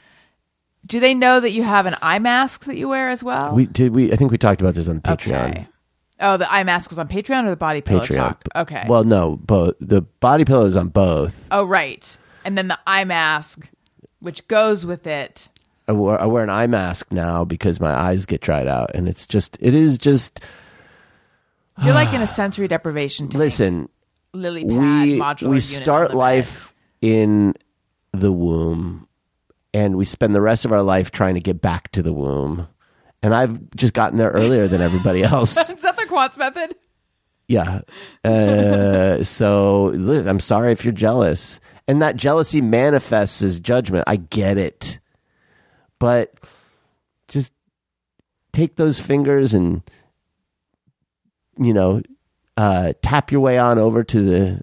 Do 0.87 1.01
they 1.01 1.15
know 1.15 1.41
that 1.41 1.51
you 1.51 1.65
have 1.65 1.87
an 1.87 1.97
eye 2.01 2.21
mask 2.21 2.65
that 2.67 2.77
you 2.77 2.89
wear 2.89 3.11
as 3.11 3.25
well? 3.25 3.55
we 3.55 3.67
did. 3.67 3.93
We 3.93 4.13
I 4.13 4.17
think 4.17 4.31
we 4.31 4.39
talked 4.39 4.61
about 4.61 4.75
this 4.75 4.89
on 4.89 5.01
Patreon. 5.01 5.51
Okay. 5.51 5.69
Oh, 6.21 6.37
the 6.37 6.51
eye 6.53 6.63
mask 6.63 6.91
was 6.91 6.99
on 7.01 7.09
Patreon 7.09 7.45
or 7.45 7.51
the 7.51 7.57
body 7.57 7.81
pillow 7.81 8.03
Patreon. 8.03 8.17
talk? 8.17 8.45
Okay. 8.55 8.85
Well, 8.89 9.03
no, 9.03 9.35
both 9.37 9.75
the 9.81 10.03
body 10.03 10.45
pillow 10.45 10.65
is 10.65 10.77
on 10.77 10.91
both. 10.91 11.49
oh, 11.51 11.65
right. 11.65 12.17
And 12.45 12.57
then 12.57 12.69
the 12.69 12.79
eye 12.87 13.03
mask, 13.05 13.69
which 14.25 14.47
goes 14.49 14.85
with 14.87 15.07
it. 15.07 15.49
I 15.87 15.93
wear, 15.93 16.21
I 16.21 16.25
wear 16.25 16.43
an 16.43 16.51
eye 16.51 16.67
mask 16.67 17.13
now 17.13 17.45
because 17.45 17.79
my 17.79 17.93
eyes 17.93 18.25
get 18.27 18.41
dried 18.41 18.67
out, 18.67 18.91
and 18.95 19.09
it's 19.09 19.27
just 19.27 19.57
it 19.61 19.75
is 19.75 19.99
just 19.99 20.41
You're 21.83 21.95
like 21.95 22.13
in 22.15 22.23
a 22.23 22.27
sensory 22.41 22.69
deprivation 22.69 23.29
tank. 23.29 23.39
listen. 23.39 23.89
lily 24.33 24.65
pad 24.65 25.07
we 25.07 25.19
modular 25.21 25.49
we 25.51 25.61
start 25.61 26.09
bed. 26.09 26.17
life 26.17 26.75
in 27.03 27.55
the 28.13 28.33
womb 28.33 29.07
and 29.75 29.97
we 29.97 30.05
spend 30.05 30.35
the 30.35 30.41
rest 30.41 30.65
of 30.65 30.73
our 30.73 30.83
life 30.83 31.11
trying 31.11 31.35
to 31.35 31.41
get 31.41 31.61
back 31.61 31.91
to 31.93 32.03
the 32.03 32.13
womb 32.13 32.67
and 33.23 33.35
i've 33.35 33.59
just 33.77 33.93
gotten 33.93 34.17
there 34.19 34.31
earlier 34.31 34.67
than 34.69 34.81
everybody 34.81 35.23
else 35.35 35.57
Is 35.69 35.83
that 35.83 35.97
the 35.97 36.05
Quants 36.05 36.39
method? 36.39 36.75
yeah 37.49 37.81
uh, 38.25 39.23
so 39.39 39.93
i'm 40.27 40.41
sorry 40.41 40.73
if 40.73 40.85
you're 40.85 40.93
jealous 40.95 41.61
and 41.87 42.01
that 42.03 42.17
jealousy 42.17 42.61
manifests 42.61 43.43
as 43.43 43.61
judgment 43.61 44.05
i 44.07 44.17
get 44.17 44.57
it 44.59 44.99
but 45.99 46.35
just 47.29 47.53
take 48.53 48.77
those 48.77 49.01
fingers 49.01 49.55
and 49.55 49.83
you 51.59 51.73
know 51.73 52.03
uh, 52.57 52.93
tap 53.03 53.33
your 53.33 53.41
way 53.41 53.59
on 53.59 53.79
over 53.79 54.05
to 54.05 54.21
the 54.21 54.61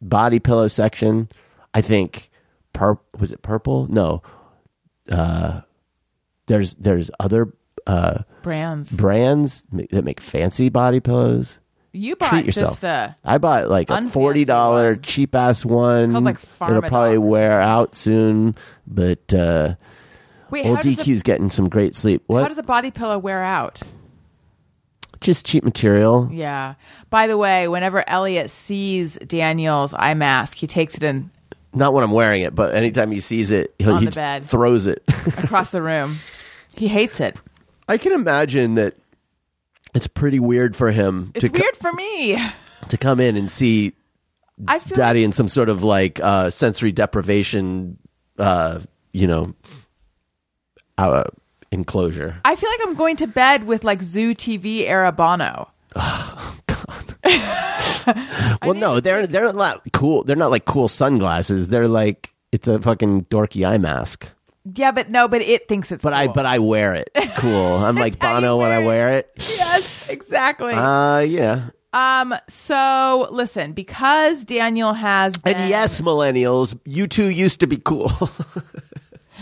body 0.00 0.38
pillow 0.38 0.66
section. 0.66 1.28
I 1.74 1.82
think 1.82 2.30
pur- 2.72 2.98
was 3.18 3.32
it 3.32 3.42
purple? 3.42 3.86
No. 3.92 4.22
Uh, 5.10 5.60
there's 6.46 6.74
there's 6.76 7.10
other 7.20 7.52
uh, 7.86 8.22
Brands. 8.42 8.90
brands 8.90 9.62
that 9.72 10.06
make 10.06 10.22
fancy 10.22 10.70
body 10.70 11.00
pillows. 11.00 11.58
You 11.98 12.16
bought 12.16 12.30
Treat 12.30 12.46
yourself. 12.46 12.70
just 12.70 12.84
a. 12.84 13.16
I 13.24 13.38
bought 13.38 13.68
like 13.68 13.90
a 13.90 13.94
Unfancy 13.94 14.10
forty 14.10 14.44
dollar 14.44 14.92
one. 14.92 15.02
cheap 15.02 15.34
ass 15.34 15.64
one. 15.64 16.12
Called, 16.12 16.24
like, 16.24 16.36
It'll 16.36 16.66
Pharmadol 16.82 16.88
probably 16.88 17.16
or 17.16 17.20
wear 17.20 17.60
out 17.60 17.94
soon, 17.94 18.54
but 18.86 19.34
uh, 19.34 19.74
Wait, 20.50 20.64
old 20.66 20.76
how 20.76 20.82
does, 20.82 20.96
DQ's 20.96 21.22
getting 21.22 21.50
some 21.50 21.68
great 21.68 21.94
sleep. 21.94 22.22
a, 22.28 22.32
What? 22.32 22.42
how 22.42 22.48
does 22.48 22.58
a 22.58 22.62
body 22.62 22.90
pillow 22.90 23.18
wear 23.18 23.42
out? 23.42 23.80
Just 25.20 25.44
cheap 25.44 25.64
material. 25.64 26.28
Yeah. 26.32 26.74
By 27.10 27.26
the 27.26 27.36
way, 27.36 27.66
whenever 27.66 28.08
Elliot 28.08 28.50
sees 28.50 29.16
Daniel's 29.18 29.92
eye 29.92 30.14
mask, 30.14 30.56
he 30.58 30.66
takes 30.68 30.94
it 30.94 31.02
in 31.02 31.30
Not 31.74 31.92
when 31.92 32.04
I'm 32.04 32.12
wearing 32.12 32.42
it, 32.42 32.54
but 32.54 32.74
anytime 32.74 33.10
he 33.10 33.18
sees 33.18 33.50
it, 33.50 33.74
he'll, 33.80 33.94
On 33.94 34.00
he 34.00 34.06
the 34.06 34.12
bed. 34.12 34.44
throws 34.48 34.86
it. 34.86 35.02
across 35.38 35.70
the 35.70 35.82
room. 35.82 36.18
He 36.76 36.86
hates 36.86 37.18
it. 37.20 37.36
I 37.88 37.98
can 37.98 38.12
imagine 38.12 38.76
that 38.76 38.94
it's 39.98 40.06
pretty 40.06 40.38
weird 40.38 40.76
for 40.76 40.92
him 40.92 41.32
It's 41.34 41.44
to 41.44 41.50
co- 41.50 41.60
weird 41.60 41.76
for 41.76 41.92
me. 41.92 42.38
to 42.88 42.96
come 42.96 43.18
in 43.18 43.36
and 43.36 43.50
see 43.50 43.94
I 44.68 44.78
feel 44.78 44.94
daddy 44.94 45.24
in 45.24 45.32
some 45.32 45.48
sort 45.48 45.68
of 45.68 45.82
like 45.82 46.20
uh, 46.20 46.50
sensory 46.50 46.92
deprivation, 46.92 47.98
uh, 48.38 48.78
you 49.12 49.26
know, 49.26 49.54
uh, 50.96 51.24
enclosure. 51.72 52.36
I 52.44 52.54
feel 52.56 52.70
like 52.70 52.80
I'm 52.84 52.94
going 52.94 53.16
to 53.16 53.26
bed 53.26 53.64
with 53.64 53.82
like 53.82 54.00
Zoo 54.02 54.34
TV 54.34 54.82
era 54.88 55.10
Bono. 55.12 55.68
well, 58.62 58.74
no, 58.74 59.00
they're 59.00 59.26
they're 59.26 59.52
not 59.52 59.82
cool. 59.92 60.24
They're 60.24 60.36
not 60.36 60.50
like 60.50 60.64
cool 60.64 60.88
sunglasses. 60.88 61.68
They're 61.68 61.88
like 61.88 62.32
it's 62.52 62.68
a 62.68 62.80
fucking 62.80 63.24
dorky 63.26 63.68
eye 63.68 63.78
mask. 63.78 64.28
Yeah, 64.74 64.90
but 64.90 65.08
no, 65.10 65.28
but 65.28 65.40
it 65.42 65.68
thinks 65.68 65.92
it's 65.92 66.02
But 66.02 66.12
I 66.12 66.28
but 66.28 66.44
I 66.46 66.58
wear 66.58 66.94
it. 66.94 67.10
Cool. 67.36 67.76
I'm 67.76 67.94
like 67.96 68.18
Bono 68.18 68.56
when 68.56 68.70
I 68.70 68.80
wear 68.84 69.16
it. 69.18 69.30
yes, 69.36 70.08
exactly. 70.08 70.72
Uh, 70.72 71.20
yeah. 71.20 71.70
um, 71.92 72.34
so 72.48 73.28
listen, 73.30 73.72
because 73.72 74.44
Daniel 74.44 74.92
has 74.92 75.36
been, 75.36 75.56
And 75.56 75.70
yes, 75.70 76.00
millennials, 76.00 76.78
you 76.84 77.06
two 77.06 77.26
used 77.28 77.60
to 77.60 77.66
be 77.68 77.76
cool. 77.76 78.10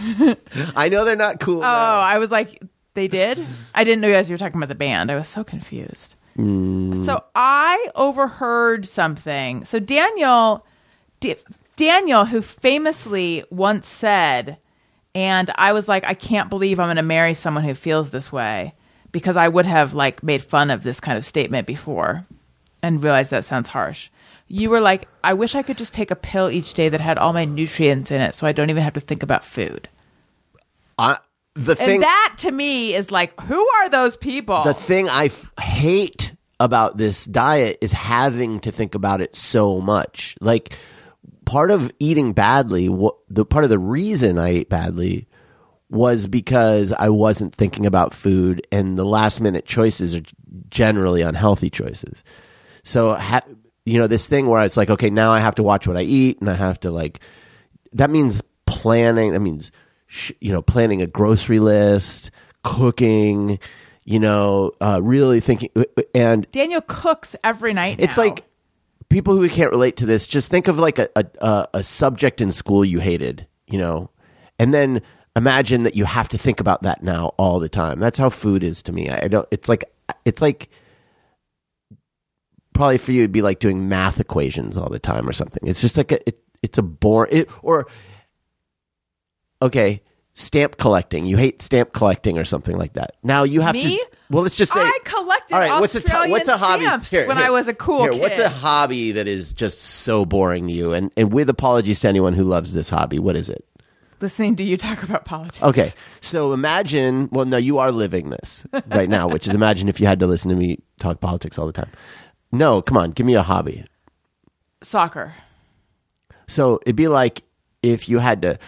I 0.77 0.89
know 0.91 1.05
they're 1.05 1.17
not 1.17 1.41
cool. 1.41 1.59
Oh, 1.59 1.61
now. 1.63 1.99
I 2.01 2.19
was 2.19 2.31
like, 2.31 2.63
they 2.95 3.09
did. 3.09 3.45
I 3.75 3.85
didn't 3.85 4.01
know 4.03 4.09
you 4.09 4.15
guys 4.15 4.31
were 4.31 4.37
talking 4.37 4.59
about 4.59 4.69
the 4.69 4.75
band. 4.75 5.11
I 5.11 5.17
was 5.17 5.29
so 5.29 5.43
confused. 5.45 6.15
So 6.39 7.25
I 7.35 7.89
overheard 7.95 8.85
something. 8.87 9.65
So 9.65 9.79
Daniel, 9.79 10.67
D- 11.21 11.37
Daniel, 11.79 12.27
who 12.27 12.43
famously 12.43 13.43
once 13.49 13.89
said, 13.89 14.59
and 15.17 15.51
I 15.55 15.73
was 15.73 15.89
like, 15.89 16.05
I 16.05 16.13
can't 16.13 16.51
believe 16.51 16.79
I'm 16.79 16.89
going 16.89 16.97
to 16.97 17.03
marry 17.03 17.33
someone 17.33 17.65
who 17.65 17.73
feels 17.73 18.11
this 18.11 18.31
way 18.31 18.75
because 19.13 19.35
I 19.35 19.49
would 19.49 19.65
have 19.65 19.95
like 19.95 20.23
made 20.23 20.45
fun 20.45 20.71
of 20.71 20.83
this 20.83 21.01
kind 21.01 21.17
of 21.17 21.25
statement 21.25 21.67
before 21.67 22.27
and 22.83 23.03
realized 23.03 23.31
that 23.31 23.47
sounds 23.47 23.71
harsh. 23.71 24.11
You 24.47 24.69
were 24.69 24.83
like, 24.83 25.09
I 25.25 25.33
wish 25.33 25.55
I 25.55 25.63
could 25.63 25.79
just 25.79 25.95
take 25.95 26.11
a 26.11 26.17
pill 26.17 26.51
each 26.51 26.75
day 26.75 26.91
that 26.91 27.01
had 27.01 27.17
all 27.17 27.33
my 27.33 27.47
nutrients 27.47 28.11
in 28.11 28.21
it 28.21 28.35
so 28.35 28.47
I 28.47 28.53
don't 28.53 28.69
even 28.69 28.83
have 28.83 28.93
to 28.93 29.01
think 29.01 29.23
about 29.23 29.43
food. 29.43 29.89
I, 30.99 31.17
the 31.55 31.75
thing 31.75 31.95
and 31.95 32.03
that 32.03 32.35
to 32.41 32.53
me 32.53 32.95
is 32.95 33.11
like, 33.11 33.41
who 33.41 33.59
are 33.59 33.89
those 33.89 34.19
people? 34.19 34.65
the 34.65 34.75
thing 34.75 35.09
I 35.09 35.27
f- 35.27 35.51
hate 35.59 36.35
about 36.61 36.99
this 36.99 37.25
diet 37.25 37.79
is 37.81 37.93
having 37.93 38.61
to 38.61 38.71
think 38.71 38.95
about 38.95 39.23
it 39.23 39.35
so 39.35 39.81
much. 39.81 40.37
Like 40.43 40.75
part 41.45 41.71
of 41.71 41.91
eating 41.99 42.33
badly, 42.33 42.89
what 42.89 43.17
the 43.29 43.45
part 43.45 43.65
of 43.65 43.71
the 43.71 43.79
reason 43.79 44.39
I 44.39 44.49
ate 44.51 44.69
badly 44.69 45.27
was 45.89 46.27
because 46.27 46.93
I 46.93 47.09
wasn't 47.09 47.55
thinking 47.55 47.87
about 47.87 48.13
food, 48.13 48.67
and 48.73 48.99
the 48.99 49.05
last 49.05 49.41
minute 49.41 49.65
choices 49.67 50.15
are 50.17 50.23
generally 50.69 51.23
unhealthy 51.23 51.71
choices. 51.71 52.25
So, 52.83 53.15
ha- 53.15 53.47
you 53.85 53.99
know, 54.01 54.07
this 54.07 54.27
thing 54.29 54.47
where 54.49 54.65
it's 54.65 54.77
like, 54.77 54.91
okay, 54.91 55.11
now 55.11 55.31
I 55.31 55.39
have 55.39 55.55
to 55.57 55.63
watch 55.63 55.87
what 55.87 55.97
I 55.97 56.03
eat, 56.03 56.41
and 56.41 56.51
I 56.51 56.55
have 56.55 56.81
to 56.81 56.91
like. 56.91 57.21
That 57.93 58.11
means 58.11 58.43
planning. 58.67 59.33
That 59.33 59.41
means, 59.41 59.71
sh- 60.07 60.33
you 60.41 60.53
know, 60.53 60.63
planning 60.63 61.03
a 61.03 61.07
grocery 61.07 61.61
list, 61.61 62.31
cooking, 62.65 63.61
you 64.05 64.19
know, 64.19 64.73
uh, 64.81 65.01
really 65.03 65.41
thinking. 65.41 65.71
And 66.15 66.51
Daniel 66.53 66.81
cooks 66.81 67.37
every 67.45 67.73
night. 67.73 67.99
it's 68.01 68.17
now. 68.17 68.25
like 68.25 68.45
people 69.09 69.37
who 69.37 69.49
can't 69.49 69.71
relate 69.71 69.97
to 69.99 70.07
this, 70.07 70.27
just 70.27 70.51
think 70.51 70.69
of 70.69 70.79
like 70.79 70.99
a, 70.99 71.09
a, 71.17 71.69
a, 71.75 71.85
subject 71.85 72.41
in 72.41 72.51
school 72.51 72.85
you 72.85 72.99
hated, 72.99 73.47
you 73.67 73.79
know, 73.79 74.11
and 74.59 74.73
then 74.75 75.03
imagine 75.35 75.85
that 75.85 75.95
you 75.95 76.05
have 76.05 76.29
to 76.31 76.39
think 76.39 76.61
about 76.61 76.83
that 76.83 77.03
now 77.03 77.33
all 77.39 77.59
the 77.59 77.69
time. 77.69 77.99
That's 77.99 78.19
how 78.19 78.31
food 78.31 78.63
is 78.63 78.83
to 78.85 78.93
me. 78.93 79.09
I 79.09 79.25
I 79.25 79.29
don't, 79.29 79.49
it's 79.51 79.69
like, 79.69 79.85
it's 80.25 80.43
like, 80.43 80.71
probably 82.77 82.99
for 82.99 83.13
you 83.13 83.23
it'd 83.23 83.33
be 83.33 83.43
like 83.43 83.59
doing 83.59 83.89
math 83.89 84.21
equations 84.21 84.77
all 84.77 84.91
the 84.91 84.99
time 84.99 85.29
or 85.29 85.33
something. 85.33 85.67
It's 85.67 85.81
just 85.81 85.97
like 85.97 86.13
a 86.13 86.29
it, 86.29 86.39
it's 86.63 86.79
a 86.79 86.83
bore 86.83 87.27
it, 87.29 87.49
or 87.63 87.87
okay, 89.63 90.03
stamp 90.35 90.77
collecting. 90.77 91.25
You 91.25 91.39
hate 91.39 91.63
stamp 91.63 91.93
collecting 91.93 92.39
or 92.39 92.45
something 92.45 92.77
like 92.77 92.93
that. 92.95 93.17
Now 93.23 93.45
you 93.45 93.63
have 93.63 93.75
Me? 93.75 93.99
to 93.99 94.07
well 94.31 94.43
let's 94.43 94.57
just 94.57 94.73
say 94.73 94.81
I 94.81 94.99
collected 95.05 95.55
all 95.55 95.61
right, 95.61 95.81
what's 95.81 95.95
a, 95.95 95.99
Australian 95.99 96.31
what's 96.31 96.49
a 96.49 96.57
hobby 96.57 96.85
stamps 96.85 97.13
when 97.13 97.39
I 97.39 97.51
was 97.51 97.69
a 97.69 97.75
cool 97.75 98.03
here, 98.03 98.21
What's 98.21 98.39
a 98.39 98.49
hobby 98.49 99.13
that 99.13 99.27
is 99.29 99.53
just 99.53 99.79
so 99.79 100.25
boring 100.25 100.67
to 100.69 100.73
you? 100.73 100.93
And 100.93 101.13
and 101.17 101.33
with 101.33 101.49
apologies 101.49 102.01
to 102.01 102.09
anyone 102.09 102.35
who 102.35 102.45
loves 102.45 102.73
this 102.73 102.89
hobby, 102.89 103.19
what 103.19 103.37
is 103.37 103.49
it? 103.49 103.65
listening 104.21 104.57
to 104.57 104.65
you 104.65 104.77
talk 104.77 105.03
about 105.03 105.25
politics. 105.25 105.63
Okay, 105.63 105.91
so 106.21 106.53
imagine. 106.53 107.29
Well, 107.33 107.45
no, 107.45 107.57
you 107.57 107.79
are 107.79 107.93
living 107.93 108.31
this 108.31 108.65
right 108.89 109.09
now, 109.09 109.29
which 109.29 109.47
is 109.47 109.55
imagine 109.55 109.89
if 109.89 110.01
you 110.01 110.07
had 110.07 110.21
to 110.21 110.27
listen 110.27 110.49
to 110.51 110.57
me 110.57 110.79
talk 110.99 111.21
politics 111.21 111.59
all 111.59 111.67
the 111.67 111.73
time. 111.73 111.91
No, 112.53 112.81
come 112.83 112.97
on, 112.97 113.11
give 113.11 113.27
me 113.27 113.35
a 113.35 113.43
hobby. 113.43 113.85
Soccer. 114.83 115.35
So 116.47 116.81
it'd 116.83 116.97
be 116.97 117.09
like 117.09 117.43
if 117.83 118.09
you 118.09 118.19
had 118.19 118.43
to 118.43 118.59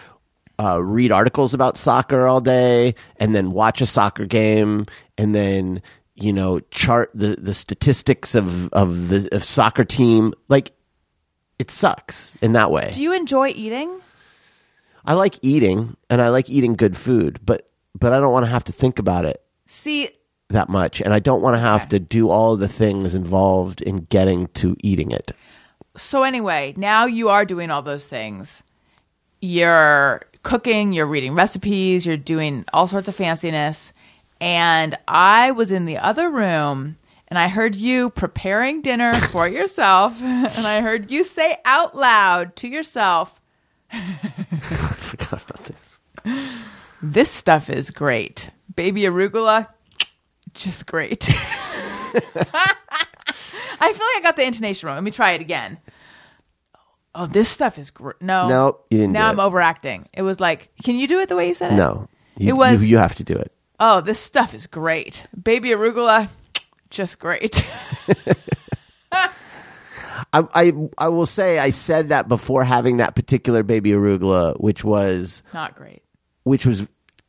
uh, 0.59 0.83
read 0.83 1.13
articles 1.13 1.55
about 1.55 1.79
soccer 1.79 2.27
all 2.27 2.41
day, 2.41 2.95
and 3.17 3.35
then 3.35 3.53
watch 3.53 3.81
a 3.81 3.87
soccer 3.87 4.27
game, 4.27 4.87
and 5.17 5.35
then 5.35 5.83
you 6.15 6.33
know 6.33 6.61
chart 6.71 7.11
the 7.15 7.37
the 7.41 7.55
statistics 7.55 8.35
of 8.35 8.73
of 8.73 9.09
the 9.09 9.29
of 9.35 9.45
soccer 9.45 9.85
team. 9.85 10.35
Like 10.49 10.73
it 11.59 11.71
sucks 11.71 12.35
in 12.43 12.53
that 12.53 12.71
way. 12.71 12.91
Do 12.93 13.03
you 13.03 13.13
enjoy 13.15 13.49
eating? 13.49 14.01
I 15.05 15.15
like 15.15 15.39
eating, 15.43 15.97
and 16.11 16.21
I 16.21 16.29
like 16.29 16.51
eating 16.51 16.75
good 16.75 16.97
food, 16.97 17.41
but 17.45 17.71
but 17.99 18.13
I 18.13 18.21
don't 18.21 18.33
want 18.33 18.45
to 18.45 18.51
have 18.51 18.65
to 18.65 18.73
think 18.73 18.99
about 18.99 19.25
it 19.25 19.43
See, 19.71 20.09
that 20.49 20.71
much, 20.71 21.03
and 21.03 21.13
I 21.13 21.19
don't 21.19 21.43
want 21.43 21.55
to 21.55 21.61
have 21.61 21.89
to 21.89 22.01
do 22.01 22.31
all 22.31 22.57
the 22.57 22.69
things 22.69 23.15
involved 23.15 23.83
in 23.83 24.07
getting 24.07 24.49
to 24.55 24.75
eating 24.83 25.11
it. 25.11 25.31
so 25.97 26.23
anyway, 26.23 26.73
now 26.77 27.05
you 27.05 27.29
are 27.29 27.45
doing 27.45 27.71
all 27.71 27.83
those 27.83 28.07
things. 28.07 28.63
You're 29.43 30.23
cooking, 30.49 30.95
you're 30.95 31.05
reading 31.05 31.35
recipes, 31.35 32.07
you're 32.07 32.17
doing 32.17 32.65
all 32.73 32.87
sorts 32.89 33.07
of 33.07 33.15
fanciness. 33.15 33.93
And 34.41 34.97
I 35.07 35.51
was 35.51 35.71
in 35.71 35.85
the 35.85 35.99
other 35.99 36.31
room 36.31 36.97
and 37.29 37.39
I 37.39 37.49
heard 37.49 37.77
you 37.77 38.09
preparing 38.09 38.81
dinner 38.81 39.13
for 39.31 39.47
yourself. 39.47 40.23
And 40.23 40.67
I 40.67 40.81
heard 40.81 41.11
you 41.11 41.23
say 41.23 41.59
out 41.67 41.95
loud 41.95 42.57
to 42.57 42.69
yourself, 42.69 43.39
I 43.93 44.31
forgot 44.97 45.45
about 45.45 45.65
this. 45.65 46.01
This 47.03 47.31
stuff 47.31 47.69
is 47.69 47.91
great. 47.91 48.49
Baby 48.75 49.03
arugula, 49.03 49.69
just 50.55 50.87
great. 50.87 51.29
I 51.31 52.23
feel 53.93 54.07
like 54.07 54.17
I 54.17 54.21
got 54.23 54.37
the 54.37 54.47
intonation 54.47 54.87
wrong. 54.87 54.97
Let 54.97 55.05
me 55.05 55.11
try 55.11 55.33
it 55.33 55.43
again. 55.43 55.77
Oh, 57.21 57.27
this 57.27 57.49
stuff 57.49 57.79
is 57.79 57.91
great. 57.91 58.15
No, 58.23 58.47
Nope, 58.49 58.87
you 58.91 58.99
didn't 58.99 59.13
Now 59.13 59.29
do 59.33 59.33
I'm 59.33 59.41
it. 59.41 59.47
overacting. 59.49 60.09
It 60.15 60.23
was 60.23 60.39
like, 60.39 60.71
can 60.85 60.97
you 60.97 61.09
do 61.09 61.19
it 61.21 61.29
the 61.29 61.35
way 61.37 61.49
you 61.49 61.55
said 61.55 61.73
it? 61.73 61.77
No, 61.77 62.09
you, 62.37 62.51
It 62.51 62.57
was- 62.57 62.85
you, 62.85 62.91
you 62.91 62.99
have 62.99 63.17
to 63.17 63.25
do 63.25 63.35
it. 63.35 63.51
Oh, 63.81 64.01
this 64.01 64.19
stuff 64.21 64.55
is 64.55 64.67
great. 64.69 65.27
Baby 65.41 65.71
arugula, 65.71 66.29
just 66.91 67.19
great. 67.19 67.65
I, 70.33 70.43
I 70.53 70.73
I 70.99 71.09
will 71.09 71.27
say 71.27 71.59
I 71.59 71.71
said 71.71 72.09
that 72.11 72.29
before 72.29 72.65
having 72.65 72.97
that 72.99 73.15
particular 73.15 73.63
baby 73.63 73.91
arugula, 73.93 74.59
which 74.61 74.85
was 74.85 75.43
Not 75.55 75.75
great. 75.77 76.03
which 76.43 76.67
was 76.67 76.87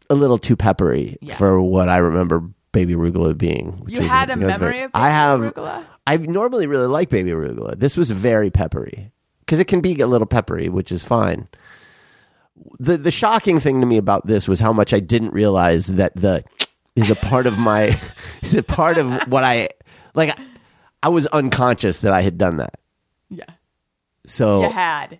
a 0.09 0.15
little 0.15 0.37
too 0.37 0.55
peppery 0.55 1.17
Yeah. 1.21 1.35
for 1.35 1.61
what 1.61 1.87
I 1.87 1.97
remember 1.97 2.43
baby 2.71 2.95
arugula 2.95 3.37
being. 3.37 3.73
which 3.83 3.93
You 3.93 4.01
was- 4.01 4.09
had 4.09 4.29
a 4.29 4.37
was 4.37 4.47
memory 4.47 4.81
of 4.81 4.91
baby 4.91 5.03
I 5.03 5.09
have. 5.09 5.39
arugula? 5.39 5.85
I 6.07 6.17
normally 6.17 6.65
really 6.67 6.87
like 6.87 7.09
baby 7.09 7.29
arugula. 7.31 7.77
This 7.79 7.95
was 7.95 8.09
very 8.11 8.49
peppery 8.49 9.11
because 9.49 9.59
it 9.59 9.65
can 9.65 9.81
be 9.81 9.99
a 9.99 10.05
little 10.05 10.27
peppery, 10.27 10.69
which 10.69 10.91
is 10.91 11.03
fine. 11.03 11.47
The 12.77 12.97
the 12.97 13.09
shocking 13.09 13.59
thing 13.59 13.81
to 13.81 13.87
me 13.87 13.97
about 13.97 14.27
this 14.27 14.47
was 14.47 14.59
how 14.59 14.71
much 14.71 14.93
I 14.93 14.99
didn't 14.99 15.33
realize 15.33 15.87
that 15.87 16.15
the 16.15 16.43
is 16.95 17.09
a 17.09 17.15
part 17.15 17.47
of 17.47 17.57
my 17.57 17.99
is 18.43 18.53
a 18.53 18.61
part 18.61 18.99
of 18.99 19.11
what 19.23 19.43
I 19.43 19.69
like. 20.13 20.37
I 21.01 21.09
was 21.09 21.25
unconscious 21.25 22.01
that 22.01 22.13
I 22.13 22.21
had 22.21 22.37
done 22.37 22.57
that. 22.57 22.75
Yeah. 23.31 23.45
So 24.27 24.61
You 24.61 24.69
had. 24.69 25.19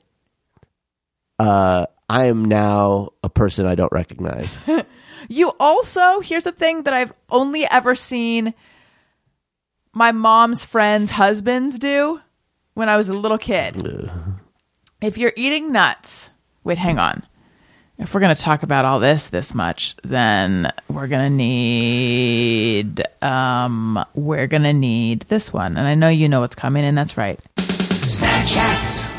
uh, 1.40 1.88
I 2.08 2.26
am 2.26 2.46
now 2.46 3.10
a 3.24 3.30
person 3.30 3.66
I 3.66 3.74
don't 3.74 3.92
recognize. 3.92 4.56
You 5.28 5.52
also, 5.60 6.22
here's 6.22 6.46
a 6.46 6.52
thing 6.54 6.84
that 6.84 6.94
I've 6.94 7.12
only 7.30 7.66
ever 7.66 7.94
seen 7.94 8.54
my 9.92 10.14
mom's 10.14 10.64
friends' 10.64 11.12
husbands 11.12 11.78
do 11.78 12.22
when 12.80 12.88
I 12.90 12.96
was 12.96 13.10
a 13.10 13.14
little 13.14 13.38
kid. 13.38 14.10
If 15.02 15.18
you're 15.18 15.34
eating 15.36 15.74
nuts, 15.74 16.30
wait, 16.64 16.78
hang 16.78 16.98
on. 16.98 17.24
If 17.98 18.14
we're 18.14 18.22
going 18.22 18.34
to 18.34 18.42
talk 18.42 18.64
about 18.64 18.86
all 18.86 19.02
this 19.02 19.28
this 19.28 19.54
much, 19.54 19.98
then 20.04 20.72
we're 20.88 21.08
going 21.08 21.30
to 21.30 21.36
need 21.36 23.04
um 23.22 24.04
we're 24.16 24.48
going 24.48 24.64
to 24.64 24.72
need 24.72 25.26
this 25.28 25.52
one. 25.52 25.76
And 25.76 25.86
I 25.86 25.96
know 25.96 26.08
you 26.08 26.30
know 26.30 26.40
what's 26.40 26.56
coming 26.56 26.86
and 26.86 26.98
that's 26.98 27.18
right. 27.18 27.38
Snapchat. 27.58 29.18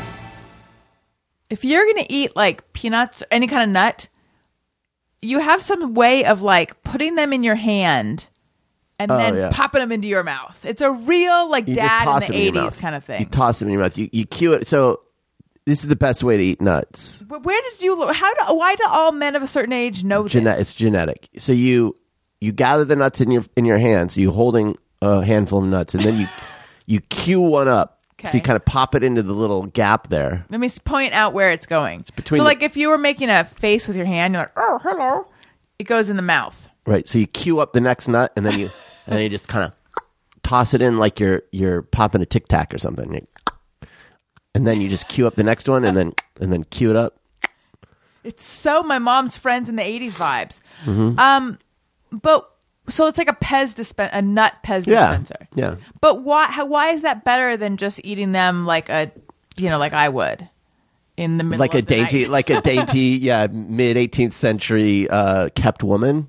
if 1.51 1.63
you're 1.63 1.85
gonna 1.85 2.07
eat 2.09 2.35
like 2.35 2.73
peanuts 2.73 3.21
or 3.21 3.27
any 3.31 3.47
kind 3.47 3.63
of 3.63 3.69
nut, 3.69 4.09
you 5.21 5.39
have 5.39 5.61
some 5.61 5.93
way 5.93 6.25
of 6.25 6.41
like 6.41 6.81
putting 6.83 7.15
them 7.15 7.31
in 7.31 7.43
your 7.43 7.55
hand 7.55 8.27
and 9.01 9.11
oh, 9.11 9.17
then 9.17 9.33
Oh, 9.35 9.37
yeah. 9.39 9.49
popping 9.51 9.79
them 9.79 9.91
into 9.91 10.07
your 10.07 10.23
mouth. 10.23 10.63
It's 10.65 10.81
a 10.81 10.91
real 10.91 11.49
like 11.49 11.67
You 11.67 11.75
dad 11.75 12.23
in 12.23 12.29
the 12.31 12.37
eighties 12.37 12.77
kind 12.77 12.95
of 12.95 13.03
thing. 13.03 13.21
You 13.21 13.25
toss 13.27 13.59
them 13.59 13.67
in 13.69 13.73
your 13.73 13.81
mouth. 13.81 13.97
You 13.97 14.09
you 14.11 14.25
cue 14.25 14.53
it. 14.53 14.67
So 14.67 15.01
this 15.65 15.83
is 15.83 15.89
the 15.89 15.95
best 15.95 16.23
way 16.23 16.37
to 16.37 16.43
eat 16.43 16.59
nuts. 16.61 17.21
But 17.27 17.43
where 17.43 17.61
did 17.69 17.81
you? 17.81 18.11
How 18.11 18.33
do? 18.33 18.55
Why 18.55 18.75
do 18.75 18.83
all 18.89 19.11
men 19.11 19.35
of 19.35 19.43
a 19.43 19.47
certain 19.47 19.73
age 19.73 20.03
know 20.03 20.27
Gene- 20.27 20.43
this? 20.45 20.59
it's 20.59 20.73
genetic. 20.73 21.29
So 21.37 21.51
you 21.51 21.95
you 22.39 22.51
gather 22.51 22.83
the 22.85 22.95
nuts 22.95 23.21
in 23.21 23.31
your 23.31 23.43
in 23.55 23.65
your 23.65 23.77
hand. 23.77 24.11
So 24.11 24.21
you 24.21 24.31
holding 24.31 24.77
a 25.01 25.23
handful 25.23 25.63
of 25.63 25.69
nuts, 25.69 25.93
and 25.95 26.03
then 26.03 26.17
you 26.19 26.27
you 26.85 26.99
cue 27.01 27.39
one 27.41 27.67
up. 27.67 27.97
So 28.23 28.33
you 28.37 28.41
kind 28.41 28.55
of 28.55 28.63
pop 28.65 28.93
it 28.93 29.03
into 29.03 29.23
the 29.23 29.33
little 29.33 29.65
gap 29.65 30.09
there. 30.09 30.45
Let 30.51 30.59
me 30.59 30.69
point 30.85 31.13
out 31.13 31.33
where 31.33 31.49
it's 31.51 31.65
going. 31.65 32.05
between 32.15 32.37
so, 32.37 32.43
the- 32.43 32.47
like, 32.47 32.61
if 32.61 32.77
you 32.77 32.89
were 32.89 32.99
making 32.99 33.31
a 33.31 33.45
face 33.45 33.87
with 33.87 33.97
your 33.97 34.05
hand, 34.05 34.35
you're 34.35 34.43
like, 34.43 34.51
"Oh, 34.55 34.79
hello," 34.83 35.25
it 35.79 35.85
goes 35.85 36.07
in 36.11 36.17
the 36.17 36.21
mouth. 36.21 36.69
Right. 36.85 37.07
So 37.07 37.17
you 37.17 37.25
cue 37.25 37.59
up 37.59 37.73
the 37.73 37.81
next 37.81 38.07
nut, 38.07 38.31
and 38.35 38.45
then 38.45 38.59
you 38.59 38.69
and 39.07 39.15
then 39.15 39.21
you 39.23 39.29
just 39.29 39.47
kind 39.47 39.65
of 39.65 39.73
toss 40.43 40.73
it 40.73 40.81
in 40.81 40.97
like 40.97 41.19
you're 41.19 41.43
you're 41.51 41.81
popping 41.81 42.21
a 42.21 42.25
tic 42.25 42.47
tac 42.47 42.73
or 42.73 42.77
something. 42.77 43.25
And 44.53 44.67
then 44.67 44.81
you 44.81 44.89
just 44.89 45.07
cue 45.07 45.25
up 45.27 45.35
the 45.35 45.43
next 45.43 45.69
one, 45.69 45.85
and 45.85 45.95
then 45.95 46.13
and 46.39 46.51
then 46.51 46.65
cue 46.65 46.89
it 46.89 46.95
up. 46.95 47.17
It's 48.23 48.45
so 48.45 48.83
my 48.83 48.99
mom's 48.99 49.37
friends 49.37 49.69
in 49.69 49.75
the 49.77 49.83
'80s 49.83 50.11
vibes. 50.13 50.59
Mm-hmm. 50.85 51.17
Um, 51.17 51.57
but 52.11 52.47
so 52.89 53.07
it's 53.07 53.17
like 53.17 53.29
a 53.29 53.33
Pez 53.35 53.75
dispen- 53.75 54.09
a 54.11 54.21
nut 54.21 54.55
Pez 54.63 54.85
Yeah. 54.85 55.07
dispenser. 55.17 55.47
Yeah. 55.55 55.75
But 56.01 56.23
why? 56.23 56.47
How, 56.47 56.65
why 56.65 56.89
is 56.89 57.01
that 57.03 57.23
better 57.23 57.55
than 57.55 57.77
just 57.77 58.01
eating 58.03 58.33
them 58.33 58.65
like 58.65 58.89
a, 58.89 59.11
you 59.55 59.69
know, 59.69 59.77
like 59.77 59.93
I 59.93 60.09
would 60.09 60.49
in 61.15 61.37
the 61.37 61.43
middle, 61.45 61.59
like 61.59 61.73
a 61.73 61.77
of 61.79 61.85
the 61.85 61.95
dainty, 61.95 62.19
night? 62.21 62.29
like 62.29 62.49
a 62.49 62.61
dainty, 62.61 62.99
yeah, 63.21 63.47
mid 63.47 63.95
18th 63.95 64.33
century 64.33 65.09
uh, 65.09 65.47
kept 65.55 65.81
woman. 65.83 66.27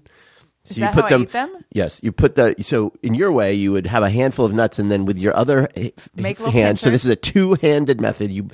So 0.64 0.84
how 0.86 1.02
I 1.02 1.18
eat 1.18 1.30
them? 1.30 1.64
Yes, 1.72 2.00
you 2.04 2.12
put 2.12 2.36
the 2.36 2.54
so 2.60 2.92
in 3.02 3.14
your 3.14 3.32
way 3.32 3.52
you 3.52 3.72
would 3.72 3.86
have 3.88 4.02
a 4.04 4.10
handful 4.10 4.44
of 4.46 4.52
nuts, 4.54 4.78
and 4.78 4.90
then 4.90 5.04
with 5.04 5.18
your 5.18 5.34
other 5.36 5.68
Make 6.14 6.38
hand. 6.38 6.78
So 6.78 6.88
this 6.90 7.04
is 7.04 7.10
a 7.10 7.16
two 7.16 7.54
handed 7.54 8.00
method. 8.00 8.30
You 8.30 8.48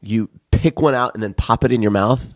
you 0.00 0.28
pick 0.52 0.80
one 0.80 0.94
out 0.94 1.14
and 1.14 1.22
then 1.22 1.34
pop 1.34 1.64
it 1.64 1.72
in 1.72 1.82
your 1.82 1.90
mouth. 1.90 2.34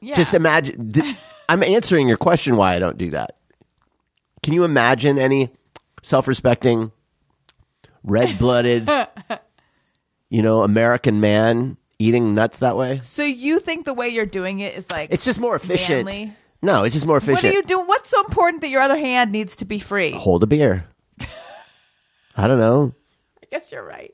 yeah. 0.00 0.14
Just 0.14 0.34
imagine. 0.34 0.92
th- 0.92 1.16
I'm 1.48 1.62
answering 1.62 2.06
your 2.08 2.18
question. 2.18 2.56
Why 2.56 2.74
I 2.74 2.78
don't 2.78 2.98
do 2.98 3.10
that? 3.10 3.36
Can 4.42 4.52
you 4.54 4.64
imagine 4.64 5.18
any 5.18 5.50
self 6.02 6.28
respecting, 6.28 6.92
red 8.04 8.38
blooded, 8.38 8.88
you 10.30 10.42
know, 10.42 10.62
American 10.62 11.20
man 11.20 11.78
eating 11.98 12.34
nuts 12.34 12.58
that 12.58 12.76
way? 12.76 13.00
so 13.02 13.24
you 13.24 13.58
think 13.58 13.86
the 13.86 13.94
way 13.94 14.08
you're 14.08 14.26
doing 14.26 14.60
it 14.60 14.76
is 14.76 14.86
like 14.92 15.10
It's 15.12 15.24
just 15.24 15.40
more 15.40 15.56
efficient. 15.56 16.04
manly? 16.06 16.32
No, 16.60 16.82
it's 16.82 16.94
just 16.94 17.06
more 17.06 17.16
efficient. 17.16 17.44
What 17.44 17.52
are 17.52 17.56
you 17.56 17.62
doing? 17.62 17.86
What's 17.86 18.08
so 18.08 18.24
important 18.24 18.62
that 18.62 18.68
your 18.68 18.82
other 18.82 18.96
hand 18.98 19.30
needs 19.30 19.56
to 19.56 19.64
be 19.64 19.78
free? 19.78 20.12
Hold 20.12 20.42
a 20.42 20.46
beer. 20.46 20.86
I 22.36 22.46
don't 22.48 22.58
know. 22.58 22.94
I 23.42 23.46
guess 23.50 23.70
you're 23.70 23.84
right. 23.84 24.12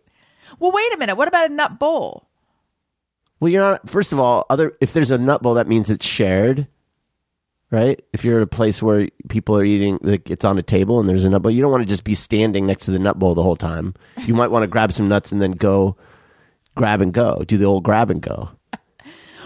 Well, 0.59 0.73
wait 0.73 0.93
a 0.95 0.99
minute. 0.99 1.17
What 1.17 1.29
about 1.29 1.51
a 1.51 1.55
nut 1.55 1.79
bowl? 1.79 2.29
Well, 3.41 3.51
you're 3.51 3.63
not. 3.63 3.89
First 3.89 4.13
of 4.13 4.19
all, 4.19 4.47
other 4.51 4.77
if 4.81 4.93
there's 4.93 5.11
a 5.11 5.19
nut 5.19 5.43
bowl, 5.43 5.55
that 5.55 5.67
means 5.67 5.91
it's 5.91 6.07
shared, 6.07 6.67
right? 7.71 8.03
If 8.13 8.25
you're 8.25 8.39
at 8.39 8.43
a 8.43 8.47
place 8.47 8.83
where 8.83 9.09
people 9.29 9.57
are 9.57 9.65
eating, 9.65 9.99
like 10.03 10.31
it's 10.31 10.45
on 10.45 10.59
a 10.59 10.63
table 10.63 11.01
and 11.01 11.09
there's 11.09 11.25
a 11.25 11.31
nut 11.31 11.43
bowl, 11.43 11.51
you 11.51 11.63
don't 11.63 11.71
want 11.71 11.83
to 11.83 11.89
just 11.89 12.05
be 12.05 12.15
standing 12.15 12.67
next 12.67 12.85
to 12.85 12.91
the 12.91 12.99
nut 12.99 13.19
bowl 13.19 13.35
the 13.35 13.43
whole 13.43 13.57
time. 13.57 13.95
You 14.27 14.35
might 14.35 14.51
want 14.51 14.63
to 14.63 14.69
grab 14.69 14.93
some 14.93 15.09
nuts 15.09 15.33
and 15.33 15.43
then 15.43 15.53
go 15.53 15.97
grab 16.75 17.01
and 17.01 17.13
go, 17.13 17.43
do 17.47 17.57
the 17.57 17.65
old 17.65 17.85
grab 17.85 18.11
and 18.11 18.21
go. 18.21 18.51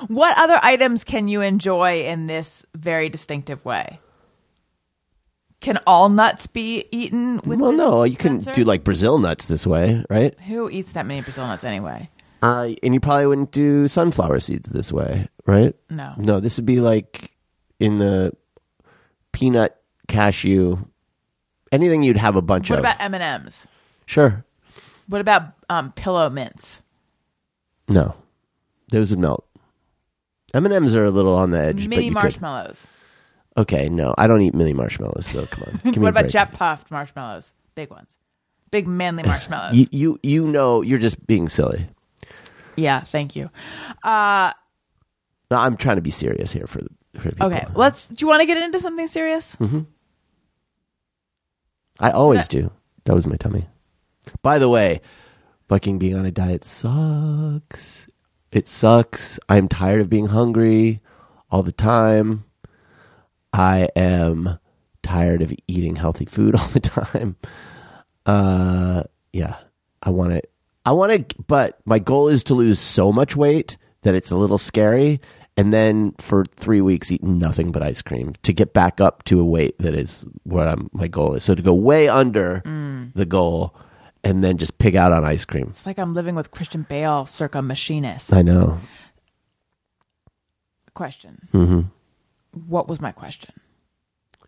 What 0.07 0.38
other 0.38 0.59
items 0.62 1.05
can 1.05 1.28
you 1.28 1.40
enjoy 1.40 2.03
in 2.05 2.26
this 2.26 2.64
very 2.74 3.09
distinctive 3.09 3.64
way? 3.64 3.99
Can 5.61 5.78
all 5.86 6.09
nuts 6.09 6.46
be 6.46 6.86
eaten 6.92 7.40
with 7.44 7.59
well, 7.59 7.72
no, 7.72 8.05
you 8.05 8.16
can 8.16 8.38
do 8.38 8.62
like 8.62 8.84
Brazil 8.84 9.18
nuts 9.18 9.49
this 9.49 9.66
way, 9.66 10.05
right? 10.09 10.38
Who 10.42 10.70
eats 10.70 10.92
that 10.92 11.05
many 11.05 11.20
Brazil 11.20 11.46
nuts 11.46 11.64
anyway? 11.64 12.09
Uh, 12.40 12.70
and 12.84 12.94
you 12.94 13.01
probably 13.01 13.26
wouldn't 13.26 13.51
do 13.51 13.88
sunflower 13.88 14.38
seeds 14.38 14.70
this 14.70 14.92
way, 14.92 15.28
right? 15.46 15.74
No. 15.90 16.14
No, 16.16 16.38
this 16.38 16.57
would 16.57 16.66
be 16.66 16.80
like 16.80 17.36
in 17.80 17.99
the 17.99 18.32
peanut, 19.32 19.80
cashew, 20.07 20.78
anything 21.72 22.05
you'd 22.05 22.16
have 22.16 22.36
a 22.36 22.42
bunch 22.42 22.70
of. 22.70 22.76
What 22.76 22.78
of. 22.78 22.84
about 22.84 23.05
M 23.05 23.14
and 23.14 23.22
M's? 23.22 23.66
sure. 24.07 24.44
What 25.09 25.20
about 25.20 25.55
um, 25.70 25.92
pillow 25.92 26.28
mints? 26.28 26.82
No, 27.88 28.14
those 28.90 29.11
would 29.11 29.18
melt. 29.18 29.47
M 30.55 30.64
and 30.64 30.74
M's 30.74 30.94
are 30.96 31.05
a 31.05 31.11
little 31.11 31.34
on 31.36 31.51
the 31.51 31.59
edge. 31.61 31.84
but 31.84 31.88
Mini 31.90 32.05
could- 32.09 32.14
marshmallows. 32.14 32.86
Okay, 33.57 33.88
no, 33.88 34.14
I 34.16 34.28
don't 34.28 34.40
eat 34.42 34.55
mini 34.55 34.72
marshmallows. 34.72 35.26
So 35.26 35.44
come 35.46 35.64
on. 35.84 35.92
What 36.01 36.11
about 36.11 36.28
jet 36.28 36.53
puffed 36.53 36.90
marshmallows? 36.92 37.53
Big 37.74 37.90
ones, 37.90 38.16
big 38.70 38.86
manly 38.86 39.22
marshmallows. 39.26 39.74
You, 39.74 39.86
you 39.90 40.20
you 40.22 40.46
know 40.46 40.80
you're 40.82 41.01
just 41.01 41.26
being 41.26 41.49
silly. 41.49 41.86
yeah, 42.76 43.01
thank 43.01 43.34
you. 43.34 43.51
Uh, 44.05 44.53
No, 45.51 45.57
I'm 45.57 45.76
trying 45.76 45.96
to 45.96 46.03
be 46.03 46.11
serious 46.12 46.53
here 46.53 46.66
for 46.68 46.82
the 46.82 46.88
for 47.20 47.28
the 47.30 47.34
people. 47.34 47.46
okay, 47.49 47.66
let's. 47.74 48.07
Do 48.07 48.14
you 48.22 48.28
want 48.28 48.40
to 48.42 48.46
get 48.46 48.57
into 48.62 48.78
something 48.78 49.09
serious? 49.09 49.57
Mm-hmm. 49.57 49.80
I 52.01 52.11
always 52.12 52.46
do. 52.46 52.70
That 53.07 53.14
was 53.14 53.26
my 53.26 53.36
tummy. 53.36 53.66
By 54.42 54.59
the 54.59 54.68
way, 54.68 55.01
fucking 55.68 55.99
being 55.99 56.14
on 56.16 56.26
a 56.26 56.30
diet 56.30 56.64
sucks. 56.64 58.07
It 58.51 58.68
sucks. 58.68 59.38
I'm 59.49 59.68
tired 59.68 60.01
of 60.01 60.09
being 60.09 60.26
hungry 60.26 61.01
all 61.51 61.62
the 61.62 61.72
time. 61.72 62.44
I 63.53 63.88
am 63.96 64.59
tired 65.03 65.42
of 65.42 65.53
eating 65.66 65.96
healthy 65.96 66.24
food 66.24 66.55
all 66.59 66.68
the 66.68 66.80
time. 66.80 67.36
Uh 68.26 69.05
yeah. 69.32 69.57
I 70.03 70.11
want 70.11 70.30
to 70.32 70.42
I 70.84 70.92
want 70.92 71.28
to 71.28 71.36
but 71.46 71.78
my 71.84 71.99
goal 71.99 72.28
is 72.28 72.44
to 72.44 72.55
lose 72.55 72.78
so 72.78 73.12
much 73.12 73.36
weight 73.36 73.76
that 74.03 74.14
it's 74.14 74.30
a 74.30 74.36
little 74.36 74.59
scary 74.59 75.20
and 75.57 75.72
then 75.72 76.14
for 76.18 76.44
3 76.44 76.80
weeks 76.80 77.11
eat 77.11 77.22
nothing 77.22 77.72
but 77.72 77.82
ice 77.82 78.01
cream 78.01 78.34
to 78.42 78.53
get 78.53 78.72
back 78.72 79.01
up 79.01 79.24
to 79.24 79.40
a 79.40 79.44
weight 79.44 79.76
that 79.78 79.94
is 79.94 80.24
what 80.44 80.68
I'm, 80.68 80.88
my 80.92 81.09
goal 81.09 81.34
is. 81.34 81.42
So 81.42 81.55
to 81.57 81.62
go 81.62 81.74
way 81.74 82.09
under 82.09 82.62
the 83.14 83.26
goal 83.26 83.74
and 84.24 84.42
then 84.44 84.58
just 84.58 84.78
pig 84.78 84.96
out 84.96 85.12
on 85.12 85.24
ice 85.24 85.44
cream. 85.44 85.66
It's 85.70 85.86
like 85.86 85.98
I'm 85.98 86.12
living 86.12 86.34
with 86.34 86.50
Christian 86.50 86.82
Bale, 86.88 87.26
circa 87.26 87.62
machinist. 87.62 88.32
I 88.32 88.42
know. 88.42 88.80
Question. 90.94 91.48
hmm 91.52 91.80
What 92.66 92.88
was 92.88 93.00
my 93.00 93.12
question? 93.12 93.54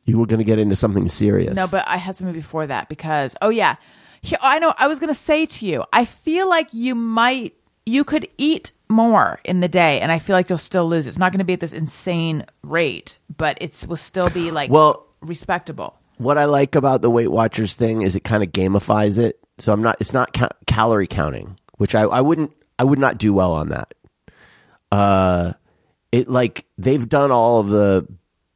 You 0.05 0.19
were 0.19 0.27
going 0.27 0.39
to 0.39 0.45
get 0.45 0.59
into 0.59 0.75
something 0.75 1.09
serious. 1.09 1.55
No, 1.55 1.69
but 1.69 1.85
I 1.87 1.97
had 1.99 2.17
something 2.17 2.35
before 2.35 2.67
that 2.67 2.89
because 2.89 3.37
oh 3.41 3.51
yeah, 3.51 3.77
Here- 4.23 4.39
I 4.43 4.59
know. 4.59 4.75
I 4.79 4.89
was 4.89 4.99
going 4.99 5.09
to 5.13 5.19
say 5.19 5.47
to 5.47 5.67
you, 5.67 5.85
I 5.93 6.05
feel 6.05 6.49
like 6.49 6.73
you 6.75 6.95
might, 6.95 7.55
you 7.87 8.03
could 8.03 8.27
eat 8.37 8.73
more 8.89 9.39
in 9.45 9.61
the 9.61 9.69
day, 9.69 10.01
and 10.01 10.11
I 10.11 10.19
feel 10.19 10.35
like 10.35 10.49
you'll 10.49 10.59
still 10.59 10.89
lose. 10.89 11.07
It's 11.07 11.19
not 11.19 11.31
going 11.31 11.39
to 11.39 11.45
be 11.45 11.53
at 11.53 11.61
this 11.61 11.73
insane 11.73 12.45
rate, 12.65 13.17
but 13.37 13.57
it's 13.61 13.87
will 13.87 13.97
still 13.97 14.29
be 14.31 14.51
like 14.51 14.71
Well- 14.71 15.07
respectable. 15.21 15.95
what 16.19 16.37
I 16.39 16.47
like 16.47 16.75
about 16.75 17.03
the 17.03 17.11
Weight 17.11 17.31
Watchers 17.31 17.75
thing 17.75 18.03
is 18.03 18.17
it 18.17 18.25
kind 18.25 18.43
of 18.43 18.51
gamifies 18.51 19.19
it. 19.19 19.39
So 19.61 19.73
I'm 19.73 19.83
not. 19.83 19.97
It's 20.01 20.13
not 20.13 20.33
ca- 20.33 20.49
calorie 20.67 21.07
counting, 21.07 21.59
which 21.77 21.95
I, 21.95 22.03
I 22.03 22.21
wouldn't. 22.21 22.53
I 22.79 22.85
would 22.85 22.99
not 22.99 23.19
do 23.19 23.33
well 23.33 23.53
on 23.53 23.69
that. 23.69 23.95
Uh, 24.91 25.53
it 26.11 26.29
like 26.29 26.65
they've 26.79 27.09
done 27.09 27.31
all 27.31 27.61
of 27.61 27.69
the. 27.69 28.07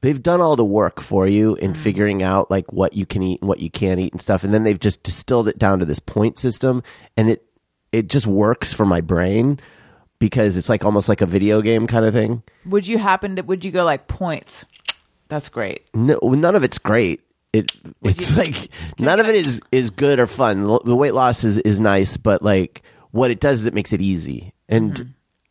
They've 0.00 0.22
done 0.22 0.42
all 0.42 0.54
the 0.56 0.64
work 0.64 1.00
for 1.00 1.26
you 1.26 1.54
in 1.56 1.72
figuring 1.72 2.22
out 2.22 2.50
like 2.50 2.70
what 2.72 2.92
you 2.94 3.06
can 3.06 3.22
eat 3.22 3.40
and 3.40 3.48
what 3.48 3.60
you 3.60 3.70
can't 3.70 4.00
eat 4.00 4.12
and 4.12 4.20
stuff, 4.20 4.44
and 4.44 4.52
then 4.52 4.64
they've 4.64 4.80
just 4.80 5.02
distilled 5.02 5.48
it 5.48 5.58
down 5.58 5.78
to 5.78 5.84
this 5.86 5.98
point 6.00 6.38
system, 6.38 6.82
and 7.16 7.30
it 7.30 7.44
it 7.92 8.08
just 8.08 8.26
works 8.26 8.72
for 8.72 8.84
my 8.84 9.00
brain 9.00 9.60
because 10.18 10.56
it's 10.56 10.68
like 10.68 10.84
almost 10.84 11.08
like 11.08 11.20
a 11.20 11.26
video 11.26 11.62
game 11.62 11.86
kind 11.86 12.04
of 12.04 12.12
thing. 12.12 12.42
Would 12.66 12.86
you 12.86 12.98
happen 12.98 13.36
to? 13.36 13.42
Would 13.42 13.64
you 13.64 13.70
go 13.70 13.84
like 13.84 14.08
points? 14.08 14.64
That's 15.28 15.48
great. 15.48 15.86
No, 15.94 16.18
none 16.22 16.54
of 16.54 16.62
it's 16.64 16.78
great. 16.78 17.20
It 17.54 17.70
it's 18.02 18.36
like 18.36 18.68
none 18.98 19.20
of 19.20 19.28
it 19.28 19.36
is 19.36 19.60
is 19.70 19.90
good 19.90 20.18
or 20.18 20.26
fun. 20.26 20.62
The 20.84 20.96
weight 20.96 21.14
loss 21.14 21.44
is 21.44 21.58
is 21.58 21.78
nice, 21.78 22.16
but 22.16 22.42
like 22.42 22.82
what 23.12 23.30
it 23.30 23.38
does 23.38 23.60
is 23.60 23.66
it 23.66 23.74
makes 23.74 23.92
it 23.92 24.00
easy. 24.00 24.52
And 24.68 24.94
mm-hmm. 24.94 25.10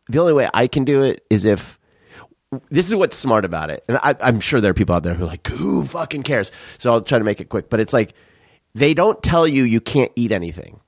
the 0.09 0.19
only 0.19 0.33
way 0.33 0.49
I 0.53 0.67
can 0.67 0.83
do 0.83 1.03
it 1.03 1.25
is 1.29 1.45
if 1.45 1.79
this 2.69 2.87
is 2.87 2.95
what's 2.95 3.17
smart 3.17 3.45
about 3.45 3.69
it. 3.69 3.85
And 3.87 3.97
I, 4.03 4.15
I'm 4.19 4.41
sure 4.41 4.59
there 4.59 4.71
are 4.71 4.75
people 4.75 4.93
out 4.93 5.03
there 5.03 5.13
who 5.13 5.23
are 5.23 5.27
like, 5.27 5.47
who 5.47 5.85
fucking 5.85 6.23
cares? 6.23 6.51
So 6.77 6.91
I'll 6.91 7.01
try 7.01 7.19
to 7.19 7.23
make 7.23 7.39
it 7.39 7.47
quick. 7.47 7.69
But 7.69 7.79
it's 7.79 7.93
like 7.93 8.13
they 8.75 8.93
don't 8.93 9.23
tell 9.23 9.47
you 9.47 9.63
you 9.63 9.79
can't 9.79 10.11
eat 10.17 10.33
anything. 10.33 10.81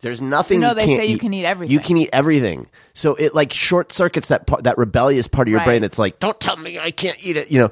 There's 0.00 0.20
nothing. 0.20 0.60
No, 0.60 0.74
they 0.74 0.86
say 0.86 1.06
you 1.06 1.16
eat. 1.16 1.20
can 1.20 1.32
eat 1.32 1.46
everything. 1.46 1.72
You 1.72 1.80
can 1.80 1.96
eat 1.96 2.10
everything. 2.12 2.68
So 2.92 3.14
it 3.14 3.34
like 3.34 3.52
short 3.52 3.92
circuits 3.92 4.28
that 4.28 4.46
part, 4.46 4.64
that 4.64 4.76
rebellious 4.76 5.26
part 5.26 5.48
of 5.48 5.50
your 5.50 5.58
Right. 5.60 5.64
brain 5.64 5.82
that's 5.82 5.98
like, 5.98 6.20
don't 6.20 6.38
tell 6.38 6.56
me 6.58 6.78
I 6.78 6.90
can't 6.90 7.16
eat 7.22 7.38
it. 7.38 7.50
You 7.50 7.60
know. 7.60 7.70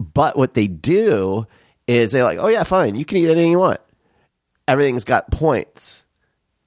But 0.00 0.36
what 0.36 0.54
they 0.54 0.66
do 0.66 1.46
is 1.86 2.12
they're 2.12 2.24
like, 2.24 2.38
oh 2.38 2.48
yeah, 2.48 2.64
fine, 2.64 2.94
you 2.94 3.04
can 3.04 3.18
eat 3.18 3.30
anything 3.30 3.50
you 3.52 3.58
want. 3.58 3.80
Everything's 4.66 5.04
got 5.04 5.30
points 5.30 6.04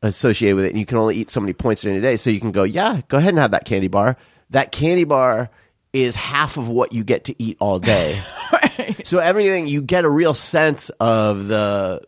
associated 0.03 0.55
with 0.55 0.65
it, 0.65 0.69
and 0.69 0.79
you 0.79 0.85
can 0.85 0.97
only 0.97 1.15
eat 1.15 1.31
so 1.31 1.39
many 1.39 1.53
points 1.53 1.83
in 1.83 1.95
a 1.95 2.01
day. 2.01 2.17
So 2.17 2.29
you 2.29 2.39
can 2.39 2.51
go, 2.51 2.63
yeah, 2.63 3.01
go 3.07 3.17
ahead 3.17 3.29
and 3.31 3.39
have 3.39 3.51
that 3.51 3.65
candy 3.65 3.87
bar. 3.87 4.17
That 4.51 4.71
candy 4.71 5.03
bar 5.03 5.49
is 5.93 6.15
half 6.15 6.57
of 6.57 6.67
what 6.69 6.93
you 6.93 7.03
get 7.03 7.25
to 7.25 7.35
eat 7.41 7.57
all 7.59 7.79
day. 7.79 8.21
So 9.03 9.17
everything 9.19 9.67
you 9.67 9.81
get 9.81 10.05
a 10.05 10.09
real 10.09 10.33
sense 10.33 10.89
of 10.99 11.47
the 11.47 12.01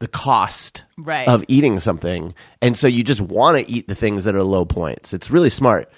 the 0.00 0.06
cost 0.08 0.84
Right. 0.98 1.26
of 1.28 1.44
eating 1.48 1.78
something, 1.80 2.34
and 2.60 2.76
so 2.76 2.86
you 2.86 3.02
just 3.04 3.20
want 3.20 3.56
to 3.64 3.72
eat 3.72 3.88
the 3.88 3.94
things 3.94 4.24
that 4.24 4.34
are 4.34 4.42
low 4.42 4.64
points. 4.64 5.12
It's 5.14 5.30
really 5.30 5.48
smart. 5.50 5.90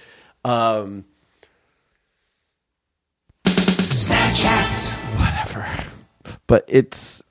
Um, 0.44 1.04
Snapchat. 3.92 5.18
Whatever. 5.18 5.84
But 6.46 6.64
it's 6.66 7.22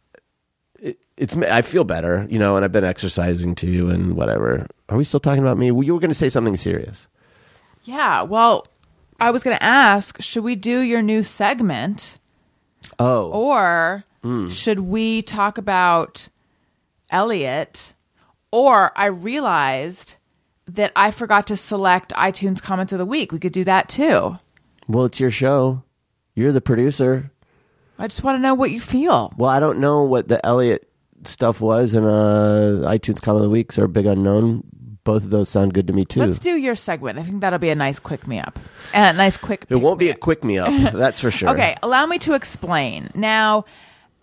it, 0.80 0.99
it's 1.18 1.36
I 1.36 1.62
feel 1.64 1.84
better, 1.84 2.28
you 2.30 2.38
know, 2.39 2.55
and 2.55 2.64
I've 2.64 2.72
been 2.72 2.84
exercising 2.84 3.55
too, 3.55 3.89
and 3.89 4.16
whatever. 4.16 4.68
Are 4.89 4.97
we 4.97 5.03
still 5.03 5.20
talking 5.20 5.41
about 5.41 5.57
me? 5.57 5.68
You 5.68 5.74
were 5.93 5.99
going 5.99 6.09
to 6.09 6.14
say 6.16 6.30
something 6.30 6.57
serious. 6.57 7.07
Yeah. 7.84 8.22
Well, 8.22 8.66
I 9.20 9.32
was 9.32 9.43
going 9.43 9.57
to 9.57 9.64
ask, 9.64 10.22
should 10.22 10.43
we 10.43 10.55
do 10.55 10.80
your 10.82 11.01
new 11.01 11.24
segment? 11.24 12.18
Oh, 12.99 13.32
Or 13.32 14.03
hmm. 14.22 14.49
should 14.49 14.82
we 14.82 15.22
talk 15.22 15.57
about 15.57 16.28
Elliot? 17.09 17.93
Or 18.51 18.91
I 18.95 19.05
realized 19.05 20.16
that 20.68 20.91
I 20.95 21.09
forgot 21.12 21.47
to 21.47 21.57
select 21.57 22.12
iTunes 22.14 22.62
comments 22.62 22.93
of 22.93 22.99
the 22.99 23.05
week. 23.05 23.32
We 23.32 23.39
could 23.39 23.53
do 23.53 23.64
that 23.64 23.89
too. 23.89 24.38
well, 24.88 25.05
it's 25.05 25.20
your 25.20 25.32
show. 25.32 25.84
You're 26.36 26.52
the 26.52 26.62
producer. 26.62 27.32
I 28.00 28.08
just 28.08 28.24
want 28.24 28.38
to 28.38 28.42
know 28.42 28.54
what 28.54 28.72
you 28.72 28.82
feel. 28.82 29.34
Well, 29.38 29.50
I 29.50 29.60
don't 29.60 29.80
know 29.80 30.04
what 30.04 30.28
the 30.28 30.44
Elliot 30.46 30.90
stuff 31.26 31.62
was, 31.62 31.94
and 31.94 32.06
uh, 32.06 32.90
iTunes 32.90 33.22
comment 33.22 33.44
of 33.44 33.44
the 33.44 33.50
weeks 33.50 33.78
are 33.78 33.88
big 33.88 34.06
unknown. 34.06 34.64
Both 35.04 35.24
of 35.24 35.30
those 35.32 35.50
sound 35.50 35.74
good 35.74 35.88
to 35.88 35.94
me 35.94 36.06
too. 36.06 36.20
Let's 36.20 36.40
do 36.40 36.56
your 36.56 36.76
segment. 36.76 37.18
I 37.18 37.24
think 37.24 37.42
that'll 37.42 37.60
be 37.60 37.70
a 37.70 37.76
nice 37.76 38.00
quick 38.00 38.28
me 38.28 38.40
up. 38.40 38.60
A 38.94 39.14
nice 39.14 39.36
quick 39.36 39.66
it 39.70 39.76
won't 39.76 40.00
be 40.00 40.10
a 40.10 40.16
quick 40.16 40.44
me 40.44 40.58
up, 40.60 40.70
that's 40.94 41.20
for 41.20 41.32
sure. 41.32 41.50
Okay, 41.50 41.76
allow 41.82 42.06
me 42.06 42.20
to 42.20 42.34
explain. 42.34 43.10
Now, 43.16 43.66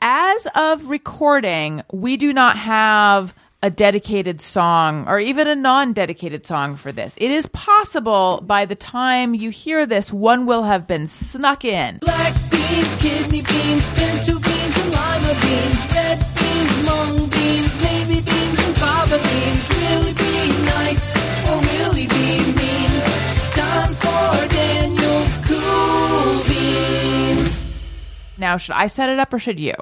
as 0.00 0.46
of 0.54 0.88
recording, 0.88 1.82
we 1.92 2.16
do 2.16 2.32
not 2.32 2.56
have 2.56 3.34
a 3.60 3.70
dedicated 3.70 4.40
song 4.40 5.06
or 5.08 5.18
even 5.18 5.48
a 5.48 5.54
non 5.56 5.92
dedicated 5.92 6.46
song 6.46 6.76
for 6.76 6.92
this. 6.92 7.16
It 7.16 7.30
is 7.30 7.46
possible 7.48 8.40
by 8.46 8.64
the 8.64 8.76
time 8.76 9.34
you 9.34 9.50
hear 9.50 9.84
this, 9.84 10.12
one 10.12 10.46
will 10.46 10.62
have 10.62 10.86
been 10.86 11.06
snuck 11.08 11.64
in. 11.64 11.98
Black 11.98 12.34
beans, 12.50 12.96
kidney 12.96 13.42
beans, 13.42 13.86
pinto 13.94 14.38
beans, 14.38 14.78
and 14.78 14.92
lima 14.92 15.34
beans, 15.40 15.94
red 15.94 16.18
beans, 16.38 16.84
mung 16.84 17.30
beans, 17.30 17.82
navy 17.82 18.20
beans, 18.22 18.66
and 18.66 18.76
fava 18.76 19.18
beans. 19.18 19.68
Really 19.70 20.14
be 20.14 20.64
nice 20.64 21.10
or 21.50 21.58
really 21.60 22.06
be 22.06 22.52
mean. 22.54 22.90
It's 23.34 23.54
time 23.56 23.88
for 23.88 24.48
Daniel's 24.54 25.36
Cool 25.46 26.44
Beans. 26.46 27.66
Now, 28.38 28.56
should 28.56 28.76
I 28.76 28.86
set 28.86 29.08
it 29.08 29.18
up 29.18 29.34
or 29.34 29.40
should 29.40 29.58
you? 29.58 29.74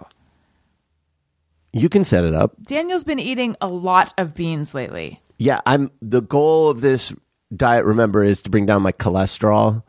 You 1.73 1.89
can 1.89 2.05
set 2.05 2.25
it 2.25 2.35
up. 2.35 2.55
Daniel's 2.63 3.05
been 3.05 3.19
eating 3.19 3.57
a 3.61 3.69
lot 3.69 4.15
of 4.17 4.35
beans 4.35 4.75
lately. 4.75 5.21
Yeah, 5.39 5.61
I'm 5.67 5.91
the 6.01 6.23
goal 6.23 6.71
of 6.71 6.81
this 6.81 7.13
diet 7.55 7.85
remember 7.85 8.23
is 8.25 8.43
to 8.43 8.51
bring 8.51 8.67
down 8.67 8.83
my 8.83 8.93
cholesterol. 8.93 9.83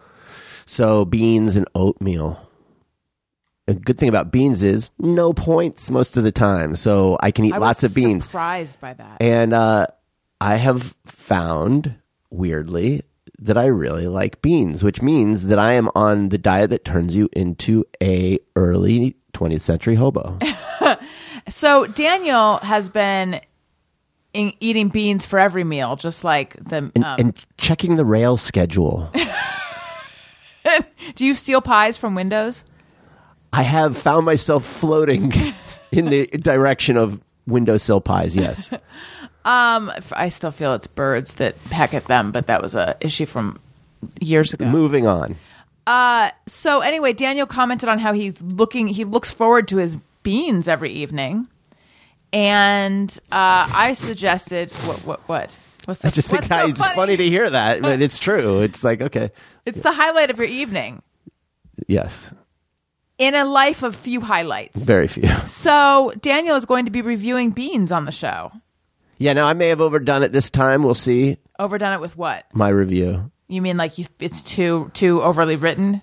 So 0.66 1.06
beans 1.06 1.56
and 1.56 1.66
oatmeal. 1.76 2.40
a 3.70 3.74
good 3.74 3.98
thing 3.98 4.10
about 4.10 4.32
beans 4.32 4.64
is 4.64 4.92
no 5.00 5.34
points 5.34 5.90
most 5.90 6.18
of 6.18 6.24
the 6.24 6.32
time, 6.32 6.76
so 6.76 7.18
I 7.22 7.32
can 7.32 7.46
eat 7.46 7.54
I 7.54 7.58
lots 7.58 7.84
of 7.84 7.96
beans. 7.96 8.26
Surprised 8.26 8.80
by 8.80 8.94
that. 8.94 9.22
And 9.22 9.54
uh, 9.54 9.88
I 10.42 10.56
have 10.58 10.96
found, 11.06 11.96
weirdly, 12.30 13.04
that 13.40 13.58
I 13.58 13.68
really 13.68 14.08
like 14.08 14.42
beans, 14.42 14.84
which 14.84 15.02
means 15.02 15.48
that 15.48 15.60
I 15.60 15.74
am 15.74 15.90
on 15.96 16.30
the 16.30 16.38
diet 16.38 16.70
that 16.72 16.84
turns 16.84 17.16
you 17.16 17.30
into 17.34 17.86
a 18.02 18.40
early 18.56 19.16
20th 19.34 19.62
century 19.62 19.96
hobo. 19.96 20.38
So 21.50 21.88
Daniel 21.88 22.58
has 22.58 22.90
been 22.90 23.40
in, 24.34 24.54
eating 24.60 24.90
beans 24.90 25.26
for 25.26 25.40
every 25.40 25.64
meal, 25.64 25.96
just 25.96 26.24
like 26.24 26.56
the. 26.56 26.92
And, 26.94 27.04
um, 27.04 27.20
and 27.20 27.46
checking 27.58 27.96
the 27.96 28.06
rail 28.06 28.36
schedule. 28.36 29.10
do 31.16 31.26
you 31.26 31.34
steal 31.34 31.62
pies 31.62 31.96
from 31.96 32.16
windows? 32.16 32.66
I 33.54 33.64
have 33.64 33.98
found 33.98 34.26
myself 34.26 34.66
floating 34.66 35.32
in 35.92 36.06
the 36.06 36.28
direction 36.28 36.98
of 36.98 37.22
windowsill 37.48 38.02
pies, 38.02 38.36
yes. 38.36 38.70
Um, 39.46 39.92
I 40.12 40.30
still 40.30 40.52
feel 40.52 40.74
it's 40.74 40.88
birds 40.88 41.36
that 41.36 41.56
peck 41.70 41.94
at 41.94 42.06
them, 42.06 42.32
but 42.32 42.48
that 42.48 42.62
was 42.62 42.76
a 42.76 42.98
issue 43.00 43.26
from 43.26 43.60
years 44.20 44.54
ago. 44.54 44.66
Moving 44.66 45.08
on. 45.08 45.38
Uh, 45.88 46.32
so 46.46 46.82
anyway, 46.82 47.14
Daniel 47.14 47.48
commented 47.48 47.88
on 47.88 47.98
how 47.98 48.12
he's 48.12 48.42
looking. 48.42 48.88
He 48.88 49.06
looks 49.06 49.32
forward 49.32 49.70
to 49.70 49.78
his 49.78 49.96
beans 50.24 50.68
every 50.68 50.92
evening, 50.92 51.48
and 52.34 53.10
uh, 53.32 53.70
I 53.74 53.94
suggested 53.94 54.72
what 54.86 55.06
what 55.06 55.20
what. 55.30 55.56
What's 55.86 56.02
so, 56.02 56.10
I 56.10 56.12
just 56.12 56.30
think 56.30 56.44
so 56.44 56.50
that 56.50 56.70
it's 56.70 56.86
funny 56.88 57.16
to 57.16 57.24
hear 57.24 57.50
that, 57.50 57.82
but 57.82 58.02
it's 58.02 58.20
true. 58.20 58.60
It's 58.62 58.84
like, 58.84 59.02
okay, 59.02 59.32
It's 59.66 59.80
the 59.80 59.94
highlight 59.94 60.30
of 60.30 60.38
your 60.38 60.48
evening 60.48 61.02
yes, 61.88 62.30
in 63.18 63.36
a 63.36 63.46
life 63.46 63.84
of 63.84 63.96
few 63.96 64.20
highlights. 64.20 64.84
very 64.84 65.08
few. 65.08 65.30
So 65.46 66.12
Daniel 66.22 66.58
is 66.58 66.66
going 66.66 66.86
to 66.86 66.92
be 66.92 67.02
reviewing 67.02 67.52
beans 67.52 67.94
on 67.94 68.04
the 68.04 68.12
show. 68.12 68.52
Yeah, 69.18 69.32
now 69.32 69.48
I 69.48 69.54
may 69.54 69.70
have 69.70 69.80
overdone 69.80 70.24
it 70.24 70.34
this 70.34 70.50
time. 70.50 70.84
We'll 70.84 70.94
see 70.94 71.38
Overdone 71.58 71.94
it 71.94 72.02
with 72.02 72.18
what? 72.18 72.46
my 72.54 72.68
review. 72.70 73.32
You 73.48 73.62
mean 73.62 73.78
like 73.78 73.98
you, 73.98 74.06
it's 74.20 74.42
too 74.42 74.92
too 74.94 75.22
overly 75.24 75.56
written? 75.56 76.02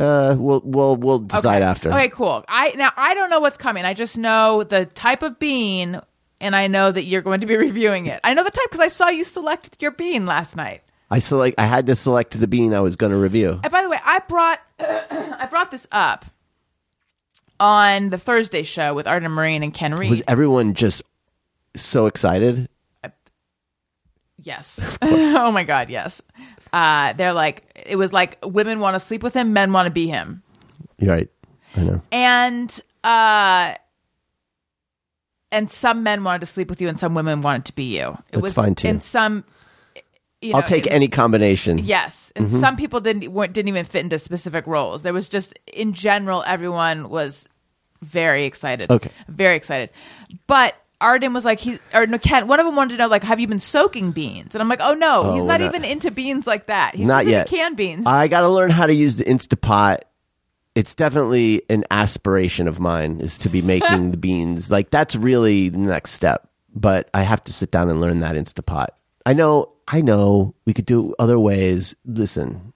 Uh, 0.00 0.34
we'll 0.38 0.62
we'll 0.64 0.96
we'll 0.96 1.18
decide 1.18 1.60
okay. 1.60 1.70
after. 1.70 1.90
Okay, 1.90 2.08
cool. 2.08 2.42
I 2.48 2.72
now 2.76 2.90
I 2.96 3.12
don't 3.12 3.28
know 3.28 3.40
what's 3.40 3.58
coming. 3.58 3.84
I 3.84 3.92
just 3.92 4.16
know 4.16 4.64
the 4.64 4.86
type 4.86 5.22
of 5.22 5.38
bean, 5.38 6.00
and 6.40 6.56
I 6.56 6.68
know 6.68 6.90
that 6.90 7.04
you're 7.04 7.20
going 7.20 7.42
to 7.42 7.46
be 7.46 7.56
reviewing 7.68 8.06
it. 8.06 8.18
I 8.24 8.32
know 8.32 8.42
the 8.42 8.50
type 8.50 8.64
because 8.70 8.80
I 8.84 8.88
saw 8.88 9.10
you 9.10 9.24
select 9.24 9.80
your 9.82 9.90
bean 9.90 10.24
last 10.24 10.56
night. 10.56 10.82
I 11.10 11.18
select. 11.18 11.58
I 11.58 11.66
had 11.66 11.86
to 11.88 11.94
select 11.94 12.38
the 12.40 12.48
bean 12.48 12.72
I 12.72 12.80
was 12.80 12.96
going 12.96 13.12
to 13.12 13.18
review. 13.18 13.60
And 13.62 13.70
by 13.70 13.82
the 13.82 13.90
way, 13.90 13.98
I 14.02 14.20
brought 14.20 14.60
I 14.80 15.46
brought 15.50 15.70
this 15.70 15.86
up 15.92 16.24
on 17.58 18.08
the 18.08 18.18
Thursday 18.18 18.62
show 18.62 18.94
with 18.94 19.06
Arden 19.06 19.30
Myrin 19.30 19.62
and 19.62 19.74
Ken 19.74 19.94
Reid. 19.94 20.08
Was 20.08 20.22
everyone 20.26 20.72
just 20.72 21.02
so 21.76 22.06
excited? 22.06 22.68
Yes. 24.42 24.98
oh 25.02 25.52
my 25.52 25.64
God, 25.64 25.90
yes. 25.90 26.22
Uh, 26.72 27.12
they're 27.14 27.32
like, 27.32 27.64
it 27.86 27.96
was 27.96 28.12
like 28.12 28.38
women 28.44 28.80
want 28.80 28.94
to 28.94 29.00
sleep 29.00 29.22
with 29.22 29.34
him, 29.34 29.52
men 29.52 29.72
want 29.72 29.86
to 29.86 29.90
be 29.90 30.06
him. 30.08 30.42
Right. 31.00 31.28
I 31.76 31.80
know. 31.82 32.02
And, 32.12 32.80
uh, 33.04 33.74
and 35.52 35.70
some 35.70 36.02
men 36.02 36.22
wanted 36.24 36.40
to 36.40 36.46
sleep 36.46 36.70
with 36.70 36.80
you 36.80 36.88
and 36.88 36.98
some 36.98 37.14
women 37.14 37.40
wanted 37.40 37.64
to 37.66 37.74
be 37.74 37.98
you. 37.98 38.10
It 38.10 38.18
That's 38.32 38.42
was 38.42 38.52
fine, 38.54 38.74
too. 38.74 38.88
And 38.88 39.02
some, 39.02 39.44
you 40.40 40.52
know, 40.52 40.58
I'll 40.58 40.62
take 40.64 40.86
any 40.90 41.08
combination. 41.08 41.78
Yes, 41.78 42.32
and 42.36 42.46
Mm-hmm. 42.46 42.60
some 42.60 42.76
people 42.76 43.00
didn't 43.00 43.32
weren't, 43.32 43.52
didn't 43.52 43.68
even 43.68 43.84
fit 43.84 44.04
into 44.04 44.18
specific 44.18 44.66
roles. 44.66 45.02
There 45.02 45.12
was 45.12 45.28
just 45.28 45.52
in 45.66 45.92
general, 45.92 46.44
everyone 46.46 47.08
was 47.08 47.46
very 48.00 48.44
excited. 48.46 48.90
Okay. 48.90 49.10
very 49.28 49.56
excited. 49.56 49.90
But 50.46 50.74
Arden 51.00 51.32
was 51.32 51.44
like 51.44 51.60
he 51.60 51.78
or 51.94 52.06
no, 52.06 52.18
Ken. 52.18 52.46
One 52.46 52.60
of 52.60 52.66
them 52.66 52.76
wanted 52.76 52.92
to 52.92 52.98
know 52.98 53.08
like, 53.08 53.24
have 53.24 53.40
you 53.40 53.46
been 53.46 53.58
soaking 53.58 54.12
beans? 54.12 54.54
And 54.54 54.60
I'm 54.62 54.68
like, 54.68 54.80
oh 54.82 54.94
no, 54.94 55.22
Oh, 55.22 55.34
he's 55.34 55.42
we're 55.42 55.48
not, 55.48 55.60
not- 55.60 55.68
even 55.74 55.84
into 55.84 56.10
beans 56.10 56.46
like 56.46 56.66
that. 56.66 56.94
He's 56.94 57.06
Not 57.06 57.20
just 57.24 57.30
yet. 57.30 57.40
into 57.46 57.56
canned 57.56 57.76
beans. 57.76 58.06
I 58.06 58.28
got 58.28 58.42
to 58.42 58.48
learn 58.48 58.70
how 58.70 58.86
to 58.86 58.92
use 58.94 59.16
the 59.16 59.24
Instapot. 59.24 59.98
It's 60.74 60.94
definitely 60.94 61.62
an 61.68 61.84
aspiration 61.90 62.68
of 62.68 62.78
mine 62.78 63.20
is 63.20 63.36
to 63.38 63.48
be 63.48 63.60
making 63.74 64.10
the 64.12 64.16
beans. 64.16 64.70
Like 64.70 64.90
that's 64.90 65.16
really 65.16 65.68
the 65.68 65.78
next 65.78 66.12
step. 66.12 66.48
But 66.74 67.10
I 67.12 67.22
have 67.22 67.42
to 67.44 67.52
sit 67.52 67.70
down 67.72 67.88
and 67.90 68.00
learn 68.00 68.20
that 68.20 68.36
Instapot. 68.36 68.88
I 69.26 69.32
know, 69.32 69.72
I 69.88 70.02
know 70.02 70.54
we 70.66 70.72
could 70.72 70.86
do 70.86 71.10
it 71.10 71.14
other 71.18 71.38
ways. 71.38 71.94
Listen, 72.04 72.72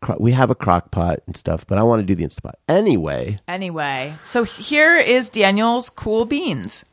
cro- 0.00 0.16
we 0.20 0.30
have 0.32 0.50
a 0.50 0.54
crock 0.54 0.92
pot 0.92 1.20
and 1.26 1.36
stuff, 1.36 1.66
but 1.66 1.76
I 1.78 1.82
want 1.82 2.00
to 2.00 2.06
do 2.06 2.14
the 2.14 2.24
Instapot. 2.24 2.54
Anyway, 2.68 3.40
anyway, 3.48 4.14
so 4.22 4.44
here 4.44 4.96
is 4.96 5.28
Daniel's 5.28 5.90
cool 5.90 6.24
beans. 6.24 6.84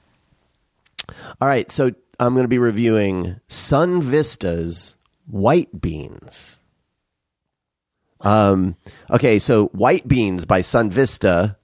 All 1.42 1.48
right. 1.48 1.72
So 1.72 1.92
I'm 2.20 2.34
going 2.34 2.44
to 2.44 2.48
be 2.50 2.60
reviewing 2.60 3.40
Sun 3.48 4.02
Vista's 4.02 4.96
white 5.28 5.82
beans. 5.82 6.60
Um, 8.22 8.78
okay, 9.12 9.38
so 9.40 9.68
white 9.68 10.08
beans 10.08 10.46
by 10.46 10.62
Sun 10.62 10.92
Vista, 10.92 11.58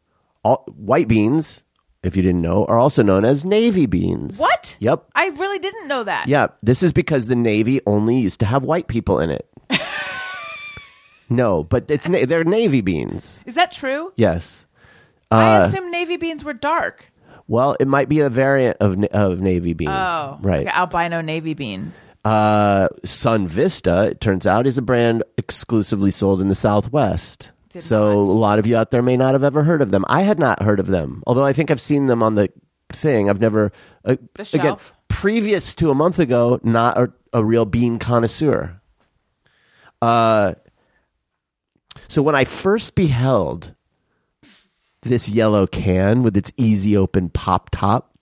all, 0.43 0.65
white 0.75 1.07
beans, 1.07 1.63
if 2.03 2.17
you 2.17 2.21
didn't 2.21 2.41
know, 2.41 2.65
are 2.65 2.77
also 2.77 3.01
known 3.01 3.23
as 3.23 3.45
navy 3.45 3.85
beans. 3.85 4.39
What? 4.39 4.75
Yep. 4.79 5.05
I 5.15 5.27
really 5.29 5.59
didn't 5.59 5.87
know 5.87 6.03
that. 6.03 6.27
Yeah, 6.27 6.47
this 6.61 6.83
is 6.83 6.91
because 6.91 7.27
the 7.27 7.35
Navy 7.35 7.79
only 7.87 8.17
used 8.17 8.39
to 8.41 8.45
have 8.45 8.63
white 8.65 8.87
people 8.89 9.19
in 9.19 9.29
it. 9.29 9.49
no, 11.29 11.63
but 11.63 11.89
it's 11.89 12.07
na- 12.07 12.25
they're 12.25 12.43
navy 12.43 12.81
beans. 12.81 13.39
Is 13.45 13.55
that 13.55 13.71
true? 13.71 14.11
Yes. 14.17 14.65
I 15.31 15.59
Uh, 15.61 15.65
assumed 15.67 15.91
navy 15.91 16.17
beans 16.17 16.43
were 16.43 16.53
dark. 16.53 17.09
Well, 17.50 17.76
it 17.80 17.88
might 17.88 18.08
be 18.08 18.20
a 18.20 18.30
variant 18.30 18.78
of 18.80 19.04
of 19.06 19.41
navy 19.41 19.74
bean. 19.74 19.89
Oh, 19.89 20.38
right. 20.41 20.66
Like 20.66 20.78
albino 20.78 21.22
navy 21.22 21.56
bean. 21.56 21.93
Uh, 22.24 22.89
Sun 23.04 23.47
Vista, 23.47 24.10
it 24.12 24.22
turns 24.22 24.45
out, 24.45 24.68
is 24.68 24.78
a 24.78 24.84
brand 24.84 25.24
exclusively 25.36 26.12
sold 26.12 26.41
in 26.41 26.50
the 26.50 26.56
Southwest. 26.56 27.52
Did 27.70 27.82
so 27.82 28.10
not. 28.10 28.14
a 28.14 28.38
lot 28.38 28.60
of 28.60 28.68
you 28.68 28.78
out 28.78 28.91
there 28.91 29.02
may 29.02 29.18
not 29.18 29.34
have 29.34 29.43
ever 29.43 29.64
heard 29.64 29.82
of 29.82 29.89
them. 29.89 30.06
I 30.08 30.22
had 30.22 30.38
not 30.38 30.62
heard 30.62 30.80
of 30.80 30.88
them, 30.88 31.24
although 31.26 31.43
I 31.43 31.54
think 31.54 31.72
I've 31.72 31.82
seen 31.82 32.06
them 32.06 32.22
on 32.22 32.36
the 32.36 32.52
thing. 32.91 33.30
I've 33.30 33.41
never 33.41 33.72
uh, 34.06 34.18
The 34.36 34.50
again 34.54 34.78
previous 35.08 35.74
to 35.76 35.89
a 35.89 35.95
month 35.95 36.20
ago, 36.20 36.60
not 36.62 36.97
a, 37.00 37.12
a 37.34 37.43
real 37.43 37.66
bean 37.66 37.97
connoisseur. 37.97 38.80
Uh, 40.04 40.54
so 42.08 42.22
when 42.22 42.36
I 42.36 42.45
first 42.45 42.93
beheld 42.93 43.74
this 45.02 45.30
yellow 45.30 45.66
can 45.68 46.24
with 46.24 46.36
its 46.36 46.52
easy 46.58 46.95
open 46.95 47.30
pop 47.30 47.70
top. 47.72 48.14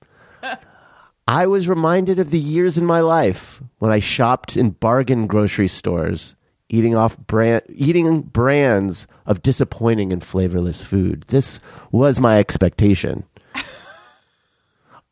I 1.28 1.46
was 1.46 1.68
reminded 1.68 2.20
of 2.20 2.32
the 2.32 2.40
years 2.40 2.78
in 2.78 2.86
my 2.86 3.02
life 3.02 3.62
when 3.80 3.92
I 3.92 4.00
shopped 4.00 4.56
in 4.56 4.70
bargain 4.70 5.28
grocery 5.28 5.68
stores, 5.68 6.36
eating 6.70 6.96
off 6.96 7.18
brand, 7.18 7.64
eating 7.68 8.22
brands 8.22 9.08
of 9.26 9.42
disappointing 9.42 10.14
and 10.14 10.24
flavorless 10.24 10.86
food. 10.86 11.24
This 11.28 11.60
was 11.92 12.22
my 12.22 12.40
expectation. 12.40 13.26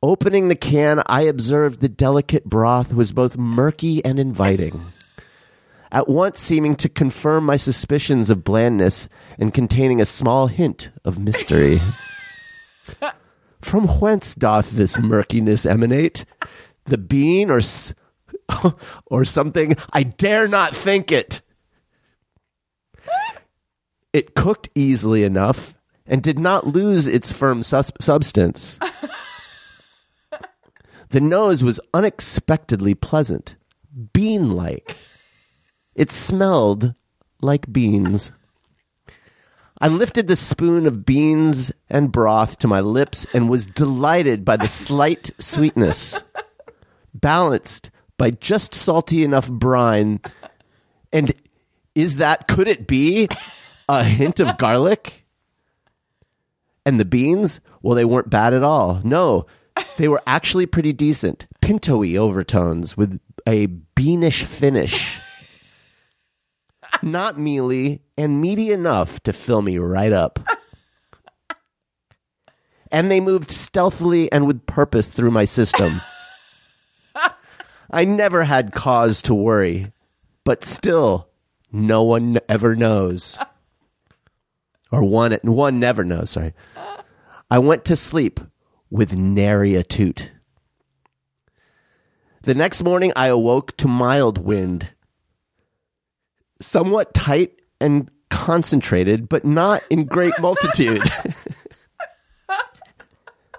Opening 0.01 0.47
the 0.47 0.55
can, 0.55 1.03
I 1.07 1.23
observed 1.23 1.81
the 1.81 1.89
delicate 1.89 2.45
broth 2.45 2.93
was 2.93 3.11
both 3.11 3.37
murky 3.37 4.03
and 4.05 4.17
inviting, 4.17 4.79
at 5.95 6.09
once 6.09 6.41
seeming 6.41 6.75
to 6.75 6.89
confirm 6.89 7.45
my 7.45 7.55
suspicions 7.55 8.29
of 8.29 8.43
blandness 8.43 9.07
and 9.39 9.53
containing 9.53 10.01
a 10.01 10.05
small 10.05 10.47
hint 10.47 10.91
of 11.05 11.17
mystery. 11.17 11.79
From 13.61 13.87
whence 13.87 14.35
doth 14.35 14.71
this 14.71 14.99
murkiness 14.99 15.65
emanate? 15.65 16.25
The 16.83 16.97
bean 16.97 17.49
or 17.49 17.59
s- 17.59 17.93
or 19.05 19.23
something? 19.23 19.77
I 19.93 20.03
dare 20.03 20.49
not 20.49 20.75
think 20.75 21.13
it. 21.13 21.41
It 24.11 24.35
cooked 24.35 24.67
easily 24.75 25.23
enough 25.23 25.77
and 26.05 26.21
did 26.21 26.37
not 26.37 26.67
lose 26.67 27.07
its 27.07 27.31
firm 27.31 27.63
sus- 27.63 27.93
substance. 28.01 28.77
the 31.09 31.21
nose 31.21 31.63
was 31.63 31.79
unexpectedly 31.93 32.95
pleasant, 32.95 33.55
bean 34.11 34.51
like. 34.51 34.97
It 35.95 36.11
smelled 36.11 36.93
like 37.41 37.71
beans. 37.71 38.31
I 39.79 39.87
lifted 39.87 40.27
the 40.27 40.35
spoon 40.35 40.85
of 40.85 41.05
beans 41.05 41.71
and 41.89 42.11
broth 42.11 42.57
to 42.59 42.67
my 42.67 42.79
lips 42.79 43.25
and 43.33 43.49
was 43.49 43.65
delighted 43.65 44.45
by 44.45 44.57
the 44.57 44.67
slight 44.67 45.31
sweetness, 45.39 46.23
balanced 47.13 47.91
by 48.17 48.31
just 48.31 48.73
salty 48.73 49.23
enough 49.23 49.49
brine. 49.49 50.21
And 51.11 51.33
is 51.93 52.17
that, 52.17 52.47
could 52.47 52.67
it 52.67 52.87
be, 52.87 53.27
a 53.89 54.03
hint 54.03 54.39
of 54.39 54.57
garlic? 54.57 55.25
And 56.85 56.99
the 56.99 57.05
beans? 57.05 57.59
Well, 57.81 57.95
they 57.95 58.05
weren't 58.05 58.29
bad 58.29 58.53
at 58.53 58.63
all. 58.63 59.01
No, 59.03 59.45
they 59.97 60.07
were 60.07 60.21
actually 60.27 60.65
pretty 60.65 60.93
decent. 60.93 61.47
Pinto-y 61.61 62.15
overtones 62.15 62.95
with 62.95 63.19
a 63.47 63.65
beanish 63.65 64.43
finish. 64.45 65.19
Not 67.01 67.39
mealy 67.39 68.01
and 68.17 68.41
meaty 68.41 68.71
enough 68.71 69.19
to 69.21 69.33
fill 69.33 69.61
me 69.61 69.77
right 69.77 70.13
up. 70.13 70.39
and 72.91 73.11
they 73.11 73.19
moved 73.19 73.51
stealthily 73.51 74.31
and 74.31 74.47
with 74.47 74.65
purpose 74.65 75.09
through 75.09 75.31
my 75.31 75.45
system. 75.45 76.01
I 77.91 78.03
never 78.05 78.43
had 78.43 78.73
cause 78.73 79.21
to 79.23 79.33
worry, 79.33 79.91
but 80.43 80.63
still, 80.63 81.29
no 81.71 82.03
one 82.03 82.39
ever 82.49 82.75
knows. 82.75 83.37
Or 84.91 85.03
one, 85.03 85.37
one 85.43 85.79
never 85.79 86.03
knows, 86.03 86.31
sorry. 86.31 86.53
I 87.49 87.59
went 87.59 87.85
to 87.85 87.95
sleep 87.95 88.39
with 88.89 89.15
nary 89.15 89.75
a 89.75 89.83
toot. 89.83 90.31
The 92.43 92.55
next 92.55 92.83
morning, 92.83 93.11
I 93.15 93.27
awoke 93.27 93.75
to 93.77 93.87
mild 93.87 94.37
wind, 94.37 94.89
somewhat 96.61 97.13
tight 97.13 97.59
and 97.79 98.09
concentrated, 98.29 99.29
but 99.29 99.45
not 99.45 99.83
in 99.89 100.05
great 100.05 100.33
multitude. 100.39 101.03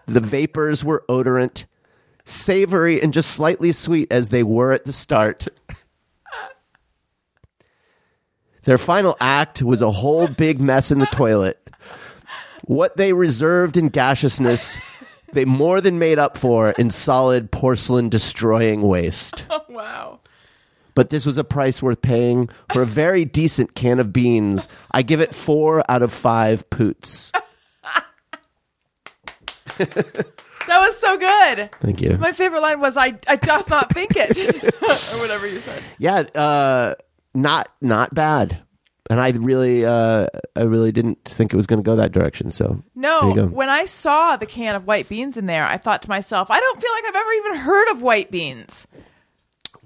the 0.06 0.20
vapors 0.20 0.84
were 0.84 1.04
odorant, 1.08 1.64
savory, 2.24 3.02
and 3.02 3.12
just 3.12 3.30
slightly 3.30 3.72
sweet 3.72 4.10
as 4.10 4.30
they 4.30 4.42
were 4.42 4.72
at 4.72 4.84
the 4.84 4.92
start. 4.92 5.46
Their 8.64 8.78
final 8.78 9.16
act 9.20 9.62
was 9.62 9.80
a 9.80 9.92
whole 9.92 10.26
big 10.26 10.60
mess 10.60 10.90
in 10.90 10.98
the 10.98 11.06
toilet. 11.06 11.62
What 12.64 12.96
they 12.96 13.12
reserved 13.12 13.76
in 13.76 13.90
gaseousness, 13.90 14.76
they 15.32 15.44
more 15.44 15.80
than 15.80 16.00
made 16.00 16.18
up 16.18 16.36
for 16.36 16.72
in 16.72 16.90
solid 16.90 17.52
porcelain 17.52 18.08
destroying 18.08 18.82
waste. 18.82 19.44
Oh, 19.50 19.62
wow. 19.68 20.20
But 20.96 21.10
this 21.10 21.24
was 21.24 21.36
a 21.36 21.44
price 21.44 21.80
worth 21.80 22.02
paying 22.02 22.48
for 22.72 22.82
a 22.82 22.86
very 22.86 23.24
decent 23.24 23.76
can 23.76 24.00
of 24.00 24.12
beans. 24.12 24.66
I 24.90 25.02
give 25.02 25.20
it 25.20 25.32
four 25.34 25.88
out 25.88 26.02
of 26.02 26.12
five 26.12 26.68
poots. 26.70 27.30
That 30.66 30.80
was 30.80 30.96
so 30.98 31.16
good. 31.16 31.70
Thank 31.80 32.02
you. 32.02 32.16
My 32.16 32.32
favorite 32.32 32.60
line 32.60 32.80
was 32.80 32.96
I 32.96 33.14
I 33.28 33.36
doth 33.36 33.70
not 33.70 33.92
think 33.92 34.12
it. 34.16 34.64
or 34.82 35.20
whatever 35.20 35.46
you 35.46 35.60
said. 35.60 35.80
Yeah, 35.98 36.20
uh, 36.34 36.94
not 37.34 37.68
not 37.80 38.14
bad. 38.14 38.58
And 39.08 39.20
I 39.20 39.30
really, 39.30 39.84
uh, 39.84 40.26
I 40.56 40.62
really 40.62 40.90
didn't 40.90 41.22
think 41.24 41.52
it 41.52 41.56
was 41.56 41.66
going 41.68 41.78
to 41.78 41.84
go 41.88 41.94
that 41.94 42.10
direction. 42.10 42.50
So 42.50 42.82
No, 42.96 43.46
when 43.46 43.68
I 43.68 43.84
saw 43.84 44.36
the 44.36 44.46
can 44.46 44.74
of 44.74 44.86
white 44.86 45.08
beans 45.08 45.36
in 45.36 45.46
there, 45.46 45.64
I 45.64 45.76
thought 45.76 46.02
to 46.02 46.08
myself, 46.08 46.50
I 46.50 46.58
don't 46.58 46.80
feel 46.80 46.90
like 46.92 47.04
I've 47.04 47.14
ever 47.14 47.32
even 47.32 47.56
heard 47.58 47.88
of 47.90 48.02
white 48.02 48.32
beans. 48.32 48.88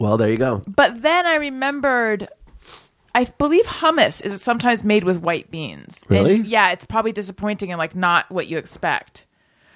Well, 0.01 0.17
there 0.17 0.31
you 0.31 0.39
go. 0.39 0.63
But 0.67 1.03
then 1.03 1.27
I 1.27 1.37
remembered 1.37 2.29
I 3.15 3.25
believe 3.25 3.65
hummus 3.67 4.25
is 4.25 4.41
sometimes 4.41 4.85
made 4.85 5.05
with 5.05 5.19
white 5.19 5.51
beans. 5.51 6.03
And 6.09 6.11
Really? 6.11 6.37
yeah, 6.37 6.71
it's 6.71 6.85
probably 6.85 7.13
disappointing 7.13 7.71
and 7.73 7.79
like 7.79 7.95
not 7.95 8.31
what 8.31 8.47
you 8.49 8.57
expect. 8.59 9.27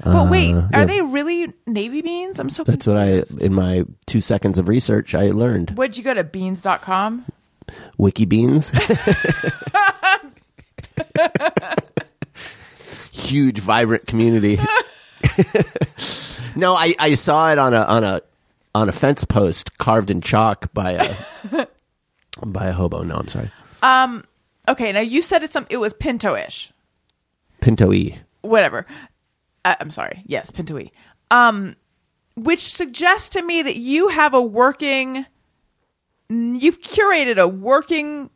But 0.04 0.28
wait, 0.30 0.54
Uh, 0.54 0.68
are 0.72 0.80
yeah. 0.80 0.84
they 0.86 1.00
really 1.02 1.52
navy 1.66 2.02
beans? 2.02 2.38
I'm 2.40 2.50
so 2.50 2.64
That's 2.64 2.86
what 2.86 2.96
I, 2.96 3.06
confused. 3.18 3.42
in 3.42 3.54
my 3.54 3.84
two 4.06 4.20
seconds 4.20 4.58
of 4.58 4.68
research, 4.68 5.14
I 5.14 5.30
learned. 5.30 5.70
Where'd 5.76 5.96
you 5.96 6.02
go 6.04 6.14
to 6.14 6.24
beans.com? 6.24 7.26
Wiki 7.96 8.24
beans. 8.24 8.70
Huge, 13.12 13.58
vibrant 13.60 14.06
community. 14.06 14.56
no, 16.56 16.74
I, 16.74 16.94
I 16.98 17.14
saw 17.14 17.50
it 17.52 17.58
on 17.58 17.72
a 17.74 17.82
on 17.82 18.04
a 18.04 18.20
on 18.74 18.88
a 18.88 18.92
fence 18.92 19.24
post 19.24 19.78
carved 19.78 20.10
in 20.10 20.20
chalk 20.20 20.72
by 20.72 20.92
a 20.92 21.66
by 22.44 22.66
a 22.66 22.72
hobo. 22.72 23.02
No, 23.02 23.16
I'm 23.16 23.28
sorry. 23.28 23.50
Um. 23.82 24.24
Okay, 24.66 24.92
now 24.92 25.00
you 25.00 25.20
said 25.20 25.42
it's 25.42 25.52
some 25.52 25.66
it 25.68 25.76
was 25.76 25.92
pinto-ish. 25.92 26.72
Pinto 27.60 27.92
E. 27.92 28.18
whatever. 28.42 28.86
Uh, 29.64 29.74
I'm 29.80 29.90
sorry. 29.90 30.22
Yes, 30.26 30.50
Pinto-y. 30.50 30.90
Um, 31.30 31.76
which 32.36 32.60
suggests 32.60 33.30
to 33.30 33.42
me 33.42 33.62
that 33.62 33.76
you 33.76 34.08
have 34.08 34.34
a 34.34 34.42
working, 34.42 35.24
you've 36.28 36.80
curated 36.80 37.38
a 37.38 37.48
working 37.48 38.28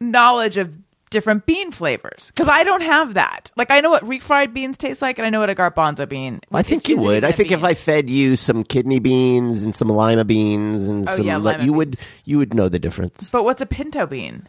knowledge 0.00 0.56
of 0.56 0.78
different 1.10 1.44
bean 1.44 1.70
flavors. 1.72 2.32
Because 2.34 2.48
I 2.48 2.64
don't 2.64 2.82
have 2.82 3.14
that. 3.14 3.50
Like 3.56 3.70
I 3.70 3.80
know 3.80 3.90
what 3.90 4.04
refried 4.04 4.54
beans 4.54 4.78
taste 4.78 5.02
like, 5.02 5.18
and 5.18 5.26
I 5.26 5.30
know 5.30 5.40
what 5.40 5.50
a 5.50 5.54
garbanzo 5.54 6.08
bean. 6.08 6.40
I 6.52 6.62
think 6.62 6.88
you 6.88 7.00
would. 7.00 7.24
I 7.24 7.32
think 7.32 7.50
if. 7.50 7.62
I 7.62 7.74
fed 7.74 8.08
you 8.08 8.36
some 8.36 8.64
kidney 8.64 8.98
beans 9.00 9.62
and 9.64 9.74
some 9.74 9.88
lima 9.88 10.24
beans 10.24 10.88
and 10.88 11.08
Oh, 11.08 11.16
some, 11.16 11.26
yeah, 11.26 11.36
li- 11.36 11.64
you 11.64 11.72
would 11.72 11.98
you 12.24 12.38
would 12.38 12.54
know 12.54 12.68
the 12.68 12.78
difference. 12.78 13.30
But 13.30 13.44
what's 13.44 13.60
a 13.60 13.66
pinto 13.66 14.06
bean? 14.06 14.48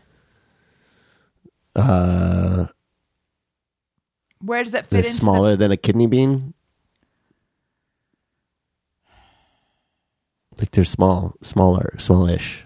uh, 1.75 2.67
Where 4.39 4.63
does 4.63 4.71
that 4.73 4.85
fit 4.85 5.03
they're 5.03 5.11
smaller 5.11 5.55
than 5.55 5.71
a 5.71 5.77
kidney 5.77 6.07
bean. 6.07 6.53
Like 10.59 10.71
they're 10.71 10.85
small, 10.85 11.35
smaller, 11.41 11.95
smallish. 11.97 12.65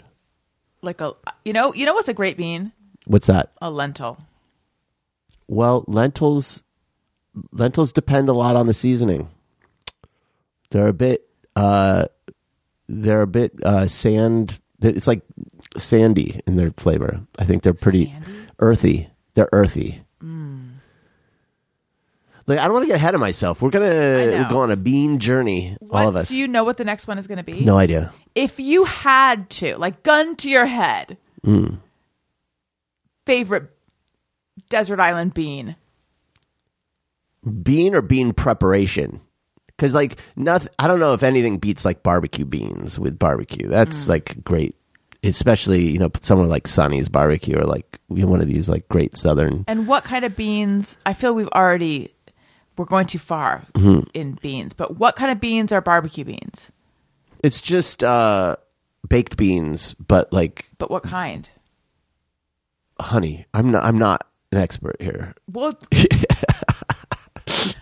Like 0.82 1.02
a, 1.02 1.14
you 1.46 1.54
know, 1.54 1.74
you 1.74 1.86
know 1.86 1.94
what's 1.94 2.10
a 2.10 2.14
great 2.14 2.36
bean? 2.36 2.72
What's 3.06 3.28
that? 3.28 3.52
A 3.62 3.70
lentil. 3.70 4.18
Well, 5.48 5.84
lentils 5.88 6.64
lentils 7.52 7.92
depend 7.94 8.30
a 8.30 8.34
lot 8.34 8.56
on 8.56 8.68
the 8.68 8.74
seasoning. 8.74 9.30
They're 10.72 10.88
a 10.88 10.94
bit 10.94 11.28
uh 11.56 12.06
they're 12.88 13.22
a 13.22 13.28
bit 13.28 13.54
uh 13.64 13.88
sand 13.88 14.60
it's 14.82 15.08
like 15.08 15.22
sandy 15.78 16.40
in 16.48 16.56
their 16.56 16.72
flavor. 16.78 17.22
I 17.40 17.46
think 17.46 17.64
they're 17.64 17.74
pretty 17.74 18.06
Sandy? 18.08 18.32
earthy. 18.60 19.10
They're 19.34 19.50
earthy. 19.52 20.02
Like 22.48 22.60
I 22.60 22.66
don't 22.66 22.74
want 22.74 22.84
to 22.84 22.88
get 22.88 22.98
ahead 22.98 23.16
of 23.16 23.20
myself. 23.20 23.62
We're 23.62 23.72
gonna 23.72 24.48
go 24.52 24.60
on 24.60 24.70
a 24.70 24.76
bean 24.78 25.18
journey, 25.18 25.76
What, 25.80 26.04
all 26.04 26.10
of 26.10 26.16
us. 26.16 26.30
Do 26.30 26.38
you 26.38 26.48
know 26.48 26.64
what 26.64 26.78
the 26.78 26.84
next 26.86 27.08
one 27.08 27.18
is 27.18 27.26
going 27.26 27.40
to 27.40 27.44
be? 27.44 27.62
no 27.66 27.78
idea. 27.78 28.14
if 28.36 28.60
you 28.60 28.84
had 28.86 29.50
to, 29.50 29.76
like 29.78 30.04
gun 30.04 30.36
to 30.38 30.50
your 30.50 30.68
head, 30.68 31.18
Hmm. 31.44 31.76
Favorite 33.26 33.70
desert 34.70 35.00
island 35.00 35.34
bean. 35.34 35.76
Bean 37.62 37.94
or 37.94 38.02
bean 38.02 38.34
preparation? 38.34 39.22
Because 39.68 39.94
like 39.94 40.20
nothing, 40.36 40.72
I 40.80 40.88
don't 40.88 41.00
know 41.00 41.14
if 41.14 41.22
anything 41.24 41.58
beats 41.58 41.86
like 41.86 42.02
barbecue 42.02 42.46
beans 42.46 42.98
with 42.98 43.20
barbecue. 43.20 43.68
Mm. 43.68 43.72
That's 43.72 44.08
like 44.08 44.44
great, 44.44 44.76
especially 45.24 45.92
you 45.92 46.00
know 46.00 46.10
somewhere 46.22 46.48
like 46.48 46.68
Sonny's 46.68 47.10
barbecue 47.10 47.58
or 47.58 47.66
like 47.66 48.00
one 48.08 48.42
of 48.42 48.48
these 48.48 48.68
like 48.70 48.88
great 48.88 49.16
southern. 49.18 49.64
And 49.68 49.86
what 49.86 50.04
kind 50.06 50.26
of 50.26 50.36
beans? 50.36 50.98
I 51.06 51.14
feel 51.14 51.34
we've 51.36 51.50
already 51.50 52.14
we're 52.78 52.86
going 52.86 53.08
too 53.08 53.20
far 53.20 53.64
Mm-hmm. 53.74 54.08
in 54.14 54.40
beans. 54.42 54.74
But 54.74 54.98
what 54.98 55.16
kind 55.16 55.32
of 55.32 55.40
beans 55.40 55.72
are 55.72 55.82
barbecue 55.82 56.24
beans? 56.24 56.72
It's 57.44 57.62
just 57.62 58.04
uh 58.04 58.56
baked 59.08 59.36
beans, 59.38 59.94
but 59.96 60.32
like 60.34 60.70
But 60.80 60.90
what 60.90 61.04
kind? 61.04 61.48
Honey. 63.00 63.46
I'm 63.54 63.72
not. 63.72 63.84
I'm 63.84 63.98
not 63.98 64.28
an 64.52 64.60
expert 64.60 64.98
here. 65.00 65.34
Well, 65.52 65.78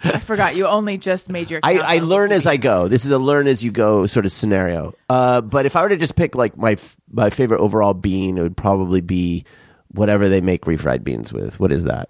I 0.06 0.20
forgot 0.20 0.56
you 0.56 0.68
only 0.68 0.98
just 0.98 1.30
made 1.30 1.50
your. 1.50 1.60
I, 1.64 1.78
I 1.80 1.98
learn 2.00 2.32
as 2.32 2.46
I 2.46 2.58
go. 2.58 2.88
This 2.88 3.06
is 3.06 3.12
a 3.12 3.18
learn 3.18 3.48
as 3.48 3.64
you 3.64 3.72
go 3.72 4.06
sort 4.08 4.26
of 4.26 4.32
scenario. 4.32 4.94
Uh, 5.10 5.42
but 5.42 5.66
if 5.66 5.76
I 5.76 5.82
were 5.84 5.90
to 5.90 5.98
just 5.98 6.16
pick 6.16 6.36
like 6.36 6.58
my 6.58 6.74
f- 6.74 6.98
my 7.12 7.30
favorite 7.30 7.60
overall 7.62 7.94
bean, 7.94 8.38
it 8.38 8.42
would 8.42 8.58
probably 8.58 9.02
be 9.02 9.46
whatever 9.90 10.28
they 10.28 10.42
make 10.42 10.64
refried 10.66 11.04
beans 11.04 11.32
with. 11.32 11.60
What 11.60 11.72
is 11.72 11.86
that? 11.86 12.10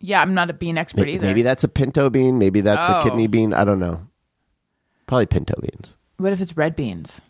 Yeah, 0.00 0.22
I'm 0.22 0.32
not 0.32 0.48
a 0.48 0.52
bean 0.52 0.78
expert 0.78 1.00
Maybe, 1.02 1.14
either. 1.14 1.26
maybe 1.26 1.42
that's 1.42 1.64
a 1.64 1.68
pinto 1.68 2.08
bean. 2.08 2.38
Maybe 2.38 2.60
that's 2.60 2.88
a 2.88 3.00
Oh. 3.00 3.02
kidney 3.02 3.26
bean. 3.26 3.52
I 3.52 3.64
don't 3.64 3.80
know. 3.80 4.06
Probably 5.06 5.26
pinto 5.26 5.54
beans. 5.60 5.96
What 6.18 6.32
if 6.32 6.40
it's 6.40 6.56
red 6.56 6.76
beans? 6.76 7.20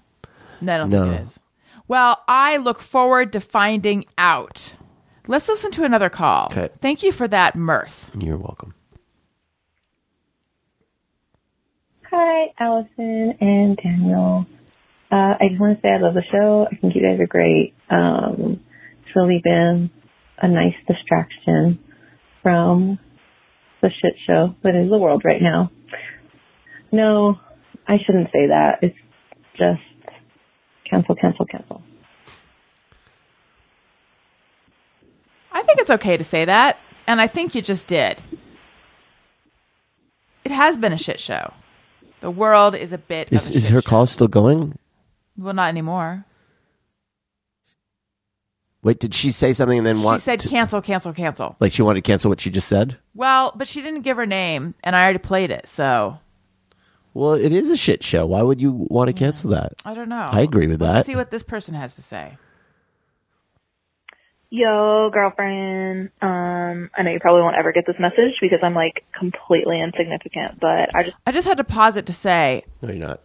No, 0.61 0.75
I 0.75 0.79
don't 0.79 0.91
No. 0.91 1.05
think 1.05 1.15
it 1.21 1.23
is. 1.23 1.41
Well, 1.89 2.23
I 2.29 2.59
look 2.59 2.81
forward 2.81 3.33
to 3.33 3.41
finding 3.41 4.05
out. 4.19 4.77
Let's 5.27 5.49
listen 5.49 5.71
to 5.73 5.85
another 5.85 6.11
call. 6.11 6.47
Okay. 6.53 6.69
Thank 6.81 7.03
you 7.03 7.13
for 7.13 7.27
that 7.29 7.57
mirth. 7.57 8.11
You're 8.19 8.37
welcome. 8.37 8.75
Hi, 12.11 12.53
Allison 12.59 13.35
and 13.41 13.77
Daniel. 13.77 14.47
Uh, 15.11 15.35
I 15.41 15.49
just 15.49 15.61
want 15.61 15.79
to 15.79 15.83
say 15.83 15.89
I 15.91 15.99
love 15.99 16.15
the 16.15 16.23
show. 16.31 16.67
I 16.71 16.77
think 16.77 16.95
you 16.95 17.03
guys 17.03 17.19
are 17.21 17.27
great. 17.27 17.75
Um, 17.91 18.61
it's 19.03 19.17
really 19.17 19.41
been 19.43 19.91
a 20.39 20.49
nice 20.49 20.75
distraction 20.87 21.79
from 22.43 22.99
the 23.81 23.89
shit 23.89 24.15
show 24.27 24.55
that 24.63 24.75
is 24.75 24.91
the 24.91 24.99
world 24.99 25.23
right 25.25 25.41
now. 25.41 25.71
No, 26.93 27.39
I 27.87 27.97
shouldn't 28.05 28.29
say 28.33 28.49
that. 28.49 28.79
It's 28.83 28.97
just 29.57 29.81
cancel, 30.89 31.15
cancel, 31.15 31.45
cancel. 31.47 31.83
I 35.53 35.63
think 35.63 35.79
it's 35.81 35.91
okay 35.91 36.17
to 36.17 36.25
say 36.25 36.45
that, 36.45 36.79
and 37.07 37.21
I 37.21 37.27
think 37.27 37.55
you 37.55 37.63
just 37.63 37.87
did. 37.87 38.23
It 40.45 40.53
has 40.53 40.77
been 40.77 40.93
a 40.93 40.97
shit 40.99 41.21
show. 41.21 41.53
The 42.21 42.31
world 42.31 42.75
is 42.75 42.93
a 42.93 42.99
bit. 42.99 43.33
Is, 43.33 43.49
of 43.49 43.55
a 43.55 43.57
is 43.57 43.65
shit 43.65 43.73
her 43.73 43.83
show. 43.83 43.89
call 43.89 44.07
still 44.07 44.29
going? 44.29 44.79
Well, 45.37 45.55
not 45.55 45.69
anymore. 45.69 46.25
Wait, 48.83 49.01
did 49.01 49.15
she 49.15 49.33
say 49.33 49.53
something 49.53 49.79
and 49.79 49.87
then 49.87 49.97
watch? 50.03 50.03
She 50.03 50.07
want 50.07 50.23
said 50.23 50.41
to- 50.41 50.49
cancel, 50.49 50.81
cancel, 50.81 51.13
cancel. 51.13 51.57
like 51.61 51.73
she 51.73 51.83
wanted 51.83 52.05
to 52.05 52.09
cancel 52.11 52.29
what 52.29 52.41
she 52.41 52.51
just 52.51 52.69
said? 52.69 52.97
Well, 53.15 53.53
but 53.57 53.67
she 53.69 53.83
didn't 53.83 54.03
give 54.03 54.17
her 54.17 54.27
name, 54.27 54.75
and 54.85 54.95
I 54.95 55.03
already 55.03 55.19
played 55.19 55.51
it, 55.51 55.69
so 55.69 56.19
Well, 57.19 57.33
it 57.33 57.53
is 57.53 57.69
a 57.69 57.77
shit 57.77 58.05
show. 58.05 58.27
Why 58.27 58.43
would 58.43 58.61
you 58.61 58.71
want 58.71 59.09
to 59.09 59.13
cancel 59.13 59.51
that? 59.51 59.73
I 59.85 59.93
don't 59.93 60.09
know. 60.09 60.29
I 60.31 60.43
agree 60.43 60.69
with 60.69 60.81
Let's 60.81 60.99
that. 60.99 61.07
see 61.07 61.17
what 61.17 61.33
this 61.33 61.43
person 61.43 61.75
has 61.75 61.97
to 61.97 62.03
say. 62.03 62.39
Yo, 64.51 65.11
girlfriend. 65.13 66.11
Um, 66.23 66.91
I 66.97 67.03
know 67.03 67.11
you 67.11 67.19
probably 67.19 67.43
won't 67.43 67.57
ever 67.57 67.73
get 67.73 67.87
this 67.87 67.97
message 67.99 68.35
because 68.41 68.61
I'm 68.63 68.73
like 68.75 69.05
completely 69.19 69.81
insignificant, 69.83 70.61
but 70.61 70.95
I 70.95 71.03
just 71.03 71.17
I 71.27 71.33
just 71.33 71.49
had 71.49 71.57
to 71.57 71.65
pause 71.65 71.97
it 71.97 72.07
to 72.07 72.13
say, 72.13 72.63
No, 72.83 72.91
you're 72.91 73.05
not. 73.09 73.21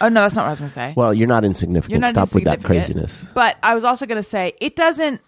oh 0.00 0.08
no, 0.08 0.22
that's 0.22 0.34
not 0.34 0.42
what 0.42 0.48
I 0.48 0.50
was 0.50 0.58
going 0.58 0.68
to 0.70 0.74
say. 0.74 0.94
Well, 0.96 1.14
you're 1.14 1.28
not 1.28 1.44
insignificant. 1.44 1.92
You're 1.92 2.00
not 2.00 2.10
Stop 2.10 2.34
with 2.34 2.42
that 2.44 2.56
insignificant. 2.58 3.02
craziness. 3.02 3.26
But 3.34 3.56
I 3.62 3.76
was 3.76 3.84
also 3.84 4.04
going 4.04 4.16
to 4.16 4.22
say 4.28 4.52
it 4.60 4.74
doesn't 4.74 5.20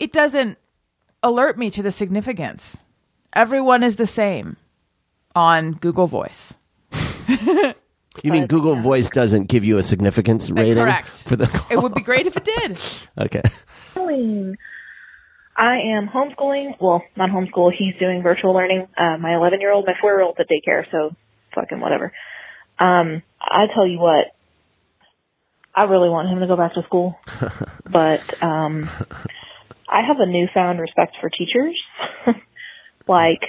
it 0.00 0.12
doesn't 0.12 0.58
alert 1.22 1.56
me 1.58 1.70
to 1.70 1.82
the 1.82 1.92
significance. 1.92 2.76
Everyone 3.32 3.84
is 3.84 3.96
the 3.96 4.06
same 4.06 4.56
on 5.36 5.74
Google 5.74 6.08
Voice. 6.08 6.54
You 8.22 8.30
mean 8.30 8.46
Google 8.46 8.76
Voice 8.76 9.10
doesn't 9.10 9.48
give 9.48 9.64
you 9.64 9.78
a 9.78 9.82
significance 9.82 10.50
rating 10.50 10.74
correct. 10.74 11.08
for 11.08 11.36
the 11.36 11.46
call? 11.46 11.66
It 11.70 11.82
would 11.82 11.94
be 11.94 12.02
great 12.02 12.26
if 12.26 12.36
it 12.36 12.44
did. 12.44 12.78
okay. 13.18 13.42
homeschooling. 13.94 14.54
I 15.56 15.78
am 15.96 16.08
homeschooling. 16.08 16.80
Well, 16.80 17.02
not 17.16 17.30
homeschool. 17.30 17.72
He's 17.76 17.94
doing 17.98 18.22
virtual 18.22 18.54
learning. 18.54 18.88
Uh, 18.96 19.16
my 19.18 19.34
11 19.34 19.60
year 19.60 19.72
old, 19.72 19.86
my 19.86 19.94
4 20.00 20.10
year 20.10 20.22
old's 20.22 20.38
at 20.40 20.46
daycare, 20.48 20.84
so 20.90 21.14
fucking 21.54 21.80
whatever. 21.80 22.12
Um, 22.78 23.22
I 23.40 23.66
tell 23.72 23.86
you 23.86 23.98
what, 23.98 24.26
I 25.74 25.84
really 25.84 26.08
want 26.08 26.28
him 26.28 26.40
to 26.40 26.46
go 26.46 26.56
back 26.56 26.74
to 26.74 26.82
school, 26.82 27.18
but 27.90 28.42
um, 28.42 28.88
I 29.88 30.02
have 30.06 30.18
a 30.18 30.26
newfound 30.26 30.80
respect 30.80 31.16
for 31.20 31.30
teachers. 31.30 31.80
like, 33.08 33.42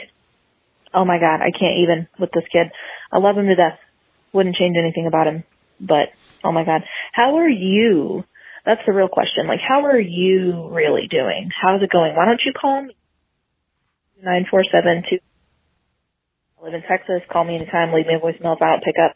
oh 0.94 1.06
my 1.06 1.20
god, 1.20 1.42
I 1.42 1.52
can't 1.52 1.80
even 1.80 2.08
with 2.20 2.32
this 2.32 2.46
kid. 2.52 2.72
I 3.16 3.20
love 3.20 3.38
him 3.38 3.48
to 3.48 3.56
death. 3.56 3.80
Wouldn't 4.34 4.58
change 4.58 4.76
anything 4.78 5.08
about 5.08 5.28
him, 5.28 5.46
but 5.80 6.10
oh 6.44 6.52
my 6.52 6.66
god, 6.66 6.82
how 7.14 7.38
are 7.38 7.48
you? 7.48 8.26
That's 8.66 8.82
the 8.86 8.92
real 8.92 9.08
question. 9.08 9.48
Like, 9.48 9.62
how 9.66 9.86
are 9.86 10.00
you 10.00 10.68
really 10.70 11.08
doing? 11.10 11.50
How's 11.62 11.82
it 11.82 11.90
going? 11.90 12.14
Why 12.16 12.26
don't 12.26 12.42
you 12.46 12.52
call 12.52 12.82
me? 12.82 12.96
Nine 14.22 14.46
four 14.52 14.66
seven 14.70 15.04
two. 15.10 15.20
I 16.60 16.66
live 16.66 16.74
in 16.74 16.82
Texas. 16.82 17.22
Call 17.32 17.46
me 17.46 17.56
anytime. 17.56 17.94
Leave 17.94 18.08
me 18.08 18.16
a 18.16 18.20
voicemail 18.20 18.58
if 18.58 18.62
I 18.62 18.72
don't 18.72 18.84
pick 18.84 18.96
up. 19.02 19.16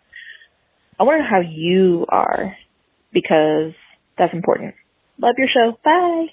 I 0.98 1.04
wonder 1.04 1.26
how 1.26 1.42
you 1.42 2.06
are 2.08 2.56
because 3.12 3.74
that's 4.18 4.34
important. 4.34 4.76
Love 5.18 5.36
your 5.38 5.50
show. 5.50 5.78
Bye. 5.84 6.28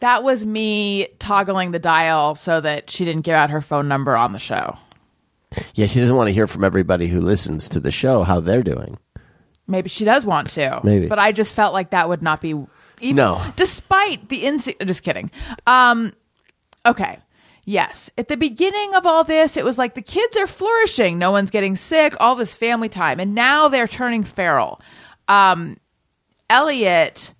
That 0.00 0.24
was 0.24 0.44
me 0.44 1.08
toggling 1.20 1.70
the 1.70 1.78
dial 1.78 2.34
so 2.34 2.60
that 2.60 2.90
she 2.90 3.04
didn't 3.04 3.22
give 3.22 3.34
out 3.34 3.50
her 3.50 3.60
phone 3.60 3.86
number 3.86 4.16
on 4.16 4.32
the 4.32 4.38
show. 4.40 4.76
Yeah, 5.74 5.86
she 5.86 6.00
doesn't 6.00 6.14
want 6.16 6.28
to 6.28 6.32
hear 6.34 6.46
from 6.46 6.64
everybody 6.64 7.06
who 7.08 7.20
listens 7.20 7.68
to 7.70 7.80
the 7.80 7.90
show 7.90 8.22
how 8.22 8.40
they're 8.40 8.62
doing. 8.62 8.98
Maybe 9.66 9.88
she 9.88 10.04
does 10.04 10.24
want 10.26 10.50
to. 10.50 10.80
Maybe. 10.82 11.06
But 11.06 11.18
I 11.18 11.32
just 11.32 11.54
felt 11.54 11.72
like 11.74 11.90
that 11.90 12.08
would 12.08 12.22
not 12.22 12.40
be 12.40 12.50
even 13.00 13.16
No. 13.16 13.42
despite 13.56 14.28
the 14.28 14.42
inse- 14.44 14.86
just 14.86 15.02
kidding. 15.02 15.30
Um 15.66 16.12
okay. 16.86 17.18
Yes. 17.64 18.10
At 18.16 18.28
the 18.28 18.36
beginning 18.38 18.94
of 18.94 19.04
all 19.04 19.24
this, 19.24 19.56
it 19.58 19.64
was 19.64 19.76
like 19.76 19.94
the 19.94 20.00
kids 20.02 20.36
are 20.38 20.46
flourishing. 20.46 21.18
No 21.18 21.30
one's 21.30 21.50
getting 21.50 21.76
sick, 21.76 22.14
all 22.18 22.34
this 22.34 22.54
family 22.54 22.88
time. 22.88 23.20
And 23.20 23.34
now 23.34 23.68
they're 23.68 23.86
turning 23.88 24.24
feral. 24.24 24.80
Um 25.28 25.76
Elliot 26.50 27.32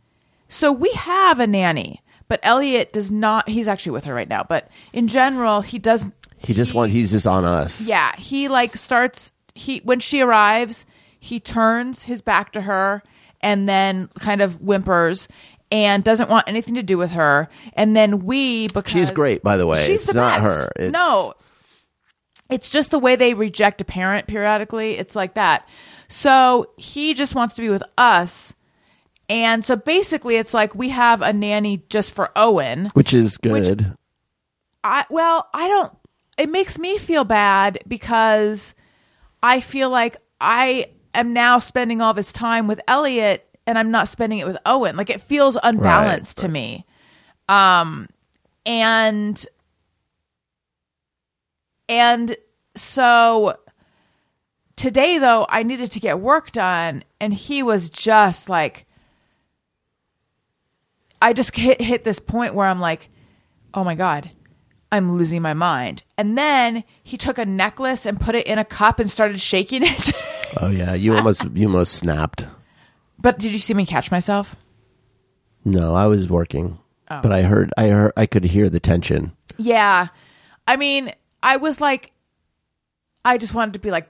so 0.51 0.73
we 0.73 0.91
have 0.93 1.41
a 1.41 1.47
nanny, 1.47 2.03
but 2.27 2.41
Elliot 2.43 2.93
does 2.93 3.11
not 3.11 3.49
he's 3.49 3.69
actually 3.69 3.93
with 3.93 4.05
her 4.05 4.15
right 4.15 4.29
now, 4.29 4.45
but 4.49 4.69
in 4.93 5.09
general, 5.09 5.61
he 5.61 5.79
does 5.79 6.09
He 6.41 6.55
just 6.55 6.75
want 6.75 6.93
he's 6.93 7.11
just 7.11 7.27
on 7.27 7.45
us. 7.45 7.81
yeah, 7.81 8.15
he 8.17 8.49
like 8.49 8.77
starts 8.77 9.33
he 9.55 9.79
when 9.79 10.01
she 10.01 10.21
arrives, 10.21 10.87
he 11.19 11.41
turns 11.41 12.05
his 12.05 12.21
back 12.21 12.53
to 12.53 12.63
her 12.63 13.03
and 13.41 13.69
then 13.69 14.09
kind 14.19 14.41
of 14.41 14.57
whimpers 14.61 15.29
and 15.71 16.03
doesn't 16.03 16.31
want 16.31 16.49
anything 16.49 16.75
to 16.77 16.83
do 16.83 16.97
with 16.97 17.13
her. 17.13 17.49
And 17.75 17.95
then 17.97 18.21
we 18.21 18.69
because 18.69 18.93
She's 18.93 19.11
great, 19.11 19.43
by 19.43 19.57
the 19.57 19.67
way. 19.67 19.83
She's 19.85 20.03
it's 20.03 20.07
the 20.09 20.15
not 20.15 20.43
best. 20.43 20.61
her. 20.61 20.73
It's, 20.77 20.93
No. 20.93 21.35
It's 22.51 22.71
just 22.71 22.91
the 22.91 22.99
way 22.99 23.15
they 23.17 23.35
reject 23.35 23.81
a 23.81 23.85
parent 23.85 24.27
periodically. 24.27 24.97
It's 24.97 25.15
like 25.15 25.35
that. 25.35 25.69
So 26.09 26.71
he 26.79 27.13
just 27.13 27.35
wants 27.35 27.55
to 27.57 27.63
be 27.63 27.69
with 27.69 27.83
us. 27.99 28.55
And 29.29 29.63
so 29.63 29.77
basically 29.77 30.37
it's 30.37 30.55
like 30.55 30.75
we 30.75 30.89
have 30.89 31.21
a 31.21 31.35
nanny 31.35 31.83
just 31.91 32.15
for 32.15 32.31
Owen. 32.35 32.91
which 32.95 33.13
is 33.13 33.37
good. 33.37 33.95
I 34.83 35.05
well, 35.11 35.47
I 35.53 35.69
don't 35.69 35.93
it 36.39 36.49
makes 36.49 36.79
me 36.79 36.97
feel 36.99 37.25
bad 37.25 37.81
because 37.87 38.75
I 39.43 39.61
feel 39.61 39.91
like 39.91 40.17
I 40.41 40.87
am 41.15 41.33
now 41.33 41.59
spending 41.59 42.01
all 42.01 42.15
this 42.15 42.33
time 42.33 42.69
with 42.69 42.81
Elliot 42.87 43.45
and 43.67 43.79
I'm 43.79 43.91
not 43.91 44.09
spending 44.09 44.39
it 44.39 44.47
with 44.47 44.57
Owen. 44.65 44.97
Like 44.97 45.11
it 45.11 45.21
feels 45.21 45.59
unbalanced 45.63 46.39
to 46.39 46.49
me. 46.49 46.87
Um 47.49 48.09
and 48.65 49.45
and 51.89 52.37
so 52.77 53.59
today 54.77 55.19
though 55.19 55.47
I 55.49 55.65
needed 55.65 55.91
to 55.93 56.01
get 56.01 56.21
work 56.21 56.53
done 56.53 57.03
and 57.21 57.35
he 57.35 57.63
was 57.63 57.91
just 57.91 58.49
like 58.49 58.87
I 61.21 61.33
just 61.33 61.57
hit 61.57 61.81
hit 61.81 62.05
this 62.05 62.21
point 62.21 62.55
where 62.55 62.69
I'm 62.69 62.79
like, 62.79 63.11
"Oh 63.75 63.83
my 63.83 63.97
god, 63.97 64.31
I'm 64.93 65.17
losing 65.17 65.43
my 65.43 65.55
mind." 65.55 66.03
And 66.17 66.37
then 66.39 66.85
he 67.03 67.17
took 67.17 67.39
a 67.39 67.45
necklace 67.47 68.07
and 68.07 68.21
put 68.21 68.35
it 68.35 68.47
in 68.47 68.59
a 68.59 68.65
cup 68.65 68.99
and 69.01 69.09
started 69.11 69.41
shaking 69.41 69.83
it. 69.85 70.13
Oh 70.63 70.71
yeah, 70.71 70.95
you 70.95 71.15
almost 71.15 71.45
you 71.55 71.67
almost 71.67 71.93
snapped. 71.93 72.47
but 73.19 73.39
did 73.39 73.53
you 73.53 73.59
see 73.59 73.75
me 73.75 73.85
catch 73.85 74.11
myself? 74.11 74.57
No, 75.63 75.95
I 75.95 76.07
was 76.07 76.31
working, 76.31 76.79
Oh. 77.11 77.21
but 77.23 77.33
I 77.33 77.43
heard 77.43 77.71
I 77.77 77.89
heard 77.89 78.13
I 78.17 78.25
could 78.25 78.45
hear 78.45 78.71
the 78.71 78.81
tension. 78.81 79.33
Yeah. 79.59 80.09
I 80.67 80.77
mean, 80.77 81.13
I 81.43 81.59
was 81.59 81.83
like 81.83 82.13
I 83.27 83.37
just 83.37 83.53
wanted 83.53 83.75
to 83.75 83.79
be 83.79 83.91
like 83.91 84.09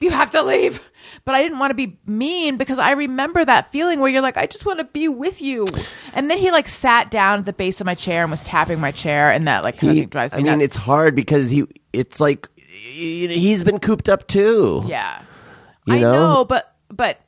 you 0.00 0.10
have 0.10 0.30
to 0.32 0.42
leave. 0.42 0.80
But 1.24 1.34
I 1.34 1.42
didn't 1.42 1.58
want 1.58 1.70
to 1.70 1.74
be 1.74 1.98
mean 2.06 2.56
because 2.56 2.78
I 2.78 2.92
remember 2.92 3.44
that 3.44 3.70
feeling 3.72 4.00
where 4.00 4.10
you're 4.10 4.22
like, 4.22 4.36
I 4.36 4.46
just 4.46 4.66
want 4.66 4.78
to 4.78 4.84
be 4.84 5.08
with 5.08 5.40
you. 5.40 5.66
And 6.12 6.30
then 6.30 6.38
he 6.38 6.50
like 6.50 6.68
sat 6.68 7.10
down 7.10 7.40
at 7.40 7.44
the 7.46 7.52
base 7.52 7.80
of 7.80 7.86
my 7.86 7.94
chair 7.94 8.22
and 8.22 8.30
was 8.30 8.40
tapping 8.40 8.80
my 8.80 8.90
chair, 8.92 9.30
and 9.30 9.46
that 9.46 9.64
like 9.64 9.78
kind 9.78 9.90
of 9.90 9.94
He, 9.94 10.00
thing 10.02 10.08
drives 10.08 10.32
me 10.32 10.38
I 10.38 10.42
mean, 10.42 10.52
nuts. 10.58 10.64
it's 10.64 10.76
hard 10.76 11.14
because 11.14 11.50
he 11.50 11.64
it's 11.92 12.20
like 12.20 12.48
he's 12.66 13.64
been 13.64 13.78
cooped 13.78 14.08
up 14.08 14.26
too. 14.28 14.84
Yeah. 14.86 15.22
You 15.86 15.94
I 15.94 15.98
know? 16.00 16.12
know, 16.12 16.44
but 16.44 16.74
but 16.90 17.20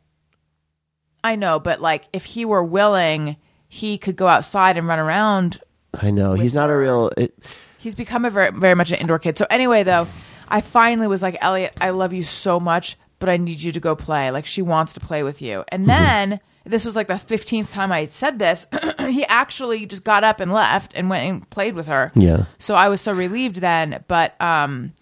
I 1.25 1.37
know, 1.37 1.59
but 1.59 1.81
like 1.81 2.05
if 2.13 2.25
he 2.25 2.45
were 2.45 2.63
willing, 2.65 3.37
he 3.69 3.99
could 3.99 4.17
go 4.17 4.27
outside 4.27 4.77
and 4.77 4.87
run 4.87 4.99
around. 4.99 5.61
I 6.01 6.11
know 6.11 6.35
he's 6.35 6.55
not 6.55 6.71
a 6.71 6.77
real. 6.77 7.11
It, 7.17 7.35
He's 7.81 7.95
become 7.95 8.25
a 8.25 8.31
very 8.31 8.51
very 8.51 8.75
much 8.75 8.91
an 8.91 8.99
indoor 8.99 9.19
kid. 9.21 9.39
So 9.39 9.47
anyway, 9.49 9.85
though, 9.85 10.07
I 10.49 10.61
finally 10.61 11.07
was 11.07 11.23
like, 11.23 11.37
Elliot, 11.41 11.73
I 11.81 11.91
love 11.91 12.13
you 12.13 12.23
so 12.23 12.59
much, 12.59 12.97
but 13.19 13.29
I 13.29 13.37
need 13.37 13.61
you 13.61 13.73
to 13.73 13.81
go 13.81 13.95
play. 13.95 14.31
Like 14.31 14.47
she 14.47 14.63
wants 14.63 14.93
to 14.95 15.01
play 15.01 15.23
with 15.23 15.41
you. 15.43 15.65
And 15.69 15.89
then 15.89 16.41
this 16.65 16.85
was 16.85 16.97
like 16.97 17.09
the 17.09 17.19
fifteenth 17.19 17.71
time 17.73 17.93
I 17.93 18.01
had 18.01 18.13
said 18.13 18.39
this. 18.39 18.67
he 19.01 19.25
actually 19.27 19.87
just 19.87 20.05
got 20.05 20.25
up 20.25 20.41
and 20.41 20.53
left 20.53 20.93
and 20.95 21.09
went 21.11 21.29
and 21.29 21.49
played 21.51 21.75
with 21.75 21.87
her. 21.87 22.13
Yeah. 22.15 22.45
So 22.59 22.75
I 22.75 22.89
was 22.89 23.01
so 23.01 23.13
relieved 23.13 23.57
then, 23.57 24.05
but 24.09 24.41
um, 24.41 24.93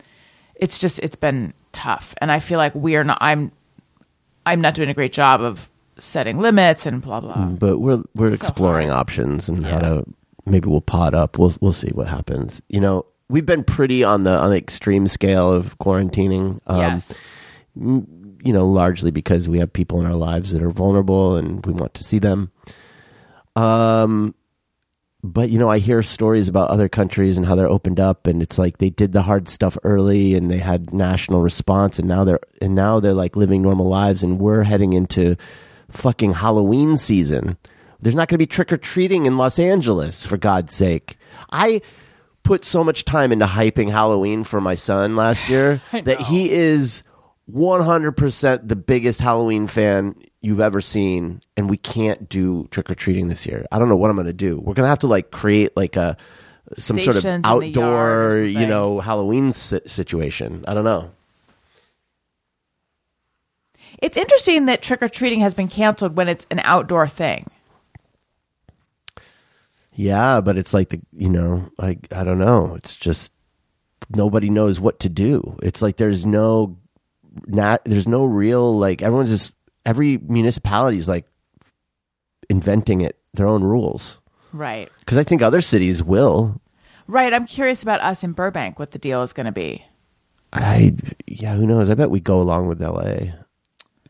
it's 0.55 0.78
just 0.78 0.98
it's 1.01 1.16
been 1.16 1.52
tough, 1.73 2.14
and 2.20 2.31
I 2.32 2.39
feel 2.39 2.59
like 2.59 2.74
we 2.74 2.97
are 2.97 3.05
not. 3.05 3.18
I'm 3.20 3.52
I'm 4.44 4.60
not 4.60 4.74
doing 4.74 4.89
a 4.90 4.94
great 4.94 5.12
job 5.12 5.40
of 5.40 5.68
setting 5.98 6.39
limits 6.39 6.86
and 6.86 7.01
blah 7.02 7.20
blah. 7.20 7.47
but 7.47 7.78
we're 7.78 8.02
we're 8.14 8.28
So 8.31 8.35
exploring 8.35 8.90
options 8.90 9.48
and 9.48 9.64
how 9.66 9.78
to 9.81 10.05
maybe 10.44 10.68
we'll 10.68 10.81
pot 10.81 11.14
up. 11.14 11.39
We'll 11.39 11.55
we'll 11.60 11.73
see 11.73 11.90
what 11.93 12.06
happens. 12.09 12.62
You 12.68 12.81
know, 12.81 13.06
we've 13.28 13.47
been 13.47 13.65
pretty 13.65 14.05
on 14.05 14.24
the 14.24 14.36
on 14.36 14.51
the 14.51 14.57
extreme 14.57 15.07
scale 15.07 15.53
of 15.53 15.78
quarantining. 15.78 16.61
Um, 16.66 16.81
yes. 16.81 17.35
you 17.74 18.53
know, 18.53 18.66
largely 18.66 19.11
because 19.11 19.48
we 19.48 19.59
have 19.59 19.73
people 19.73 20.01
in 20.01 20.07
our 20.07 20.15
lives 20.15 20.53
that 20.53 20.62
are 20.62 20.70
vulnerable 20.70 21.36
and 21.36 21.65
we 21.66 21.73
want 21.73 21.94
to 21.94 22.05
see 22.05 22.19
them. 22.19 22.51
Um, 23.55 24.35
but 25.23 25.51
you 25.51 25.59
know, 25.59 25.69
I 25.69 25.78
hear 25.78 26.03
stories 26.03 26.48
about 26.48 26.70
other 26.70 26.89
countries 26.89 27.36
and 27.36 27.47
how 27.47 27.55
they're 27.55 27.69
opened 27.69 27.98
up, 27.98 28.27
and 28.27 28.40
it's 28.40 28.59
like 28.59 28.78
they 28.78 28.90
did 28.90 29.12
the 29.12 29.23
hard 29.23 29.48
stuff 29.48 29.77
early 29.82 30.35
and 30.35 30.51
they 30.51 30.59
had 30.59 30.93
national 30.93 31.43
response, 31.43 31.98
and 31.98 32.07
now 32.07 32.24
they're 32.24 32.40
and 32.61 32.74
now 32.74 33.01
they're 33.01 33.15
like 33.15 33.35
living 33.35 33.62
normal 33.62 33.89
lives, 33.89 34.23
and 34.23 34.39
we're 34.39 34.62
heading 34.62 34.93
into 34.93 35.36
fucking 35.90 36.35
Halloween 36.35 36.97
season. 36.97 37.57
There's 38.01 38.15
not 38.15 38.28
going 38.28 38.36
to 38.36 38.43
be 38.43 38.47
trick 38.47 38.73
or 38.73 38.77
treating 38.77 39.27
in 39.27 39.39
Los 39.39 39.59
Angeles, 39.59 40.27
for 40.27 40.36
God's 40.36 40.74
sake. 40.74 41.16
I 41.51 41.81
put 42.47 42.64
so 42.64 42.85
much 42.85 43.05
time 43.05 43.32
into 43.32 43.44
hyping 43.44 43.90
Halloween 43.90 44.44
for 44.44 44.60
my 44.60 44.77
son 44.77 45.16
last 45.16 45.48
year 45.51 45.82
that 45.93 46.20
he 46.20 46.51
is 46.51 47.02
100% 47.52 48.68
the 48.68 48.77
biggest 48.77 49.20
Halloween 49.20 49.66
fan 49.66 50.14
you've 50.40 50.60
ever 50.60 50.81
seen, 50.81 51.40
and 51.56 51.68
we 51.68 51.77
can't 51.77 52.28
do 52.28 52.68
trick 52.70 52.89
or 52.89 52.94
treating 52.94 53.28
this 53.28 53.47
year. 53.47 53.66
I 53.73 53.78
don't 53.78 53.89
know 53.89 53.97
what 53.97 54.10
I'm 54.10 54.16
going 54.16 54.27
to 54.27 54.32
do. 54.32 54.59
We're 54.59 54.74
going 54.74 54.85
to 54.85 54.89
have 54.89 55.01
to 55.01 55.06
like 55.09 55.31
create 55.31 55.77
like 55.77 55.97
a 55.97 56.16
some 56.78 56.98
sort 56.98 57.16
of 57.16 57.23
Stations 57.23 57.47
in 57.47 57.59
the 57.59 57.68
yard 57.68 57.77
or 57.77 58.32
outdoor, 58.32 58.44
you 58.44 58.66
know, 58.66 59.01
Halloween 59.01 59.52
si- 59.52 59.81
situation. 59.86 60.64
I 60.66 60.74
don't 60.74 60.85
know. 60.85 61.10
It's 63.98 64.16
interesting 64.16 64.66
that 64.66 64.82
trick 64.82 65.02
or 65.02 65.09
treating 65.09 65.40
has 65.40 65.55
been 65.55 65.68
canceled 65.68 66.16
when 66.16 66.28
it's 66.28 66.47
an 66.51 66.60
outdoor 66.60 67.06
thing. 67.06 67.51
Yeah, 69.97 70.43
but 70.43 70.59
it's 70.59 70.74
like 70.74 70.90
the 70.90 71.01
you 71.16 71.31
know, 71.31 71.70
like 71.78 72.06
I 72.12 72.23
don't 72.23 72.39
know. 72.39 72.74
It's 72.77 72.94
just 72.94 73.32
nobody 74.10 74.51
knows 74.51 74.78
what 74.78 75.01
to 75.01 75.09
do. 75.09 75.59
It's 75.62 75.82
like 75.82 75.97
there's 75.97 76.27
no 76.27 76.77
not 77.47 77.85
there's 77.85 78.06
no 78.06 78.24
real 78.24 78.78
like 78.78 79.02
everyone's 79.02 79.31
just 79.31 79.52
every 79.85 80.18
municipality 80.18 80.98
is 80.98 81.09
like 81.09 81.27
inventing 82.48 83.01
it 83.01 83.18
their 83.35 83.48
own 83.48 83.64
rules. 83.64 84.20
Right. 84.52 84.90
Because 85.01 85.18
I 85.18 85.24
think 85.24 85.43
other 85.43 85.60
cities 85.60 86.02
will. 86.02 86.60
Right. 87.06 87.32
I'm 87.32 87.47
curious 87.47 87.82
about 87.82 88.01
us 88.01 88.23
in 88.23 88.32
Burbank, 88.32 88.78
what 88.78 88.90
the 88.90 88.98
deal 88.98 89.23
is 89.23 89.32
going 89.32 89.47
to 89.47 89.52
be. 89.52 89.85
I 90.52 90.94
yeah, 91.27 91.55
who 91.55 91.66
knows? 91.66 91.90
I 91.90 91.94
bet 91.94 92.10
we 92.10 92.20
go 92.20 92.40
along 92.40 92.68
with 92.68 92.81
LA. 92.81 93.32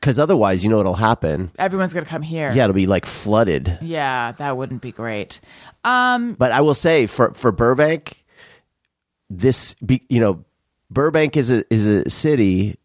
Because 0.07 0.21
otherwise, 0.21 0.63
you 0.63 0.71
know 0.71 0.77
what'll 0.77 0.95
happen. 0.95 1.51
Everyone's 1.59 1.93
going 1.93 2.05
to 2.05 2.09
come 2.09 2.23
here. 2.23 2.53
Yeah, 2.55 2.63
it'll 2.63 2.75
be 2.75 2.87
like 2.87 3.05
flooded. 3.05 3.77
Yeah, 3.83 4.31
that 4.31 4.57
wouldn't 4.57 4.81
be 4.81 4.93
great. 4.93 5.41
Um, 5.83 6.35
But 6.35 6.53
I 6.53 6.61
will 6.61 6.75
say 6.75 7.09
for 7.09 7.35
for 7.35 7.51
Burbank, 7.51 8.25
this 9.29 9.75
be, 9.85 10.07
you 10.09 10.21
know, 10.21 10.45
Burbank 10.93 11.37
is 11.37 11.51
a 11.51 11.65
is 11.75 11.89
a 11.89 12.09
city, 12.09 12.79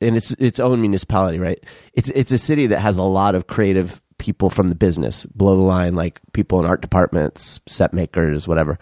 and 0.00 0.16
it's 0.16 0.32
its 0.32 0.58
own 0.58 0.80
municipality, 0.80 1.38
right? 1.38 1.62
It's 1.92 2.08
it's 2.08 2.32
a 2.32 2.38
city 2.38 2.66
that 2.66 2.80
has 2.80 2.96
a 2.96 3.02
lot 3.02 3.36
of 3.36 3.46
creative 3.46 4.02
people 4.18 4.50
from 4.50 4.66
the 4.66 4.74
business, 4.74 5.26
below 5.26 5.54
the 5.54 5.62
line, 5.62 5.94
like 5.94 6.18
people 6.32 6.58
in 6.58 6.66
art 6.66 6.80
departments, 6.80 7.60
set 7.68 7.94
makers, 7.94 8.48
whatever. 8.48 8.80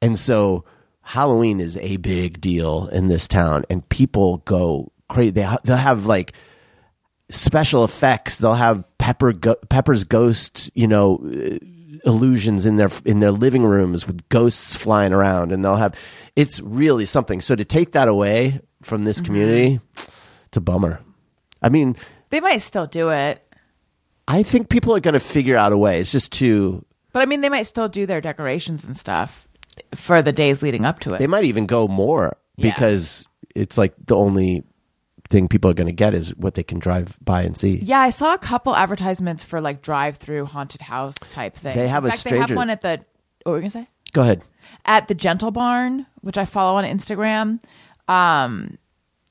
And 0.00 0.18
so 0.18 0.64
Halloween 1.02 1.60
is 1.60 1.76
a 1.76 1.98
big 1.98 2.40
deal 2.40 2.88
in 2.88 3.08
this 3.08 3.28
town, 3.28 3.66
and 3.68 3.86
people 3.90 4.38
go 4.46 4.92
crazy. 5.10 5.32
They 5.32 5.42
ha- 5.42 5.60
they'll 5.62 5.76
have 5.76 6.06
like 6.06 6.32
special 7.30 7.84
effects. 7.84 8.38
They'll 8.38 8.54
have 8.54 8.84
Pepper 8.98 9.32
go- 9.32 9.56
Pepper's 9.68 10.04
ghost, 10.04 10.70
you 10.74 10.86
know, 10.86 11.20
uh, 11.24 11.58
illusions 12.04 12.66
in 12.66 12.76
their 12.76 12.90
in 13.04 13.20
their 13.20 13.30
living 13.30 13.64
rooms 13.64 14.06
with 14.06 14.28
ghosts 14.28 14.76
flying 14.76 15.12
around, 15.12 15.52
and 15.52 15.64
they'll 15.64 15.76
have. 15.76 15.94
It's 16.36 16.60
really 16.60 17.06
something. 17.06 17.40
So 17.40 17.54
to 17.54 17.64
take 17.64 17.92
that 17.92 18.08
away 18.08 18.60
from 18.82 19.04
this 19.04 19.20
community, 19.20 19.80
it's 19.96 20.56
a 20.56 20.60
bummer. 20.60 21.00
I 21.62 21.68
mean, 21.68 21.96
they 22.30 22.40
might 22.40 22.58
still 22.58 22.86
do 22.86 23.10
it, 23.10 23.40
I 24.26 24.42
think 24.42 24.68
people 24.68 24.94
are 24.94 25.00
going 25.00 25.14
to 25.14 25.20
figure 25.20 25.56
out 25.56 25.72
a 25.72 25.78
way. 25.78 26.00
It's 26.00 26.12
just 26.12 26.32
too. 26.32 26.84
but 27.12 27.22
I 27.22 27.26
mean, 27.26 27.40
they 27.40 27.48
might 27.48 27.62
still 27.62 27.88
do 27.88 28.04
their 28.06 28.20
decorations 28.20 28.84
and 28.84 28.96
stuff 28.96 29.46
for 29.94 30.22
the 30.22 30.32
days 30.32 30.62
leading 30.62 30.84
up 30.84 31.00
to 31.00 31.14
it. 31.14 31.18
They 31.18 31.26
might 31.26 31.44
even 31.44 31.66
go 31.66 31.86
more 31.88 32.36
Yeah. 32.56 32.70
because 32.74 33.26
it's 33.54 33.78
like 33.78 33.94
the 34.06 34.16
only 34.16 34.64
thing 35.28 35.48
people 35.48 35.70
are 35.70 35.74
going 35.74 35.86
to 35.86 35.92
get 35.92 36.14
is 36.14 36.34
what 36.36 36.54
they 36.54 36.62
can 36.62 36.78
drive 36.78 37.16
by 37.24 37.42
and 37.42 37.56
see. 37.56 37.76
yeah, 37.82 38.00
I 38.00 38.10
saw 38.10 38.34
a 38.34 38.38
couple 38.38 38.76
advertisements 38.76 39.42
for 39.42 39.60
like 39.60 39.80
drive-through 39.82 40.46
haunted 40.46 40.82
house 40.82 41.16
type 41.18 41.56
things. 41.56 41.74
They 41.74 41.88
have 41.88 42.04
In 42.04 42.08
a 42.08 42.12
fact, 42.12 42.24
They 42.24 42.30
have 42.38 42.44
stranger- 42.46 42.56
one 42.56 42.70
at 42.70 42.80
the. 42.82 43.00
What 43.44 43.52
were 43.52 43.56
you 43.58 43.62
gonna 43.62 43.70
say? 43.70 43.88
Go 44.12 44.22
ahead. 44.22 44.42
At 44.84 45.08
the 45.08 45.14
Gentle 45.14 45.50
Barn, 45.50 46.06
which 46.20 46.38
I 46.38 46.44
follow 46.44 46.76
on 46.78 46.84
Instagram, 46.84 47.60
um, 48.08 48.78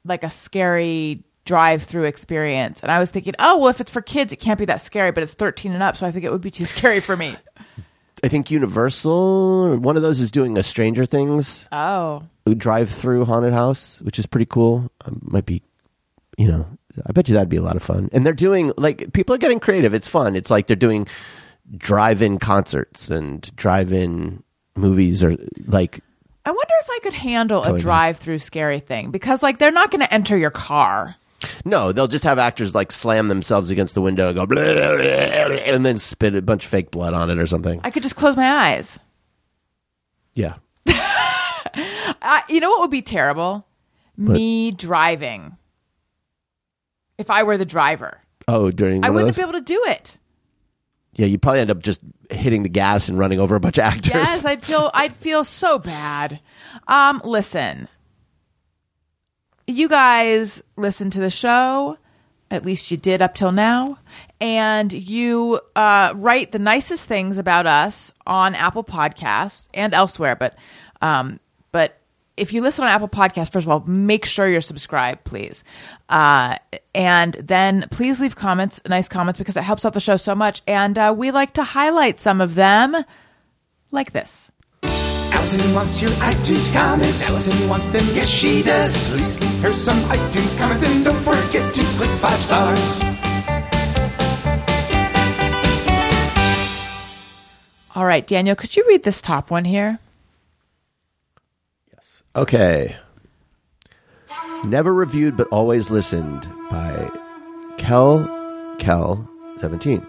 like 0.06 0.24
a 0.24 0.30
scary 0.30 1.24
drive-through 1.46 2.04
experience. 2.06 2.82
And 2.82 2.92
I 2.92 3.00
was 3.00 3.12
thinking, 3.12 3.34
oh 3.40 3.58
well, 3.60 3.70
if 3.70 3.82
it's 3.82 3.92
for 3.92 4.02
kids, 4.02 4.32
it 4.34 4.38
can't 4.38 4.58
be 4.60 4.66
that 4.66 4.82
scary. 4.82 5.12
But 5.12 5.24
it's 5.24 5.34
13 5.34 5.74
and 5.74 5.84
up, 5.84 5.98
so 5.98 6.06
I 6.08 6.12
think 6.12 6.26
it 6.26 6.32
would 6.32 6.42
be 6.42 6.52
too 6.52 6.66
scary 6.66 7.00
for 7.00 7.16
me. 7.18 7.36
I 8.24 8.30
think 8.30 8.50
Universal, 8.52 9.78
one 9.80 9.98
of 9.98 10.02
those 10.02 10.22
is 10.22 10.32
doing 10.32 10.58
a 10.58 10.64
Stranger 10.64 11.06
Things 11.06 11.68
Oh, 11.74 12.24
drive 12.58 12.90
through 12.90 13.26
haunted 13.26 13.52
house, 13.52 14.00
which 14.02 14.18
is 14.18 14.26
pretty 14.26 14.46
cool. 14.46 14.90
Um, 15.04 15.20
might 15.24 15.46
be, 15.46 15.62
you 16.38 16.48
know, 16.48 16.66
I 17.06 17.12
bet 17.12 17.28
you 17.28 17.34
that'd 17.34 17.50
be 17.50 17.58
a 17.58 17.62
lot 17.62 17.76
of 17.76 17.84
fun. 17.84 18.10
And 18.14 18.26
they're 18.26 18.34
doing 18.34 18.72
like 18.78 19.14
people 19.14 19.36
are 19.36 19.40
getting 19.40 19.60
creative. 19.60 19.94
It's 19.94 20.08
fun. 20.08 20.36
It's 20.36 20.52
like 20.52 20.68
they're 20.68 20.76
doing 20.76 21.08
drive-in 21.78 22.40
concerts 22.40 23.10
and 23.10 23.42
drive-in 23.56 24.44
movies 24.76 25.24
or 25.24 25.38
like 25.68 26.02
I 26.46 26.52
wonder 26.52 26.74
if 26.82 26.90
I 26.90 27.00
could 27.04 27.14
handle 27.14 27.64
a 27.64 27.80
drive-through 27.80 28.40
scary 28.40 28.80
thing 28.82 29.12
because 29.12 29.42
like 29.42 29.60
they're 29.60 29.72
not 29.72 29.92
going 29.92 30.02
to 30.02 30.14
enter 30.14 30.38
your 30.38 30.52
car. 30.52 31.16
no, 31.64 31.92
they'll 31.94 32.08
just 32.10 32.26
have 32.26 32.38
actors 32.38 32.76
like 32.76 32.92
slam 32.92 33.30
themselves 33.30 33.70
against 33.70 33.96
the 33.96 34.02
window 34.02 34.28
and 34.28 34.36
go 34.36 34.46
blah, 34.46 34.62
blah, 34.74 34.96
blah, 34.98 35.56
and 35.58 35.86
then 35.86 35.98
spit 35.98 36.36
a 36.36 36.42
bunch 36.42 36.66
of 36.66 36.72
fake 36.72 36.92
blood 36.92 37.14
on 37.14 37.30
it 37.30 37.38
or 37.40 37.48
something. 37.48 37.80
I 37.84 37.92
could 37.92 38.04
just 38.04 38.18
close 38.18 38.36
my 38.36 38.50
eyes. 38.50 39.00
Yeah. 40.34 40.56
I, 40.88 42.44
you 42.50 42.60
know 42.60 42.70
what 42.70 42.82
would 42.82 42.92
be 42.92 43.02
terrible? 43.02 43.66
Me 44.18 44.72
driving. 44.72 45.58
If 47.24 47.30
I 47.30 47.44
were 47.44 47.58
the 47.58 47.64
driver, 47.66 48.20
Oh, 48.50 48.70
during 48.70 49.06
I 49.06 49.10
wouldn't 49.10 49.34
be 49.38 49.42
able 49.42 49.54
to 49.54 49.62
do 49.62 49.82
it. 49.86 50.18
Yeah, 51.14 51.28
you 51.28 51.38
probably 51.38 51.62
end 51.62 51.72
up 51.72 51.80
just 51.82 52.02
hitting 52.30 52.64
the 52.64 52.70
gas 52.70 53.08
and 53.08 53.18
running 53.18 53.40
over 53.40 53.56
a 53.56 53.62
bunch 53.62 53.78
of 53.78 53.86
actors. 53.86 54.14
Yes, 54.14 54.44
I'd 54.44 54.62
feel 54.62 54.92
I'd 54.94 55.16
feel 55.16 55.46
so 55.46 55.80
bad. 55.80 56.42
Um, 56.88 57.22
listen, 57.24 57.88
you 59.68 59.88
guys 59.88 60.62
listen 60.76 61.10
to 61.12 61.20
the 61.22 61.30
show. 61.30 61.98
At 62.52 62.66
least 62.66 62.92
you 62.92 62.98
did 62.98 63.22
up 63.22 63.34
till 63.36 63.52
now, 63.54 64.00
and 64.42 64.92
you 64.92 65.62
uh, 65.76 66.14
write 66.16 66.52
the 66.52 66.60
nicest 66.60 67.08
things 67.08 67.38
about 67.38 67.66
us 67.66 68.12
on 68.28 68.54
Apple 68.54 68.84
Podcasts 68.84 69.68
and 69.74 69.94
elsewhere. 69.94 70.36
But 70.36 70.56
um, 71.02 71.40
but 71.43 71.43
if 72.36 72.52
you 72.52 72.62
listen 72.62 72.84
on 72.84 72.90
Apple 72.90 73.08
Podcasts, 73.08 73.52
first 73.52 73.66
of 73.66 73.72
all, 73.72 73.82
make 73.86 74.26
sure 74.26 74.48
you're 74.48 74.62
subscribed, 74.62 75.24
please. 75.24 75.64
Uh, 76.10 76.58
and 76.96 77.34
then 77.34 77.88
please 77.92 78.20
leave 78.20 78.36
comments, 78.36 78.82
nice 78.88 79.08
comments, 79.08 79.38
because 79.38 79.56
it 79.56 79.64
helps 79.64 79.86
out 79.86 79.94
the 79.94 80.00
show 80.00 80.16
so 80.16 80.34
much. 80.34 80.62
And 80.68 80.98
uh, 80.98 81.14
we 81.16 81.32
like 81.32 81.54
to 81.54 81.64
highlight 81.64 82.18
some 82.18 82.42
of 82.42 82.56
them 82.56 82.96
like 83.92 84.12
this. 84.14 84.52
Allison 84.84 85.74
wants 85.76 86.02
your 86.02 86.12
iTunes 86.12 86.74
comments. 86.74 87.30
Allison 87.30 87.70
wants 87.70 87.90
them, 87.90 88.04
yes 88.14 88.28
she 88.30 88.64
does. 88.64 89.10
Please 89.10 89.40
leave 89.42 89.62
her 89.62 89.74
some 89.74 89.98
iTunes 90.10 90.58
comments 90.58 90.86
and 90.88 91.04
don't 91.04 91.20
forget 91.20 91.74
to 91.74 91.84
click 91.98 92.10
five 92.12 92.40
stars. 92.40 93.04
All 97.96 98.06
right, 98.06 98.26
Daniel, 98.26 98.56
could 98.56 98.76
you 98.76 98.86
read 98.88 99.04
this 99.04 99.22
top 99.22 99.52
one 99.52 99.66
here? 99.66 100.00
Okay. 102.36 102.96
Never 104.64 104.92
reviewed 104.92 105.38
but 105.38 105.48
always 105.50 105.92
listened 105.92 106.42
by 106.72 107.12
Kel 107.78 108.26
Kel 108.80 109.30
17. 109.58 110.06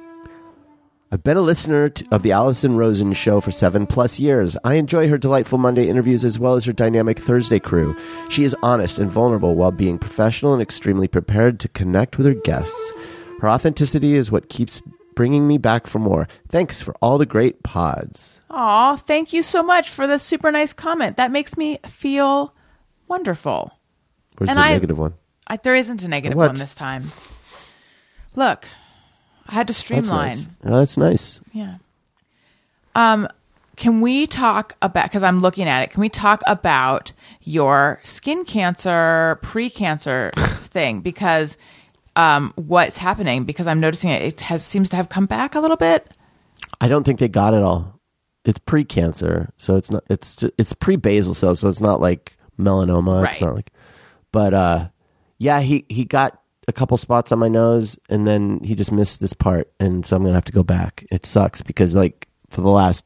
I've 1.12 1.22
been 1.22 1.36
a 1.36 1.42
listener 1.42 1.92
of 2.10 2.22
the 2.22 2.32
Allison 2.32 2.76
Rosen 2.76 3.12
show 3.12 3.42
for 3.42 3.52
seven 3.52 3.86
plus 3.86 4.18
years. 4.18 4.56
I 4.64 4.74
enjoy 4.76 5.06
her 5.10 5.18
delightful 5.18 5.58
Monday 5.58 5.86
interviews 5.86 6.24
as 6.24 6.38
well 6.38 6.54
as 6.54 6.64
her 6.64 6.72
dynamic 6.72 7.18
Thursday 7.18 7.58
crew. 7.58 7.94
She 8.30 8.44
is 8.44 8.56
honest 8.62 8.98
and 8.98 9.12
vulnerable 9.12 9.54
while 9.54 9.70
being 9.70 9.98
professional 9.98 10.54
and 10.54 10.62
extremely 10.62 11.08
prepared 11.08 11.60
to 11.60 11.68
connect 11.68 12.16
with 12.16 12.26
her 12.26 12.34
guests. 12.34 12.92
Her 13.40 13.50
authenticity 13.50 14.14
is 14.14 14.32
what 14.32 14.48
keeps 14.48 14.80
bringing 15.14 15.46
me 15.46 15.58
back 15.58 15.86
for 15.86 15.98
more. 15.98 16.26
Thanks 16.48 16.80
for 16.80 16.94
all 17.02 17.18
the 17.18 17.26
great 17.26 17.62
pods. 17.62 18.40
Aw, 18.56 18.96
thank 18.96 19.32
you 19.32 19.42
so 19.42 19.62
much 19.64 19.90
for 19.90 20.06
the 20.06 20.18
super 20.18 20.52
nice 20.52 20.72
comment. 20.72 21.16
That 21.16 21.32
makes 21.32 21.56
me 21.56 21.78
feel 21.88 22.54
wonderful. 23.08 23.72
Where's 24.38 24.48
And 24.48 24.58
the 24.58 24.62
I- 24.62 24.70
negative 24.72 24.98
one? 24.98 25.14
I, 25.46 25.56
there 25.58 25.74
isn't 25.74 26.02
a 26.02 26.08
negative 26.08 26.36
What? 26.38 26.50
one 26.50 26.54
this 26.58 26.74
time. 26.74 27.10
Look, 28.36 28.66
I 29.46 29.54
had 29.54 29.66
to 29.66 29.72
That's 29.72 29.78
streamline. 29.80 30.28
nice. 30.38 30.46
Oh, 30.64 30.78
that's 30.78 30.96
nice. 30.96 31.40
Yeah. 31.52 31.74
Um, 32.94 33.28
can 33.76 34.00
we 34.00 34.26
talk 34.26 34.74
about 34.80 35.04
because 35.04 35.22
I'm 35.24 35.40
looking 35.40 35.68
at 35.68 35.82
it? 35.82 35.90
Can 35.90 36.00
we 36.00 36.08
talk 36.08 36.40
about 36.46 37.12
your 37.42 38.00
skin 38.04 38.44
cancer, 38.44 39.38
pre-cancer 39.42 40.30
thing? 40.36 41.00
Because 41.00 41.58
um, 42.16 42.52
what's 42.56 42.96
happening? 42.96 43.44
Because 43.44 43.66
I'm 43.66 43.80
noticing 43.80 44.10
it, 44.10 44.22
it 44.22 44.40
has 44.42 44.64
seems 44.64 44.88
to 44.90 44.96
have 44.96 45.08
come 45.08 45.26
back 45.26 45.54
a 45.56 45.60
little 45.60 45.76
bit. 45.76 46.08
I 46.80 46.88
don't 46.88 47.02
think 47.04 47.18
they 47.18 47.28
got 47.28 47.52
it 47.52 47.62
all. 47.62 47.93
It's 48.44 48.58
pre-cancer, 48.58 49.50
so 49.56 49.76
it's 49.76 49.90
not. 49.90 50.04
It's 50.10 50.36
just, 50.36 50.52
it's 50.58 50.72
pre-basal 50.74 51.34
cells, 51.34 51.60
so 51.60 51.68
it's 51.68 51.80
not 51.80 52.00
like 52.00 52.36
melanoma. 52.58 53.28
It's 53.28 53.40
not 53.40 53.54
like, 53.54 53.70
but 54.32 54.52
uh, 54.52 54.88
yeah, 55.38 55.60
he 55.60 55.86
he 55.88 56.04
got 56.04 56.40
a 56.68 56.72
couple 56.72 56.96
spots 56.98 57.32
on 57.32 57.38
my 57.38 57.48
nose, 57.48 57.98
and 58.08 58.26
then 58.26 58.60
he 58.62 58.74
just 58.74 58.92
missed 58.92 59.20
this 59.20 59.32
part, 59.32 59.72
and 59.80 60.04
so 60.04 60.16
I'm 60.16 60.22
gonna 60.22 60.34
have 60.34 60.44
to 60.46 60.52
go 60.52 60.62
back. 60.62 61.06
It 61.10 61.24
sucks 61.26 61.62
because 61.62 61.94
like 61.94 62.28
for 62.50 62.60
the 62.60 62.70
last 62.70 63.04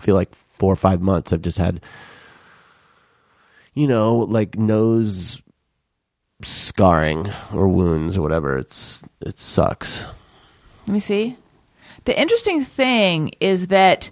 I 0.00 0.02
feel 0.02 0.16
like 0.16 0.34
four 0.34 0.72
or 0.72 0.76
five 0.76 1.00
months, 1.00 1.32
I've 1.32 1.42
just 1.42 1.58
had, 1.58 1.80
you 3.74 3.86
know, 3.86 4.16
like 4.16 4.58
nose 4.58 5.40
scarring 6.42 7.30
or 7.52 7.68
wounds 7.68 8.16
or 8.16 8.22
whatever. 8.22 8.58
It's 8.58 9.02
it 9.20 9.38
sucks. 9.38 10.04
Let 10.86 10.94
me 10.94 11.00
see. 11.00 11.36
The 12.04 12.20
interesting 12.20 12.64
thing 12.64 13.30
is 13.38 13.68
that 13.68 14.10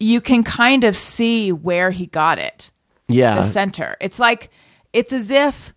you 0.00 0.20
can 0.20 0.42
kind 0.42 0.82
of 0.84 0.96
see 0.96 1.52
where 1.52 1.90
he 1.92 2.06
got 2.06 2.38
it. 2.38 2.70
Yeah. 3.08 3.36
the 3.36 3.44
center. 3.44 3.96
It's 4.00 4.18
like 4.18 4.50
it's 4.92 5.12
as 5.12 5.30
if 5.30 5.72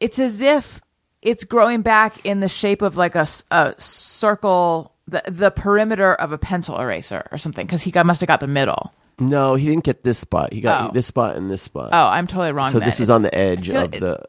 it's 0.00 0.18
as 0.18 0.40
if 0.40 0.80
it's 1.22 1.44
growing 1.44 1.82
back 1.82 2.24
in 2.24 2.40
the 2.40 2.48
shape 2.48 2.82
of 2.82 2.96
like 2.96 3.14
a, 3.14 3.26
a 3.50 3.74
circle, 3.78 4.92
the 5.08 5.22
the 5.26 5.50
perimeter 5.50 6.14
of 6.14 6.32
a 6.32 6.38
pencil 6.38 6.78
eraser 6.78 7.26
or 7.32 7.38
something. 7.38 7.66
Because 7.66 7.82
he 7.82 7.90
got, 7.90 8.06
must 8.06 8.20
have 8.20 8.28
got 8.28 8.40
the 8.40 8.46
middle. 8.46 8.92
No, 9.18 9.54
he 9.54 9.66
didn't 9.66 9.84
get 9.84 10.04
this 10.04 10.18
spot. 10.18 10.52
He 10.52 10.60
got 10.60 10.90
Oh. 10.90 10.92
this 10.92 11.06
spot 11.06 11.36
and 11.36 11.50
this 11.50 11.62
spot. 11.62 11.88
Oh, 11.92 12.06
I'm 12.08 12.26
totally 12.26 12.52
wrong. 12.52 12.70
so 12.70 12.78
then. 12.78 12.86
this 12.88 12.98
was 12.98 13.08
It's- 13.08 13.14
on 13.16 13.22
the 13.22 13.34
edge 13.34 13.68
of 13.70 13.94
it- 13.94 14.00
the 14.00 14.22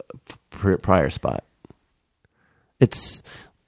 pr- 0.50 0.76
prior 0.78 1.10
spot. 1.10 1.44
It's 2.80 3.22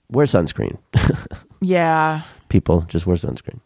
wear 0.10 0.26
sunscreen. 0.26 0.78
Yeah. 1.62 2.22
People 2.48 2.86
just 2.88 3.06
wear 3.06 3.18
sunscreen. 3.18 3.60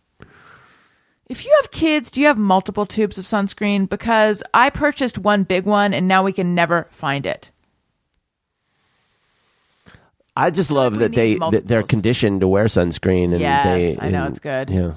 If 1.27 1.45
you 1.45 1.57
have 1.61 1.71
kids, 1.71 2.11
do 2.11 2.21
you 2.21 2.27
have 2.27 2.37
multiple 2.37 2.85
tubes 2.85 3.17
of 3.17 3.25
sunscreen? 3.25 3.87
Because 3.89 4.43
I 4.53 4.69
purchased 4.69 5.17
one 5.17 5.43
big 5.43 5.65
one 5.65 5.93
and 5.93 6.07
now 6.07 6.23
we 6.23 6.33
can 6.33 6.53
never 6.53 6.87
find 6.91 7.25
it. 7.25 7.49
I 10.35 10.49
just 10.49 10.71
love 10.71 10.97
that 10.97 11.11
they 11.11 11.35
that 11.35 11.67
they're 11.67 11.83
conditioned 11.83 12.41
to 12.41 12.47
wear 12.47 12.65
sunscreen 12.65 13.31
and 13.33 13.39
Yes, 13.39 13.63
they 13.65 13.97
I 13.99 14.09
know, 14.09 14.23
and- 14.25 14.29
it's 14.31 14.39
good. 14.39 14.69
Yeah. 14.69 14.93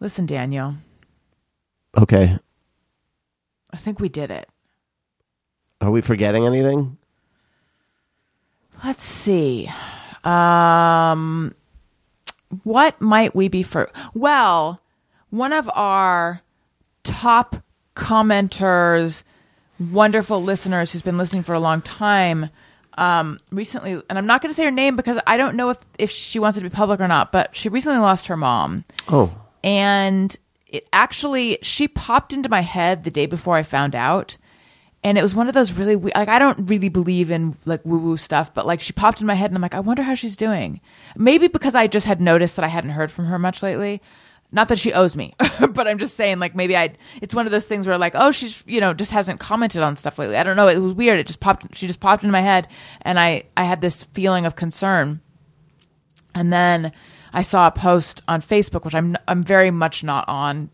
Listen, 0.00 0.26
Daniel, 0.26 0.74
Okay. 1.96 2.38
I 3.72 3.76
think 3.76 4.00
we 4.00 4.08
did 4.08 4.30
it. 4.30 4.48
Are 5.80 5.90
we 5.90 6.00
forgetting 6.00 6.46
anything? 6.46 6.96
Let's 8.84 9.04
see. 9.04 9.70
Um, 10.24 11.54
what 12.64 13.00
might 13.00 13.34
we 13.34 13.48
be 13.48 13.62
for? 13.62 13.90
Well, 14.14 14.80
one 15.30 15.52
of 15.52 15.70
our 15.74 16.42
top 17.04 17.56
commenters, 17.94 19.22
wonderful 19.78 20.42
listeners 20.42 20.92
who's 20.92 21.02
been 21.02 21.18
listening 21.18 21.42
for 21.42 21.54
a 21.54 21.60
long 21.60 21.82
time, 21.82 22.50
um, 22.94 23.38
recently, 23.50 23.92
and 24.10 24.18
I'm 24.18 24.26
not 24.26 24.42
going 24.42 24.52
to 24.52 24.56
say 24.56 24.64
her 24.64 24.70
name 24.70 24.96
because 24.96 25.18
I 25.26 25.36
don't 25.36 25.56
know 25.56 25.70
if, 25.70 25.78
if 25.98 26.10
she 26.10 26.38
wants 26.38 26.58
it 26.58 26.62
to 26.62 26.68
be 26.68 26.74
public 26.74 27.00
or 27.00 27.08
not, 27.08 27.32
but 27.32 27.54
she 27.54 27.68
recently 27.68 27.98
lost 27.98 28.26
her 28.26 28.36
mom. 28.36 28.84
Oh. 29.08 29.32
And 29.62 30.36
it 30.66 30.88
actually, 30.92 31.58
she 31.62 31.88
popped 31.88 32.32
into 32.32 32.48
my 32.48 32.60
head 32.60 33.04
the 33.04 33.10
day 33.10 33.26
before 33.26 33.56
I 33.56 33.62
found 33.62 33.94
out. 33.94 34.36
And 35.02 35.16
it 35.16 35.22
was 35.22 35.34
one 35.34 35.48
of 35.48 35.54
those 35.54 35.72
really 35.72 35.96
we- 35.96 36.12
like 36.14 36.28
I 36.28 36.38
don't 36.38 36.68
really 36.68 36.90
believe 36.90 37.30
in 37.30 37.56
like 37.64 37.84
woo 37.84 37.98
woo 37.98 38.16
stuff, 38.16 38.52
but 38.52 38.66
like 38.66 38.82
she 38.82 38.92
popped 38.92 39.20
in 39.20 39.26
my 39.26 39.34
head 39.34 39.50
and 39.50 39.56
I'm 39.56 39.62
like, 39.62 39.74
I 39.74 39.80
wonder 39.80 40.02
how 40.02 40.14
she's 40.14 40.36
doing. 40.36 40.80
Maybe 41.16 41.48
because 41.48 41.74
I 41.74 41.86
just 41.86 42.06
had 42.06 42.20
noticed 42.20 42.56
that 42.56 42.64
I 42.64 42.68
hadn't 42.68 42.90
heard 42.90 43.10
from 43.10 43.26
her 43.26 43.38
much 43.38 43.62
lately. 43.62 44.02
Not 44.52 44.68
that 44.68 44.78
she 44.78 44.92
owes 44.92 45.14
me, 45.16 45.34
but 45.70 45.86
I'm 45.86 45.98
just 45.98 46.16
saying 46.16 46.38
like 46.38 46.54
maybe 46.54 46.76
I 46.76 46.94
it's 47.22 47.34
one 47.34 47.46
of 47.46 47.52
those 47.52 47.66
things 47.66 47.86
where 47.86 47.96
like, 47.96 48.14
oh, 48.14 48.30
she's 48.30 48.62
you 48.66 48.80
know, 48.80 48.92
just 48.92 49.12
hasn't 49.12 49.40
commented 49.40 49.80
on 49.80 49.96
stuff 49.96 50.18
lately. 50.18 50.36
I 50.36 50.42
don't 50.42 50.56
know. 50.56 50.68
It 50.68 50.78
was 50.78 50.92
weird. 50.92 51.18
It 51.18 51.26
just 51.26 51.40
popped 51.40 51.74
she 51.74 51.86
just 51.86 52.00
popped 52.00 52.24
in 52.24 52.30
my 52.30 52.40
head 52.42 52.68
and 53.00 53.18
I 53.18 53.44
I 53.56 53.64
had 53.64 53.80
this 53.80 54.04
feeling 54.04 54.44
of 54.44 54.54
concern. 54.54 55.20
And 56.34 56.52
then 56.52 56.92
I 57.32 57.42
saw 57.42 57.66
a 57.66 57.72
post 57.72 58.22
on 58.28 58.42
Facebook, 58.42 58.84
which 58.84 58.94
I'm 58.94 59.16
I'm 59.26 59.42
very 59.42 59.70
much 59.70 60.04
not 60.04 60.28
on. 60.28 60.70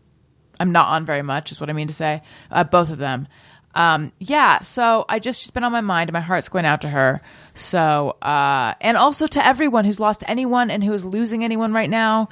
I'm 0.59 0.71
not 0.71 0.87
on 0.87 1.05
very 1.05 1.21
much, 1.21 1.51
is 1.51 1.59
what 1.59 1.69
I 1.69 1.73
mean 1.73 1.87
to 1.87 1.93
say. 1.93 2.23
Uh, 2.49 2.63
both 2.63 2.89
of 2.89 2.97
them. 2.97 3.27
Um, 3.77 4.11
yeah. 4.17 4.63
So 4.63 5.05
I 5.07 5.19
just 5.19 5.41
she's 5.41 5.51
been 5.51 5.63
on 5.63 5.71
my 5.71 5.81
mind, 5.81 6.09
and 6.09 6.13
my 6.13 6.21
heart's 6.21 6.49
going 6.49 6.65
out 6.65 6.81
to 6.81 6.89
her. 6.89 7.21
So 7.53 8.17
uh, 8.21 8.73
and 8.81 8.97
also 8.97 9.27
to 9.27 9.45
everyone 9.45 9.85
who's 9.85 9.99
lost 9.99 10.23
anyone 10.27 10.71
and 10.71 10.83
who 10.83 10.93
is 10.93 11.05
losing 11.05 11.43
anyone 11.43 11.73
right 11.73 11.89
now. 11.89 12.29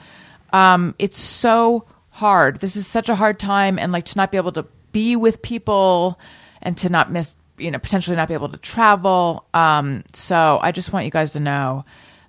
Um, 0.51 0.95
it's 0.97 1.19
so 1.19 1.85
hard. 2.09 2.61
This 2.61 2.75
is 2.75 2.87
such 2.87 3.09
a 3.09 3.15
hard 3.15 3.39
time, 3.39 3.77
and 3.77 3.91
like 3.91 4.05
to 4.05 4.17
not 4.17 4.31
be 4.31 4.37
able 4.37 4.53
to 4.53 4.65
be 4.91 5.15
with 5.15 5.41
people 5.41 6.19
and 6.61 6.77
to 6.79 6.89
not 6.89 7.11
miss, 7.11 7.35
you 7.57 7.69
know, 7.69 7.79
potentially 7.79 8.15
not 8.15 8.27
be 8.27 8.33
able 8.33 8.49
to 8.49 8.57
travel. 8.57 9.45
Um, 9.53 10.03
so 10.13 10.57
I 10.61 10.71
just 10.71 10.91
want 10.91 11.05
you 11.05 11.11
guys 11.11 11.33
to 11.33 11.39
know 11.39 11.85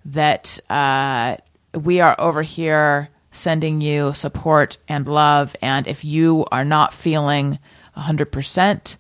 that 0.07 0.59
uh, 0.69 1.37
we 1.75 2.01
are 2.01 2.15
over 2.19 2.43
here 2.43 3.09
sending 3.31 3.81
you 3.81 4.13
support 4.13 4.79
and 4.89 5.07
love. 5.07 5.57
And 5.63 5.87
if 5.87 6.05
you 6.05 6.45
are 6.51 6.65
not 6.65 6.93
feeling 6.93 7.59
100%, 7.97 8.97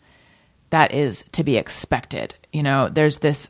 that 0.76 0.92
is 0.92 1.24
to 1.32 1.42
be 1.42 1.56
expected. 1.56 2.34
You 2.52 2.62
know, 2.62 2.90
there's 2.90 3.20
this, 3.20 3.48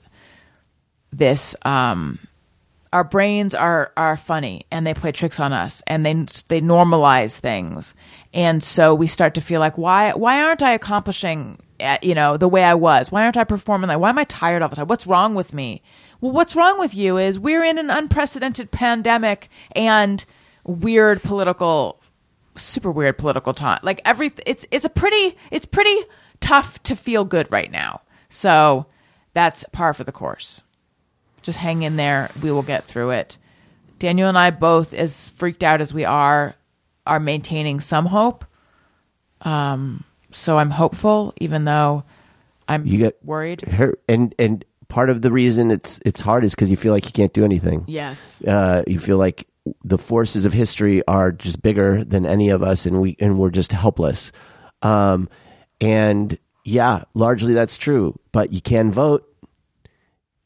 this, 1.10 1.56
um, 1.62 2.20
our 2.92 3.02
brains 3.02 3.52
are 3.52 3.92
are 3.96 4.16
funny 4.16 4.64
and 4.70 4.86
they 4.86 4.94
play 4.94 5.10
tricks 5.10 5.40
on 5.40 5.52
us 5.52 5.82
and 5.88 6.06
they 6.06 6.14
they 6.48 6.60
normalize 6.60 7.36
things. 7.36 7.94
And 8.32 8.62
so 8.62 8.94
we 8.94 9.08
start 9.08 9.34
to 9.34 9.40
feel 9.40 9.58
like 9.58 9.76
why 9.76 10.12
why 10.12 10.40
aren't 10.40 10.62
i 10.62 10.70
accomplishing 10.72 11.58
at, 11.80 12.04
you 12.04 12.14
know 12.14 12.36
the 12.36 12.48
way 12.48 12.62
i 12.62 12.74
was? 12.74 13.10
Why 13.10 13.24
aren't 13.24 13.36
i 13.36 13.42
performing 13.44 13.88
like 13.88 13.98
why 13.98 14.10
am 14.10 14.18
i 14.18 14.24
tired 14.24 14.62
all 14.62 14.68
the 14.68 14.76
time? 14.76 14.86
What's 14.86 15.06
wrong 15.06 15.34
with 15.34 15.52
me? 15.52 15.82
Well 16.20 16.32
what's 16.32 16.54
wrong 16.54 16.78
with 16.78 16.94
you 16.94 17.18
is 17.18 17.40
we're 17.40 17.64
in 17.64 17.76
an 17.76 17.90
unprecedented 17.90 18.70
pandemic 18.70 19.50
and 19.72 20.24
weird 20.64 21.22
political 21.24 22.00
super 22.54 22.90
weird 22.90 23.18
political 23.18 23.52
time 23.52 23.80
like 23.82 24.00
every 24.04 24.32
it's 24.46 24.64
it's 24.70 24.86
a 24.86 24.88
pretty 24.88 25.36
it's 25.50 25.66
pretty 25.66 25.98
tough 26.40 26.82
to 26.82 26.94
feel 26.94 27.24
good 27.24 27.50
right 27.50 27.70
now 27.70 28.00
so 28.28 28.86
that's 29.34 29.64
par 29.72 29.92
for 29.92 30.04
the 30.04 30.12
course 30.12 30.62
just 31.46 31.58
hang 31.58 31.82
in 31.82 31.96
there. 31.96 32.28
We 32.42 32.50
will 32.50 32.64
get 32.64 32.84
through 32.84 33.10
it. 33.10 33.38
Daniel 33.98 34.28
and 34.28 34.36
I 34.36 34.50
both, 34.50 34.92
as 34.92 35.28
freaked 35.28 35.62
out 35.62 35.80
as 35.80 35.94
we 35.94 36.04
are, 36.04 36.54
are 37.06 37.20
maintaining 37.20 37.80
some 37.80 38.06
hope. 38.06 38.44
Um, 39.42 40.04
so 40.32 40.58
I'm 40.58 40.70
hopeful, 40.70 41.32
even 41.40 41.64
though 41.64 42.02
I'm 42.68 42.84
You 42.84 42.98
get 42.98 43.24
worried. 43.24 43.62
Her, 43.62 43.96
and 44.08 44.34
and 44.38 44.64
part 44.88 45.08
of 45.08 45.22
the 45.22 45.30
reason 45.30 45.70
it's 45.70 46.00
it's 46.04 46.20
hard 46.20 46.44
is 46.44 46.54
because 46.54 46.68
you 46.68 46.76
feel 46.76 46.92
like 46.92 47.06
you 47.06 47.12
can't 47.12 47.32
do 47.32 47.44
anything. 47.44 47.84
Yes. 47.86 48.42
Uh, 48.42 48.82
you 48.86 48.98
feel 48.98 49.16
like 49.16 49.46
the 49.84 49.98
forces 49.98 50.44
of 50.44 50.52
history 50.52 51.06
are 51.06 51.30
just 51.32 51.62
bigger 51.62 52.04
than 52.04 52.26
any 52.26 52.50
of 52.50 52.62
us, 52.62 52.86
and 52.86 53.00
we 53.00 53.16
and 53.20 53.38
we're 53.38 53.50
just 53.50 53.70
helpless. 53.70 54.32
Um, 54.82 55.28
and 55.80 56.38
yeah, 56.64 57.04
largely 57.14 57.54
that's 57.54 57.76
true. 57.76 58.18
But 58.32 58.52
you 58.52 58.60
can 58.60 58.90
vote, 58.90 59.26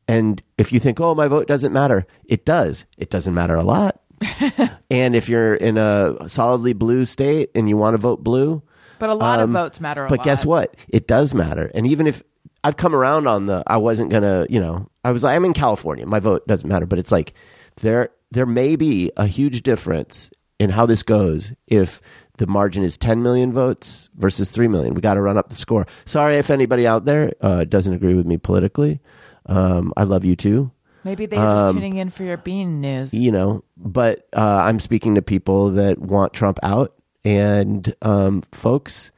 and 0.08 0.42
if 0.58 0.72
you 0.72 0.80
think, 0.80 1.00
oh, 1.00 1.14
my 1.14 1.28
vote 1.28 1.46
doesn't 1.46 1.72
matter, 1.72 2.06
it 2.24 2.44
does. 2.44 2.84
It 2.98 3.10
doesn't 3.10 3.34
matter 3.34 3.54
a 3.56 3.62
lot. 3.62 4.00
and 4.90 5.16
if 5.16 5.28
you're 5.28 5.54
in 5.54 5.78
a 5.78 6.28
solidly 6.28 6.72
blue 6.74 7.04
state 7.04 7.50
and 7.54 7.68
you 7.68 7.76
want 7.76 7.94
to 7.94 7.98
vote 7.98 8.22
blue, 8.22 8.62
But 8.98 9.08
a 9.10 9.14
lot 9.14 9.40
of 9.40 9.44
um, 9.44 9.52
votes 9.54 9.80
matter 9.80 10.04
a 10.04 10.08
but 10.08 10.18
lot. 10.18 10.24
guess 10.24 10.44
what? 10.44 10.76
It 10.90 11.06
does 11.08 11.32
matter. 11.32 11.70
And 11.74 11.86
even 11.86 12.06
if 12.06 12.22
I've 12.62 12.76
come 12.76 12.94
around 12.94 13.26
on 13.26 13.46
the, 13.46 13.62
I 13.66 13.78
wasn't 13.78 14.10
gonna, 14.10 14.46
you 14.50 14.60
know, 14.60 14.90
I 15.04 15.12
was, 15.12 15.24
I'm 15.24 15.46
in 15.46 15.54
California. 15.54 16.04
My 16.06 16.20
vote 16.20 16.46
doesn't 16.46 16.68
matter. 16.68 16.84
But 16.84 16.98
it's 16.98 17.10
like 17.10 17.32
there, 17.80 18.10
there 18.30 18.44
may 18.46 18.76
be 18.76 19.10
a 19.16 19.26
huge 19.26 19.62
difference 19.62 20.30
in 20.58 20.68
how 20.68 20.84
this 20.84 21.02
goes 21.02 21.54
if 21.66 22.02
the 22.40 22.46
margin 22.46 22.82
is 22.82 22.96
10 22.96 23.22
million 23.22 23.52
votes 23.52 24.08
versus 24.16 24.50
3 24.50 24.66
million. 24.66 24.94
We 24.94 25.02
got 25.02 25.14
to 25.14 25.20
run 25.20 25.36
up 25.36 25.50
the 25.50 25.54
score. 25.54 25.86
Sorry 26.06 26.36
if 26.36 26.48
anybody 26.50 26.86
out 26.86 27.04
there 27.04 27.32
uh, 27.42 27.64
doesn't 27.64 27.92
agree 27.92 28.14
with 28.14 28.24
me 28.26 28.38
politically. 28.38 29.00
Um, 29.46 29.92
I 29.96 30.02
love 30.04 30.24
you 30.24 30.36
too 30.36 30.70
Maybe 31.04 31.26
they're 31.26 31.38
just 31.38 31.64
um, 31.66 31.76
tuning 31.76 31.96
in 31.96 32.10
for 32.10 32.24
your 32.24 32.36
bean 32.36 32.80
news. 32.80 33.14
you 33.14 33.32
know 33.32 33.64
but 33.76 34.28
uh, 34.34 34.62
i'm 34.68 34.78
speaking 34.78 35.14
to 35.14 35.22
people 35.22 35.70
that 35.70 35.98
want 35.98 36.34
trump 36.34 36.58
out 36.62 36.94
and 37.24 37.94
um, 38.02 38.42
folks 38.52 39.10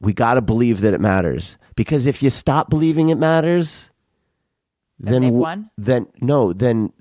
we 0.00 0.12
got 0.12 0.34
to 0.34 0.42
believe 0.42 0.82
that 0.82 0.92
it 0.92 1.00
matters 1.00 1.56
because 1.74 2.04
if 2.06 2.22
you 2.22 2.28
stop 2.30 2.68
believing 2.68 3.08
it 3.08 3.16
matters 3.16 3.90
Then 4.98 5.12
then 5.12 5.22
they've 5.22 5.28
w- 5.30 5.42
won? 5.42 5.70
then 5.78 6.06
no 6.20 6.52
then 6.52 6.92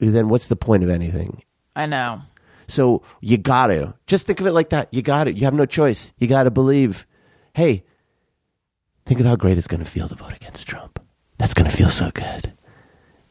then 0.00 0.28
what's 0.28 0.48
the 0.48 0.56
point 0.56 0.82
of 0.82 0.90
anything 0.90 1.42
I 1.76 1.86
know. 1.86 2.20
So 2.72 3.02
you 3.20 3.36
got 3.36 3.68
to 3.68 3.94
just 4.06 4.26
think 4.26 4.40
of 4.40 4.46
it 4.46 4.52
like 4.52 4.70
that 4.70 4.88
you 4.92 5.02
got 5.02 5.24
to 5.24 5.32
you 5.32 5.44
have 5.44 5.54
no 5.54 5.66
choice 5.66 6.12
you 6.18 6.26
got 6.26 6.44
to 6.44 6.50
believe 6.50 7.06
hey 7.54 7.84
think 9.04 9.20
of 9.20 9.26
how 9.26 9.36
great 9.36 9.58
it's 9.58 9.66
going 9.66 9.82
to 9.82 9.88
feel 9.88 10.08
to 10.08 10.14
vote 10.14 10.32
against 10.32 10.66
trump 10.66 10.98
that's 11.38 11.54
going 11.54 11.68
to 11.68 11.76
feel 11.76 11.90
so 11.90 12.10
good 12.10 12.52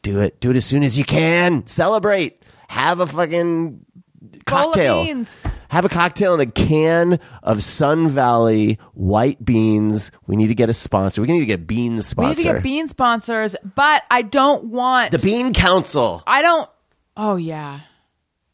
do 0.02 0.20
it. 0.20 0.40
Do 0.40 0.52
it 0.52 0.58
as 0.58 0.66
soon 0.66 0.84
as 0.84 0.98
you 0.98 1.04
can. 1.04 1.66
Celebrate. 1.68 2.44
Have 2.70 3.00
a 3.00 3.08
fucking 3.08 3.86
cocktail. 4.46 5.04
beans. 5.04 5.38
Have 5.70 5.86
a 5.86 5.90
cocktail 5.90 6.34
and 6.34 6.42
a 6.42 6.46
can 6.46 7.20
of 7.44 7.64
Sun 7.64 8.10
Valley 8.10 8.80
white 8.94 9.44
beans. 9.44 10.12
We 10.28 10.36
need 10.36 10.48
to 10.48 10.56
get 10.56 10.70
a 10.70 10.74
sponsor. 10.74 11.22
We 11.22 11.28
need 11.28 11.40
to 11.40 11.46
get 11.46 11.68
beans 11.68 12.16
We 12.16 12.28
need 12.28 12.38
to 12.38 12.44
get 12.44 12.64
bean 12.64 12.88
sponsors, 12.88 13.56
but 13.76 14.04
I 14.10 14.22
don't 14.22 14.66
want 14.66 15.12
the 15.12 15.20
Bean 15.20 15.54
Council. 15.54 16.24
I 16.26 16.42
don't. 16.42 16.70
Oh 17.16 17.36
yeah. 17.36 17.82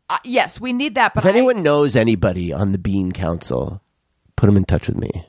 Uh, 0.10 0.18
yes, 0.24 0.60
we 0.60 0.72
need 0.74 0.96
that. 0.96 1.14
But 1.14 1.24
If 1.24 1.28
I- 1.28 1.38
anyone 1.38 1.64
knows 1.64 1.96
anybody 1.96 2.54
on 2.54 2.72
the 2.72 2.78
Bean 2.78 3.12
Council, 3.12 3.82
put 4.36 4.46
them 4.48 4.56
in 4.58 4.66
touch 4.66 4.88
with 4.88 4.98
me. 4.98 5.26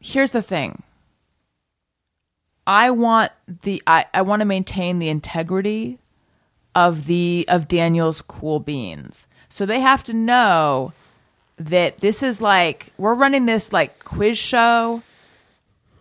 here's 0.00 0.32
the 0.32 0.42
thing 0.42 0.82
I 2.66 2.90
want 2.90 3.32
the 3.62 3.82
I, 3.86 4.06
I 4.14 4.22
want 4.22 4.40
to 4.40 4.46
maintain 4.46 4.98
the 4.98 5.08
integrity 5.08 5.98
of 6.74 7.06
the 7.06 7.44
of 7.48 7.66
Daniel's 7.68 8.22
cool 8.22 8.60
beans. 8.60 9.26
So 9.48 9.66
they 9.66 9.80
have 9.80 10.04
to 10.04 10.12
know 10.14 10.92
that 11.56 11.98
this 11.98 12.22
is 12.22 12.40
like 12.40 12.92
we're 12.98 13.14
running 13.14 13.46
this 13.46 13.72
like 13.72 14.04
quiz 14.04 14.38
show 14.38 15.02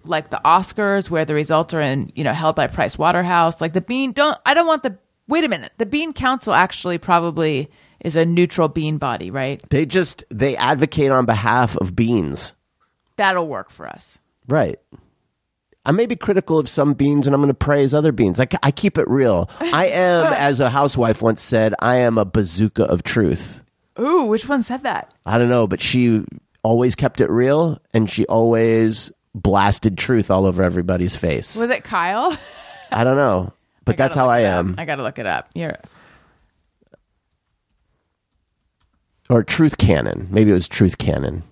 like 0.04 0.30
the 0.30 0.42
Oscars 0.46 1.10
where 1.10 1.26
the 1.26 1.36
results 1.36 1.74
are 1.76 1.82
in, 1.82 2.12
you 2.16 2.24
know, 2.24 2.34
held 2.34 2.56
by 2.56 2.68
Price 2.68 2.98
Waterhouse. 2.98 3.60
Like 3.62 3.74
the 3.74 3.82
bean 3.82 4.12
don't 4.12 4.38
I 4.46 4.54
don't 4.54 4.68
want 4.68 4.84
the 4.84 4.98
wait 5.32 5.44
a 5.44 5.48
minute. 5.48 5.72
The 5.78 5.86
bean 5.88 6.14
council 6.14 6.54
actually 6.54 7.00
probably 7.00 7.70
is 8.02 8.16
a 8.16 8.26
neutral 8.26 8.68
bean 8.68 8.98
body, 8.98 9.32
right? 9.32 9.64
They 9.70 9.86
just 9.88 10.24
they 10.30 10.56
advocate 10.58 11.12
on 11.12 11.26
behalf 11.26 11.76
of 11.78 11.96
beans. 11.96 12.54
That'll 13.16 13.48
work 13.48 13.72
for 13.72 13.88
us. 13.88 14.20
Right. 14.48 14.80
I 15.84 15.92
may 15.92 16.06
be 16.06 16.16
critical 16.16 16.60
of 16.60 16.70
some 16.70 16.94
beans 16.94 17.26
and 17.26 17.34
I'm 17.34 17.42
going 17.42 17.48
to 17.48 17.56
praise 17.56 17.94
other 17.94 18.12
beans. 18.12 18.40
I, 18.40 18.48
I 18.62 18.70
keep 18.70 19.00
it 19.00 19.08
real. 19.08 19.50
I 19.60 19.88
am, 19.88 20.32
as 20.38 20.60
a 20.60 20.70
housewife 20.70 21.22
once 21.22 21.42
said, 21.42 21.74
I 21.80 21.98
am 21.98 22.20
a 22.20 22.26
bazooka 22.26 22.84
of 22.84 23.02
truth. 23.02 23.64
Ooh, 24.00 24.26
which 24.26 24.48
one 24.48 24.62
said 24.62 24.84
that? 24.84 25.12
I 25.26 25.38
don't 25.40 25.50
know, 25.50 25.66
but 25.66 25.82
she 25.82 26.24
always 26.64 26.94
kept 26.96 27.20
it 27.20 27.30
real 27.32 27.80
and 27.94 28.10
she 28.10 28.26
always 28.28 29.12
blasted 29.34 29.98
truth 29.98 30.30
all 30.30 30.46
over 30.46 30.62
everybody's 30.62 31.16
face. 31.16 31.56
Was 31.56 31.72
it 31.72 31.84
Kyle? 31.84 32.38
I 32.92 33.04
don't 33.04 33.16
know, 33.18 33.54
but 33.86 33.98
that's 33.98 34.16
how 34.16 34.28
I 34.30 34.42
am. 34.42 34.76
I 34.78 34.86
gotta 34.86 35.04
look 35.04 35.20
it 35.20 35.26
up. 35.26 35.50
You're 35.56 35.78
Or 39.30 39.44
truth 39.44 39.78
cannon. 39.78 40.28
Maybe 40.30 40.52
it 40.52 40.56
was 40.56 40.68
truth 40.68 40.98
cannon. 40.98 41.44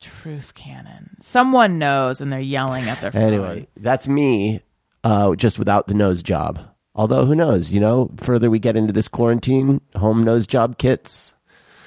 truth 0.00 0.52
cannon. 0.54 1.16
Someone 1.22 1.78
knows 1.78 2.20
and 2.20 2.30
they're 2.30 2.38
yelling 2.40 2.84
at 2.84 3.00
their 3.00 3.10
phone. 3.10 3.22
Anyway, 3.22 3.66
that's 3.78 4.06
me, 4.06 4.60
uh, 5.02 5.34
just 5.34 5.58
without 5.58 5.86
the 5.86 5.94
nose 5.94 6.22
job. 6.22 6.60
Although, 6.94 7.24
who 7.24 7.34
knows? 7.34 7.72
You 7.72 7.80
know, 7.80 8.10
further 8.18 8.50
we 8.50 8.58
get 8.58 8.76
into 8.76 8.92
this 8.92 9.08
quarantine, 9.08 9.80
home 9.96 10.22
nose 10.22 10.46
job 10.46 10.76
kits. 10.76 11.32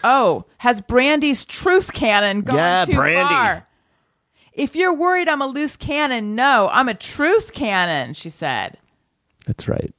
Oh, 0.03 0.45
has 0.57 0.81
Brandi's 0.81 1.45
truth 1.45 1.93
cannon 1.93 2.41
gone 2.41 2.55
Yeah, 2.55 2.85
too 2.85 2.93
Brandy. 2.93 3.34
far? 3.34 3.68
If 4.53 4.76
you're 4.76 4.95
worried 4.95 5.30
I'm 5.30 5.41
a 5.43 5.47
loose 5.47 5.77
cannon, 5.77 6.34
no, 6.34 6.69
I'm 6.72 6.89
a 6.89 6.95
truth 6.95 7.53
cannon, 7.53 8.15
she 8.15 8.30
said. 8.31 8.77
That's 9.47 9.67
right. 9.67 9.93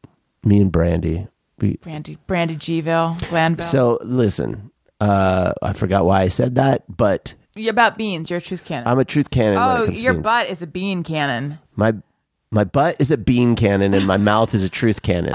Me 0.44 0.60
and 0.60 0.70
Brandi. 0.72 1.26
We, 1.58 1.78
Brandi 1.78 2.16
Brandi 2.28 2.56
Gville, 2.56 3.16
Glanville. 3.28 3.64
so, 3.64 3.98
listen, 4.02 4.70
uh, 5.00 5.52
I 5.60 5.72
forgot 5.72 6.04
why 6.04 6.20
I 6.22 6.28
said 6.28 6.54
that, 6.54 6.84
but 6.94 7.34
You're 7.56 7.72
about 7.72 7.98
beans, 7.98 8.30
you're 8.30 8.38
a 8.38 8.42
truth 8.42 8.64
cannon. 8.64 8.86
I'm 8.86 9.00
a 9.00 9.04
truth 9.04 9.30
cannon. 9.30 9.58
when 9.58 9.68
it 9.68 9.72
oh, 9.80 9.84
comes 9.86 9.98
to 9.98 10.04
your 10.04 10.12
beans. 10.12 10.22
butt 10.22 10.46
is 10.48 10.62
a 10.62 10.68
bean 10.68 11.02
cannon. 11.02 11.58
My 11.74 11.94
my 12.52 12.62
butt 12.62 12.96
is 13.00 13.10
a 13.10 13.16
bean 13.16 13.56
cannon 13.56 13.92
and 13.92 14.06
my 14.06 14.16
mouth 14.32 14.54
is 14.54 14.62
a 14.62 14.68
truth 14.68 15.02
cannon. 15.02 15.34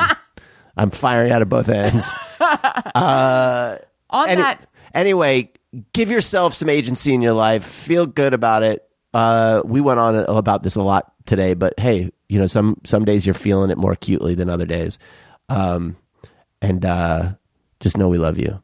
I'm 0.77 0.91
firing 0.91 1.31
out 1.33 1.41
of 1.41 1.49
both 1.49 1.67
ends. 1.67 2.11
On 2.95 3.79
Any- 4.29 4.41
that 4.41 4.65
anyway, 4.93 5.51
give 5.93 6.09
yourself 6.09 6.53
some 6.53 6.69
agency 6.69 7.13
in 7.13 7.21
your 7.21 7.33
life. 7.33 7.65
Feel 7.65 8.05
good 8.05 8.33
about 8.33 8.63
it. 8.63 8.87
Uh, 9.13 9.61
we 9.65 9.81
went 9.81 9.99
on 9.99 10.15
about 10.15 10.63
this 10.63 10.75
a 10.75 10.81
lot 10.81 11.11
today, 11.25 11.53
but 11.53 11.79
hey, 11.79 12.11
you 12.33 12.39
know 12.39 12.47
some 12.47 12.81
some 12.83 13.05
days 13.05 13.27
you're 13.27 13.35
feeling 13.35 13.69
it 13.69 13.77
more 13.77 13.91
acutely 13.91 14.33
than 14.33 14.49
other 14.49 14.65
days, 14.65 14.97
um, 15.49 15.95
and 16.63 16.83
uh, 16.83 17.33
just 17.79 17.95
know 17.95 18.09
we 18.09 18.17
love 18.17 18.39
you. 18.39 18.59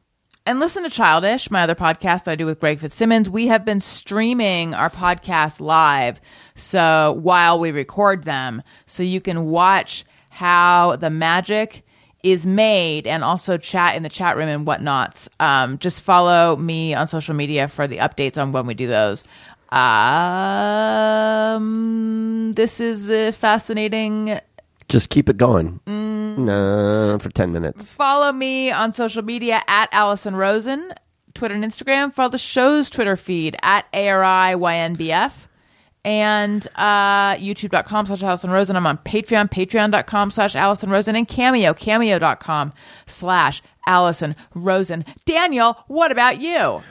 and 0.48 0.60
listen 0.60 0.82
to 0.82 0.90
Childish, 0.90 1.52
my 1.52 1.62
other 1.62 1.76
podcast 1.76 2.24
that 2.24 2.32
I 2.32 2.36
do 2.36 2.48
with 2.48 2.60
Greg 2.60 2.80
Fitzsimmons. 2.80 3.30
We 3.30 3.46
have 3.46 3.64
been 3.64 3.80
streaming 3.80 4.74
our 4.74 4.90
podcast 4.90 5.60
live, 5.60 6.20
so 6.56 7.16
while 7.22 7.60
we 7.60 7.70
record 7.70 8.24
them, 8.24 8.64
so 8.88 9.04
you 9.04 9.22
can 9.22 9.46
watch 9.46 10.04
how 10.30 10.96
the 10.96 11.12
magic 11.12 11.84
is 12.24 12.48
made 12.48 13.06
and 13.06 13.24
also 13.24 13.56
chat 13.58 13.96
in 13.96 14.02
the 14.04 14.10
chat 14.10 14.36
room 14.36 14.50
and 14.50 14.66
whatnots. 14.66 15.30
Um, 15.40 15.78
just 15.78 16.02
follow 16.02 16.56
me 16.56 16.96
on 16.96 17.08
social 17.08 17.36
media 17.36 17.68
for 17.68 17.88
the 17.88 17.98
updates 17.98 18.41
on 18.41 18.52
when 18.52 18.66
we 18.66 18.74
do 18.74 18.88
those. 18.88 19.24
Um, 21.50 22.54
this 22.54 22.80
is 22.80 23.10
uh, 23.10 23.32
fascinating 23.32 24.40
Just 24.88 25.10
keep 25.10 25.30
it 25.30 25.38
going. 25.38 25.80
No, 25.86 27.18
for 27.20 27.30
ten 27.30 27.52
minutes. 27.52 27.94
Follow 27.94 28.32
me 28.32 28.72
on 28.72 28.94
social 28.94 29.24
media 29.24 29.62
at 29.68 29.90
Allison 29.91 30.36
Rosen, 30.36 30.94
Twitter 31.34 31.54
and 31.54 31.64
Instagram. 31.64 32.14
Follow 32.14 32.30
the 32.30 32.38
show's 32.38 32.90
Twitter 32.90 33.16
feed 33.16 33.56
at 33.62 33.91
ARIYNBF. 33.94 35.48
And 36.06 36.66
uh, 36.76 37.36
youtube.com 37.36 38.06
slash 38.06 38.24
Allison 38.24 38.50
Rosen. 38.52 38.76
I'm 38.78 38.88
on 38.88 38.98
Patreon, 39.00 39.52
patreon.com 39.52 40.32
slash 40.32 40.56
Allison 40.56 40.90
Rosen, 40.90 41.16
and 41.16 41.28
Cameo, 41.28 41.74
cameo.com 41.74 42.74
slash 43.06 43.62
Allison 43.86 44.36
Rosen. 44.56 45.04
Daniel, 45.26 45.78
what 45.88 46.12
about 46.12 46.40
you? 46.40 46.82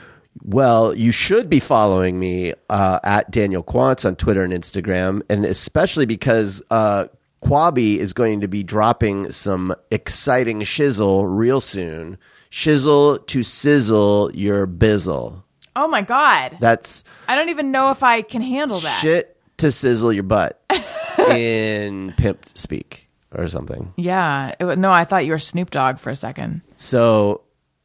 Well, 0.43 0.95
you 0.95 1.11
should 1.11 1.49
be 1.49 1.59
following 1.59 2.19
me 2.19 2.53
uh, 2.69 2.99
at 3.03 3.29
Daniel 3.31 3.63
Quantz 3.63 4.05
on 4.05 4.15
Twitter 4.15 4.43
and 4.43 4.53
Instagram, 4.53 5.21
and 5.29 5.45
especially 5.45 6.05
because 6.05 6.61
uh, 6.69 7.07
Quabi 7.43 7.97
is 7.97 8.13
going 8.13 8.41
to 8.41 8.47
be 8.47 8.63
dropping 8.63 9.31
some 9.31 9.75
exciting 9.91 10.61
shizzle 10.61 11.25
real 11.27 11.61
soon. 11.61 12.17
Shizzle 12.51 13.25
to 13.27 13.43
sizzle 13.43 14.31
your 14.33 14.65
bizzle. 14.65 15.43
Oh 15.75 15.87
my 15.87 16.01
God. 16.01 16.57
That's 16.59 17.03
I 17.27 17.35
don't 17.35 17.49
even 17.49 17.71
know 17.71 17.91
if 17.91 18.03
I 18.03 18.21
can 18.21 18.41
handle 18.41 18.79
that. 18.79 18.99
shit 18.99 19.37
to 19.57 19.71
sizzle 19.71 20.11
your 20.11 20.23
butt 20.23 20.61
in 21.29 22.13
pimp 22.17 22.45
speak 22.55 23.07
or 23.35 23.47
something. 23.47 23.93
Yeah. 23.95 24.55
It, 24.59 24.79
no, 24.79 24.91
I 24.91 25.05
thought 25.05 25.25
you 25.25 25.31
were 25.31 25.39
Snoop 25.39 25.69
Dogg 25.69 25.99
for 25.99 26.09
a 26.09 26.15
second. 26.15 26.61
So, 26.77 27.41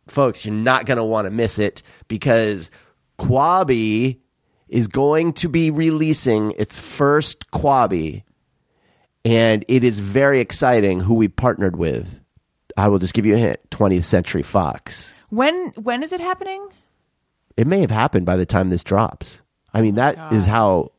folks, 0.06 0.44
you're 0.44 0.54
not 0.54 0.86
going 0.86 0.98
to 0.98 1.04
want 1.04 1.26
to 1.26 1.30
miss 1.30 1.58
it 1.58 1.82
because 2.08 2.70
Quabi 3.18 4.18
is 4.68 4.88
going 4.88 5.32
to 5.34 5.48
be 5.48 5.70
releasing 5.70 6.52
its 6.52 6.80
first 6.80 7.50
Quabi, 7.50 8.24
and 9.24 9.64
it 9.68 9.84
is 9.84 10.00
very 10.00 10.40
exciting 10.40 11.00
who 11.00 11.14
we 11.14 11.28
partnered 11.28 11.76
with. 11.76 12.20
I 12.76 12.88
will 12.88 12.98
just 12.98 13.14
give 13.14 13.26
you 13.26 13.34
a 13.34 13.38
hint 13.38 13.60
20th 13.70 14.04
Century 14.04 14.42
Fox. 14.42 15.14
When 15.30 15.68
When 15.76 16.02
is 16.02 16.12
it 16.12 16.20
happening? 16.20 16.68
It 17.56 17.66
may 17.66 17.80
have 17.80 17.90
happened 17.90 18.26
by 18.26 18.36
the 18.36 18.46
time 18.46 18.70
this 18.70 18.82
drops. 18.82 19.40
I 19.72 19.80
mean, 19.80 19.94
that 19.94 20.16
oh 20.18 20.36
is 20.36 20.44
how 20.44 20.92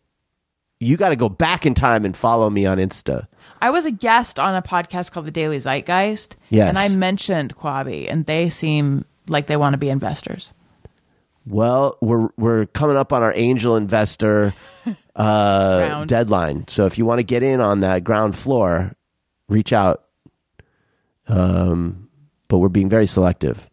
you 0.79 0.97
got 0.97 1.09
to 1.09 1.15
go 1.15 1.29
back 1.29 1.65
in 1.65 1.73
time 1.73 2.05
and 2.05 2.15
follow 2.15 2.49
me 2.49 2.65
on 2.65 2.77
Insta. 2.77 3.27
I 3.65 3.71
was 3.71 3.87
a 3.87 3.91
guest 3.91 4.37
on 4.37 4.53
a 4.53 4.61
podcast 4.61 5.11
called 5.11 5.25
The 5.25 5.31
Daily 5.31 5.57
Zeitgeist. 5.57 6.35
Yes. 6.51 6.69
And 6.69 6.77
I 6.77 6.87
mentioned 6.89 7.57
Quabi, 7.57 8.07
and 8.07 8.23
they 8.27 8.47
seem 8.47 9.05
like 9.27 9.47
they 9.47 9.57
want 9.57 9.73
to 9.73 9.79
be 9.79 9.89
investors. 9.89 10.53
Well, 11.47 11.97
we're 11.99 12.29
we're 12.37 12.67
coming 12.67 12.95
up 12.95 13.11
on 13.11 13.23
our 13.23 13.33
angel 13.35 13.75
investor 13.75 14.53
uh, 15.15 16.05
deadline. 16.05 16.67
So 16.67 16.85
if 16.85 16.99
you 16.99 17.07
want 17.07 17.17
to 17.17 17.23
get 17.23 17.41
in 17.41 17.59
on 17.59 17.79
that 17.79 18.03
ground 18.03 18.35
floor, 18.35 18.95
reach 19.49 19.73
out. 19.73 20.03
Um, 21.27 22.07
but 22.47 22.59
we're 22.59 22.69
being 22.69 22.87
very 22.87 23.07
selective. 23.07 23.67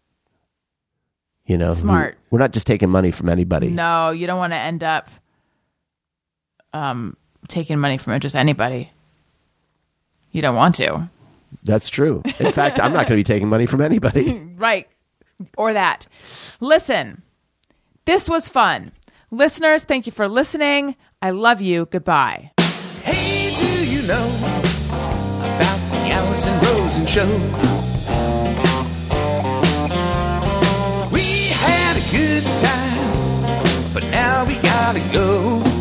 You 1.44 1.58
know, 1.58 1.74
Smart. 1.74 2.16
We, 2.30 2.36
are 2.36 2.38
not 2.38 2.52
just 2.52 2.66
taking 2.66 2.88
money 2.88 3.10
from 3.10 3.28
anybody. 3.28 3.68
No, 3.68 4.08
you 4.08 4.26
don't 4.26 4.38
want 4.38 4.54
to 4.54 4.58
end 4.58 4.82
up 4.82 5.10
um, 6.72 7.14
taking 7.48 7.78
money 7.78 7.98
from 7.98 8.18
just 8.20 8.34
anybody. 8.34 8.90
You 10.32 10.42
don't 10.42 10.56
want 10.56 10.74
to. 10.76 11.08
That's 11.62 11.88
true. 11.88 12.22
In 12.40 12.52
fact, 12.52 12.80
I'm 12.80 12.92
not 12.92 13.06
going 13.06 13.16
to 13.16 13.16
be 13.16 13.22
taking 13.24 13.48
money 13.48 13.66
from 13.66 13.80
anybody. 13.80 14.48
Right. 14.56 14.88
Or 15.56 15.72
that. 15.72 16.06
Listen, 16.60 17.22
this 18.04 18.28
was 18.28 18.46
fun. 18.46 18.92
Listeners, 19.32 19.82
thank 19.82 20.06
you 20.06 20.12
for 20.12 20.28
listening. 20.28 20.94
I 21.20 21.30
love 21.30 21.60
you. 21.60 21.86
Goodbye. 21.86 22.52
Hey, 23.02 23.52
do 23.54 23.86
you 23.90 24.06
know 24.06 24.28
about 24.36 25.80
the 25.90 26.12
Allison 26.12 26.54
Rosen 26.60 27.06
show? 27.06 27.26
We 31.12 31.48
had 31.50 31.96
a 31.96 32.10
good 32.12 32.44
time, 32.56 33.92
but 33.92 34.04
now 34.12 34.44
we 34.46 34.54
gotta 34.58 35.00
go. 35.12 35.71